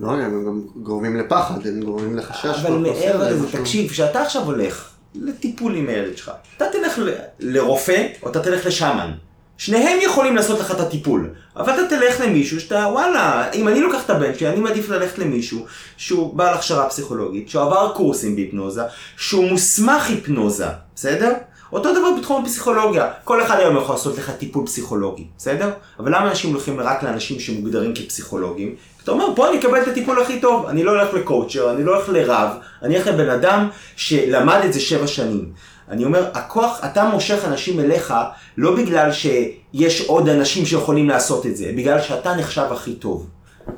לא, 0.00 0.10
הם 0.10 0.44
גם 0.46 0.62
גורמים 0.82 1.16
לפחד, 1.16 1.66
הם 1.66 1.80
גורמים 1.80 2.16
לחשש. 2.16 2.64
אבל 2.64 2.78
מעבר 2.78 3.30
לזה, 3.30 3.58
תקשיב, 3.58 3.90
כשאתה 3.90 4.22
עכשיו 4.22 4.42
הולך 4.42 4.91
לטיפול 5.14 5.74
עם 5.74 5.88
הילד 5.88 6.16
שלך, 6.16 6.30
אתה 6.56 6.64
תלך 6.72 6.98
לרופא 7.40 8.06
או 8.22 8.30
אתה 8.30 8.40
תלך 8.40 8.66
לשאמן. 8.66 9.12
שניהם 9.58 9.98
יכולים 10.02 10.36
לעשות 10.36 10.60
לך 10.60 10.70
את 10.70 10.80
הטיפול, 10.80 11.30
אבל 11.56 11.72
אתה 11.72 11.96
תלך 11.96 12.20
למישהו 12.20 12.60
שאתה, 12.60 12.88
וואלה, 12.92 13.50
אם 13.52 13.68
אני 13.68 13.80
לוקח 13.80 14.04
את 14.04 14.10
הבן 14.10 14.34
שלי, 14.38 14.48
אני 14.48 14.60
מעדיף 14.60 14.88
ללכת 14.88 15.18
למישהו 15.18 15.66
שהוא 15.96 16.34
בעל 16.34 16.54
הכשרה 16.54 16.88
פסיכולוגית, 16.88 17.48
שהוא 17.48 17.62
עבר 17.62 17.92
קורסים 17.94 18.36
בהיפנוזה, 18.36 18.82
שהוא 19.16 19.44
מוסמך 19.50 20.08
היפנוזה, 20.08 20.66
בסדר? 20.94 21.32
אותו 21.72 21.92
דבר 21.92 22.08
בתחום 22.18 22.42
הפסיכולוגיה, 22.42 23.10
כל 23.24 23.42
אחד 23.42 23.58
היום 23.58 23.76
יכול 23.76 23.94
לעשות 23.94 24.18
לך 24.18 24.30
טיפול 24.30 24.66
פסיכולוגי, 24.66 25.26
בסדר? 25.38 25.70
אבל 25.98 26.16
למה 26.16 26.30
אנשים 26.30 26.52
הולכים 26.52 26.80
רק 26.80 27.02
לאנשים 27.02 27.40
שמוגדרים 27.40 27.94
כפסיכולוגים? 27.94 28.74
אתה 29.04 29.10
אומר, 29.10 29.26
פה 29.36 29.48
אני 29.48 29.58
אקבל 29.58 29.82
את 29.82 29.88
הטיפול 29.88 30.22
הכי 30.22 30.40
טוב, 30.40 30.66
אני 30.66 30.84
לא 30.84 30.90
הולך 30.90 31.14
לקואוצ'ר, 31.14 31.70
אני 31.70 31.84
לא 31.84 31.94
הולך 31.94 32.08
לרב, 32.08 32.48
אני 32.82 32.94
הולך 32.94 33.06
לבן 33.06 33.30
אדם 33.30 33.68
שלמד 33.96 34.60
את 34.64 34.72
זה 34.72 34.80
שבע 34.80 35.06
שנים. 35.06 35.52
אני 35.88 36.04
אומר, 36.04 36.30
הכוח, 36.34 36.80
אתה 36.84 37.04
מושך 37.04 37.44
אנשים 37.44 37.80
אליך 37.80 38.14
לא 38.56 38.76
בגלל 38.76 39.10
שיש 39.12 40.00
עוד 40.00 40.28
אנשים 40.28 40.66
שיכולים 40.66 41.08
לעשות 41.08 41.46
את 41.46 41.56
זה, 41.56 41.72
בגלל 41.76 42.00
שאתה 42.00 42.36
נחשב 42.36 42.66
הכי 42.70 42.94
טוב. 42.94 43.26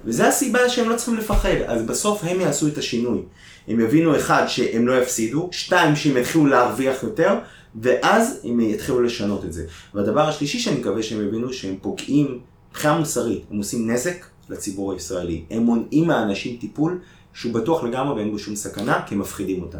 וזו 0.04 0.24
הסיבה 0.24 0.68
שהם 0.68 0.88
לא 0.88 0.96
צריכים 0.96 1.16
לפחד, 1.16 1.56
אז 1.66 1.82
בסוף 1.82 2.24
הם 2.24 2.40
יעשו 2.40 2.66
את 2.66 2.78
השינוי. 2.78 3.22
הם 3.68 3.80
יבינו, 3.80 4.16
אחד, 4.16 4.44
שהם 4.46 4.88
לא 4.88 4.98
יפסידו, 5.02 5.48
שתיים, 5.52 5.96
שהם 5.96 6.16
יתחילו 6.16 6.46
להרוויח 6.46 7.02
יותר, 7.02 7.34
ואז 7.82 8.40
הם 8.44 8.60
יתחילו 8.60 9.02
לשנות 9.02 9.44
את 9.44 9.52
זה. 9.52 9.66
והדבר 9.94 10.20
השלישי 10.20 10.58
שאני 10.58 10.80
מקווה 10.80 11.02
שהם 11.02 11.26
יבינו, 11.26 11.52
שהם 11.52 11.76
פוגעים, 11.82 12.38
מבחינה 12.70 12.98
מוסרית, 12.98 13.44
הם 13.50 13.58
עושים 13.58 13.90
נזק 13.90 14.26
לציבור 14.48 14.92
הישראלי. 14.92 15.44
הם 15.50 15.62
מונעים 15.62 16.06
מהאנשים 16.06 16.56
טיפול 16.56 16.98
שהוא 17.34 17.54
בטוח 17.54 17.84
לגמרי 17.84 18.14
ואין 18.14 18.30
בו 18.30 18.38
שום 18.38 18.56
סכנה, 18.56 19.02
כי 19.06 19.14
הם 19.14 19.20
מפחידים 19.20 19.62
אותם. 19.62 19.78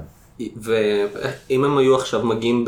ואם 0.57 1.65
הם 1.65 1.79
היו 1.79 1.97
עכשיו 1.97 2.27
מגיעים, 2.27 2.65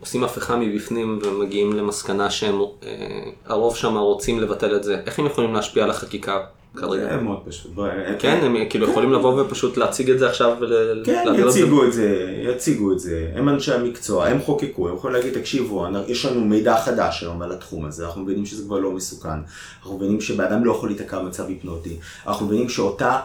עושים 0.00 0.24
הפיכה 0.24 0.56
מבפנים 0.56 1.18
ומגיעים 1.22 1.72
למסקנה 1.72 2.30
שהם, 2.30 2.60
אה, 2.60 2.96
הרוב 3.44 3.76
שם 3.76 3.96
רוצים 3.96 4.40
לבטל 4.40 4.76
את 4.76 4.84
זה, 4.84 5.00
איך 5.06 5.18
הם 5.18 5.26
יכולים 5.26 5.54
להשפיע 5.54 5.84
על 5.84 5.90
החקיקה 5.90 6.40
כרגע? 6.76 7.16
זה 7.16 7.16
מאוד 7.16 7.38
פשוט. 7.44 7.72
כן, 8.18 8.40
הם 8.42 8.56
כאילו 8.70 8.90
יכולים 8.90 9.12
לבוא 9.12 9.42
ופשוט 9.42 9.76
להציג 9.76 10.10
את 10.10 10.18
זה 10.18 10.28
עכשיו 10.28 10.56
כן, 11.04 11.24
יציגו 11.38 11.84
את 11.84 11.92
זה, 11.92 12.40
יציגו 12.42 12.92
את 12.92 13.00
זה. 13.00 13.30
הם 13.34 13.48
אנשי 13.48 13.72
המקצוע, 13.72 14.26
הם 14.26 14.40
חוקקו, 14.40 14.88
הם 14.88 14.94
יכולים 14.94 15.16
להגיד, 15.16 15.34
תקשיבו, 15.34 15.86
יש 16.08 16.26
לנו 16.26 16.44
מידע 16.44 16.76
חדש 16.80 17.22
היום 17.22 17.42
על 17.42 17.52
התחום 17.52 17.84
הזה, 17.84 18.06
אנחנו 18.06 18.22
מבינים 18.22 18.46
שזה 18.46 18.64
כבר 18.64 18.78
לא 18.78 18.92
מסוכן, 18.92 19.38
אנחנו 19.78 19.96
מבינים 19.96 20.20
שבאדם 20.20 20.64
לא 20.64 20.72
יכול 20.72 20.88
להיתקע 20.88 21.18
במצב 21.18 21.48
היפנוטי, 21.48 21.96
אנחנו 22.26 22.46
מבינים 22.46 22.68
שאותה 22.68 23.20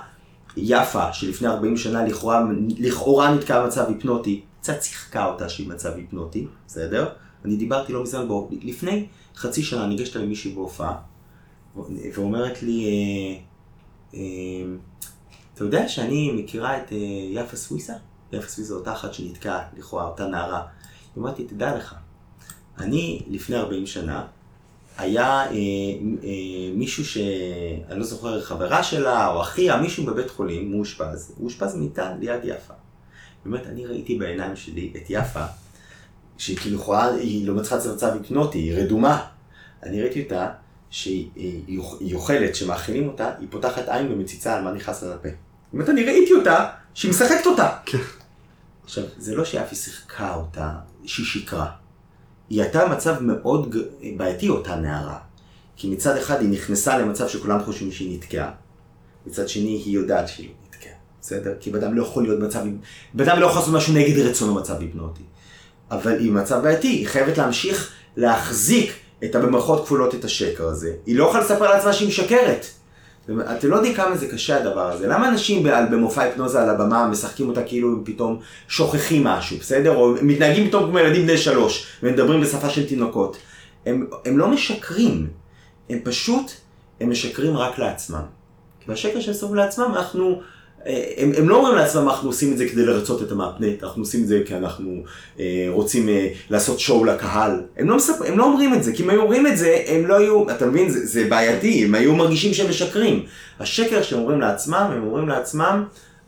יפה, 0.58 1.14
שלפני 1.14 1.48
40 1.48 1.78
שנה 1.78 2.06
לכאורה, 2.06 2.44
לכאורה 2.80 3.36
נתקעה 3.36 3.64
במצב 3.64 3.86
היפנוטי, 3.88 4.42
קצת 4.62 4.84
שיחקה 4.84 5.26
אותה 5.26 5.50
שהיא 5.50 5.70
מצב 5.70 5.92
היפנוטי, 5.96 6.48
בסדר? 6.68 7.08
אני 7.46 7.56
דיברתי 7.56 7.94
לא 7.94 8.04
מזמן, 8.04 8.28
בו, 8.28 8.50
לפני 8.64 9.06
חצי 9.36 9.64
שנה 9.64 9.88
ניגשת 9.88 10.16
למישהי 10.16 10.52
בהופעה, 10.52 10.94
ואומרת 12.14 12.64
לי, 12.64 12.86
אה, 12.86 13.40
אה, 14.14 14.76
אתה 15.54 15.64
יודע 15.64 15.88
שאני 15.88 16.32
מכירה 16.32 16.78
את 16.78 16.92
אה, 16.92 16.98
יפה 17.32 17.58
סוויסה? 17.58 17.94
יפה 18.34 18.48
סוויסה 18.48 18.74
אותה 18.74 18.94
אחת 18.94 19.14
שנתקעה, 19.14 19.64
לכאורה, 19.78 20.08
אותה 20.08 20.28
נערה. 20.28 20.64
היא 21.16 21.24
אמרת 21.24 21.40
לי, 21.40 21.46
תדע 21.46 21.78
לך, 21.78 21.96
אני 22.80 23.22
לפני 23.28 23.56
40 23.56 23.86
שנה, 23.86 24.26
היה 24.98 25.26
אה, 25.26 25.52
אה, 26.24 26.74
מישהו 26.76 27.06
שאני 27.06 28.00
לא 28.00 28.04
זוכר, 28.04 28.42
חברה 28.42 28.84
שלה 28.84 29.28
או 29.28 29.42
אחיה, 29.42 29.78
מישהו 29.78 30.06
בבית 30.06 30.30
חולים, 30.30 30.72
מאושפז, 30.72 31.34
הוא 31.38 31.46
אושפז 31.46 31.76
מיטה 31.76 32.14
ליד 32.20 32.40
יפה. 32.44 32.74
באמת, 33.46 33.68
אני 33.68 33.86
ראיתי 33.86 34.16
בעיניים 34.16 34.56
שלי 34.56 34.94
את 34.96 35.06
יפה, 35.10 35.46
שהיא 36.38 36.58
כאילו 36.58 36.76
יכולה, 36.76 37.06
היא 37.14 37.48
לא 37.48 37.54
מצליחה 37.54 37.94
מצב 37.94 38.14
היפנוטי, 38.14 38.58
היא 38.58 38.74
רדומה. 38.74 39.28
אני 39.84 40.02
ראיתי 40.02 40.24
אותה, 40.24 40.50
שהיא 40.92 42.14
אוכלת, 42.14 42.56
שמאכילים 42.56 43.08
אותה, 43.08 43.30
היא 43.40 43.48
פותחת 43.52 43.90
עין 43.90 44.12
ומציצה 44.12 44.58
על 44.58 44.64
מה 44.64 44.72
נכנס 44.72 45.04
לה 45.04 45.16
לפה. 45.16 45.30
באמת, 45.74 45.90
אני 45.90 46.04
ראיתי 46.04 46.34
אותה, 46.34 46.70
שהיא 46.94 47.12
משחקת 47.12 47.46
אותה. 47.46 47.70
כן. 47.86 47.98
עכשיו, 48.84 49.04
זה 49.18 49.36
לא 49.36 49.46
שיפי 49.46 49.76
שיחקה 49.76 50.36
אותה, 50.36 50.72
שהיא 51.06 51.26
שיקרה. 51.26 51.72
היא 52.50 52.62
הייתה 52.62 52.86
במצב 52.86 53.22
מאוד 53.22 53.76
בעייתי, 54.18 54.50
אותה 54.50 54.76
נערה. 54.76 55.20
כי 55.76 55.90
מצד 55.90 56.18
אחד 56.18 56.42
היא 56.42 56.50
נכנסה 56.50 56.98
למצב 56.98 57.28
שכולם 57.28 57.64
חושבים 57.64 57.92
שהיא 57.92 58.18
נתקעה. 58.18 58.52
מצד 59.26 59.50
שני, 59.50 59.82
היא 59.86 59.96
יודעת 59.96 60.28
שהיא 60.28 60.48
לא 60.48 60.54
נתקעה. 60.68 60.94
בסדר? 61.22 61.54
כי 61.60 61.72
בן 61.72 61.94
לא 61.94 62.04
יכול 62.04 62.24
להיות 62.24 62.40
במצב... 62.40 62.64
בן 63.14 63.30
אדם 63.30 63.40
לא 63.40 63.46
יכול 63.46 63.60
לעשות 63.60 63.74
משהו 63.74 63.94
נגד 63.94 64.20
רצונו 64.20 64.56
במצב 64.56 64.80
היפנוטי. 64.80 65.24
אבל 65.92 66.20
היא 66.20 66.32
במצב 66.32 66.62
בעייתי, 66.64 66.88
היא 66.88 67.08
חייבת 67.08 67.38
להמשיך 67.38 67.92
להחזיק 68.18 68.94
את 69.24 69.36
במרכאות 69.36 69.84
כפולות 69.86 70.16
את 70.16 70.26
השקר 70.26 70.68
הזה. 70.68 70.94
היא 71.06 71.18
לא 71.18 71.26
יכולה 71.26 71.44
לספר 71.44 71.72
לעצמה 71.72 71.94
שהיא 71.94 72.08
משקרת. 72.08 72.66
אתם 73.40 73.70
לא 73.70 73.76
יודעים 73.76 73.94
כמה 73.94 74.18
זה 74.18 74.28
קשה 74.28 74.58
הדבר 74.58 74.92
הזה. 74.92 75.08
למה 75.08 75.30
אנשים 75.30 75.68
במופע 75.92 76.22
היפנוזה 76.22 76.62
על 76.62 76.70
הבמה 76.70 77.08
משחקים 77.08 77.50
אותה 77.50 77.64
כאילו 77.64 77.88
הם 77.88 78.02
פתאום 78.06 78.40
שוכחים 78.68 79.24
משהו, 79.24 79.58
בסדר? 79.58 79.96
או 79.96 80.14
מתנהגים 80.22 80.68
פתאום 80.68 80.90
כמו 80.90 81.00
ילדים 81.00 81.24
בני 81.24 81.38
שלוש, 81.38 81.88
ומדברים 82.04 82.42
בשפה 82.42 82.70
של 82.70 82.88
תינוקות. 82.88 83.38
הם, 83.86 84.08
הם 84.26 84.38
לא 84.38 84.48
משקרים, 84.48 85.28
הם 85.90 86.00
פשוט, 86.04 86.52
הם 87.02 87.10
משקרים 87.10 87.58
רק 87.58 87.80
לעצמם. 87.80 88.24
והשקר 88.88 89.20
שהם 89.20 89.34
סובבים 89.34 89.58
לעצמם, 89.58 89.92
אנחנו 89.96 90.42
הם, 90.86 91.32
הם 91.38 91.50
לא 91.50 91.56
אומרים 91.56 91.76
לעצמם, 91.76 92.10
אנחנו 92.10 92.30
עושים 92.30 92.54
את 92.54 92.58
זה 92.58 92.68
כדי 92.68 92.86
לרצות 92.86 93.22
את 93.22 93.32
המאפנט, 93.32 93.84
אנחנו 93.84 94.02
עושים 94.02 94.24
את 94.24 94.28
זה 94.28 94.42
כי 94.46 94.56
אנחנו 94.56 95.04
אה, 95.40 95.68
רוצים 95.70 96.10
אה, 96.10 96.28
לעשות 96.50 96.80
שואו 96.80 97.06
לקהל. 97.06 97.62
הם 97.78 97.90
לא, 97.90 97.96
מספ... 97.96 98.22
הם 98.26 98.38
לא 98.38 98.44
אומרים 98.44 98.74
את 98.74 98.84
זה, 98.84 98.94
כי 98.94 99.04
אם 99.04 99.10
היו 99.10 99.22
אומרים 99.22 99.48
את 99.48 99.58
זה, 99.58 99.84
הם 99.88 100.06
לא 100.06 100.18
היו, 100.18 100.50
אתה 100.50 100.66
מבין, 100.66 100.90
זה, 100.90 101.06
זה 101.06 101.28
בעייתי, 101.30 101.86
הם 101.86 101.96
היו 101.96 102.16
מרגישים 102.16 102.54
שהם 102.54 102.70
משקרים. 102.70 103.26
השקר 103.60 104.02
שהם 104.02 104.20
אומרים 104.20 104.42
לעצמם, 104.42 104.90
הם 104.94 105.04
אומרים 105.04 105.28
לעצמם, 105.28 105.84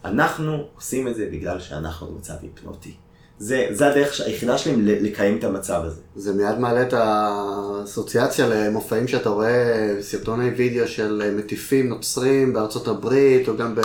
אנחנו 0.05 0.63
עושים 0.75 1.07
את 1.07 1.15
זה 1.15 1.27
בגלל 1.31 1.59
שאנחנו 1.59 2.07
במצב 2.07 2.34
היפנוטי. 2.41 2.93
זה, 3.39 3.67
זה 3.71 3.88
הדרך 3.88 4.21
היחידה 4.21 4.57
שלהם 4.57 4.80
לקיים 4.85 5.38
את 5.38 5.43
המצב 5.43 5.81
הזה. 5.85 6.01
זה 6.15 6.34
מיד 6.34 6.59
מעלה 6.59 6.81
את 6.81 6.93
האסוציאציה 6.93 8.47
למופעים 8.47 9.07
שאתה 9.07 9.30
רואה, 9.30 9.95
סרטוני 10.01 10.49
וידאו 10.49 10.88
של 10.88 11.31
מטיפים 11.35 11.89
נוצרים 11.89 12.53
בארצות 12.53 12.88
הברית, 12.88 13.47
או 13.47 13.57
גם 13.57 13.75
ב... 13.75 13.81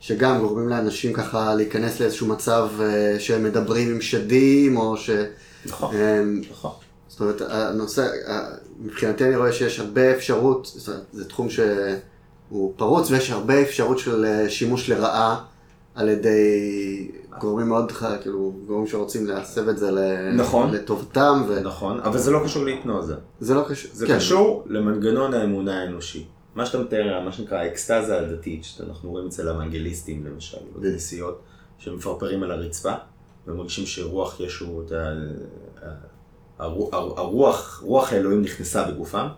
שגם 0.00 0.38
גורמים 0.38 0.68
לאנשים 0.68 1.12
ככה 1.12 1.54
להיכנס 1.54 2.00
לאיזשהו 2.00 2.26
מצב 2.26 2.68
uh, 2.78 3.20
שהם 3.20 3.44
מדברים 3.44 3.90
עם 3.90 4.00
שדים, 4.00 4.76
או 4.76 4.96
ש... 4.96 5.10
נכון, 5.66 5.94
um, 5.94 6.46
נכון. 6.50 6.70
זאת 7.08 7.20
אומרת, 7.20 7.42
הנושא, 7.48 8.06
מבחינתי 8.80 9.24
אני 9.24 9.36
רואה 9.36 9.52
שיש 9.52 9.80
הרבה 9.80 10.10
אפשרות, 10.10 10.66
זאת 10.74 10.88
אומרת, 10.88 11.02
זה 11.12 11.28
תחום 11.28 11.48
שהוא 11.50 12.72
פרוץ 12.76 13.10
ויש 13.10 13.30
הרבה 13.30 13.62
אפשרות 13.62 13.98
של 13.98 14.24
אה, 14.24 14.50
שימוש 14.50 14.90
לרעה 14.90 15.44
על 15.94 16.08
ידי 16.08 17.10
גורמים 17.38 17.68
מאוד, 17.68 17.92
כאילו, 18.22 18.52
גורמים 18.66 18.86
שרוצים 18.86 19.26
להסב 19.26 19.68
את 19.68 19.78
זה 19.78 19.90
נכון, 20.36 20.70
לטובתם. 20.70 21.42
ו... 21.48 21.60
נכון, 21.62 22.00
אבל 22.00 22.18
זה 22.18 22.30
לא 22.30 22.40
קשור 22.44 22.64
להיפנוזה. 22.64 23.14
זה 23.40 23.54
לא 23.54 23.64
קשור, 23.68 23.90
זה 23.94 24.06
כן. 24.06 24.16
קשור 24.16 24.64
למנגנון 24.66 25.34
האמונה 25.34 25.82
האנושי. 25.82 26.26
מה 26.56 26.66
שאתה 26.66 26.78
מתאר, 26.78 27.20
מה 27.20 27.32
שנקרא 27.32 27.58
האקסטזה 27.58 28.18
הדתית, 28.18 28.64
שאנחנו 28.64 29.10
רואים 29.10 29.26
אצל 29.26 29.48
האוונגליסטים 29.48 30.26
למשל, 30.26 30.58
בכנסיות, 30.76 31.42
שמפרפרים 31.78 32.42
על 32.42 32.50
הרצפה, 32.50 32.92
ומרגישים 33.46 33.86
שרוח 33.86 34.40
ישו, 34.40 34.82
הרוח, 36.58 37.82
רוח 37.84 38.12
האלוהים 38.12 38.42
נכנסה 38.42 38.84
בגופם. 38.84 39.28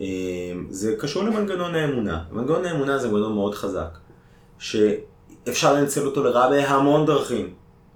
אמ, 0.00 0.66
זה 0.70 0.96
קשור 0.98 1.24
למנגנון 1.24 1.74
האמונה. 1.74 2.24
מנגנון 2.32 2.64
האמונה 2.64 2.98
זה 2.98 3.08
מנגנון 3.08 3.34
מאוד 3.34 3.54
חזק, 3.54 3.98
שאפשר 4.58 5.74
לנצל 5.74 6.06
אותו 6.06 6.24
לרעה 6.24 6.50
בהמון 6.50 7.06
דרכים. 7.06 7.54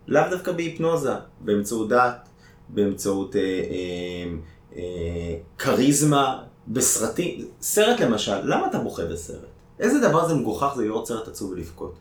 לאו 0.08 0.22
דווקא 0.30 0.52
בהיפנוזה, 0.52 1.14
באמצעות 1.40 1.88
דת, 1.88 2.28
באמצעות 2.68 3.36
אה, 3.36 3.40
אה, 3.40 4.34
אה, 4.76 5.36
כריזמה, 5.58 6.42
בסרטים, 6.69 7.49
סרט 7.61 8.01
למשל, 8.01 8.40
למה 8.45 8.66
אתה 8.66 8.78
בוכה 8.78 9.05
בסרט? 9.05 9.39
איזה 9.81 10.01
דבר 10.01 10.28
זה 10.28 10.35
מגוחך 10.35 10.73
זה 10.77 10.85
לראות 10.85 11.07
סרט 11.09 11.28
עצוב 11.28 11.51
ולבכות? 11.51 11.95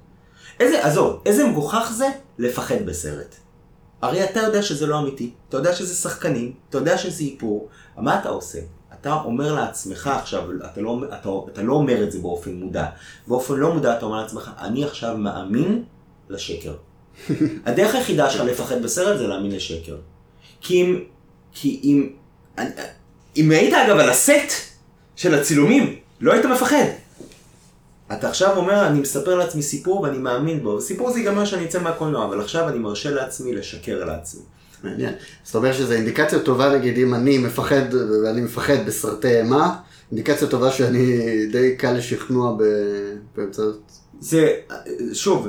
איזה, 0.60 0.86
עזוב, 0.86 1.22
איזה 1.26 1.48
מגוחך 1.48 1.92
זה 1.98 2.08
לפחד 2.38 2.86
בסרט? 2.86 3.36
הרי 4.02 4.24
אתה 4.24 4.40
יודע 4.40 4.62
שזה 4.62 4.88
לא 4.88 5.00
אמיתי, 5.00 5.32
אתה 5.50 5.58
יודע 5.58 5.76
שזה 5.76 5.96
שחקנים, 5.96 6.54
אתה 6.70 6.78
יודע 6.78 6.98
שזה 6.98 7.24
איפור, 7.24 7.70
מה 7.98 8.20
אתה 8.20 8.30
עושה? 8.30 8.60
אתה 8.94 9.14
אומר 9.14 9.54
לעצמך 9.54 10.08
עכשיו, 10.08 10.44
אתה 10.66 10.82
לא, 10.82 11.02
אתה, 11.14 11.30
אתה 11.54 11.62
לא 11.62 11.74
אומר 11.74 12.04
את 12.04 12.12
זה 12.12 12.20
באופן 12.20 12.54
מודע. 12.54 12.86
באופן 13.28 13.54
לא 13.54 13.74
מודע 13.74 13.98
אתה 13.98 14.06
אומר 14.06 14.22
לעצמך, 14.22 14.52
אני 14.60 14.84
עכשיו 14.84 15.18
מאמין 15.18 15.84
לשקר. 16.30 16.74
הדרך 17.66 17.96
היחידה 17.96 18.30
שלך 18.30 18.42
לפחד 18.42 18.82
בסרט 18.82 19.18
זה 19.18 19.28
להאמין 19.28 19.52
לשקר. 19.52 19.98
כי 20.62 20.82
אם, 20.82 21.04
כי 21.52 21.80
אם, 21.84 22.10
אם 23.38 23.52
היית 23.52 23.74
אגב 23.74 23.98
על 23.98 24.10
הסט 24.10 24.52
של 25.16 25.34
הצילומים, 25.34 25.96
לא 26.22 26.34
היית 26.34 26.46
מפחד. 26.46 26.86
אתה 28.14 28.30
עכשיו 28.30 28.58
אומר, 28.58 28.88
אני 28.88 29.00
מספר 29.00 29.36
לעצמי 29.36 29.62
סיפור 29.62 30.02
ואני 30.02 30.18
מאמין 30.18 30.64
בו, 30.64 30.70
וסיפור 30.70 31.12
זה 31.12 31.20
ייגמר 31.20 31.46
שאני 31.46 31.66
אצא 31.66 31.80
מהקולנוע, 31.80 32.26
אבל 32.26 32.42
עכשיו 32.42 32.70
אני 32.70 32.80
מרשה 32.80 33.12
לעצמי 33.12 33.54
לשקר 33.54 34.06
לעצמי. 34.06 34.42
מעניין. 34.84 35.14
זאת 35.44 35.56
אומרת 35.56 35.76
שזו 35.76 35.94
אינדיקציה 35.94 36.40
טובה, 36.40 36.78
נגיד, 36.78 36.98
אם 36.98 37.14
אני 37.14 37.38
מפחד, 37.38 37.94
ואני 38.24 38.42
מפחד 38.42 38.86
בסרטי 38.86 39.38
אימה, 39.38 39.76
אינדיקציה 40.12 40.48
טובה 40.48 40.72
שאני 40.72 41.20
די 41.52 41.76
קל 41.78 41.92
לשכנוע 41.92 42.58
באמצעות... 43.36 43.82
זה, 44.20 44.54
שוב, 45.14 45.48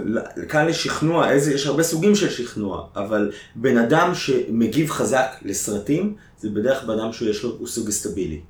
קל 0.48 0.64
לשכנוע, 0.64 1.30
איזה, 1.30 1.54
יש 1.54 1.66
הרבה 1.66 1.82
סוגים 1.82 2.14
של 2.14 2.30
שכנוע, 2.30 2.86
אבל 2.96 3.32
בן 3.54 3.78
אדם 3.78 4.14
שמגיב 4.14 4.90
חזק 4.90 5.26
לסרטים, 5.42 6.14
זה 6.38 6.48
בדרך 6.50 6.80
כלל 6.80 7.00
אדם 7.00 7.12
שיש 7.12 7.42
לו, 7.42 7.56
הוא 7.58 7.66
סוגסטבילי. 7.66 8.40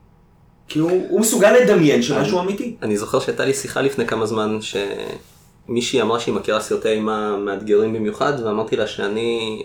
כי 0.68 0.78
הוא, 0.78 1.06
הוא 1.08 1.20
מסוגל 1.20 1.52
לדמיין 1.52 2.02
שמשהו 2.02 2.40
אמיתי. 2.40 2.76
אני 2.82 2.96
זוכר 2.96 3.20
שהייתה 3.20 3.44
לי 3.44 3.54
שיחה 3.54 3.80
לפני 3.80 4.06
כמה 4.06 4.26
זמן, 4.26 4.58
שמישהי 4.60 6.02
אמרה 6.02 6.20
שהיא 6.20 6.34
מכירה 6.34 6.60
סרטי 6.60 6.88
אימה 6.88 7.36
מאתגרים 7.36 7.92
במיוחד, 7.92 8.32
ואמרתי 8.44 8.76
לה 8.76 8.86
שאני, 8.86 9.62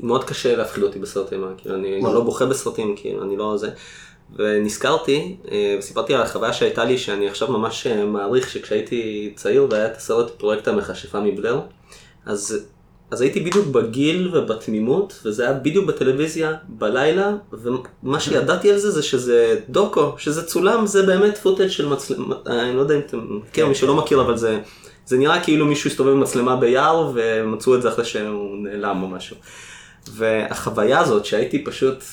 מאוד 0.00 0.24
קשה 0.24 0.56
להפחיד 0.56 0.82
אותי 0.82 0.98
בסרטי 0.98 1.34
אימה, 1.34 1.46
כאילו 1.56 1.74
אני 1.74 2.02
לא 2.02 2.24
בוכה 2.24 2.46
בסרטים, 2.46 2.94
כאילו 2.96 3.22
אני 3.22 3.36
לא 3.36 3.56
זה. 3.56 3.70
ונזכרתי, 4.36 5.36
אה, 5.50 5.76
וסיפרתי 5.78 6.14
על 6.14 6.22
החוויה 6.22 6.52
שהייתה 6.52 6.84
לי, 6.84 6.98
שאני 6.98 7.28
עכשיו 7.28 7.48
ממש 7.48 7.86
אה, 7.86 8.04
מעריך 8.04 8.50
שכשהייתי 8.50 9.32
צעיר 9.36 9.66
והיה 9.70 9.86
את 9.86 9.96
הסרט 9.96 10.30
פרויקט 10.30 10.68
המכשפה 10.68 11.20
מבלר, 11.20 11.60
אז 12.26 12.66
אז 13.14 13.20
הייתי 13.20 13.40
בדיוק 13.40 13.66
בגיל 13.66 14.30
ובתמימות, 14.32 15.20
וזה 15.24 15.42
היה 15.42 15.52
בדיוק 15.52 15.86
בטלוויזיה, 15.86 16.54
בלילה, 16.68 17.32
ומה 17.52 18.20
שידעתי 18.20 18.72
על 18.72 18.78
זה 18.78 18.90
זה 18.90 19.02
שזה 19.02 19.60
דוקו, 19.68 20.14
שזה 20.18 20.42
צולם, 20.46 20.86
זה 20.86 21.02
באמת 21.02 21.38
פוטאג' 21.38 21.68
של 21.68 21.88
מצלמה, 21.88 22.34
אני 22.46 22.76
לא 22.76 22.80
יודע 22.80 22.94
אם 22.94 23.00
אתם 23.06 23.18
מכיר, 23.48 23.66
מי 23.66 23.74
שלא 23.74 23.94
מכיר, 23.94 24.20
אבל 24.20 24.36
זה, 24.36 24.60
זה 25.06 25.18
נראה 25.18 25.40
כאילו 25.40 25.66
מישהו 25.66 25.90
הסתובב 25.90 26.12
עם 26.12 26.20
מצלמה 26.20 26.56
ביער, 26.56 27.12
ומצאו 27.14 27.74
את 27.74 27.82
זה 27.82 27.88
אחרי 27.88 28.04
שהוא 28.04 28.56
נעלם 28.62 29.02
או 29.02 29.08
משהו. 29.08 29.36
והחוויה 30.12 31.00
הזאת 31.00 31.24
שהייתי 31.24 31.64
פשוט 31.64 32.04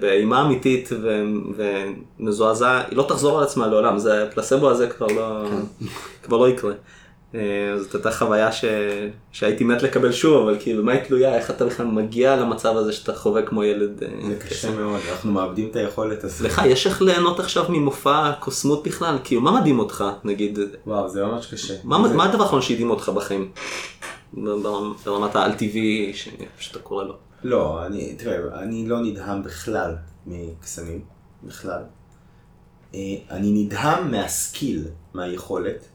באימה 0.00 0.42
אמיתית 0.42 0.90
ומזועזע, 2.18 2.82
היא 2.88 2.96
לא 2.96 3.02
תחזור 3.08 3.38
על 3.38 3.44
עצמה 3.44 3.66
לעולם, 3.66 3.98
זה 3.98 4.24
הפלסבו 4.24 4.70
הזה 4.70 4.86
כבר 4.86 5.06
לא, 5.06 5.44
כן. 5.50 5.86
כבר 6.22 6.36
לא 6.36 6.48
יקרה. 6.48 6.72
אה, 7.34 7.40
זאת 7.78 7.94
הייתה 7.94 8.10
חוויה 8.10 8.52
ש... 8.52 8.64
שהייתי 9.32 9.64
מת 9.64 9.82
לקבל 9.82 10.12
שוב, 10.12 10.48
אבל 10.48 10.56
כאילו, 10.60 10.82
במה 10.82 10.92
היא 10.92 11.00
תלויה? 11.00 11.34
איך 11.34 11.50
אתה 11.50 11.64
בכלל 11.66 11.86
מגיע 11.86 12.36
למצב 12.36 12.76
הזה 12.76 12.92
שאתה 12.92 13.14
חווה 13.14 13.42
כמו 13.42 13.64
ילד? 13.64 14.02
אה, 14.02 14.08
זה 14.28 14.36
קשה 14.48 14.70
מאוד, 14.70 15.00
אנחנו 15.10 15.32
מאבדים 15.32 15.68
את 15.70 15.76
היכולת 15.76 16.24
הזאת. 16.24 16.40
לך, 16.40 16.62
יש 16.66 16.86
איך 16.86 17.02
ליהנות 17.02 17.40
עכשיו 17.40 17.64
ממופע 17.68 18.32
קוסמות 18.40 18.82
בכלל? 18.86 19.18
כאילו, 19.24 19.40
מה 19.40 19.60
מדהים 19.60 19.78
אותך, 19.78 20.04
נגיד? 20.24 20.58
וואו, 20.86 21.08
זה 21.08 21.24
ממש 21.24 21.46
קשה. 21.46 21.74
מה, 21.84 22.08
זה... 22.08 22.14
מה 22.14 22.24
הדבר 22.24 22.42
האחרון 22.42 22.62
שהדהים 22.62 22.90
אותך 22.90 23.08
בחיים? 23.08 23.50
ברמת 25.04 25.36
העל 25.36 25.52
טבעי 25.52 26.12
שאתה 26.58 26.78
קורא 26.78 27.04
לו. 27.04 27.14
לא, 27.44 27.86
אני, 27.86 28.14
תראה, 28.18 28.62
אני 28.62 28.88
לא 28.88 29.00
נדהם 29.00 29.42
בכלל 29.42 29.96
מקסמים, 30.26 31.00
בכלל. 31.42 31.82
אה, 32.94 33.00
אני 33.30 33.64
נדהם 33.64 34.10
מהסקיל, 34.10 34.84
מהיכולת. 35.14 35.88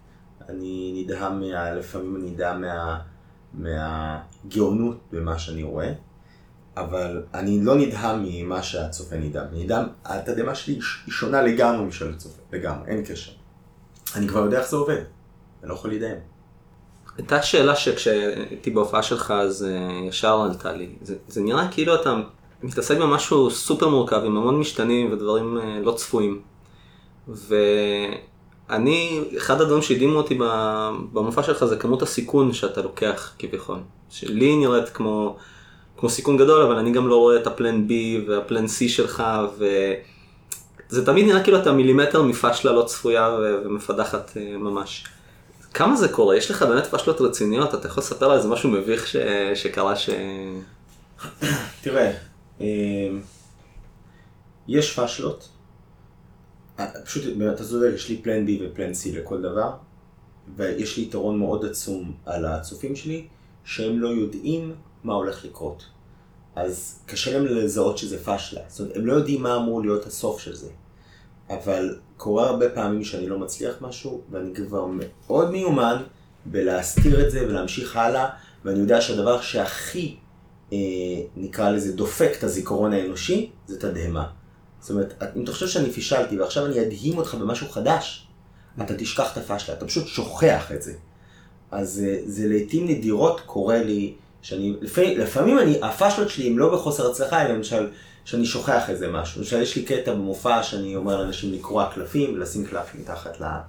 אני 0.49 1.03
נדהם 1.03 1.39
מה... 1.39 1.71
לפעמים 1.71 2.15
אני 2.15 2.31
נדהם 2.31 2.61
מה... 2.61 2.99
מהגאונות 3.53 4.97
במה 5.11 5.39
שאני 5.39 5.63
רואה, 5.63 5.91
אבל 6.77 7.23
אני 7.33 7.59
לא 7.63 7.75
נדהם 7.75 8.23
ממה 8.23 8.63
שהצופה 8.63 9.15
נדהם. 9.15 9.47
נדהם, 9.53 9.85
התדהמה 10.05 10.55
שלי 10.55 10.73
היא 10.73 10.81
שונה 11.11 11.41
לגמרי 11.41 11.85
משל 11.85 12.13
הצופה, 12.13 12.41
לגמרי, 12.53 12.87
אין 12.87 13.05
קשר. 13.05 13.31
אני 14.15 14.27
כבר 14.27 14.39
יודע 14.39 14.59
איך 14.59 14.69
זה 14.69 14.75
עובד, 14.75 15.01
אני 15.61 15.69
לא 15.69 15.73
יכול 15.73 15.89
להידהם. 15.89 16.17
הייתה 17.17 17.41
שאלה 17.41 17.75
שכשהייתי 17.75 18.71
בהופעה 18.71 19.03
שלך 19.03 19.31
אז 19.31 19.63
אה, 19.63 20.07
ישר 20.07 20.41
עלתה 20.41 20.71
לי. 20.71 20.95
זה, 21.01 21.15
זה 21.27 21.41
נראה 21.41 21.71
כאילו 21.71 21.95
אתה 21.95 22.15
מתעסק 22.63 22.97
במשהו 22.97 23.51
סופר 23.51 23.89
מורכב 23.89 24.21
עם 24.25 24.37
המון 24.37 24.59
משתנים 24.59 25.13
ודברים 25.13 25.57
אה, 25.57 25.79
לא 25.79 25.91
צפויים. 25.91 26.41
ו... 27.27 27.55
אני, 28.69 29.23
אחד 29.37 29.61
הדברים 29.61 29.81
שהדהימו 29.81 30.17
אותי 30.17 30.37
במופע 31.13 31.43
שלך 31.43 31.65
זה 31.65 31.75
כמות 31.75 32.01
הסיכון 32.01 32.53
שאתה 32.53 32.81
לוקח 32.81 33.33
כביכול. 33.39 33.77
שלי 34.09 34.55
נראית 34.55 34.89
כמו, 34.89 35.37
כמו 35.97 36.09
סיכון 36.09 36.37
גדול, 36.37 36.61
אבל 36.61 36.75
אני 36.75 36.91
גם 36.91 37.07
לא 37.07 37.15
רואה 37.15 37.37
את 37.37 37.47
הפלן 37.47 37.87
B 37.89 37.91
והפלן 38.29 38.65
C 38.65 38.87
שלך, 38.87 39.23
וזה 39.57 41.05
תמיד 41.05 41.25
נראה 41.25 41.43
כאילו 41.43 41.57
אתה 41.57 41.71
מילימטר 41.71 42.21
מפשלה 42.21 42.71
לא 42.71 42.83
צפויה 42.83 43.37
ומפדחת 43.65 44.37
אה, 44.37 44.57
ממש. 44.57 45.05
כמה 45.73 45.95
זה 45.95 46.07
קורה? 46.07 46.37
יש 46.37 46.51
לך 46.51 46.63
באמת 46.63 46.85
פשלות 46.85 47.21
רציניות? 47.21 47.73
אתה 47.75 47.87
יכול 47.87 48.01
לספר 48.01 48.31
על 48.31 48.37
איזה 48.37 48.47
משהו 48.47 48.69
מביך 48.69 49.07
ש... 49.07 49.15
שקרה 49.55 49.95
ש... 49.95 50.09
תראה, 51.83 52.11
אה, 52.61 52.67
יש 54.67 54.99
פשלות. 54.99 55.54
פשוט, 57.05 57.23
אתה 57.53 57.63
צודק, 57.63 57.91
יש 57.95 58.09
לי 58.09 58.21
פלן 58.21 58.47
B 58.47 58.49
ופלן 58.61 58.91
C 58.91 59.17
לכל 59.17 59.41
דבר, 59.41 59.71
ויש 60.55 60.97
לי 60.97 61.03
יתרון 61.03 61.39
מאוד 61.39 61.65
עצום 61.65 62.13
על 62.25 62.45
הצופים 62.45 62.95
שלי, 62.95 63.27
שהם 63.63 63.99
לא 63.99 64.07
יודעים 64.07 64.75
מה 65.03 65.13
הולך 65.13 65.45
לקרות. 65.45 65.85
אז 66.55 66.99
קשה 67.05 67.33
להם 67.33 67.45
לזהות 67.45 67.97
שזה 67.97 68.23
פשלה. 68.23 68.61
זאת 68.67 68.79
אומרת, 68.79 68.97
הם 68.97 69.05
לא 69.05 69.13
יודעים 69.13 69.43
מה 69.43 69.55
אמור 69.55 69.81
להיות 69.81 70.05
הסוף 70.05 70.39
של 70.39 70.55
זה. 70.55 70.69
אבל 71.49 71.97
קורה 72.17 72.49
הרבה 72.49 72.69
פעמים 72.69 73.03
שאני 73.03 73.27
לא 73.27 73.39
מצליח 73.39 73.75
משהו, 73.81 74.21
ואני 74.31 74.55
כבר 74.55 74.85
מאוד 74.85 75.51
מיומן 75.51 76.03
בלהסתיר 76.45 77.25
את 77.25 77.31
זה 77.31 77.47
ולהמשיך 77.47 77.95
הלאה, 77.95 78.29
ואני 78.65 78.79
יודע 78.79 79.01
שהדבר 79.01 79.41
שהכי, 79.41 80.17
אה, 80.73 80.77
נקרא 81.35 81.69
לזה, 81.69 81.93
דופק 81.93 82.31
את 82.39 82.43
הזיכרון 82.43 82.93
האנושי, 82.93 83.51
זה 83.67 83.79
תדהמה. 83.79 84.29
זאת 84.85 84.91
אומרת, 84.91 85.13
אם 85.35 85.43
אתה 85.43 85.51
חושב 85.51 85.67
שאני 85.67 85.91
פישלתי 85.91 86.39
ועכשיו 86.39 86.65
אני 86.65 86.81
אדהים 86.81 87.17
אותך 87.17 87.35
במשהו 87.35 87.69
חדש, 87.69 88.27
אתה 88.81 88.93
תשכח 88.97 89.31
את 89.31 89.37
הפשלה, 89.37 89.75
אתה 89.75 89.85
פשוט 89.85 90.07
שוכח 90.07 90.71
את 90.71 90.81
זה. 90.81 90.93
אז 91.71 91.93
זה, 91.93 92.19
זה 92.25 92.47
לעיתים 92.47 92.87
נדירות 92.87 93.41
קורה 93.45 93.83
לי, 93.83 94.13
שאני, 94.41 94.73
לפעמים, 94.81 95.19
לפעמים 95.19 95.59
אני, 95.59 95.79
הפשלות 95.81 96.29
שלי 96.29 96.47
הם 96.47 96.59
לא 96.59 96.73
בחוסר 96.73 97.11
הצלחה, 97.11 97.45
אלא 97.45 97.53
למשל, 97.53 97.89
שאני 98.25 98.45
שוכח 98.45 98.89
איזה 98.89 99.07
משהו. 99.11 99.41
למשל, 99.41 99.61
יש 99.61 99.75
לי 99.75 99.83
קטע 99.83 100.13
במופע 100.13 100.63
שאני 100.63 100.95
אומר 100.95 101.21
לאנשים 101.21 101.53
לקרוע 101.53 101.89
קלפים 101.93 102.33
ולשים 102.33 102.65
קלף 102.65 102.95
מתחת 102.95 103.41
ל... 103.41 103.43
אה, 103.43 103.61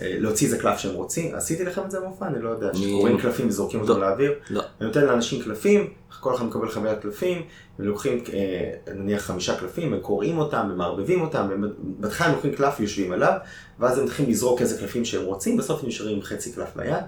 להוציא 0.00 0.46
איזה 0.46 0.58
קלף 0.58 0.78
שהם 0.78 0.94
רוצים, 0.94 1.34
עשיתי 1.34 1.64
לכם 1.64 1.82
את 1.84 1.90
זה 1.90 2.00
במופע? 2.00 2.26
אני 2.26 2.42
לא 2.42 2.48
יודע, 2.48 2.74
שקוראים 2.74 3.20
קלפים 3.20 3.48
וזורקים 3.48 3.80
אותם 3.80 3.92
לא. 3.92 4.00
לאוויר. 4.00 4.32
לא. 4.50 4.62
אני 4.80 4.86
נותן 4.86 5.04
לאנשים 5.04 5.42
קלפים, 5.42 5.90
כל 6.20 6.34
אחד 6.34 6.44
מקבל 6.44 6.70
חוויית 6.70 6.98
קלפים, 7.02 7.42
ולוקחים 7.78 8.24
אה, 8.32 8.94
נניח 8.94 9.22
חמישה 9.22 9.58
קלפים, 9.58 9.94
הם 9.94 10.00
קוראים 10.00 10.38
אותם, 10.38 10.68
ומערבבים 10.72 11.20
אותם, 11.20 11.48
בהתחלה 11.80 12.26
הם 12.26 12.32
לוקחים 12.32 12.54
קלף 12.54 12.74
ויושבים 12.78 13.12
עליו, 13.12 13.32
ואז 13.78 13.98
הם 13.98 14.04
מתחילים 14.04 14.30
לזרוק 14.30 14.60
איזה 14.60 14.78
קלפים 14.78 15.04
שהם 15.04 15.24
רוצים, 15.24 15.56
בסוף 15.56 15.82
הם 15.82 15.88
נשארים 15.88 16.16
עם 16.16 16.22
חצי 16.22 16.52
קלף 16.52 16.76
ביד, 16.76 17.04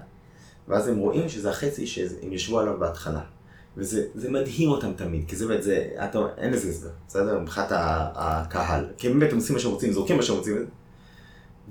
ואז 0.67 0.87
הם 0.87 0.97
רואים 0.97 1.29
שזה 1.29 1.49
החצי 1.49 1.87
שהם 1.87 2.33
ישבו 2.33 2.59
עליו 2.59 2.79
בהתחלה. 2.79 3.21
וזה 3.77 4.29
מדהים 4.29 4.69
אותם 4.69 4.93
תמיד, 4.95 5.23
כי 5.27 5.35
זה 5.35 5.47
באמת, 5.47 5.63
זה, 5.63 5.87
אתה, 6.03 6.19
אין 6.37 6.53
לזה 6.53 6.69
הסבר, 6.69 6.89
בסדר? 7.07 7.39
מבחינת 7.39 7.67
הקהל. 7.71 8.85
כי 8.97 9.07
הם 9.07 9.19
באמת 9.19 9.33
עושים 9.33 9.55
מה 9.55 9.59
שהם 9.61 9.71
רוצים, 9.71 9.91
זורקים 9.91 10.17
מה 10.17 10.23
שהם 10.23 10.37
רוצים, 10.37 10.65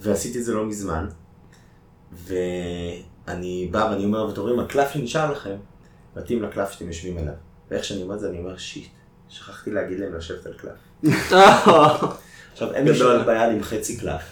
ועשיתי 0.00 0.38
את 0.38 0.44
זה 0.44 0.54
לא 0.54 0.66
מזמן, 0.66 1.06
ואני 2.12 3.68
בא 3.70 3.88
ואני 3.90 4.04
אומר, 4.04 4.26
ואתם 4.26 4.40
רואים, 4.40 4.60
הקלף 4.60 4.90
שנשאר 4.92 5.32
לכם, 5.32 5.56
מתאים 6.16 6.42
לקלף 6.42 6.70
שאתם 6.70 6.86
יושבים 6.86 7.18
עליו. 7.18 7.32
ואיך 7.70 7.84
שאני 7.84 8.02
אומר 8.02 8.14
את 8.14 8.20
זה, 8.20 8.28
אני 8.28 8.38
אומר, 8.38 8.56
שיט, 8.56 8.88
שכחתי 9.28 9.70
להגיד 9.70 10.00
להם 10.00 10.14
לשבת 10.14 10.46
על 10.46 10.52
קלף. 10.52 11.04
עכשיו, 12.52 12.74
הם 12.74 12.86
יושבים 12.86 13.26
ביד 13.26 13.52
עם 13.52 13.62
חצי 13.62 13.96
קלף. 13.96 14.22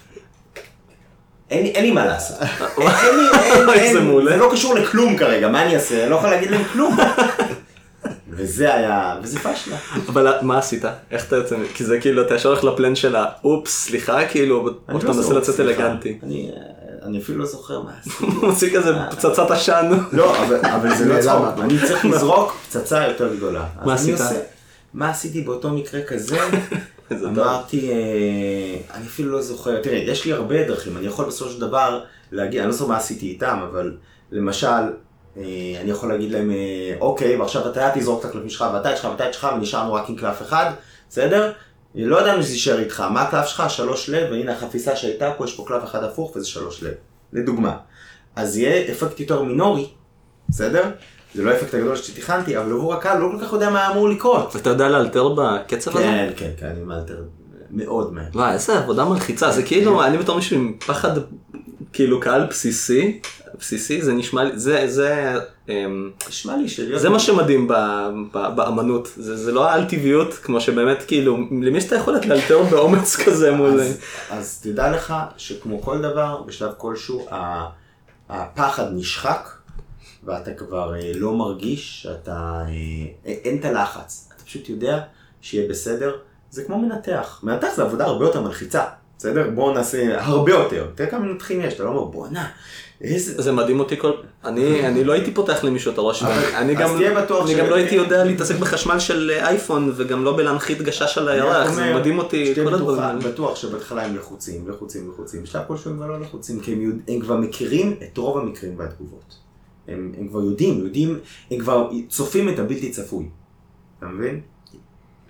אין 1.51 1.85
לי 1.85 1.91
מה 1.91 2.07
לעשות. 2.07 2.37
זה 4.29 4.37
לא 4.37 4.49
קשור 4.53 4.75
לכלום 4.75 5.17
כרגע, 5.17 5.49
מה 5.49 5.63
אני 5.63 5.75
אעשה? 5.75 6.03
אני 6.03 6.11
לא 6.11 6.17
יכול 6.17 6.31
להגיד 6.31 6.51
להם 6.51 6.65
כלום. 6.65 6.97
וזה 8.39 8.75
היה, 8.75 9.17
וזה 9.23 9.39
פשלה. 9.39 9.77
אבל 10.09 10.35
מה 10.43 10.59
עשית? 10.59 10.85
איך 11.11 11.27
אתה 11.27 11.37
יוצא? 11.37 11.57
כי 11.75 11.85
זה 11.85 12.01
כאילו, 12.01 12.23
אתה 12.23 12.35
ישר 12.35 12.49
הולך 12.49 12.65
לפלן 12.65 12.97
של 12.97 13.17
האופס, 13.17 13.85
סליחה, 13.85 14.27
כאילו, 14.27 14.69
או 14.93 15.01
שאתה 15.01 15.13
לא 15.13 15.17
מנסה 15.17 15.35
לצאת 15.35 15.61
אלגנטי. 15.61 16.19
אני 17.03 17.19
אפילו 17.19 17.39
לא 17.39 17.47
זוכר 17.47 17.83
מה 17.83 17.91
עשיתי. 18.01 18.25
הוא 18.25 18.49
מוציא 18.49 18.79
כזה 18.79 18.95
פצצת 19.11 19.51
עשן. 19.51 19.91
לא, 20.13 20.37
אבל 20.63 20.95
זה 20.95 21.05
לא 21.05 21.21
צחוק. 21.21 21.59
אני 21.61 21.79
צריך 21.87 22.05
לזרוק 22.05 22.57
פצצה 22.67 23.07
יותר 23.07 23.35
גדולה. 23.35 23.65
מה 23.85 23.95
עשית? 23.95 24.19
מה 24.95 25.11
עשיתי 25.11 25.41
באותו 25.41 25.71
מקרה 25.71 26.03
כזה? 26.03 26.39
אמרתי, 27.13 27.91
אה, 27.91 28.97
אני 28.97 29.07
אפילו 29.07 29.33
לא 29.33 29.43
זוכר, 29.43 29.83
תראה, 29.83 29.97
יש 29.97 30.25
לי 30.25 30.33
הרבה 30.33 30.65
דרכים, 30.65 30.97
אני 30.97 31.07
יכול 31.07 31.25
בסופו 31.25 31.51
של 31.51 31.61
דבר 31.61 32.05
להגיד, 32.33 32.61
אני 32.61 32.69
לא 32.69 32.75
זוכר 32.75 32.91
מה 32.91 32.97
עשיתי 32.97 33.27
איתם, 33.27 33.59
אבל 33.71 33.97
למשל, 34.33 34.67
אה, 34.67 34.89
אני 35.81 35.91
יכול 35.91 36.09
להגיד 36.09 36.33
להם, 36.33 36.51
אה, 36.51 36.95
אוקיי, 37.01 37.37
ועכשיו 37.37 37.71
אתה 37.71 37.91
תזרוק 37.95 38.21
את 38.21 38.25
הקלפים 38.25 38.49
שלך, 38.49 38.65
ואתה 38.75 38.93
יש 38.93 39.01
לך, 39.01 39.05
ואתה 39.05 39.25
יש 39.29 39.37
לך, 39.37 39.49
ונשארנו 39.57 39.95
רק 39.95 40.09
עם 40.09 40.17
קלף 40.17 40.43
אחד, 40.43 40.71
בסדר? 41.11 41.53
לא 41.95 42.21
ידענו 42.21 42.43
שזה 42.43 42.53
יישאר 42.53 42.79
איתך, 42.79 43.01
מה 43.01 43.23
הקלף 43.23 43.47
שלך? 43.47 43.71
שלוש 43.71 44.11
לב, 44.11 44.31
והנה 44.31 44.53
החפיסה 44.53 44.97
שהייתה 44.97 45.33
פה, 45.39 45.45
יש 45.45 45.57
פה 45.57 45.65
קלף 45.67 45.85
אחד 45.85 46.05
הפוך 46.05 46.37
וזה 46.37 46.47
שלוש 46.47 46.83
לב. 46.83 46.95
לדוגמה. 47.33 47.77
אז 48.37 48.57
יהיה 48.57 48.93
אפקט 48.93 49.21
יותר 49.21 49.43
מינורי, 49.43 49.89
בסדר? 50.49 50.91
זה 51.35 51.45
לא 51.45 51.51
האפקט 51.51 51.75
הגדול 51.75 51.97
שתכננתי, 51.97 52.59
אבל 52.59 52.73
עבור 52.73 52.95
הקהל 52.95 53.19
לא 53.19 53.29
כל 53.33 53.45
כך 53.45 53.53
יודע 53.53 53.71
מה 53.71 53.93
אמור 53.93 54.09
לקרות. 54.09 54.57
אתה 54.57 54.71
יודע 54.71 54.89
לאלתר 54.89 55.29
בקצב 55.29 55.97
הזה? 55.97 56.05
כן, 56.05 56.31
כן, 56.37 56.51
כן, 56.57 56.67
אני 56.67 56.81
מאלתר 56.85 57.23
מאוד 57.71 58.13
מהר. 58.13 58.25
וואי, 58.35 58.53
איזה 58.53 58.79
עבודה 58.79 59.05
מלחיצה, 59.05 59.53
זה 59.53 59.63
כאילו, 59.63 60.05
אני 60.05 60.19
בתור 60.19 60.37
מישהו 60.37 60.57
עם 60.57 60.77
פחד, 60.87 61.11
כאילו 61.93 62.21
קהל 62.21 62.47
בסיסי, 62.47 63.21
בסיסי, 63.59 64.03
זה 64.03 64.13
נשמע 64.13 64.45
לי, 64.45 64.59
זה, 64.59 64.85
זה, 64.89 65.35
אמ, 65.69 66.11
נשמע 66.29 66.57
לי 66.57 66.69
שלהיות... 66.69 67.01
זה 67.01 67.09
מה 67.09 67.19
שמדהים 67.19 67.69
באמנות, 68.33 69.09
זה, 69.17 69.37
זה 69.37 69.53
לא 69.53 69.71
האל 69.71 69.85
טבעיות, 69.85 70.35
כמו 70.35 70.61
שבאמת 70.61 71.03
כאילו, 71.07 71.37
למי 71.63 71.81
שאתה 71.81 71.97
יכול 71.97 72.15
לאלתר 72.29 72.63
באומץ 72.63 73.17
כזה 73.25 73.53
מול... 73.53 73.81
אז, 73.81 74.01
אז 74.31 74.61
תדע 74.63 74.91
לך 74.91 75.15
שכמו 75.37 75.83
כל 75.83 76.03
דבר, 76.03 76.43
בשלב 76.47 76.73
כלשהו, 76.77 77.27
הפחד 78.29 78.87
נשחק. 78.93 79.49
ואתה 80.25 80.55
כבר 80.55 80.95
אה, 80.95 81.13
לא 81.15 81.35
מרגיש 81.35 82.03
שאתה, 82.03 82.63
אה, 82.69 83.33
אין 83.45 83.59
את 83.61 83.65
הלחץ. 83.65 84.29
אתה 84.37 84.45
פשוט 84.45 84.69
יודע 84.69 85.01
שיהיה 85.41 85.69
בסדר. 85.69 86.17
זה 86.51 86.65
כמו 86.65 86.79
מנתח. 86.79 87.41
מנתח 87.43 87.69
זה 87.77 87.83
עבודה 87.83 88.05
הרבה 88.05 88.25
יותר 88.25 88.41
מלחיצה. 88.43 88.85
בסדר? 89.19 89.51
בואו 89.55 89.75
נעשה 89.75 90.25
הרבה 90.25 90.53
יותר. 90.53 90.91
תראה 90.95 91.11
כמה 91.11 91.21
מנתחים 91.21 91.61
יש, 91.61 91.75
אתה 91.75 91.85
לא 91.85 91.89
אומר 91.89 92.05
בואנה. 92.05 92.49
איזה... 93.01 93.43
זה 93.43 93.53
מדהים 93.53 93.81
אותי 93.81 93.97
כל... 93.97 94.13
אני, 94.45 94.87
אני 94.87 95.05
לא 95.05 95.13
הייתי 95.13 95.35
פותח 95.35 95.65
למישהו 95.65 95.93
את 95.93 95.99
הראש, 95.99 96.23
אני 96.23 96.75
גם, 96.75 96.97
אני 97.45 97.55
גם 97.55 97.67
לא 97.71 97.75
הייתי 97.75 97.95
יודע 97.95 98.25
להתעסק 98.25 98.55
בחשמל 98.55 98.99
של 98.99 99.31
אייפון 99.41 99.93
וגם 99.97 100.25
לא 100.25 100.37
בלהנחית 100.37 100.83
גשש 100.83 101.19
על 101.19 101.29
הירח, 101.29 101.71
זה 101.71 101.95
מדהים 101.95 102.19
אותי 102.19 102.55
כל 102.65 102.75
הדברים 102.75 103.01
האלה. 103.01 103.21
בטוח 103.21 103.57
שבהתחלה 103.57 104.05
הם 104.05 104.17
לחוצים, 104.17 104.69
לחוצים, 104.69 105.11
לחוצים, 105.11 105.43
בשלב 105.43 105.63
כלשהו 105.69 105.91
הם 105.91 105.97
כבר 105.97 106.07
לא 106.07 106.21
לחוצים, 106.21 106.61
כי 106.61 106.73
הם, 106.73 106.99
הם 107.09 107.21
כבר 107.21 107.37
מכירים 107.37 107.97
את 108.03 108.19
רוב 108.19 108.39
המקרים 108.39 108.75
והתגובות. 108.79 109.35
הם, 109.89 110.13
הם 110.19 110.29
כבר 110.29 110.41
יודעים, 110.41 110.79
יודעים, 110.79 111.19
הם 111.51 111.59
כבר 111.59 111.91
צופים 112.09 112.49
את 112.49 112.59
הבלתי 112.59 112.91
צפוי. 112.91 113.29
אתה 113.99 114.07
מבין? 114.07 114.41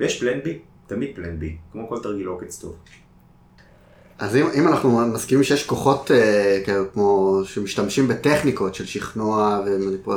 ויש 0.01 0.21
פלן 0.21 0.41
בי, 0.45 0.59
תמיד 0.87 1.11
פלן 1.15 1.39
בי, 1.39 1.57
כמו 1.73 1.89
כל 1.89 1.99
תרגיל 2.03 2.27
עוקץ 2.27 2.59
טוב. 2.59 2.77
אז 4.19 4.37
אם, 4.37 4.47
אם 4.55 4.69
אנחנו 4.69 5.07
מסכימים 5.07 5.45
שיש 5.45 5.67
כוחות 5.67 6.11
אה, 6.11 6.61
כמו 6.93 7.41
שמשתמשים 7.45 8.09
בטכניקות 8.09 8.75
של 8.75 8.87
שכנוע 8.87 9.61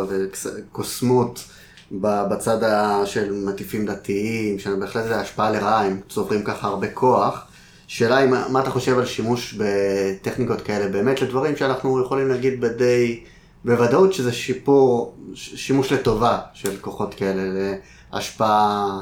וקוסמות 0.10 1.44
בצד 1.92 2.58
של 3.06 3.34
מטיפים 3.34 3.86
דתיים, 3.86 4.60
שבהחלט 4.60 5.04
זה 5.04 5.20
השפעה 5.20 5.52
לרעה, 5.52 5.86
הם 5.86 6.00
צוברים 6.10 6.44
ככה 6.44 6.68
הרבה 6.68 6.88
כוח. 6.88 7.46
שאלה 7.88 8.18
היא, 8.18 8.30
מה 8.30 8.60
אתה 8.60 8.70
חושב 8.70 9.00
על 9.00 9.06
שימוש 9.06 9.58
בטכניקות 9.58 10.62
כאלה 10.62 10.88
באמת 10.88 11.22
לדברים 11.22 11.56
שאנחנו 11.56 12.02
יכולים 12.02 12.28
להגיד 12.28 12.62
בדי 12.62 13.24
בוודאות 13.66 14.14
שזה 14.14 14.34
שיפור, 14.34 15.16
שימוש 15.34 15.92
לטובה 15.92 16.40
של 16.54 16.78
כוחות 16.82 17.14
כאלה, 17.14 17.74
להשפעה, 18.14 19.02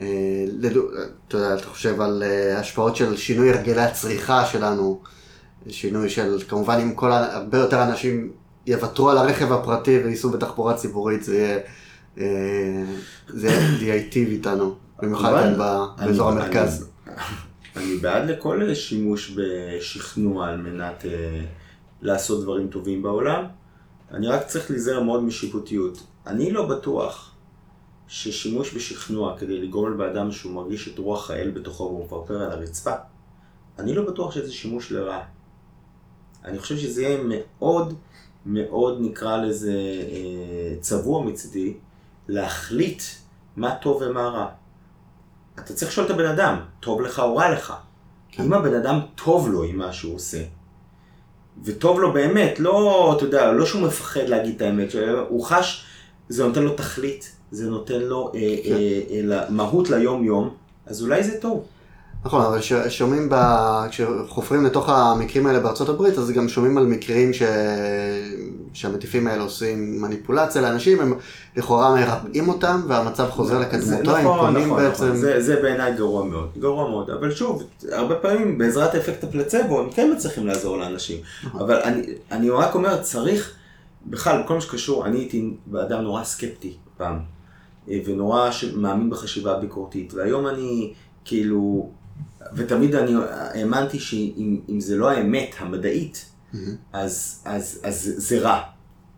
אה, 0.00 0.44
אתה 1.28 1.36
יודע, 1.36 1.54
אתה 1.54 1.66
חושב 1.66 2.00
על 2.00 2.22
אה, 2.22 2.58
השפעות 2.58 2.96
של 2.96 3.16
שינוי 3.16 3.50
הרגלי 3.50 3.80
הצריכה 3.80 4.46
שלנו, 4.46 5.00
שינוי 5.68 6.08
של, 6.08 6.38
כמובן 6.48 6.78
אם 6.82 6.94
כל, 6.94 7.12
הרבה 7.12 7.58
יותר 7.58 7.82
אנשים 7.82 8.32
יוותרו 8.66 9.10
על 9.10 9.18
הרכב 9.18 9.52
הפרטי 9.52 9.98
וייסעו 9.98 10.30
בתחבורה 10.30 10.74
ציבורית, 10.74 11.22
זה 11.22 11.36
יהיה, 11.36 11.58
אה, 12.18 12.84
זה 13.28 13.48
ייטיב 13.80 14.28
איתנו, 14.28 14.74
במיוחד 15.02 15.32
כאן 15.32 15.58
באזור 15.98 16.30
המרכז. 16.30 16.88
אני 17.76 17.96
בעד 17.96 18.30
לכל 18.30 18.74
שימוש 18.74 19.36
בשכנוע 19.36 20.48
על 20.48 20.56
מנת 20.56 21.04
לעשות 22.02 22.42
דברים 22.42 22.68
טובים 22.68 23.02
בעולם. 23.02 23.44
אני 24.10 24.28
רק 24.28 24.46
צריך 24.46 24.70
להיזהר 24.70 25.02
מאוד 25.02 25.22
משיפוטיות. 25.22 26.02
אני 26.26 26.50
לא 26.50 26.66
בטוח 26.66 27.35
ששימוש 28.08 28.74
בשכנוע 28.74 29.38
כדי 29.38 29.60
לגרום 29.60 29.92
לבאדם 29.92 30.32
שהוא 30.32 30.52
מרגיש 30.52 30.88
את 30.88 30.98
רוח 30.98 31.30
האל 31.30 31.50
בתוכו 31.50 31.84
והוא 31.84 32.04
מפרפר 32.04 32.42
על 32.42 32.52
הרצפה, 32.52 32.92
אני 33.78 33.94
לא 33.94 34.02
בטוח 34.10 34.32
שזה 34.32 34.52
שימוש 34.52 34.92
לרעה. 34.92 35.22
אני 36.44 36.58
חושב 36.58 36.76
שזה 36.76 37.02
יהיה 37.02 37.18
מאוד 37.22 37.94
מאוד 38.46 38.98
נקרא 39.00 39.36
לזה 39.36 39.72
אה, 40.10 40.76
צבוע 40.80 41.24
מצידי, 41.24 41.74
להחליט 42.28 43.02
מה 43.56 43.74
טוב 43.74 44.02
ומה 44.02 44.28
רע. 44.28 44.48
אתה 45.54 45.74
צריך 45.74 45.90
לשאול 45.90 46.06
את 46.06 46.10
הבן 46.10 46.26
אדם, 46.26 46.60
טוב 46.80 47.00
לך 47.00 47.18
או 47.18 47.36
רע 47.36 47.50
לך. 47.50 47.74
כן. 48.30 48.42
אם 48.42 48.52
הבן 48.52 48.74
אדם 48.74 49.00
טוב 49.14 49.50
לו 49.50 49.62
עם 49.62 49.76
מה 49.76 49.92
שהוא 49.92 50.14
עושה, 50.14 50.42
וטוב 51.64 52.00
לו 52.00 52.12
באמת, 52.12 52.60
לא, 52.60 53.14
אתה 53.16 53.24
יודע, 53.24 53.52
לא 53.52 53.66
שהוא 53.66 53.82
מפחד 53.82 54.28
להגיד 54.28 54.56
את 54.56 54.62
האמת, 54.62 54.88
הוא 55.28 55.44
חש, 55.44 55.86
זה 56.28 56.44
נותן 56.46 56.62
לו 56.62 56.74
תכלית, 56.74 57.36
זה 57.50 57.70
נותן 57.70 58.00
לו 58.00 58.32
אה, 58.34 58.56
כן. 58.64 58.72
אה, 58.72 59.36
אה, 59.38 59.50
מהות 59.50 59.90
ליום-יום, 59.90 60.50
אז 60.86 61.02
אולי 61.02 61.24
זה 61.24 61.40
טוב. 61.40 61.64
נכון, 62.24 62.44
אבל 62.44 62.60
שומעים, 62.88 63.28
ב... 63.30 63.34
כשחופרים 63.90 64.64
לתוך 64.64 64.88
המקרים 64.88 65.46
האלה 65.46 65.60
בארצות 65.60 65.88
הברית, 65.88 66.18
אז 66.18 66.30
גם 66.30 66.48
שומעים 66.48 66.78
על 66.78 66.86
מקרים 66.86 67.32
ש... 67.32 67.42
שהמטיפים 68.72 69.26
האלה 69.26 69.42
עושים 69.42 70.02
מניפולציה 70.02 70.62
לאנשים, 70.62 71.00
הם 71.00 71.14
לכאורה 71.56 71.94
מרפאים 71.94 72.48
אותם, 72.48 72.80
והמצב 72.88 73.30
חוזר 73.30 73.58
לקדמותו, 73.58 74.16
הם 74.16 74.24
נכון, 74.24 74.38
קונים 74.40 74.66
נכון, 74.66 74.82
בעצם... 74.82 75.04
נכון, 75.04 75.16
זה, 75.16 75.40
זה 75.40 75.62
בעיניי 75.62 75.94
גרוע 75.96 76.24
מאוד, 76.24 76.48
גרוע 76.58 76.90
מאוד, 76.90 77.10
אבל 77.10 77.34
שוב, 77.34 77.62
הרבה 77.92 78.14
פעמים 78.14 78.58
בעזרת 78.58 78.94
אפקט 78.94 79.24
הפלצבו, 79.24 79.80
הם 79.80 79.90
כן 79.90 80.12
מצליחים 80.16 80.46
לעזור 80.46 80.78
לאנשים, 80.78 81.18
נכון. 81.44 81.60
אבל 81.60 81.76
אני, 81.76 82.02
אני 82.30 82.50
רק 82.50 82.74
אומר, 82.74 83.02
צריך, 83.02 83.52
בכלל, 84.06 84.42
בכל 84.42 84.54
מה 84.54 84.60
שקשור, 84.60 85.06
אני 85.06 85.18
הייתי 85.18 85.50
אדם 85.74 86.02
נורא 86.02 86.24
סקפטי 86.24 86.74
פעם, 86.96 87.35
ונורא 88.04 88.50
מאמין 88.76 89.10
בחשיבה 89.10 89.58
ביקורתית, 89.58 90.14
והיום 90.14 90.46
אני, 90.46 90.92
כאילו, 91.24 91.90
ותמיד 92.54 92.94
אני 92.94 93.12
האמנתי 93.30 93.98
שאם 93.98 94.80
זה 94.80 94.96
לא 94.96 95.10
האמת 95.10 95.54
המדעית, 95.58 96.30
mm-hmm. 96.52 96.56
אז, 96.92 97.42
אז, 97.44 97.80
אז 97.84 98.14
זה 98.16 98.40
רע. 98.40 98.60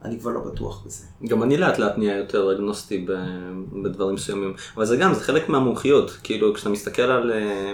אני 0.05 0.21
כבר 0.21 0.31
לא 0.31 0.41
בטוח 0.41 0.87
בזה. 0.87 1.05
גם 1.29 1.43
אני 1.43 1.57
לאט 1.57 1.79
לאט 1.79 1.99
נהיה 1.99 2.17
יותר 2.17 2.53
אגנוסטי 2.53 3.07
בדברים 3.85 4.15
מסוימים. 4.15 4.55
אבל 4.77 4.85
זה 4.85 4.97
גם, 4.97 5.15
זה 5.15 5.21
חלק 5.21 5.49
מהמומחיות. 5.49 6.11
כאילו, 6.23 6.55
כשאתה 6.55 6.71
מסתכל 6.71 7.03
על, 7.03 7.33
אה, 7.33 7.73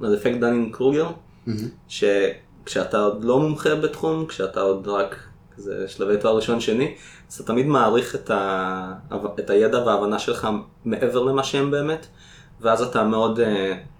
על 0.00 0.14
אפקט 0.14 0.36
דנין 0.40 0.72
קרוגר, 0.72 1.08
mm-hmm. 1.08 1.50
שכשאתה 1.88 2.98
עוד 2.98 3.24
לא 3.24 3.40
מומחה 3.40 3.74
בתחום, 3.74 4.26
כשאתה 4.26 4.60
עוד 4.60 4.88
רק 4.88 5.16
כזה 5.56 5.88
שלבי 5.88 6.16
תואר 6.20 6.36
ראשון 6.36 6.60
שני, 6.60 6.94
אז 7.30 7.34
אתה 7.34 7.42
תמיד 7.42 7.66
מעריך 7.66 8.14
את, 8.14 8.30
ה, 8.30 8.92
את 9.38 9.50
הידע 9.50 9.78
וההבנה 9.78 10.18
שלך 10.18 10.48
מעבר 10.84 11.22
למה 11.22 11.44
שהם 11.44 11.70
באמת. 11.70 12.06
ואז 12.60 12.82
אתה 12.82 13.04
מאוד 13.04 13.38
uh, 13.40 13.42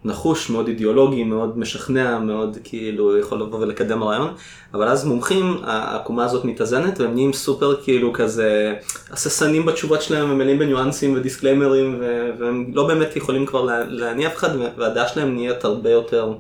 נחוש, 0.05 0.51
מאוד 0.51 0.69
אידיאולוגי, 0.69 1.25
מאוד 1.25 1.59
משכנע, 1.59 2.19
מאוד 2.19 2.59
כאילו 2.65 3.19
יכול 3.19 3.41
לבוא 3.41 3.59
ולקדם 3.59 4.03
רעיון, 4.03 4.35
אבל 4.75 4.89
אז 4.89 5.05
מומחים, 5.05 5.57
העקומה 5.65 6.25
הזאת 6.25 6.45
מתאזנת 6.45 7.01
והם 7.01 7.15
נהיים 7.15 7.33
סופר 7.33 7.83
כאילו 7.83 8.13
כזה 8.13 8.75
הססנים 9.11 9.67
בתשובות 9.67 10.03
שלהם, 10.03 10.31
הם 10.31 10.39
מלאים 10.39 10.59
בניואנסים 10.59 11.15
ודיסקליימרים 11.15 12.03
והם 12.39 12.71
לא 12.75 12.87
באמת 12.87 13.17
יכולים 13.17 13.47
כבר 13.47 13.63
להניע 13.89 14.29
אף 14.29 14.37
אחד 14.37 14.51
והדעה 14.77 15.09
שלהם 15.09 15.35
נהיית 15.35 15.65
הרבה 15.65 15.91
יותר 15.91 16.35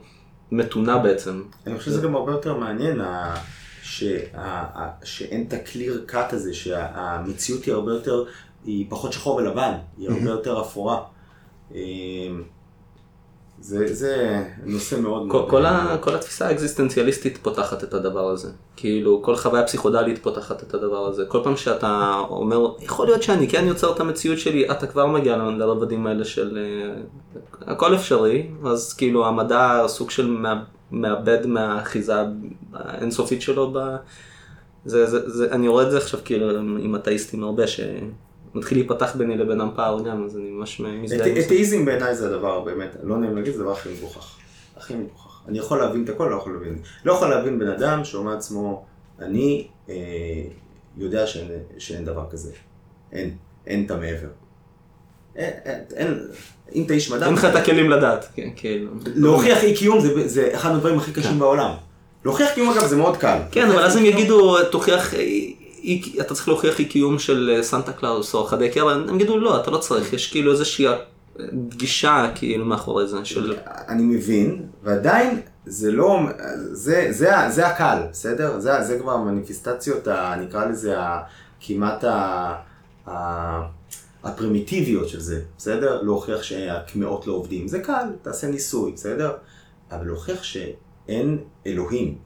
מתונה 0.52 0.98
בעצם. 0.98 1.42
אני 1.66 1.78
חושב 1.78 1.90
שזה 1.90 2.02
גם 2.02 2.14
הרבה 2.14 2.32
יותר 2.32 2.54
מעניין. 2.54 3.00
שאין 5.04 5.44
את 5.48 5.52
הקליר 5.52 6.04
קאט 6.06 6.32
הזה, 6.32 6.54
שהמציאות 6.54 7.64
היא 7.64 7.74
הרבה 7.74 7.92
יותר, 7.92 8.24
היא 8.64 8.86
פחות 8.88 9.12
שחור 9.12 9.36
ולבן, 9.36 9.72
היא 9.98 10.08
הרבה 10.10 10.30
יותר 10.30 10.60
אפורה. 10.60 11.02
אמ, 11.74 12.42
זה, 13.60 13.94
זה 13.94 14.44
נושא 14.64 14.96
מאוד 14.96 15.22
כל, 15.30 15.38
מאוד... 15.38 15.50
כל, 15.50 15.66
ה, 15.66 15.96
כל 16.00 16.14
התפיסה 16.14 16.48
האקזיסטנציאליסטית 16.48 17.38
פותחת 17.42 17.84
את 17.84 17.94
הדבר 17.94 18.28
הזה. 18.28 18.48
כאילו, 18.76 19.22
כל 19.22 19.36
חוויה 19.36 19.64
פסיכודלית 19.64 20.18
פותחת 20.22 20.62
את 20.62 20.74
הדבר 20.74 21.06
הזה. 21.06 21.24
כל 21.28 21.40
פעם 21.44 21.56
שאתה 21.56 22.20
אומר, 22.28 22.68
יכול 22.80 23.06
להיות 23.06 23.22
שאני 23.22 23.48
כן 23.48 23.64
יוצר 23.66 23.92
את 23.92 24.00
המציאות 24.00 24.38
שלי, 24.38 24.70
אתה 24.70 24.86
כבר 24.86 25.06
מגיע 25.06 25.36
לרבדים 25.36 26.06
האלה 26.06 26.24
של... 26.24 26.58
uh, 26.58 27.36
הכל 27.66 27.94
אפשרי, 27.94 28.50
אז 28.64 28.94
כאילו 28.94 29.26
המדע 29.26 29.82
סוג 29.86 30.10
של 30.10 30.36
מאבד 30.90 31.46
מהאחיזה 31.46 32.12
האינסופית 32.72 33.42
שלו. 33.42 33.72
ב... 33.72 33.96
זה, 34.84 35.06
זה, 35.06 35.30
זה, 35.30 35.52
אני 35.52 35.68
רואה 35.68 35.86
את 35.86 35.90
זה 35.90 35.96
עכשיו 35.96 36.20
כאילו 36.24 36.58
עם 36.58 36.96
אתאיסטים 36.96 37.42
הרבה, 37.42 37.66
ש... 37.66 37.80
מתחיל 38.54 38.78
להיפתח 38.78 39.16
ביני 39.16 39.36
לבינם 39.36 39.70
פער 39.76 40.02
גם, 40.02 40.24
אז 40.24 40.36
אני 40.36 40.50
ממש 40.50 40.80
מזדהה 40.80 41.28
עם 41.28 41.34
זה. 41.34 41.46
אתאיזם 41.46 41.84
בעיניי 41.84 42.14
זה 42.14 42.26
הדבר, 42.26 42.60
באמת, 42.60 42.96
לא 43.02 43.18
נעים 43.18 43.36
להגיד, 43.36 43.54
זה 43.54 43.60
הדבר 43.60 43.72
הכי 43.72 43.88
מגוחך. 43.98 44.36
הכי 44.76 44.94
מגוחך. 44.94 45.40
אני 45.48 45.58
יכול 45.58 45.78
להבין 45.78 46.04
את 46.04 46.08
הכל, 46.08 46.28
לא 46.30 46.36
יכול 46.36 46.52
להבין. 46.52 46.78
לא 47.04 47.12
יכול 47.12 47.28
להבין 47.28 47.58
בן 47.58 47.68
אדם 47.68 48.04
שאומר 48.04 48.34
לעצמו, 48.34 48.84
אני 49.20 49.68
אה, 49.88 49.94
יודע 50.96 51.26
שאין, 51.26 51.50
שאין 51.78 52.04
דבר 52.04 52.26
כזה. 52.30 52.52
אין, 53.12 53.36
אין 53.66 53.86
את 53.86 53.90
המעבר. 53.90 54.28
אין, 55.36 55.52
אין, 55.96 56.18
אם 56.74 56.82
אתה 56.82 56.94
איש 56.94 57.10
מדע... 57.10 57.26
אין 57.26 57.34
לך 57.34 57.44
את 57.44 57.54
הכלים 57.54 57.90
לדעת, 57.90 58.28
כן, 58.34 58.48
כאילו. 58.56 58.90
להוכיח 59.14 59.64
אי 59.64 59.76
קיום 59.76 60.00
זה, 60.00 60.28
זה 60.28 60.48
אחד 60.54 60.70
הדברים 60.70 60.98
הכי 60.98 61.12
קשים 61.12 61.30
כן. 61.30 61.38
בעולם. 61.38 61.70
להוכיח 62.24 62.48
קיום 62.54 62.70
אגב 62.70 62.86
זה 62.86 62.96
מאוד 62.96 63.16
קל. 63.16 63.38
כן, 63.50 63.70
אבל 63.70 63.82
אז 63.82 63.96
הם 63.96 64.04
יגידו, 64.04 64.64
תוכיח, 64.64 65.14
אתה 66.20 66.34
צריך 66.34 66.48
להוכיח 66.48 66.78
אי 66.78 66.84
קיום 66.84 67.18
של 67.18 67.54
אה, 67.56 67.62
סנטה 67.62 67.92
קלאוס 67.92 68.34
או 68.34 68.44
חדי 68.44 68.70
קרן, 68.70 69.08
הם 69.08 69.14
יגידו 69.14 69.38
לא, 69.38 69.60
אתה 69.60 69.70
לא 69.70 69.78
צריך, 69.78 70.12
יש 70.12 70.30
כאילו 70.30 70.52
איזושהי 70.52 70.86
גישה 71.68 72.30
כאילו 72.34 72.64
מאחורי 72.64 73.06
זה 73.06 73.24
של... 73.24 73.56
אני 73.88 74.02
מבין, 74.02 74.62
ועדיין 74.82 75.40
זה 75.66 75.92
לא, 75.92 76.20
זה, 76.72 77.06
זה, 77.10 77.32
זה 77.48 77.66
הקל, 77.66 77.98
בסדר? 78.10 78.60
זה, 78.60 78.82
זה 78.82 78.98
כבר 78.98 79.12
המניפיסטציות, 79.12 80.08
נקרא 80.40 80.64
לזה 80.64 80.96
כמעט 81.60 82.04
ה... 82.04 82.54
ה 84.26 84.28
הפרימיטיביות 84.28 85.08
של 85.08 85.20
זה, 85.20 85.40
בסדר? 85.58 86.02
להוכיח 86.02 86.42
שהקמעות 86.42 87.26
לא 87.26 87.32
עובדים, 87.32 87.68
זה 87.68 87.78
קל, 87.78 88.04
תעשה 88.22 88.46
ניסוי, 88.46 88.92
בסדר? 88.92 89.32
אבל 89.92 90.06
להוכיח 90.06 90.42
שאין 90.42 91.38
אלוהים, 91.66 92.18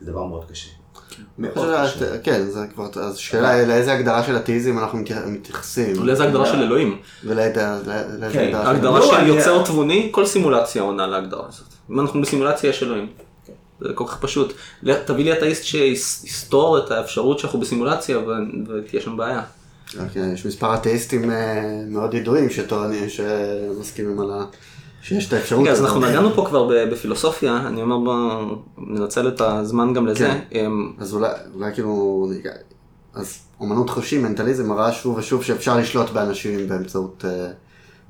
זה 0.00 0.10
דבר 0.10 0.24
מאוד 0.24 0.44
קשה. 0.50 0.70
כן, 2.22 2.50
זה 2.50 2.66
כבר, 2.74 2.88
אז 3.00 3.16
שאלה 3.16 3.66
לאיזה 3.66 3.92
הגדרה 3.92 4.24
של 4.24 4.36
אתאיזם 4.36 4.78
אנחנו 4.78 4.98
מתייחסים. 5.26 6.06
לאיזה 6.06 6.24
הגדרה 6.24 6.46
של 6.46 6.62
אלוהים. 6.62 6.98
ולאיזה 7.24 7.54
כן, 8.32 8.44
הגדרה 8.44 8.70
הגדרה 8.70 9.02
של 9.02 9.26
יוצר 9.26 9.64
תבוני, 9.64 10.08
כל 10.10 10.26
סימולציה 10.26 10.82
עונה 10.82 11.06
להגדרה 11.06 11.48
הזאת. 11.48 11.66
אם 11.90 12.00
אנחנו 12.00 12.20
בסימולציה 12.20 12.70
יש 12.70 12.82
אלוהים. 12.82 13.08
זה 13.80 13.88
כל 13.94 14.04
כך 14.08 14.20
פשוט. 14.20 14.52
תביא 15.06 15.24
לי 15.24 15.32
אתאיסט 15.32 15.64
שיסתור 15.64 16.78
את 16.78 16.90
האפשרות 16.90 17.38
שאנחנו 17.38 17.60
בסימולציה 17.60 18.18
ותהיה 18.68 19.02
שם 19.02 19.16
בעיה. 19.16 19.42
אוקיי, 20.00 20.32
יש 20.32 20.46
מספר 20.46 20.74
אתאיסטים 20.74 21.30
אה, 21.30 21.82
מאוד 21.86 22.14
ידועים 22.14 22.50
שטוענים, 22.50 23.08
שמסכימים 23.08 24.20
על 24.20 24.30
ה... 24.30 24.44
שיש 25.02 25.28
את 25.28 25.32
האפשרות. 25.32 25.62
רגע, 25.62 25.72
אז 25.72 25.84
אנחנו 25.84 26.00
נגענו 26.00 26.34
פה 26.34 26.44
כבר 26.48 26.68
בפילוסופיה, 26.90 27.56
אני 27.66 27.82
אומר 27.82 27.98
בוא 27.98 28.56
ננצל 28.78 29.28
את 29.28 29.40
הזמן 29.40 29.92
גם 29.94 30.06
לזה. 30.06 30.18
כן. 30.18 30.38
אמ, 30.52 30.92
אז 30.98 31.14
אולי, 31.54 31.74
כאילו, 31.74 32.26
אז 33.14 33.38
אומנות 33.60 33.90
חושי, 33.90 34.18
מנטליזם, 34.18 34.68
מראה 34.68 34.92
שוב 34.92 35.18
ושוב 35.18 35.44
שאפשר 35.44 35.76
לשלוט 35.76 36.10
באנשים 36.10 36.68
באמצעות, 36.68 37.24
אה, 37.24 37.50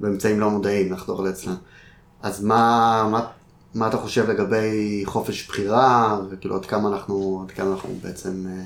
באמצעים 0.01 0.41
לא 0.41 0.51
מודעים, 0.51 0.93
לחדור 0.93 1.23
לאצלם. 1.23 1.55
אז 2.23 2.45
מה, 2.45 3.09
מה, 3.11 3.27
מה 3.75 3.89
אתה 3.89 3.97
חושב 3.97 4.31
לגבי 4.31 5.03
חופש 5.07 5.49
בחירה, 5.49 6.19
וכאילו 6.31 6.57
עד 6.57 6.67
כמה 6.67 6.89
אנחנו, 6.89 7.45
עד 7.45 7.51
כמה 7.51 7.73
אנחנו 7.73 7.89
בעצם 8.03 8.45
אה, 8.47 8.65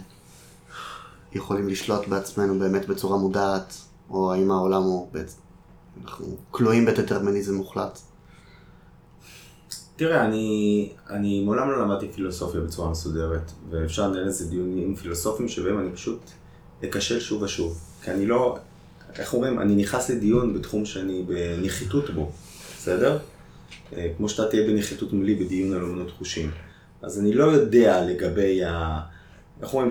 יכולים 1.32 1.68
לשלוט 1.68 2.08
בעצמנו 2.08 2.58
באמת 2.58 2.88
בצורה 2.88 3.18
מודעת, 3.18 3.74
או 4.10 4.32
האם 4.32 4.50
העולם 4.50 4.82
הוא 4.82 5.08
בעצם, 5.12 5.38
אנחנו 6.02 6.36
כלואים 6.50 6.86
בדטרמיניזם 6.86 7.54
מוחלט? 7.54 7.98
תראה, 9.96 10.24
אני, 10.24 10.90
אני 11.10 11.44
מעולם 11.44 11.70
לא 11.70 11.82
למדתי 11.82 12.08
פילוסופיה 12.08 12.60
בצורה 12.60 12.90
מסודרת, 12.90 13.52
ואפשר 13.70 14.08
לנהל 14.08 14.26
איזה 14.26 14.46
דיונים 14.46 14.96
פילוסופיים 14.96 15.48
שבהם 15.48 15.78
אני 15.78 15.92
פשוט 15.92 16.20
אכשל 16.84 17.20
שוב 17.20 17.42
ושוב. 17.42 17.80
כי 18.02 18.10
אני 18.10 18.26
לא, 18.26 18.58
איך 19.18 19.34
אומרים, 19.34 19.60
אני 19.60 19.76
נכנס 19.76 20.10
לדיון 20.10 20.54
בתחום 20.54 20.84
שאני 20.84 21.24
בנחיתות 21.26 22.10
בו, 22.10 22.30
בסדר? 22.76 23.18
אה, 23.92 24.10
כמו 24.16 24.28
שאתה 24.28 24.48
תהיה 24.50 24.66
בנחיתות 24.66 25.12
מולי 25.12 25.34
בדיון 25.34 25.72
על 25.72 25.84
אמנות 25.84 26.10
חושים. 26.10 26.50
אז 27.02 27.20
אני 27.20 27.32
לא 27.32 27.44
יודע 27.44 28.04
לגבי 28.04 28.64
ה... 28.64 29.00
איך 29.62 29.74
אומרים, 29.74 29.90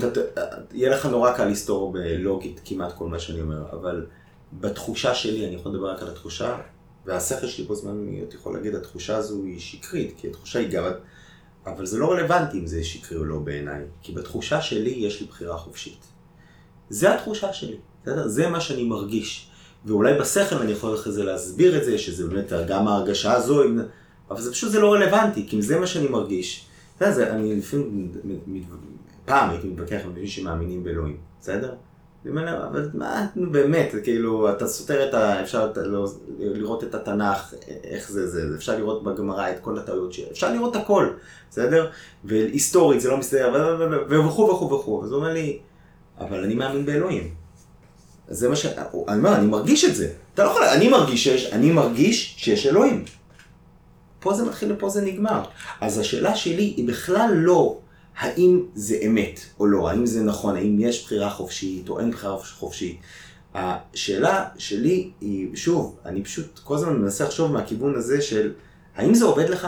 יהיה 0.73 0.89
לך 0.89 1.05
נורא 1.05 1.31
קל 1.31 1.45
לסתור 1.45 1.93
בלוגית 1.93 2.61
כמעט 2.65 2.93
כל 2.97 3.07
מה 3.07 3.19
שאני 3.19 3.41
אומר, 3.41 3.63
אבל 3.71 4.05
בתחושה 4.53 5.15
שלי, 5.15 5.47
אני 5.47 5.55
יכול 5.55 5.71
לדבר 5.71 5.91
רק 5.91 6.01
על 6.01 6.07
התחושה, 6.07 6.57
והשכל 7.05 7.47
שלי 7.47 7.65
בו 7.65 7.75
זמן 7.75 8.05
אתה 8.27 8.35
יכול 8.35 8.53
להגיד, 8.53 8.75
התחושה 8.75 9.17
הזו 9.17 9.43
היא 9.43 9.59
שקרית, 9.59 10.13
כי 10.17 10.27
התחושה 10.27 10.59
היא 10.59 10.69
גם... 10.69 10.83
אבל 11.65 11.85
זה 11.85 11.97
לא 11.97 12.11
רלוונטי 12.11 12.59
אם 12.59 12.67
זה 12.67 12.83
שקרי 12.83 13.17
או 13.17 13.23
לא 13.23 13.39
בעיניי, 13.39 13.83
כי 14.01 14.11
בתחושה 14.11 14.61
שלי 14.61 14.89
יש 14.89 15.21
לי 15.21 15.27
בחירה 15.27 15.57
חופשית. 15.57 16.05
זה 16.89 17.15
התחושה 17.15 17.53
שלי, 17.53 17.77
בסדר? 18.03 18.27
זה 18.27 18.49
מה 18.49 18.61
שאני 18.61 18.83
מרגיש. 18.83 19.49
ואולי 19.85 20.13
בשכל 20.19 20.55
אני 20.55 20.71
יכול 20.71 20.95
אחרי 20.95 21.13
זה 21.13 21.23
להסביר 21.23 21.77
את 21.77 21.85
זה, 21.85 21.97
שזה 21.97 22.27
באמת 22.27 22.51
גם 22.67 22.87
ההרגשה 22.87 23.33
הזו, 23.33 23.63
אבל 24.29 24.41
זה 24.41 24.51
פשוט 24.51 24.71
זה 24.71 24.79
לא 24.79 24.93
רלוונטי, 24.93 25.47
כי 25.47 25.55
אם 25.55 25.61
זה 25.61 25.79
מה 25.79 25.87
שאני 25.87 26.07
מרגיש. 26.07 26.65
אתה 26.97 27.05
יודע, 27.05 27.35
אני 27.35 27.55
לפעמים, 27.55 28.11
פעם 29.27 29.49
הייתי 29.49 29.67
מתווכח 29.67 29.99
עם 30.03 30.09
אנשים 30.09 30.27
שמאמינים 30.27 30.83
באלוהים, 30.83 31.17
בסדר? 31.41 31.73
אני 32.25 32.31
אומר 32.31 32.67
אבל 32.67 32.89
מה, 32.93 33.25
באמת, 33.35 33.95
כאילו, 34.03 34.51
אתה 34.51 34.67
סותר 34.67 35.09
את 35.09 35.13
ה... 35.13 35.41
אפשר 35.41 35.71
לא, 35.75 36.07
לראות 36.39 36.83
את 36.83 36.95
התנ"ך, 36.95 37.53
איך 37.83 38.11
זה 38.11 38.27
זה, 38.27 38.55
אפשר 38.55 38.77
לראות 38.77 39.03
בגמרא 39.03 39.49
את 39.49 39.59
כל 39.59 39.77
הטעויות 39.77 40.13
שלה, 40.13 40.25
אפשר 40.31 40.53
לראות 40.53 40.75
הכל, 40.75 41.09
בסדר? 41.49 41.89
והיסטורית 42.23 43.01
זה 43.01 43.09
לא 43.09 43.17
מסתדר, 43.17 43.77
וכו' 44.09 44.49
וכו' 44.49 44.71
וכו'. 44.71 45.03
אז 45.03 45.11
הוא 45.11 45.17
אומר 45.17 45.33
לי, 45.33 45.59
אבל 46.19 46.43
אני 46.43 46.55
מאמין 46.55 46.85
באלוהים. 46.85 47.33
זה 48.27 48.49
מה 48.49 48.55
ש... 48.55 48.65
אני 48.65 49.17
אומר, 49.17 49.35
אני 49.35 49.47
מרגיש 49.47 49.85
את 49.85 49.95
זה. 49.95 50.13
אתה 50.33 50.43
לא 50.43 50.49
יכול... 50.49 50.63
אני 50.63 50.89
מרגיש 50.89 51.23
שיש, 51.23 51.53
אני 51.53 51.71
מרגיש 51.71 52.35
שיש 52.37 52.67
אלוהים. 52.67 53.05
פה 54.19 54.33
זה 54.33 54.45
מתחיל 54.45 54.71
ופה 54.71 54.89
זה 54.89 55.01
נגמר. 55.01 55.41
אז 55.81 55.97
השאלה 55.97 56.35
שלי 56.35 56.73
היא 56.77 56.87
בכלל 56.87 57.31
לא 57.33 57.77
האם 58.17 58.61
זה 58.75 58.97
אמת 59.05 59.39
או 59.59 59.65
לא, 59.65 59.89
האם 59.89 60.05
זה 60.05 60.23
נכון, 60.23 60.55
האם 60.55 60.77
יש 60.79 61.05
בחירה 61.05 61.29
חופשית 61.29 61.89
או 61.89 61.99
אין 61.99 62.11
בחירה 62.11 62.37
חופשית. 62.43 62.99
השאלה 63.55 64.45
שלי 64.57 65.11
היא, 65.21 65.55
שוב, 65.55 65.95
אני 66.05 66.23
פשוט 66.23 66.59
כל 66.63 66.75
הזמן 66.75 67.01
מנסה 67.01 67.23
לחשוב 67.23 67.51
מהכיוון 67.51 67.95
הזה 67.95 68.21
של, 68.21 68.53
האם 68.95 69.13
זה 69.13 69.25
עובד 69.25 69.49
לך? 69.49 69.67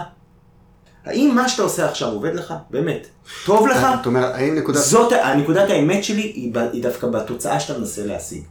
האם 1.06 1.36
מה 1.36 1.50
שאתה 1.50 1.64
עושה 1.64 1.90
עכשיו 1.90 2.12
עובד 2.12 2.36
לך? 2.36 2.54
באמת. 2.70 3.08
טוב 3.46 3.68
לך? 3.68 3.88
זאת 3.98 4.06
אומרת, 4.06 4.36
האם 4.36 4.56
נקודת... 4.56 4.82
זאת, 4.82 5.14
הנקודת 5.24 5.70
האמת 5.70 6.04
שלי 6.04 6.22
היא, 6.22 6.54
היא 6.74 6.84
דווקא 6.84 7.08
בתוצאה 7.08 7.60
שאתה 7.60 7.80
מנסה 7.80 8.06
להשיג. 8.06 8.44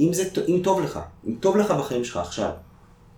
אם, 0.00 0.12
זה, 0.12 0.24
אם 0.48 0.60
טוב 0.64 0.80
לך, 0.80 1.00
אם 1.26 1.34
טוב 1.40 1.56
לך 1.56 1.70
בחיים 1.70 2.04
שלך 2.04 2.16
עכשיו, 2.16 2.50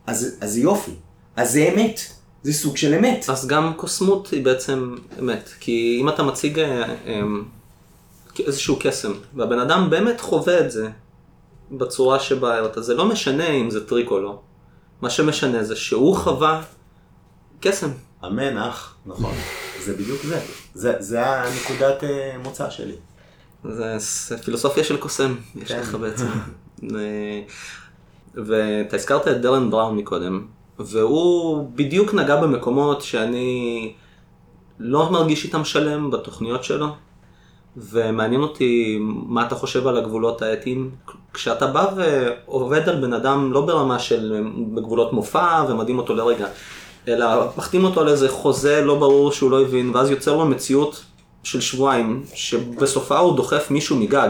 אז, 0.06 0.36
אז 0.40 0.58
יופי, 0.58 0.94
אז 1.36 1.52
זה 1.52 1.70
אמת. 1.74 2.00
זה 2.42 2.52
סוג 2.52 2.76
של 2.76 2.94
אמת. 2.94 3.24
אז 3.28 3.46
גם 3.46 3.72
קוסמות 3.76 4.30
היא 4.30 4.44
בעצם 4.44 4.96
אמת, 5.18 5.50
כי 5.60 5.98
אם 6.00 6.08
אתה 6.08 6.22
מציג 6.22 6.58
אה, 6.58 6.94
אה, 7.06 7.22
איזשהו 8.38 8.76
קסם, 8.80 9.12
והבן 9.34 9.58
אדם 9.58 9.90
באמת 9.90 10.20
חווה 10.20 10.60
את 10.60 10.70
זה 10.70 10.88
בצורה 11.70 12.20
שבה 12.20 12.56
הראית, 12.56 12.72
זה 12.76 12.94
לא 12.94 13.04
משנה 13.04 13.48
אם 13.48 13.70
זה 13.70 13.86
טריק 13.86 14.10
או 14.10 14.20
לא. 14.20 14.40
מה 15.00 15.10
שמשנה 15.10 15.64
זה 15.64 15.76
שהוא 15.76 16.16
חווה 16.16 16.62
קסם. 17.60 17.90
אמן 18.24 18.58
אח, 18.58 18.96
נכון. 19.06 19.34
זה 19.84 19.96
בדיוק 19.96 20.22
זה. 20.22 20.40
זה, 20.74 20.94
זה 20.98 21.26
הנקודת 21.26 22.04
אה, 22.04 22.36
מוצא 22.42 22.70
שלי. 22.70 22.96
זה 23.64 24.38
פילוסופיה 24.44 24.84
של 24.84 24.96
קוסם, 24.96 25.34
יש 25.56 25.68
כן. 25.68 25.80
לך 25.80 25.94
בעצם. 25.94 26.26
ואתה 28.34 28.96
הזכרת 28.96 29.28
את 29.28 29.40
דרן 29.40 29.70
בראון 29.70 29.96
מקודם, 29.96 30.46
והוא 30.78 31.68
בדיוק 31.74 32.14
נגע 32.14 32.36
במקומות 32.36 33.02
שאני 33.02 33.92
לא 34.78 35.12
מרגיש 35.12 35.44
איתם 35.44 35.64
שלם 35.64 36.10
בתוכניות 36.10 36.64
שלו, 36.64 36.86
ומעניין 37.76 38.40
אותי 38.42 38.98
מה 39.02 39.46
אתה 39.46 39.54
חושב 39.54 39.86
על 39.86 39.96
הגבולות 39.96 40.42
האתיים. 40.42 40.90
כשאתה 41.32 41.66
בא 41.66 41.86
ועובד 41.96 42.88
על 42.88 43.00
בן 43.00 43.12
אדם 43.12 43.52
לא 43.52 43.60
ברמה 43.60 43.98
של 43.98 44.44
בגבולות 44.74 45.12
מופע 45.12 45.64
ומדהים 45.68 45.98
אותו 45.98 46.14
לרגע, 46.14 46.46
אלא 47.08 47.26
מחתים 47.56 47.84
אותו 47.84 48.00
על 48.00 48.08
איזה 48.08 48.28
חוזה 48.28 48.80
לא 48.84 48.94
ברור 48.98 49.32
שהוא 49.32 49.50
לא 49.50 49.62
הבין, 49.62 49.90
ואז 49.94 50.10
יוצר 50.10 50.36
לו 50.36 50.46
מציאות 50.46 51.04
של 51.42 51.60
שבועיים, 51.60 52.22
שבסופה 52.34 53.18
הוא 53.18 53.36
דוחף 53.36 53.70
מישהו 53.70 53.96
מגג. 53.96 54.28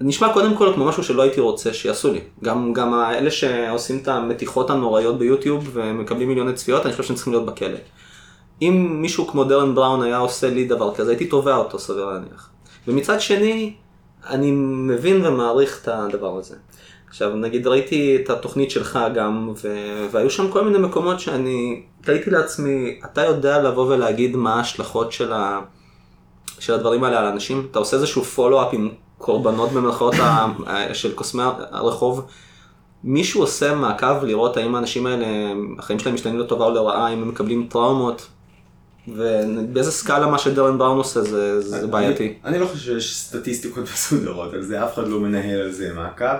נשמע 0.00 0.32
קודם 0.32 0.56
כל 0.56 0.72
כמו 0.74 0.84
משהו 0.84 1.04
שלא 1.04 1.22
הייתי 1.22 1.40
רוצה 1.40 1.72
שיעשו 1.72 2.12
לי. 2.12 2.20
גם, 2.44 2.72
גם 2.72 2.94
האלה 2.94 3.30
שעושים 3.30 3.98
את 3.98 4.08
המתיחות 4.08 4.70
הנוראיות 4.70 5.18
ביוטיוב 5.18 5.70
ומקבלים 5.72 6.28
מיליוני 6.28 6.52
צפיות, 6.52 6.86
אני 6.86 6.92
חושב 6.92 7.02
שהם 7.02 7.16
צריכים 7.16 7.32
להיות 7.32 7.46
בכלא. 7.46 7.78
אם 8.62 9.02
מישהו 9.02 9.26
כמו 9.26 9.44
דרן 9.44 9.74
בראון 9.74 10.02
היה 10.02 10.18
עושה 10.18 10.50
לי 10.50 10.64
דבר 10.64 10.94
כזה, 10.94 11.10
הייתי 11.10 11.26
תובע 11.26 11.56
אותו, 11.56 11.78
סביר 11.78 12.04
להניח. 12.06 12.50
ומצד 12.88 13.20
שני, 13.20 13.74
אני 14.28 14.50
מבין 14.56 15.26
ומעריך 15.26 15.80
את 15.82 15.88
הדבר 15.88 16.38
הזה. 16.38 16.56
עכשיו, 17.08 17.36
נגיד 17.36 17.66
ראיתי 17.66 18.18
את 18.24 18.30
התוכנית 18.30 18.70
שלך 18.70 18.98
גם, 19.14 19.52
ו... 19.64 19.76
והיו 20.10 20.30
שם 20.30 20.50
כל 20.50 20.64
מיני 20.64 20.78
מקומות 20.78 21.20
שאני 21.20 21.82
תהיתי 22.00 22.30
לעצמי, 22.30 23.00
אתה 23.04 23.24
יודע 23.24 23.62
לבוא 23.62 23.94
ולהגיד 23.94 24.36
מה 24.36 24.54
ההשלכות 24.54 25.12
של, 25.12 25.32
ה... 25.32 25.60
של 26.58 26.74
הדברים 26.74 27.04
האלה 27.04 27.18
על 27.18 27.26
אנשים? 27.26 27.66
אתה 27.70 27.78
עושה 27.78 27.96
איזשהו 27.96 28.24
פולו-אפ 28.24 28.68
עם 28.72 28.88
הקורבנות 29.18 29.72
במרכאות 29.72 30.14
של 30.92 31.14
קוסמי 31.14 31.42
הרחוב, 31.70 32.26
מישהו 33.04 33.40
עושה 33.40 33.74
מעקב 33.74 34.24
לראות 34.24 34.56
האם 34.56 34.74
האנשים 34.74 35.06
האלה, 35.06 35.26
החיים 35.78 35.98
שלהם 35.98 36.14
משתנים 36.14 36.38
לטובה 36.38 36.64
או 36.64 36.70
לרעה, 36.70 37.12
אם 37.12 37.22
הם 37.22 37.28
מקבלים 37.28 37.66
טראומות, 37.70 38.26
ובאיזה 39.08 39.92
סקאלה 39.92 40.26
מה 40.26 40.38
שדרן 40.38 40.78
בראון 40.78 40.98
עושה 40.98 41.22
זה, 41.22 41.60
זה 41.60 41.86
בעייתי. 41.86 42.26
אני, 42.26 42.36
אני 42.44 42.58
לא 42.58 42.66
חושב 42.66 42.84
שיש 42.84 43.16
סטטיסטיקות 43.16 43.84
מסודרות 43.94 44.54
על 44.54 44.62
זה, 44.62 44.84
אף 44.84 44.94
אחד 44.94 45.08
לא 45.08 45.20
מנהל 45.20 45.60
על 45.60 45.72
זה 45.72 45.92
מעקב. 45.94 46.36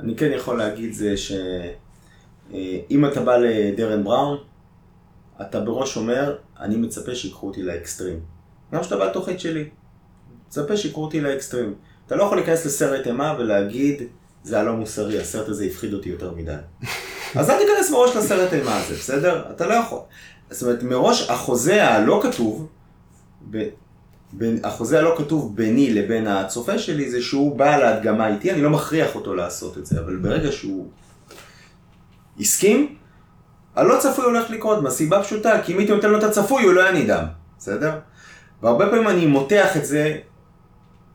אני 0.00 0.16
כן 0.16 0.30
יכול 0.36 0.58
להגיד 0.58 0.92
זה 0.92 1.14
שאם 1.16 3.06
אתה 3.06 3.20
בא 3.20 3.36
לדרן 3.36 4.04
בראון, 4.04 4.38
אתה 5.40 5.60
בראש 5.60 5.96
אומר, 5.96 6.36
אני 6.60 6.76
מצפה 6.76 7.14
שיקחו 7.14 7.46
אותי 7.46 7.62
לאקסטרים. 7.62 8.20
גם 8.72 8.80
כשאתה 8.80 8.96
בא 8.96 9.04
לתוכנית 9.04 9.40
שלי, 9.40 9.68
מצפה 10.58 10.76
שיקחו 10.76 11.02
אותי 11.04 11.20
לאקסטרים. 11.20 11.74
אתה 12.06 12.16
לא 12.16 12.22
יכול 12.22 12.38
להיכנס 12.38 12.66
לסרט 12.66 13.06
אימה 13.06 13.34
ולהגיד, 13.38 14.02
זה 14.42 14.60
הלא 14.60 14.72
מוסרי, 14.72 15.20
הסרט 15.20 15.48
הזה 15.48 15.64
הפחיד 15.64 15.94
אותי 15.94 16.08
יותר 16.08 16.32
מדי. 16.36 16.54
אז 17.38 17.50
אל 17.50 17.58
תיכנס 17.58 17.90
מראש 17.90 18.16
לסרט 18.16 18.52
אימה 18.52 18.76
הזה, 18.76 18.94
בסדר? 18.94 19.44
אתה 19.50 19.66
לא 19.66 19.74
יכול. 19.74 19.98
זאת 20.50 20.62
אומרת, 20.62 20.82
מראש 20.82 21.30
החוזה 21.30 21.88
הלא 21.88 22.20
כתוב, 22.22 22.68
ב... 23.50 23.68
בין, 24.32 24.58
החוזה 24.64 24.98
הלא 24.98 25.14
כתוב 25.18 25.56
ביני 25.56 25.94
לבין 25.94 26.26
הצופה 26.26 26.78
שלי 26.78 27.10
זה 27.10 27.22
שהוא 27.22 27.56
בא 27.56 27.76
להדגמה 27.76 28.28
איתי, 28.28 28.50
אני 28.50 28.62
לא 28.62 28.70
מכריח 28.70 29.14
אותו 29.14 29.34
לעשות 29.34 29.78
את 29.78 29.86
זה, 29.86 30.00
אבל 30.00 30.16
ברגע 30.16 30.52
שהוא 30.52 30.88
הסכים, 32.40 32.94
הלא 33.74 33.98
צפוי 33.98 34.24
הולך 34.24 34.50
לקרות, 34.50 34.82
מהסיבה 34.82 35.22
פשוטה, 35.22 35.62
כי 35.62 35.72
אם 35.72 35.78
הייתי 35.78 35.92
נותן 35.92 36.10
לו 36.10 36.18
את 36.18 36.24
הצפוי 36.24 36.64
הוא 36.64 36.72
לא 36.72 36.88
יניד 36.88 37.10
דם, 37.10 37.24
בסדר? 37.58 37.98
והרבה 38.62 38.86
פעמים 38.86 39.08
אני 39.08 39.26
מותח 39.26 39.76
את 39.76 39.86
זה 39.86 40.18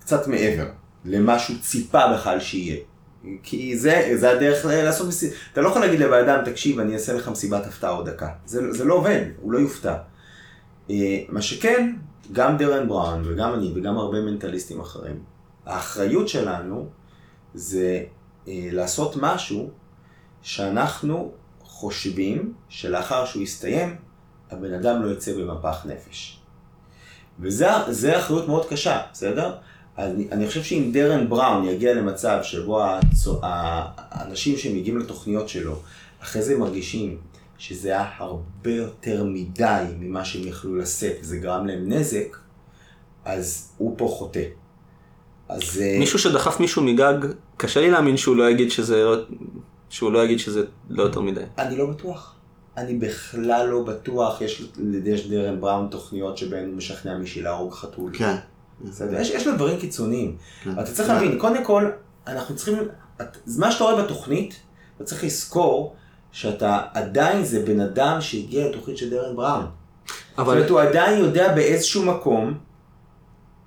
קצת 0.10 0.27
מעבר 0.27 0.65
למה 1.06 1.40
שהוא 1.40 1.57
ציפה 1.61 2.14
בכלל 2.14 2.40
שיהיה. 2.40 2.77
כי 3.44 3.77
זה, 3.77 4.11
זה 4.15 4.31
הדרך 4.31 4.65
לעשות 4.65 5.07
מסיבה. 5.07 5.36
אתה 5.53 5.61
לא 5.61 5.69
יכול 5.69 5.81
להגיד 5.81 5.99
לבן 5.99 6.30
אדם, 6.30 6.45
תקשיב, 6.45 6.80
אני 6.80 6.94
אעשה 6.94 7.14
לך 7.14 7.27
מסיבת 7.27 7.65
הפתעה 7.65 7.90
עוד 7.90 8.10
דקה. 8.10 8.30
זה, 8.45 8.73
זה 8.73 8.86
לא 8.86 8.94
עובד, 8.94 9.22
הוא 9.41 9.52
לא 9.52 9.60
יופתע. 9.60 9.95
אה, 10.90 11.23
מה 11.30 11.41
שכן, 11.41 11.95
גם 12.31 12.57
דרן 12.57 12.88
בראון 12.88 13.22
וגם 13.26 13.53
אני 13.53 13.72
וגם 13.76 13.98
הרבה 13.98 14.22
מנטליסטים 14.22 14.80
אחרים, 14.80 15.23
האחריות 15.65 16.27
שלנו 16.27 16.90
זה 17.53 18.03
אה, 18.48 18.69
לעשות 18.72 19.15
משהו 19.19 19.69
שאנחנו 20.41 21.31
חושבים 21.61 22.53
שלאחר 22.69 23.26
שהוא 23.26 23.44
יסתיים, 23.44 23.95
הבן 24.52 24.73
אדם 24.73 25.02
לא 25.02 25.11
יצא 25.11 25.34
במפח 25.34 25.86
נפש. 25.86 26.40
וזה 27.40 28.18
אחריות 28.19 28.48
מאוד 28.48 28.69
קשה, 28.69 29.02
בסדר? 29.11 29.56
אני, 29.99 30.27
אני 30.31 30.47
חושב 30.47 30.63
שאם 30.63 30.89
דרן 30.93 31.30
בראון 31.30 31.65
יגיע 31.65 31.93
למצב 31.93 32.39
שבו 32.43 32.84
הצו, 32.84 33.39
האנשים 33.43 34.57
שמגיעים 34.57 34.97
לתוכניות 34.97 35.49
שלו, 35.49 35.76
אחרי 36.23 36.41
זה 36.41 36.57
מרגישים 36.57 37.17
שזה 37.57 37.89
היה 37.89 38.09
הרבה 38.17 38.71
יותר 38.71 39.23
מדי 39.23 39.84
ממה 39.99 40.26
שהם 40.26 40.47
יכלו 40.47 40.76
לשאת, 40.76 41.15
וזה 41.21 41.38
גרם 41.38 41.67
להם 41.67 41.89
נזק, 41.89 42.38
אז 43.26 43.71
הוא 43.77 43.95
פה 43.97 44.07
חוטא. 44.07 44.43
אז... 45.49 45.81
אה, 45.81 45.99
מישהו 45.99 46.19
שדחף 46.19 46.59
מישהו 46.59 46.84
מגג, 46.84 47.15
קשה 47.57 47.81
לי 47.81 47.91
להאמין 47.91 48.17
שהוא 48.17 48.35
לא 48.35 48.49
יגיד 48.49 48.71
שזה, 48.71 49.03
שהוא 49.89 50.11
לא 50.11 50.23
יגיד 50.23 50.39
שזה 50.39 50.63
לא 50.89 51.03
יותר 51.03 51.21
מדי. 51.21 51.43
אני 51.57 51.77
לא 51.77 51.85
בטוח. 51.85 52.35
אני 52.77 52.95
בכלל 52.95 53.67
לא 53.67 53.84
בטוח, 53.84 54.41
יש 54.41 54.71
לדרן 54.77 55.61
בראון 55.61 55.88
תוכניות 55.91 56.38
שבהן 56.38 56.67
הוא 56.67 56.76
משכנע 56.76 57.17
מישהי 57.17 57.41
להרוג 57.41 57.73
חתול. 57.73 58.11
כן. 58.13 58.35
יש, 59.19 59.30
יש 59.30 59.47
לו 59.47 59.56
דברים 59.56 59.80
קיצוניים. 59.80 60.38
כן. 60.64 60.72
אתה 60.72 60.91
צריך 60.91 61.10
להבין, 61.10 61.39
קודם 61.39 61.64
כל, 61.64 61.91
אנחנו 62.27 62.56
צריכים, 62.56 62.77
את, 63.22 63.38
מה 63.57 63.72
שאתה 63.72 63.84
רואה 63.84 64.03
בתוכנית, 64.03 64.56
אתה 64.95 65.03
צריך 65.03 65.23
לזכור 65.23 65.95
שאתה 66.31 66.81
עדיין 66.93 67.43
זה 67.43 67.65
בן 67.65 67.80
אדם 67.80 68.22
שהגיע 68.22 68.69
לתוכנית 68.69 68.97
של 68.97 69.10
דרן 69.10 69.35
בראון. 69.35 69.65
אבל... 70.38 70.45
זאת 70.45 70.56
אומרת, 70.56 70.69
הוא 70.69 70.80
עדיין 70.80 71.19
יודע 71.19 71.56
באיזשהו 71.56 72.06
מקום 72.06 72.53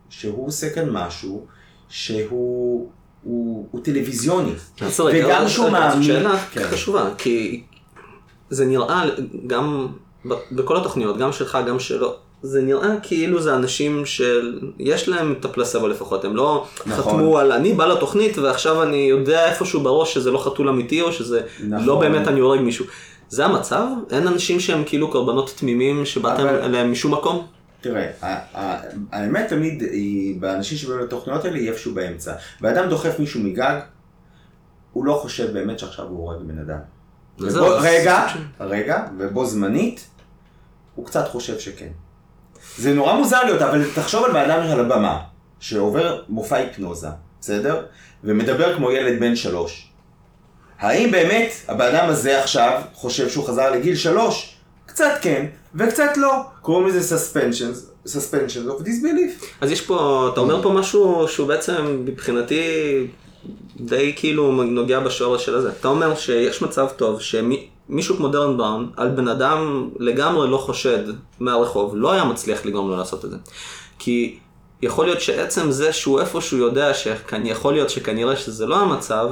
שהוא 0.09 0.47
עושה 0.47 0.71
כאן 0.71 0.91
משהו 0.91 1.47
שהוא 1.89 2.91
הוא, 3.23 3.69
הוא 3.71 3.85
טלוויזיוני. 3.85 4.53
כן. 4.77 4.87
וגם 5.13 5.49
שהוא 5.49 5.71
מאמין... 5.71 6.03
שאלה 6.03 6.39
כן. 6.53 6.65
חשובה, 6.65 7.11
כי 7.19 7.65
זה 8.51 8.67
נראה 8.67 9.05
גם 9.47 9.89
בכל 10.53 10.77
התוכניות, 10.77 11.19
גם 11.19 11.33
שלך, 11.33 11.59
גם 11.69 11.79
שלו, 11.79 12.17
זה 12.43 12.63
נראה 12.63 13.01
כאילו 13.03 13.43
זה 13.43 13.55
אנשים 13.55 14.07
שיש 14.07 15.09
להם 15.09 15.35
את 15.41 15.45
הפלסבו 15.45 15.89
לפחות, 15.89 16.25
הם 16.25 16.37
לא 16.37 16.67
נכון. 16.87 17.15
חתמו 17.15 17.39
על 17.39 17.53
אני 17.53 17.73
בא 17.73 17.87
לתוכנית 17.87 18.39
ועכשיו 18.39 18.83
אני 18.83 18.97
יודע 18.97 19.51
איפשהו 19.51 19.81
בראש 19.81 20.15
שזה 20.15 20.31
לא 20.31 20.39
חתול 20.39 20.69
אמיתי 20.69 21.03
או 21.03 21.13
שזה 21.13 21.41
נכון. 21.69 21.87
לא 21.87 22.01
באמת 22.01 22.29
אני 22.29 22.41
הורג 22.41 22.61
מישהו. 22.61 22.85
זה 23.29 23.45
המצב? 23.45 23.87
אין 24.11 24.27
אנשים 24.27 24.61
שהם 24.61 24.83
כאילו 24.87 25.11
קורבנות 25.11 25.55
תמימים 25.57 26.05
שבאתם 26.05 26.47
אבל... 26.47 26.63
אליהם 26.63 26.93
משום 26.93 27.15
מקום? 27.15 27.47
תראה, 27.81 28.07
האמת 29.13 29.49
תמיד 29.49 29.83
היא, 29.83 30.41
באנשים 30.41 30.79
שבאים 30.79 30.99
לתוכניות 30.99 31.45
האלה 31.45 31.57
היא 31.57 31.69
איפשהו 31.69 31.95
באמצע. 31.95 32.35
ואדם 32.61 32.89
דוחף 32.89 33.19
מישהו 33.19 33.41
מגג, 33.41 33.81
הוא 34.93 35.05
לא 35.05 35.13
חושב 35.13 35.53
באמת 35.53 35.79
שעכשיו 35.79 36.07
הוא 36.07 36.19
הורג 36.19 36.43
בן 36.47 36.59
אדם. 36.59 36.79
ובו, 37.39 37.67
רגע, 37.81 38.27
רגע, 38.61 39.05
ובו 39.19 39.47
זמנית, 39.47 40.07
הוא 40.95 41.07
קצת 41.07 41.29
חושב 41.29 41.59
שכן. 41.59 41.89
זה 42.79 42.95
נורא 42.95 43.15
מוזר 43.15 43.45
להיות, 43.45 43.63
אבל 43.63 43.85
תחשוב 43.95 44.25
על 44.25 44.33
בן 44.33 44.51
אדם 44.51 44.61
על 44.61 44.81
הבמה, 44.81 45.19
שעובר 45.61 46.23
מופע 46.29 46.57
היפנוזה, 46.57 47.09
בסדר? 47.41 47.83
ומדבר 48.25 48.75
כמו 48.77 48.91
ילד 48.91 49.21
בן 49.21 49.37
שלוש. 49.37 49.89
האם 50.79 51.11
באמת 51.11 51.53
הבן 51.69 51.95
אדם 51.95 52.09
הזה 52.09 52.41
עכשיו 52.43 52.81
חושב 52.95 53.29
שהוא 53.29 53.45
חזר 53.45 53.71
לגיל 53.71 53.97
שלוש? 53.97 54.57
קצת 54.87 55.13
כן, 55.23 55.47
וקצת 55.75 56.17
לא. 56.17 56.33
קוראים 56.63 56.87
לזה 56.87 57.17
suspensions, 57.17 58.09
suspensions 58.09 58.71
of 58.71 58.83
disbelief. 58.85 59.45
אז 59.61 59.71
יש 59.71 59.81
פה, 59.81 60.29
אתה 60.33 60.41
אומר 60.41 60.63
פה 60.63 60.71
משהו 60.71 61.29
שהוא 61.29 61.49
בעצם 61.49 62.03
מבחינתי 62.05 62.63
די 63.81 64.13
כאילו 64.17 64.53
נוגע 64.53 65.01
בשורש 65.01 65.47
של 65.47 65.55
הזה. 65.55 65.71
אתה 65.81 65.89
אומר 65.89 66.15
שיש 66.15 66.63
מצב 66.63 66.89
טוב 66.97 67.21
שמי... 67.21 67.69
מישהו 67.93 68.17
כמו 68.17 68.29
דרן 68.29 68.57
בראון, 68.57 68.91
על 68.97 69.09
בן 69.09 69.29
אדם 69.29 69.91
לגמרי 69.99 70.51
לא 70.51 70.57
חושד 70.57 71.05
מהרחוב, 71.41 71.97
לא 71.97 72.13
היה 72.13 72.25
מצליח 72.25 72.67
לגרום 72.67 72.91
לו 72.91 72.97
לעשות 72.97 73.25
את 73.25 73.31
זה. 73.31 73.37
כי 73.99 74.39
יכול 74.83 75.07
להיות 75.07 75.21
שעצם 75.21 75.71
זה 75.71 75.93
שהוא 75.93 76.21
איפשהו 76.21 76.59
יודע 76.59 76.95
שיכול 76.95 77.73
להיות 77.73 77.91
שכנראה 77.91 78.37
שזה 78.37 78.67
לא 78.67 78.77
המצב, 78.77 79.31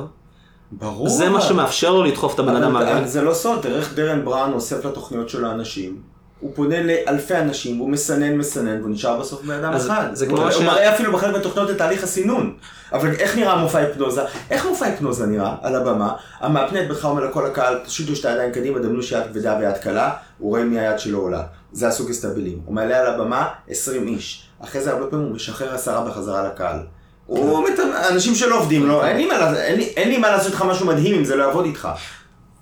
ברור. 0.73 1.09
זה 1.09 1.29
מה 1.29 1.41
שמאפשר 1.41 1.93
לו 1.93 2.03
לדחוף 2.03 2.35
את 2.35 2.39
הבן 2.39 2.57
אדם 2.57 2.73
מהגן. 2.73 3.07
זה 3.07 3.23
לא 3.23 3.35
סוד, 3.35 3.67
איך 3.67 3.95
דרן 3.95 4.25
בראון 4.25 4.53
אוסף 4.53 4.85
לתוכניות 4.85 5.29
של 5.29 5.45
האנשים. 5.45 6.10
הוא 6.41 6.53
פונה 6.55 6.77
לאלפי 6.83 7.37
אנשים, 7.37 7.79
הוא 7.79 7.89
מסנן 7.89 8.37
מסנן, 8.37 8.81
והוא 8.81 8.91
נשאר 8.91 9.21
בסוף 9.21 9.43
בן 9.43 9.65
אדם 9.65 9.73
אחד. 9.73 10.07
זה 10.13 10.27
כמו 10.27 10.53
ש... 10.53 10.55
הוא 10.55 10.65
מראה 10.65 10.95
אפילו 10.95 11.13
בחלק 11.13 11.33
מהתוכניות 11.33 11.71
את 11.71 11.79
תהליך 11.79 12.05
הסינון. 12.05 12.57
אבל 12.93 13.11
איך 13.11 13.37
נראה 13.37 13.57
מופע 13.57 13.79
היפנוזה? 13.79 14.23
איך 14.51 14.67
מופע 14.67 14.87
היפנוזה 14.87 15.27
נראה 15.27 15.55
על 15.63 15.77
הבמה? 15.77 16.13
המאפנט 16.41 16.91
בכלל 16.91 17.11
אומר 17.11 17.25
לכל 17.25 17.47
הקהל, 17.47 17.79
תשיטו 17.85 18.17
שתי 18.17 18.33
ידיים 18.33 18.53
קדימה, 18.53 18.79
דמנו 18.79 19.03
שיד 19.03 19.23
כבדה 19.33 19.57
ויד 19.61 19.77
קלה, 19.77 20.11
הוא 20.39 20.51
רואה 20.51 20.65
מי 20.65 20.81
היד 20.81 20.99
שלו 20.99 21.19
עולה. 21.19 21.43
זה 21.73 21.89
הסוג 21.89 22.11
הסטבילים. 22.11 22.61
הוא 22.65 22.75
מעלה 22.75 23.01
על 23.01 23.07
הבמה 23.07 23.49
20 23.69 24.09
איש. 24.09 24.47
אחרי 24.65 24.81
זה 24.81 24.93
הרבה 24.93 25.07
פעמים 25.07 25.27
הוא 25.27 25.35
משחרר 25.35 25.75
עשרה 25.75 26.05
בחזרה 26.05 26.43
לקהל. 26.43 26.79
הוא 27.27 27.69
מת... 27.69 27.79
אנשים 28.11 28.35
שלא 28.35 28.59
עובדים 28.59 28.87
לו, 28.87 29.05
אין, 29.05 29.17
לי, 29.77 29.85
אין 29.97 30.09
לי 30.09 30.19
מה 30.19 30.31
לעשות 30.31 30.53
איתך 30.53 30.63
משהו 30.63 30.87
מדהים 30.87 31.19
אם 31.19 31.25
זה 31.25 31.37
לא 31.37 31.45
יעבוד 31.45 31.65
איתך. 31.65 31.89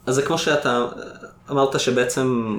אז 0.06 0.14
זה 0.14 0.22
כמו 0.22 0.38
שאתה 0.38 0.86
אמרת 1.50 1.80
שבעצם 1.80 2.58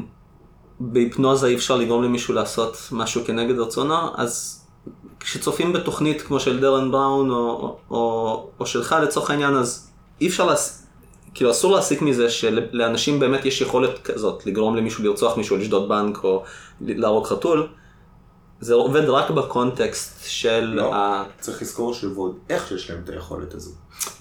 בהיפנוזה 0.80 1.48
אי 1.48 1.56
אפשר 1.56 1.76
לגרום 1.76 2.04
למישהו 2.04 2.34
לעשות 2.34 2.78
משהו 2.92 3.26
כנגד 3.26 3.60
רצונו, 3.60 3.96
אז 4.16 4.66
כשצופים 5.20 5.74
בתוכנית 5.74 6.22
כמו 6.22 6.40
של 6.40 6.60
דרן 6.60 6.92
בראון 6.92 7.32
או, 7.32 7.78
או, 7.92 8.50
או 8.60 8.66
שלך 8.66 8.96
לצורך 9.04 9.30
העניין, 9.30 9.56
אז 9.56 9.90
אי 10.22 10.28
אפשר, 10.28 10.46
להס... 10.46 10.86
כאילו 11.34 11.52
אסור 11.52 11.76
להסיק 11.76 12.02
מזה 12.02 12.30
שלאנשים 12.30 13.20
באמת 13.20 13.46
יש 13.46 13.62
יכולת 13.62 14.02
כזאת 14.04 14.46
לגרום 14.46 14.76
למישהו 14.76 15.04
לרצוח 15.04 15.38
מישהו, 15.38 15.58
לשדוד 15.58 15.90
בנק 15.90 16.24
או 16.24 16.44
להרוג 16.82 17.26
חתול. 17.26 17.68
זה 18.60 18.74
עובד 18.74 19.10
רק 19.10 19.30
בקונטקסט 19.30 20.26
של 20.26 20.74
לא, 20.76 20.96
ה... 20.96 21.24
צריך 21.40 21.62
לזכור 21.62 21.94
שעוד 21.94 22.38
איך 22.50 22.68
שיש 22.68 22.90
להם 22.90 23.02
את 23.04 23.10
היכולת 23.10 23.54
הזו. 23.54 23.72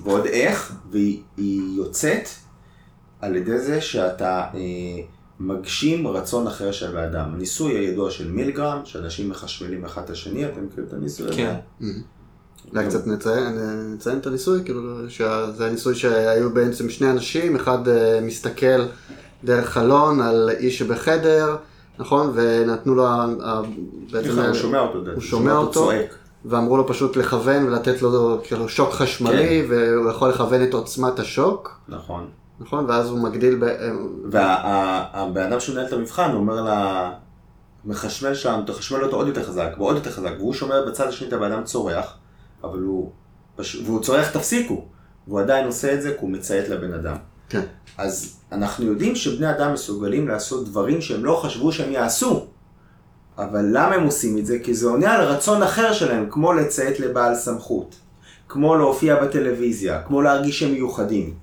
ועוד 0.01 0.27
איך, 0.27 0.73
והיא 0.91 1.77
יוצאת 1.77 2.29
על 3.21 3.37
ידי 3.37 3.59
זה 3.59 3.81
שאתה... 3.81 4.45
אה, 4.55 5.18
מגשים 5.41 6.07
רצון 6.07 6.47
אחר 6.47 6.73
של 6.73 6.97
האדם. 6.97 7.31
הניסוי 7.35 7.73
הידוע 7.73 8.11
של 8.11 8.31
מילגרם, 8.31 8.81
שאנשים 8.85 9.29
מחשמלים 9.29 9.85
אחד 9.85 10.03
את 10.05 10.11
השני, 10.11 10.47
אתם 10.47 10.65
מכירים 10.65 10.89
את 10.89 10.93
הניסוי 10.93 11.27
הזה? 11.27 11.37
כן. 11.37 11.55
אולי 12.73 12.87
קצת 12.87 13.07
נציין 13.07 14.19
את 14.19 14.27
הניסוי, 14.27 14.65
כאילו 14.65 14.81
שזה 15.09 15.67
הניסוי 15.67 15.95
שהיו 15.95 16.51
בעצם 16.51 16.91
שני 16.91 17.11
אנשים, 17.11 17.57
אחד 17.57 17.89
אה, 17.89 18.21
מסתכל 18.23 18.87
דרך 19.45 19.69
חלון 19.69 20.21
על 20.21 20.51
איש 20.59 20.79
שבחדר, 20.79 21.57
נכון? 21.99 22.33
ונתנו 22.35 22.95
לו 22.95 23.05
בעצם... 24.13 24.41
הוא 24.41 24.55
שומע 24.55 24.81
אותו, 24.81 25.11
הוא 25.13 25.21
שומע 25.21 25.57
אותו, 25.57 25.91
ואמרו 26.45 26.77
לו 26.77 26.87
פשוט 26.87 27.17
לכוון 27.17 27.65
ולתת 27.65 28.03
לו 28.03 28.41
כאילו 28.45 28.69
שוק 28.69 28.91
חשמלי, 28.91 29.63
כן. 29.69 29.75
והוא 29.75 30.11
יכול 30.11 30.29
לכוון 30.29 30.63
את 30.63 30.75
עוצמת 30.75 31.19
השוק, 31.19 31.81
נכון. 31.89 32.27
נכון? 32.61 32.85
ואז 32.89 33.09
הוא 33.09 33.19
מגדיל 33.19 33.59
ב... 33.61 33.67
והבן 34.31 35.43
אדם 35.43 35.61
שמנהל 35.61 35.87
את 35.87 35.93
המבחן, 35.93 36.31
הוא 36.31 36.41
אומר 36.41 36.63
לה, 36.63 37.11
מחשמל 37.85 38.35
שם, 38.35 38.61
תחשמל 38.67 39.05
אותו 39.05 39.17
עוד 39.17 39.27
יותר 39.27 39.45
חזק, 39.45 39.71
ועוד 39.79 39.97
יותר 39.97 40.11
חזק, 40.11 40.33
והוא 40.39 40.55
שומע 40.55 40.75
בצד 40.87 41.09
השני 41.09 41.29
את 41.29 41.33
הבן 41.33 41.53
אדם 41.53 41.65
צורח, 41.65 42.15
אבל 42.65 42.79
הוא. 42.79 43.13
והוא 43.85 44.03
צורח 44.03 44.31
תפסיקו, 44.31 44.85
והוא 45.29 45.41
עדיין 45.41 45.67
עושה 45.67 45.95
את 45.95 46.03
זה 46.03 46.11
כי 46.11 46.19
הוא 46.21 46.31
מציית 46.31 46.69
לבן 46.69 46.93
אדם. 46.93 47.17
כן. 47.49 47.63
אז 47.99 48.37
אנחנו 48.53 48.87
יודעים 48.87 49.17
שבני 49.17 49.51
אדם 49.51 49.73
מסוגלים 49.73 50.29
לעשות 50.29 50.69
דברים 50.69 51.01
שהם 51.01 51.25
לא 51.25 51.41
חשבו 51.43 51.73
שהם 51.73 51.93
יעשו. 51.93 52.47
אבל 53.39 53.65
למה 53.73 53.95
הם 53.95 54.05
עושים 54.05 54.39
את 54.39 54.47
זה? 54.47 54.59
כי 54.59 54.75
זה 54.75 54.89
עונה 54.89 55.13
על 55.13 55.25
רצון 55.25 55.63
אחר 55.63 55.93
שלהם, 55.93 56.27
כמו 56.31 56.53
לציית 56.53 57.01
לבעל 57.01 57.35
סמכות, 57.35 57.97
כמו 58.49 58.77
להופיע 58.77 59.25
בטלוויזיה, 59.25 60.03
כמו 60.03 60.23
להרגיש 60.23 60.61
שהם 60.61 60.73
מיוחדים. 60.73 61.35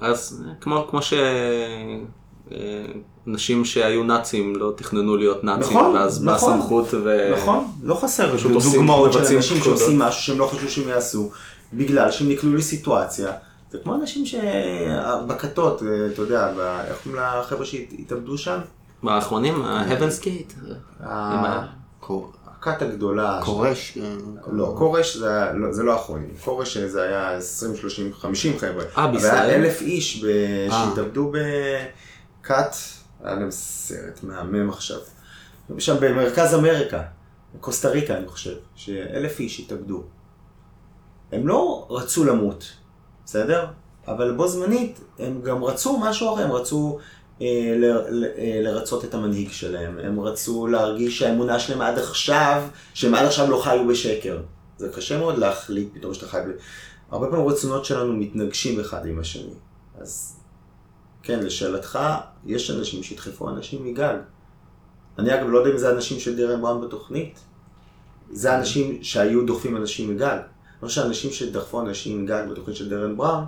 אז 0.00 0.42
כמו, 0.60 0.86
כמו 0.90 1.00
שאנשים 3.26 3.64
שהיו 3.64 4.04
נאצים 4.04 4.56
לא 4.56 4.72
תכננו 4.76 5.16
להיות 5.16 5.44
נאצים, 5.44 5.62
נכון, 5.78 5.94
ואז 5.94 6.24
נכון. 6.24 6.26
באה 6.50 6.58
סמכות 6.62 6.86
ו... 7.04 7.32
נכון, 7.36 7.64
לא 7.82 7.94
חסר 7.94 8.36
דוגמאות 8.72 9.12
של 9.12 9.18
אנשים 9.18 9.40
פקודות. 9.60 9.78
שעושים 9.78 9.98
משהו 9.98 10.22
שהם 10.22 10.38
לא 10.38 10.46
חשבו 10.46 10.68
שהם 10.68 10.88
יעשו, 10.88 11.30
בגלל 11.72 12.10
שהם 12.10 12.28
נקלעו 12.28 12.54
לסיטואציה. 12.54 13.32
זה 13.70 13.78
כמו 13.84 13.94
אנשים 13.94 14.24
שבכתות, 14.26 15.82
אתה 16.12 16.22
יודע, 16.22 16.48
איך 16.88 16.96
קוראים 17.04 17.20
לחבר'ה 17.40 17.64
שהתאבדו 17.66 18.38
שם? 18.38 18.58
באחרונים, 19.02 19.62
ה-Heaven's 19.62 20.22
Gate. 20.24 20.54
ה- 21.04 21.66
קור- 22.00 22.32
הכת 22.66 22.82
הגדולה. 22.82 23.40
כורש. 23.44 23.98
אה, 24.02 24.16
לא, 24.46 24.74
כורש 24.78 25.16
זה, 25.16 25.52
לא, 25.54 25.72
זה 25.72 25.82
לא 25.82 25.92
האחרונים, 25.92 26.30
כורש 26.44 26.76
זה 26.76 27.02
היה 27.02 27.36
20, 27.36 27.76
30, 27.76 28.14
50 28.14 28.58
חבר'ה. 28.58 28.84
אה, 28.98 29.08
בישראל? 29.08 29.34
היה 29.34 29.54
אלף 29.54 29.80
איש 29.80 30.24
ב... 30.24 30.26
אה. 30.26 30.70
שהתאבדו 30.70 31.32
בכת, 31.32 32.76
היה 33.24 33.34
להם 33.34 33.50
סרט 33.50 34.20
מהמם 34.22 34.70
עכשיו. 34.70 34.98
שם 35.78 35.96
במרכז 36.00 36.54
אמריקה, 36.54 37.02
קוסטה 37.60 37.88
ריקה 37.88 38.16
אני 38.16 38.28
חושב, 38.28 38.54
שאלף 38.74 39.40
איש 39.40 39.60
התאבדו. 39.60 40.02
הם 41.32 41.48
לא 41.48 41.86
רצו 41.90 42.24
למות, 42.24 42.72
בסדר? 43.24 43.66
אבל 44.08 44.32
בו 44.32 44.48
זמנית 44.48 45.00
הם 45.18 45.40
גם 45.42 45.64
רצו 45.64 45.98
משהו 45.98 46.34
אחר, 46.34 46.42
הם 46.42 46.52
רצו 46.52 46.98
אה, 46.98 47.02
אה, 47.02 47.23
לרצות 48.62 49.04
את 49.04 49.14
המנהיג 49.14 49.50
שלהם, 49.50 49.98
הם 49.98 50.20
רצו 50.20 50.66
להרגיש 50.66 51.18
שהאמונה 51.18 51.58
שלהם 51.58 51.80
עד 51.80 51.98
עכשיו, 51.98 52.62
שהם 52.94 53.14
עד 53.14 53.26
עכשיו 53.26 53.50
לא 53.50 53.60
חיו 53.62 53.86
בשקר. 53.88 54.40
זה 54.78 54.88
קשה 54.88 55.18
מאוד 55.18 55.38
להחליט 55.38 55.88
פתאום 55.94 56.14
שאתה 56.14 56.26
חי 56.26 56.38
ב... 56.48 56.50
הרבה 57.10 57.26
פעמים 57.26 57.46
הרצונות 57.46 57.84
שלנו 57.84 58.12
מתנגשים 58.12 58.80
אחד 58.80 59.06
עם 59.06 59.18
השני. 59.18 59.54
אז 60.00 60.36
כן, 61.22 61.40
לשאלתך, 61.40 61.98
יש 62.46 62.70
אנשים 62.70 63.02
שידחפו 63.02 63.48
אנשים 63.48 63.84
מגג. 63.84 64.16
אני 65.18 65.34
אגב 65.34 65.46
לא 65.46 65.58
יודע 65.58 65.70
אם 65.70 65.78
זה 65.78 65.90
אנשים 65.90 66.20
של 66.20 66.36
דירן 66.36 66.62
בראון 66.62 66.86
בתוכנית. 66.86 67.38
זה 68.30 68.58
אנשים 68.58 69.02
שהיו 69.02 69.46
דוחפים 69.46 69.76
אנשים 69.76 70.14
מגג. 70.14 70.38
לא 70.82 70.88
שאנשים 70.88 71.30
שדחפו 71.30 71.80
אנשים 71.80 72.24
מגג 72.24 72.44
בתוכנית 72.50 72.76
של 72.76 72.88
דרן 72.88 73.16
בראון, 73.16 73.44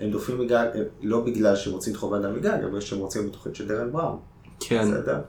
הם 0.00 0.10
דוחפים 0.10 0.38
מגג 0.38 0.66
הם 0.74 0.84
לא 1.02 1.20
בגלל 1.20 1.56
שהם 1.56 1.72
רוצים 1.72 1.92
לדחוף 1.92 2.12
אדם 2.12 2.34
מגג, 2.34 2.58
אבל 2.70 2.80
שהם 2.80 2.98
רוצים 2.98 3.26
בתוכנית 3.26 3.54
של 3.56 3.68
דרן 3.68 3.92
בראון. 3.92 4.18
כן, 4.60 4.90
בסדר? 4.90 5.20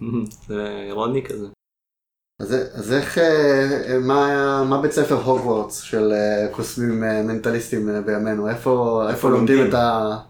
זה 0.48 0.82
אירוני 0.86 1.22
כזה. 1.22 1.46
אז 2.40 2.54
אז 2.74 2.92
איך, 2.92 3.18
אה, 3.18 3.98
מה 4.00 4.64
מה 4.68 4.82
בית 4.82 4.92
ספר 4.92 5.14
הוגוורטס 5.14 5.80
של 5.80 6.12
אה, 6.12 6.48
קוסמים 6.52 7.04
אה, 7.04 7.22
מנטליסטים 7.22 7.90
אה, 7.90 8.00
בימינו? 8.00 8.48
איפה 8.48 9.04
איפה 9.10 9.30
לומדים 9.30 9.56
לומדים? 9.56 9.74
את 9.74 9.80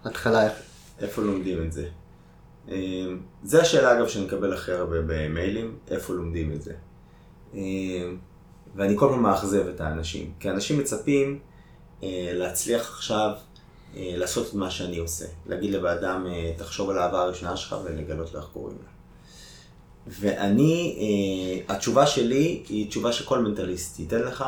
ההתחלה? 0.05 0.49
איפה 0.99 1.23
לומדים 1.23 1.63
את 1.63 1.73
זה? 1.73 1.87
אה, 2.69 3.07
זה 3.43 3.63
השאלה 3.63 3.99
אגב 3.99 4.09
שאני 4.09 4.25
מקבל 4.25 4.53
הכי 4.53 4.73
הרבה 4.73 4.97
במיילים, 5.07 5.77
איפה 5.91 6.15
לומדים 6.15 6.53
את 6.53 6.63
זה. 6.63 6.73
אה, 7.55 7.61
ואני 8.77 8.95
כל 8.99 9.09
פעם 9.09 9.23
מאכזב 9.23 9.69
את 9.69 9.81
האנשים, 9.81 10.33
כי 10.41 10.51
אנשים 10.51 10.79
מצפים 10.79 11.39
אה, 12.03 12.31
להצליח 12.33 12.81
עכשיו 12.81 13.31
אה, 13.31 13.54
לעשות 13.97 14.49
את 14.49 14.55
מה 14.55 14.71
שאני 14.71 14.99
עושה. 14.99 15.25
להגיד 15.47 15.71
לבן 15.73 15.91
אדם, 15.91 16.27
אה, 16.27 16.53
תחשוב 16.57 16.91
על 16.91 16.99
האהבה 16.99 17.23
הראשונה 17.23 17.57
שלך 17.57 17.77
ולגלות 17.85 18.37
איך 18.37 18.45
קוראים 18.53 18.77
לה. 18.83 18.89
ואני, 20.07 20.97
אה, 20.99 21.75
התשובה 21.75 22.07
שלי 22.07 22.63
היא 22.69 22.89
תשובה 22.89 23.13
שכל 23.13 23.39
מנטליסט 23.39 24.01
ייתן 24.01 24.23
לך, 24.23 24.45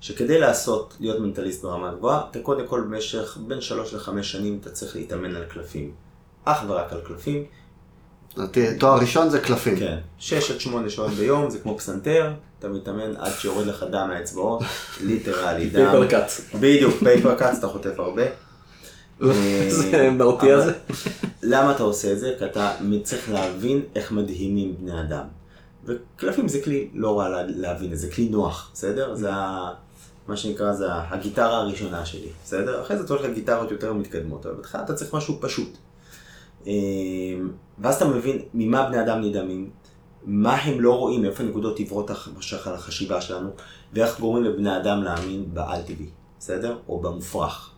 שכדי 0.00 0.38
לעשות, 0.38 0.96
להיות 1.00 1.20
מנטליסט 1.20 1.62
ברמה 1.62 1.94
גבוהה, 1.94 2.22
אתה 2.30 2.38
קודם 2.38 2.66
כל 2.66 2.80
במשך 2.80 3.38
בין 3.46 3.60
שלוש 3.60 3.94
לחמש 3.94 4.32
שנים 4.32 4.58
אתה 4.60 4.70
צריך 4.70 4.96
להתאמן 4.96 5.36
על 5.36 5.44
קלפים. 5.44 5.92
אך 6.44 6.64
ורק 6.68 6.92
על 6.92 7.00
קלפים, 7.00 7.44
תואר 8.78 8.98
ראשון 8.98 9.30
זה 9.30 9.40
קלפים. 9.40 9.78
כן. 9.78 9.98
שש 10.18 10.50
עד 10.50 10.60
שמונה 10.60 10.90
שעות 10.90 11.10
ביום, 11.10 11.50
זה 11.50 11.58
כמו 11.58 11.78
פסנתר, 11.78 12.32
אתה 12.58 12.68
מתאמן 12.68 13.16
עד 13.16 13.32
שיורד 13.38 13.66
לך 13.66 13.84
דם 13.90 14.08
מהאצבעות, 14.08 14.62
literally 15.00 15.66
דם. 15.70 15.90
paper 15.90 16.06
cut. 16.06 16.30
בדיוק, 16.54 16.94
paper 16.98 17.34
cuts, 17.34 17.58
אתה 17.58 17.68
חוטף 17.68 17.98
הרבה. 17.98 18.43
זה 19.68 20.10
מרתיע 20.10 20.60
זה. 20.60 20.72
למה 21.42 21.72
אתה 21.72 21.82
עושה 21.82 22.12
את 22.12 22.18
זה? 22.18 22.34
כי 22.38 22.44
אתה 22.44 22.72
צריך 23.02 23.30
להבין 23.32 23.82
איך 23.94 24.12
מדהימים 24.12 24.76
בני 24.80 25.00
אדם. 25.00 25.24
וקלפים 25.84 26.48
זה 26.48 26.60
כלי 26.64 26.88
לא 26.94 27.18
רע 27.18 27.28
לה- 27.28 27.42
להבין, 27.46 27.92
את 27.92 27.98
זה 27.98 28.10
כלי 28.10 28.28
נוח, 28.28 28.70
בסדר? 28.74 29.14
זה. 29.14 29.30
מה 30.28 30.36
שנקרא, 30.36 30.72
זה 30.72 30.86
הגיטרה 30.92 31.56
הראשונה 31.56 32.06
שלי, 32.06 32.28
בסדר? 32.44 32.82
אחרי 32.82 32.96
זה 32.98 33.04
אתה 33.04 33.14
הולך 33.14 33.24
לגיטרות 33.24 33.70
יותר 33.70 33.92
מתקדמות, 33.92 34.46
אבל 34.46 34.54
בהתחלה 34.54 34.82
אתה 34.84 34.94
צריך 34.94 35.14
משהו 35.14 35.38
פשוט. 35.40 35.76
אה, 36.66 36.72
ואז 37.78 37.94
אתה 37.94 38.04
מבין 38.04 38.38
ממה 38.54 38.88
בני 38.88 39.00
אדם 39.00 39.20
נדהמים, 39.20 39.70
מה 40.24 40.54
הם 40.54 40.80
לא 40.80 40.98
רואים, 40.98 41.24
איפה 41.24 41.42
נקודות 41.42 41.78
עיוורות 41.78 42.10
על 42.66 42.74
החשיבה 42.74 43.20
שלנו, 43.20 43.50
ואיך 43.92 44.20
גורמים 44.20 44.44
לבני 44.44 44.76
אדם 44.76 45.02
להאמין 45.02 45.44
בעל 45.54 45.82
טבעי, 45.82 46.06
בסדר? 46.38 46.78
או 46.88 47.00
במופרך. 47.00 47.70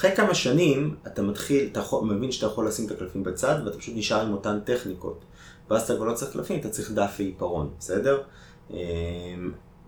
אחרי 0.00 0.16
כמה 0.16 0.34
שנים 0.34 0.96
אתה 1.06 1.22
מתחיל, 1.22 1.68
אתה 1.72 1.80
יכול, 1.80 2.04
מבין 2.04 2.32
שאתה 2.32 2.46
יכול 2.46 2.68
לשים 2.68 2.86
את 2.86 2.90
הקלפים 2.90 3.22
בצד 3.22 3.56
ואתה 3.64 3.78
פשוט 3.78 3.94
נשאר 3.96 4.26
עם 4.26 4.32
אותן 4.32 4.60
טכניקות. 4.64 5.24
ואז 5.70 5.82
אתה 5.82 5.96
כבר 5.96 6.04
לא 6.04 6.14
צריך 6.14 6.32
קלפים, 6.32 6.60
אתה 6.60 6.68
צריך 6.68 6.90
דף 6.90 7.14
ועיפרון, 7.18 7.70
בסדר? 7.78 8.22
אמ, 8.70 8.76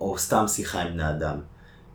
או 0.01 0.19
סתם 0.19 0.45
שיחה 0.49 0.83
עם 0.83 0.93
בני 0.93 1.11
אדם. 1.11 1.41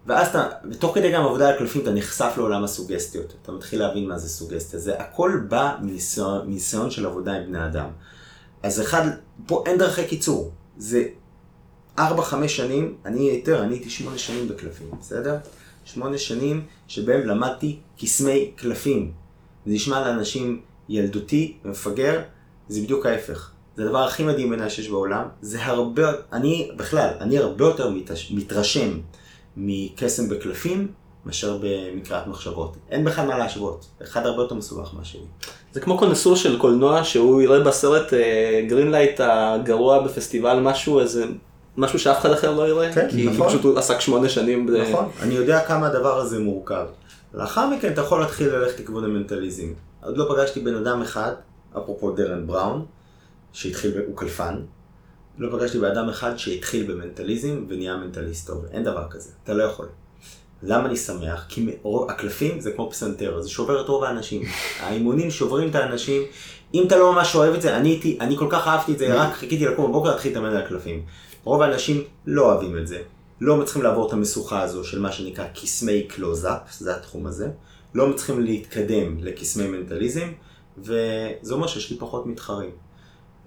ואז 0.05 0.27
אתה, 0.27 0.49
ותוך 0.71 0.95
כדי 0.95 1.11
גם 1.11 1.25
עבודה 1.25 1.49
על 1.49 1.57
קלפים, 1.57 1.81
אתה 1.81 1.91
נחשף 1.91 2.33
לעולם 2.37 2.63
הסוגסטיות. 2.63 3.33
אתה 3.41 3.51
מתחיל 3.51 3.79
להבין 3.79 4.07
מה 4.07 4.17
זה 4.17 4.29
סוגסטיה. 4.29 4.79
זה 4.79 4.99
הכל 4.99 5.41
בא 5.47 5.75
מניסיון, 5.81 6.91
של 6.91 7.05
עבודה 7.05 7.33
עם 7.33 7.45
בני 7.45 7.65
אדם. 7.65 7.89
אז 8.63 8.81
אחד, 8.81 9.09
פה 9.47 9.63
אין 9.65 9.77
דרכי 9.77 10.07
קיצור. 10.07 10.51
זה 10.77 11.03
ארבע, 11.99 12.23
חמש 12.23 12.57
שנים, 12.57 12.95
אני 13.05 13.21
יותר, 13.21 13.63
אני 13.63 13.73
הייתי 13.73 13.89
שמונה 13.89 14.17
שנים 14.17 14.47
בקלפים, 14.47 14.91
בסדר? 14.99 15.37
שמונה 15.93 16.17
שנים 16.17 16.65
שבהם 16.87 17.27
למדתי 17.27 17.77
קסמי 17.99 18.51
קלפים. 18.55 19.11
זה 19.65 19.73
נשמע 19.73 20.07
לאנשים 20.07 20.61
ילדותי 20.89 21.53
ומפגר, 21.65 22.21
זה 22.67 22.81
בדיוק 22.81 23.05
ההפך. 23.05 23.51
זה 23.77 23.83
הדבר 23.83 24.03
הכי 24.03 24.23
מדהים 24.23 24.49
בעיניי 24.49 24.69
שיש 24.69 24.89
בעולם. 24.89 25.23
זה 25.41 25.65
הרבה, 25.65 26.11
אני 26.33 26.71
בכלל, 26.75 27.09
אני 27.19 27.37
הרבה 27.37 27.65
יותר 27.65 27.89
מתרש, 27.89 28.31
מתרשם 28.31 28.99
מקסם 29.57 30.29
בקלפים 30.29 30.87
מאשר 31.25 31.59
במקראת 31.61 32.27
מחשבות. 32.27 32.75
אין 32.89 33.05
בכלל 33.05 33.27
מה 33.27 33.37
להשוות. 33.37 33.85
אחד 34.03 34.25
הרבה 34.25 34.41
יותר 34.41 34.55
מסובך 34.55 34.93
מהשני. 34.93 35.21
זה 35.73 35.81
כמו 35.81 35.97
connoisseur 35.97 36.35
של 36.35 36.59
קולנוע 36.59 37.03
שהוא 37.03 37.41
יראה 37.41 37.59
בסרט 37.59 38.13
greenlight 38.67 39.19
הגרוע 39.23 40.03
בפסטיבל 40.03 40.59
משהו 40.59 40.99
איזה 40.99 41.25
משהו 41.77 41.99
שאף 41.99 42.19
אחד 42.21 42.31
אחר 42.31 42.51
לא 42.51 42.69
יראה 42.69 42.93
כן, 42.93 43.07
כי 43.09 43.25
נכון. 43.29 43.47
פשוט 43.47 43.63
הוא 43.63 43.77
עסק 43.77 43.99
שמונה 43.99 44.29
שנים. 44.29 44.65
ב- 44.65 44.71
נכון, 44.71 45.09
אני 45.21 45.33
יודע 45.33 45.65
כמה 45.67 45.87
הדבר 45.87 46.17
הזה 46.17 46.39
מורכב. 46.39 46.85
לאחר 47.33 47.69
מכן 47.69 47.93
אתה 47.93 48.01
יכול 48.01 48.19
להתחיל 48.19 48.47
ללכת 48.55 48.79
לכיוון 48.79 49.03
המנטליזם. 49.03 49.67
עוד 50.03 50.17
לא 50.17 50.25
פגשתי 50.29 50.59
בן 50.59 50.75
אדם 50.75 51.01
אחד, 51.01 51.31
אפרופו 51.77 52.11
דרן 52.11 52.47
בראון, 52.47 52.85
שהתחיל, 53.53 53.91
הוא 54.07 54.17
קלפן. 54.17 54.55
לא 55.37 55.57
פגשתי 55.57 55.79
בן 55.79 55.91
אדם 55.91 56.09
אחד 56.09 56.37
שהתחיל 56.37 56.91
במנטליזם 56.91 57.65
ונהיה 57.69 57.97
מנטליסט 57.97 58.47
טוב. 58.47 58.65
אין 58.71 58.83
דבר 58.83 59.03
כזה, 59.09 59.29
אתה 59.43 59.53
לא 59.53 59.63
יכול. 59.63 59.85
למה 60.63 60.85
אני 60.85 60.95
שמח? 60.95 61.45
כי 61.49 61.69
הקלפים 62.09 62.59
זה 62.61 62.71
כמו 62.71 62.91
פסנתר, 62.91 63.41
זה 63.41 63.49
שובר 63.49 63.81
את 63.81 63.87
רוב 63.89 64.03
האנשים. 64.03 64.41
האימונים 64.83 65.31
שוברים 65.31 65.69
את 65.69 65.75
האנשים. 65.75 66.21
אם 66.73 66.83
אתה 66.87 66.97
לא 66.97 67.13
ממש 67.13 67.35
אוהב 67.35 67.53
את 67.53 67.61
זה, 67.61 67.77
אני, 67.77 67.89
הייתי, 67.89 68.17
אני 68.21 68.37
כל 68.37 68.47
כך 68.49 68.67
אהבתי 68.67 68.91
את 68.93 68.97
זה, 68.97 69.13
רק 69.15 69.33
חיכיתי 69.33 69.65
לקום 69.65 69.91
בבוקר 69.91 70.09
להתחיל 70.09 70.31
להתאמן 70.31 70.49
על 70.49 70.57
הקלפים. 70.57 71.01
רוב 71.47 71.61
האנשים 71.61 72.03
לא 72.25 72.45
אוהבים 72.45 72.77
את 72.77 72.87
זה. 72.87 73.01
לא 73.41 73.57
מצליחים 73.57 73.83
לעבור 73.83 74.07
את 74.07 74.13
המשוכה 74.13 74.61
הזו 74.61 74.83
של 74.83 74.99
מה 74.99 75.11
שנקרא 75.11 75.45
קסמי 75.61 76.03
קלוזאפ, 76.03 76.61
זה 76.79 76.95
התחום 76.95 77.27
הזה. 77.27 77.49
לא 77.95 78.07
מצליחים 78.07 78.41
להתקדם 78.43 79.17
לקסמי 79.23 79.67
מנטליזם, 79.67 80.31
וזה 80.77 81.53
אומר 81.53 81.67
שיש 81.67 81.91
לי 81.91 81.97
פחות 81.97 82.25
מתחרים. 82.25 82.69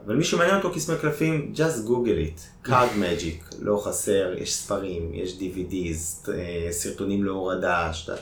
אבל 0.06 0.16
מי 0.16 0.24
שמעניין 0.24 0.56
אותו 0.56 0.72
קסמי 0.72 0.90
קלפים, 0.90 1.52
just 1.56 1.88
google 1.88 2.38
it, 2.38 2.66
card 2.68 2.94
magic, 3.00 3.54
לא 3.58 3.82
חסר, 3.84 4.34
יש 4.38 4.54
ספרים, 4.54 5.10
יש 5.14 5.38
DVDs, 5.38 6.30
אה, 6.30 6.68
סרטונים 6.70 7.24
להורדה, 7.24 7.92
שת... 7.92 8.12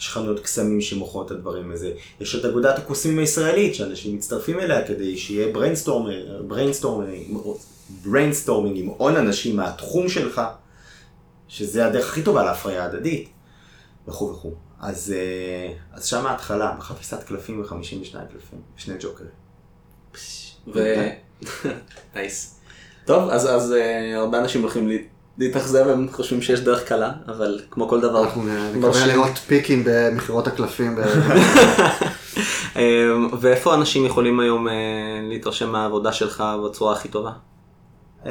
יש 0.00 0.08
חנויות 0.08 0.40
קסמים 0.40 0.80
שמוכרות 0.80 1.26
את 1.26 1.30
הדברים 1.30 1.72
הזה, 1.72 1.92
יש 2.20 2.34
את 2.34 2.44
אגודת 2.44 2.78
הקוסמים 2.78 3.18
הישראלית 3.18 3.74
שאנשים 3.74 4.16
מצטרפים 4.16 4.60
אליה 4.60 4.86
כדי 4.86 5.16
שיהיה 5.16 5.52
brainstorming 7.90 8.78
עם 8.78 8.86
הון 8.86 9.16
אנשים 9.16 9.56
מהתחום 9.56 10.08
שלך, 10.08 10.40
שזה 11.48 11.86
הדרך 11.86 12.08
הכי 12.08 12.22
טובה 12.22 12.44
להפריה 12.44 12.84
הדדית, 12.84 13.28
וכו' 14.08 14.30
וכו'. 14.30 14.54
אז, 14.80 15.14
אה, 15.16 15.72
אז 15.92 16.04
שם 16.06 16.26
ההתחלה, 16.26 16.74
בחפיסת 16.78 17.22
קלפים 17.22 17.60
ו-52 17.60 18.12
קלפים, 18.32 18.58
שני 18.76 18.94
ג'וקרים. 19.00 19.30
ו... 20.74 20.94
nice. 22.14 22.60
טוב, 23.04 23.30
אז, 23.30 23.46
אז 23.46 23.72
אה, 23.72 24.16
הרבה 24.16 24.38
אנשים 24.38 24.62
הולכים 24.62 24.90
להתאכזב, 25.38 25.88
הם 25.88 26.08
חושבים 26.12 26.42
שיש 26.42 26.60
דרך 26.60 26.84
קלה, 26.84 27.12
אבל 27.28 27.60
כמו 27.70 27.88
כל 27.88 28.00
דבר... 28.00 28.24
אנחנו 28.24 28.42
נקווה 28.74 29.06
לראות 29.06 29.38
פיקים 29.46 29.82
במכירות 29.86 30.46
הקלפים. 30.46 30.98
אמ, 32.76 33.28
ואיפה 33.40 33.74
אנשים 33.74 34.06
יכולים 34.06 34.40
היום 34.40 34.66
להתרשם 35.30 35.70
מהעבודה 35.72 36.12
שלך 36.12 36.44
בצורה 36.64 36.92
הכי 36.92 37.08
טובה? 37.08 37.30
אמ, 38.26 38.30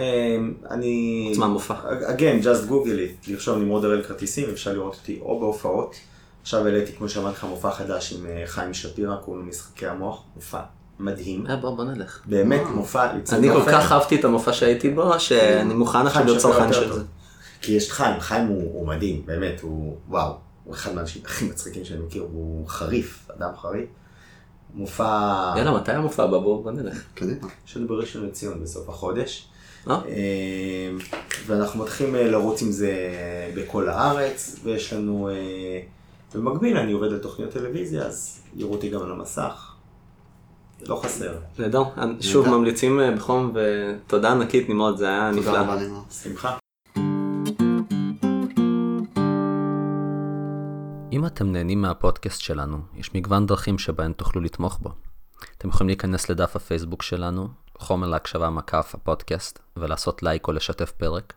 אני... 0.69 1.30
עצמם 1.31 1.49
מופע. 1.49 1.76
again, 1.89 2.43
just 2.43 2.69
google 2.69 3.27
it, 3.27 3.31
לרשום 3.31 3.61
נמרוד 3.61 3.85
הראל 3.85 4.03
כרטיסים, 4.03 4.49
אפשר 4.49 4.73
לראות 4.73 4.95
אותי 4.95 5.19
או 5.22 5.39
בהופעות. 5.39 5.95
עכשיו 6.41 6.65
העליתי, 6.65 6.91
כמו 6.93 7.09
שאמרתי 7.09 7.38
לך, 7.38 7.43
מופע 7.43 7.72
חדש 7.72 8.14
עם 8.14 8.27
חיים 8.45 8.73
שפירא, 8.73 9.15
קוראים 9.15 9.43
לו 9.43 9.49
משחקי 9.49 9.88
המוח, 9.88 10.23
מופע 10.35 10.61
מדהים. 10.99 11.47
אה, 11.47 11.55
בוא, 11.55 11.76
בוא 11.76 11.84
נלך. 11.84 12.22
באמת 12.26 12.61
מופע 12.76 13.11
אני 13.31 13.49
כל 13.49 13.72
כך 13.72 13.91
אהבתי 13.91 14.15
את 14.15 14.26
המופע 14.26 14.53
שהייתי 14.53 14.89
בו, 14.89 15.19
שאני 15.19 15.73
מוכן 15.73 16.07
עכשיו 16.07 16.26
להיות 16.26 16.38
צרכן 16.38 16.73
של 16.73 16.93
זה. 16.93 17.01
כי 17.61 17.72
יש 17.72 17.88
את 17.88 17.91
חיים, 17.91 18.19
חיים 18.19 18.47
הוא, 18.47 18.73
הוא 18.73 18.88
מדהים, 18.88 19.22
באמת, 19.26 19.61
הוא 19.61 19.97
וואו, 20.09 20.34
הוא 20.64 20.73
אחד 20.73 20.95
מהאנשים 20.95 21.22
הכי 21.26 21.45
מצחיקים 21.45 21.85
שאני 21.85 21.99
מכיר, 21.99 22.22
הוא 22.22 22.68
חריף, 22.68 23.27
אדם 23.38 23.49
חריף. 23.61 23.89
מופע... 24.73 25.53
יאללה, 25.57 25.77
מתי 25.77 25.91
המופע 25.91 26.23
הבא? 26.23 26.38
בוא, 26.38 26.64
בוא 26.64 26.72
נלך. 26.72 27.03
קדימה. 27.14 27.47
יש 27.68 27.77
לנו 27.77 27.88
בראשון 27.88 28.26
לציון 28.26 28.64
בסוף 28.64 28.89
החודש. 28.89 29.47
אה? 29.89 29.99
ואנחנו 31.45 31.84
מתחילים 31.84 32.15
לרוץ 32.15 32.61
עם 32.61 32.72
זה 32.72 32.93
בכל 33.55 33.89
הארץ, 33.89 34.59
ויש 34.64 34.93
לנו, 34.93 35.30
במקביל 36.35 36.77
אני 36.77 36.91
עובד 36.91 37.11
על 37.11 37.18
תוכניות 37.18 37.51
טלוויזיה, 37.51 38.01
אז 38.03 38.41
יראו 38.55 38.73
אותי 38.73 38.89
גם 38.89 39.01
על 39.01 39.11
המסך. 39.11 39.73
לא 40.88 41.01
חסר. 41.03 41.34
נהדר, 41.59 41.84
שוב 42.22 42.49
ממליצים 42.49 42.99
בחום 43.15 43.53
ותודה 43.55 44.31
ענקית 44.31 44.69
נמרוד, 44.69 44.97
זה 44.97 45.07
היה 45.07 45.31
נפלא. 45.31 45.43
תודה 45.45 45.61
רבה 45.61 45.76
נמרוד. 45.76 46.03
שמחה. 46.23 46.57
אם 51.11 51.26
אתם 51.26 51.51
נהנים 51.51 51.81
מהפודקאסט 51.81 52.41
שלנו, 52.41 52.77
יש 52.95 53.15
מגוון 53.15 53.45
דרכים 53.45 53.77
שבהן 53.77 54.14
תוכלו 54.14 54.41
לתמוך 54.41 54.80
בו. 54.81 54.89
אתם 55.57 55.69
יכולים 55.69 55.88
להיכנס 55.88 56.30
לדף 56.30 56.55
הפייסבוק 56.55 57.03
שלנו, 57.03 57.47
חומר 57.77 58.07
להקשבה 58.07 58.49
מקף 58.49 58.95
הפודקאסט, 58.95 59.59
ולעשות 59.77 60.23
לייק 60.23 60.47
או 60.47 60.53
לשתף 60.53 60.91
פרק. 60.91 61.33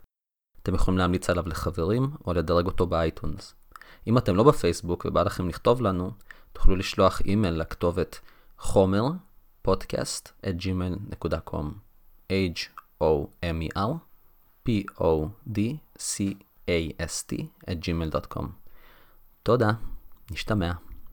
אתם 0.62 0.74
יכולים 0.74 0.98
להמליץ 0.98 1.30
עליו 1.30 1.48
לחברים, 1.48 2.10
או 2.26 2.32
לדרג 2.32 2.66
אותו 2.66 2.86
ב 2.86 2.95
iTunes. 2.95 3.55
אם 4.06 4.18
אתם 4.18 4.36
לא 4.36 4.42
בפייסבוק 4.42 5.04
ובא 5.04 5.22
לכם 5.22 5.48
לכתוב 5.48 5.82
לנו, 5.82 6.10
תוכלו 6.52 6.76
לשלוח 6.76 7.20
אימייל 7.20 7.54
לכתובת 7.54 8.20
homer 8.59 9.02
podcast 9.68 10.32
at 10.46 10.56
gmail.com 10.62 11.66
h-o-m-e-r 12.32 13.92
p-o-d-c-a-s-t 14.64 15.70
at 17.70 17.78
gmail.com 17.84 18.46
תודה, 19.42 19.70
נשתמע. 20.30 20.72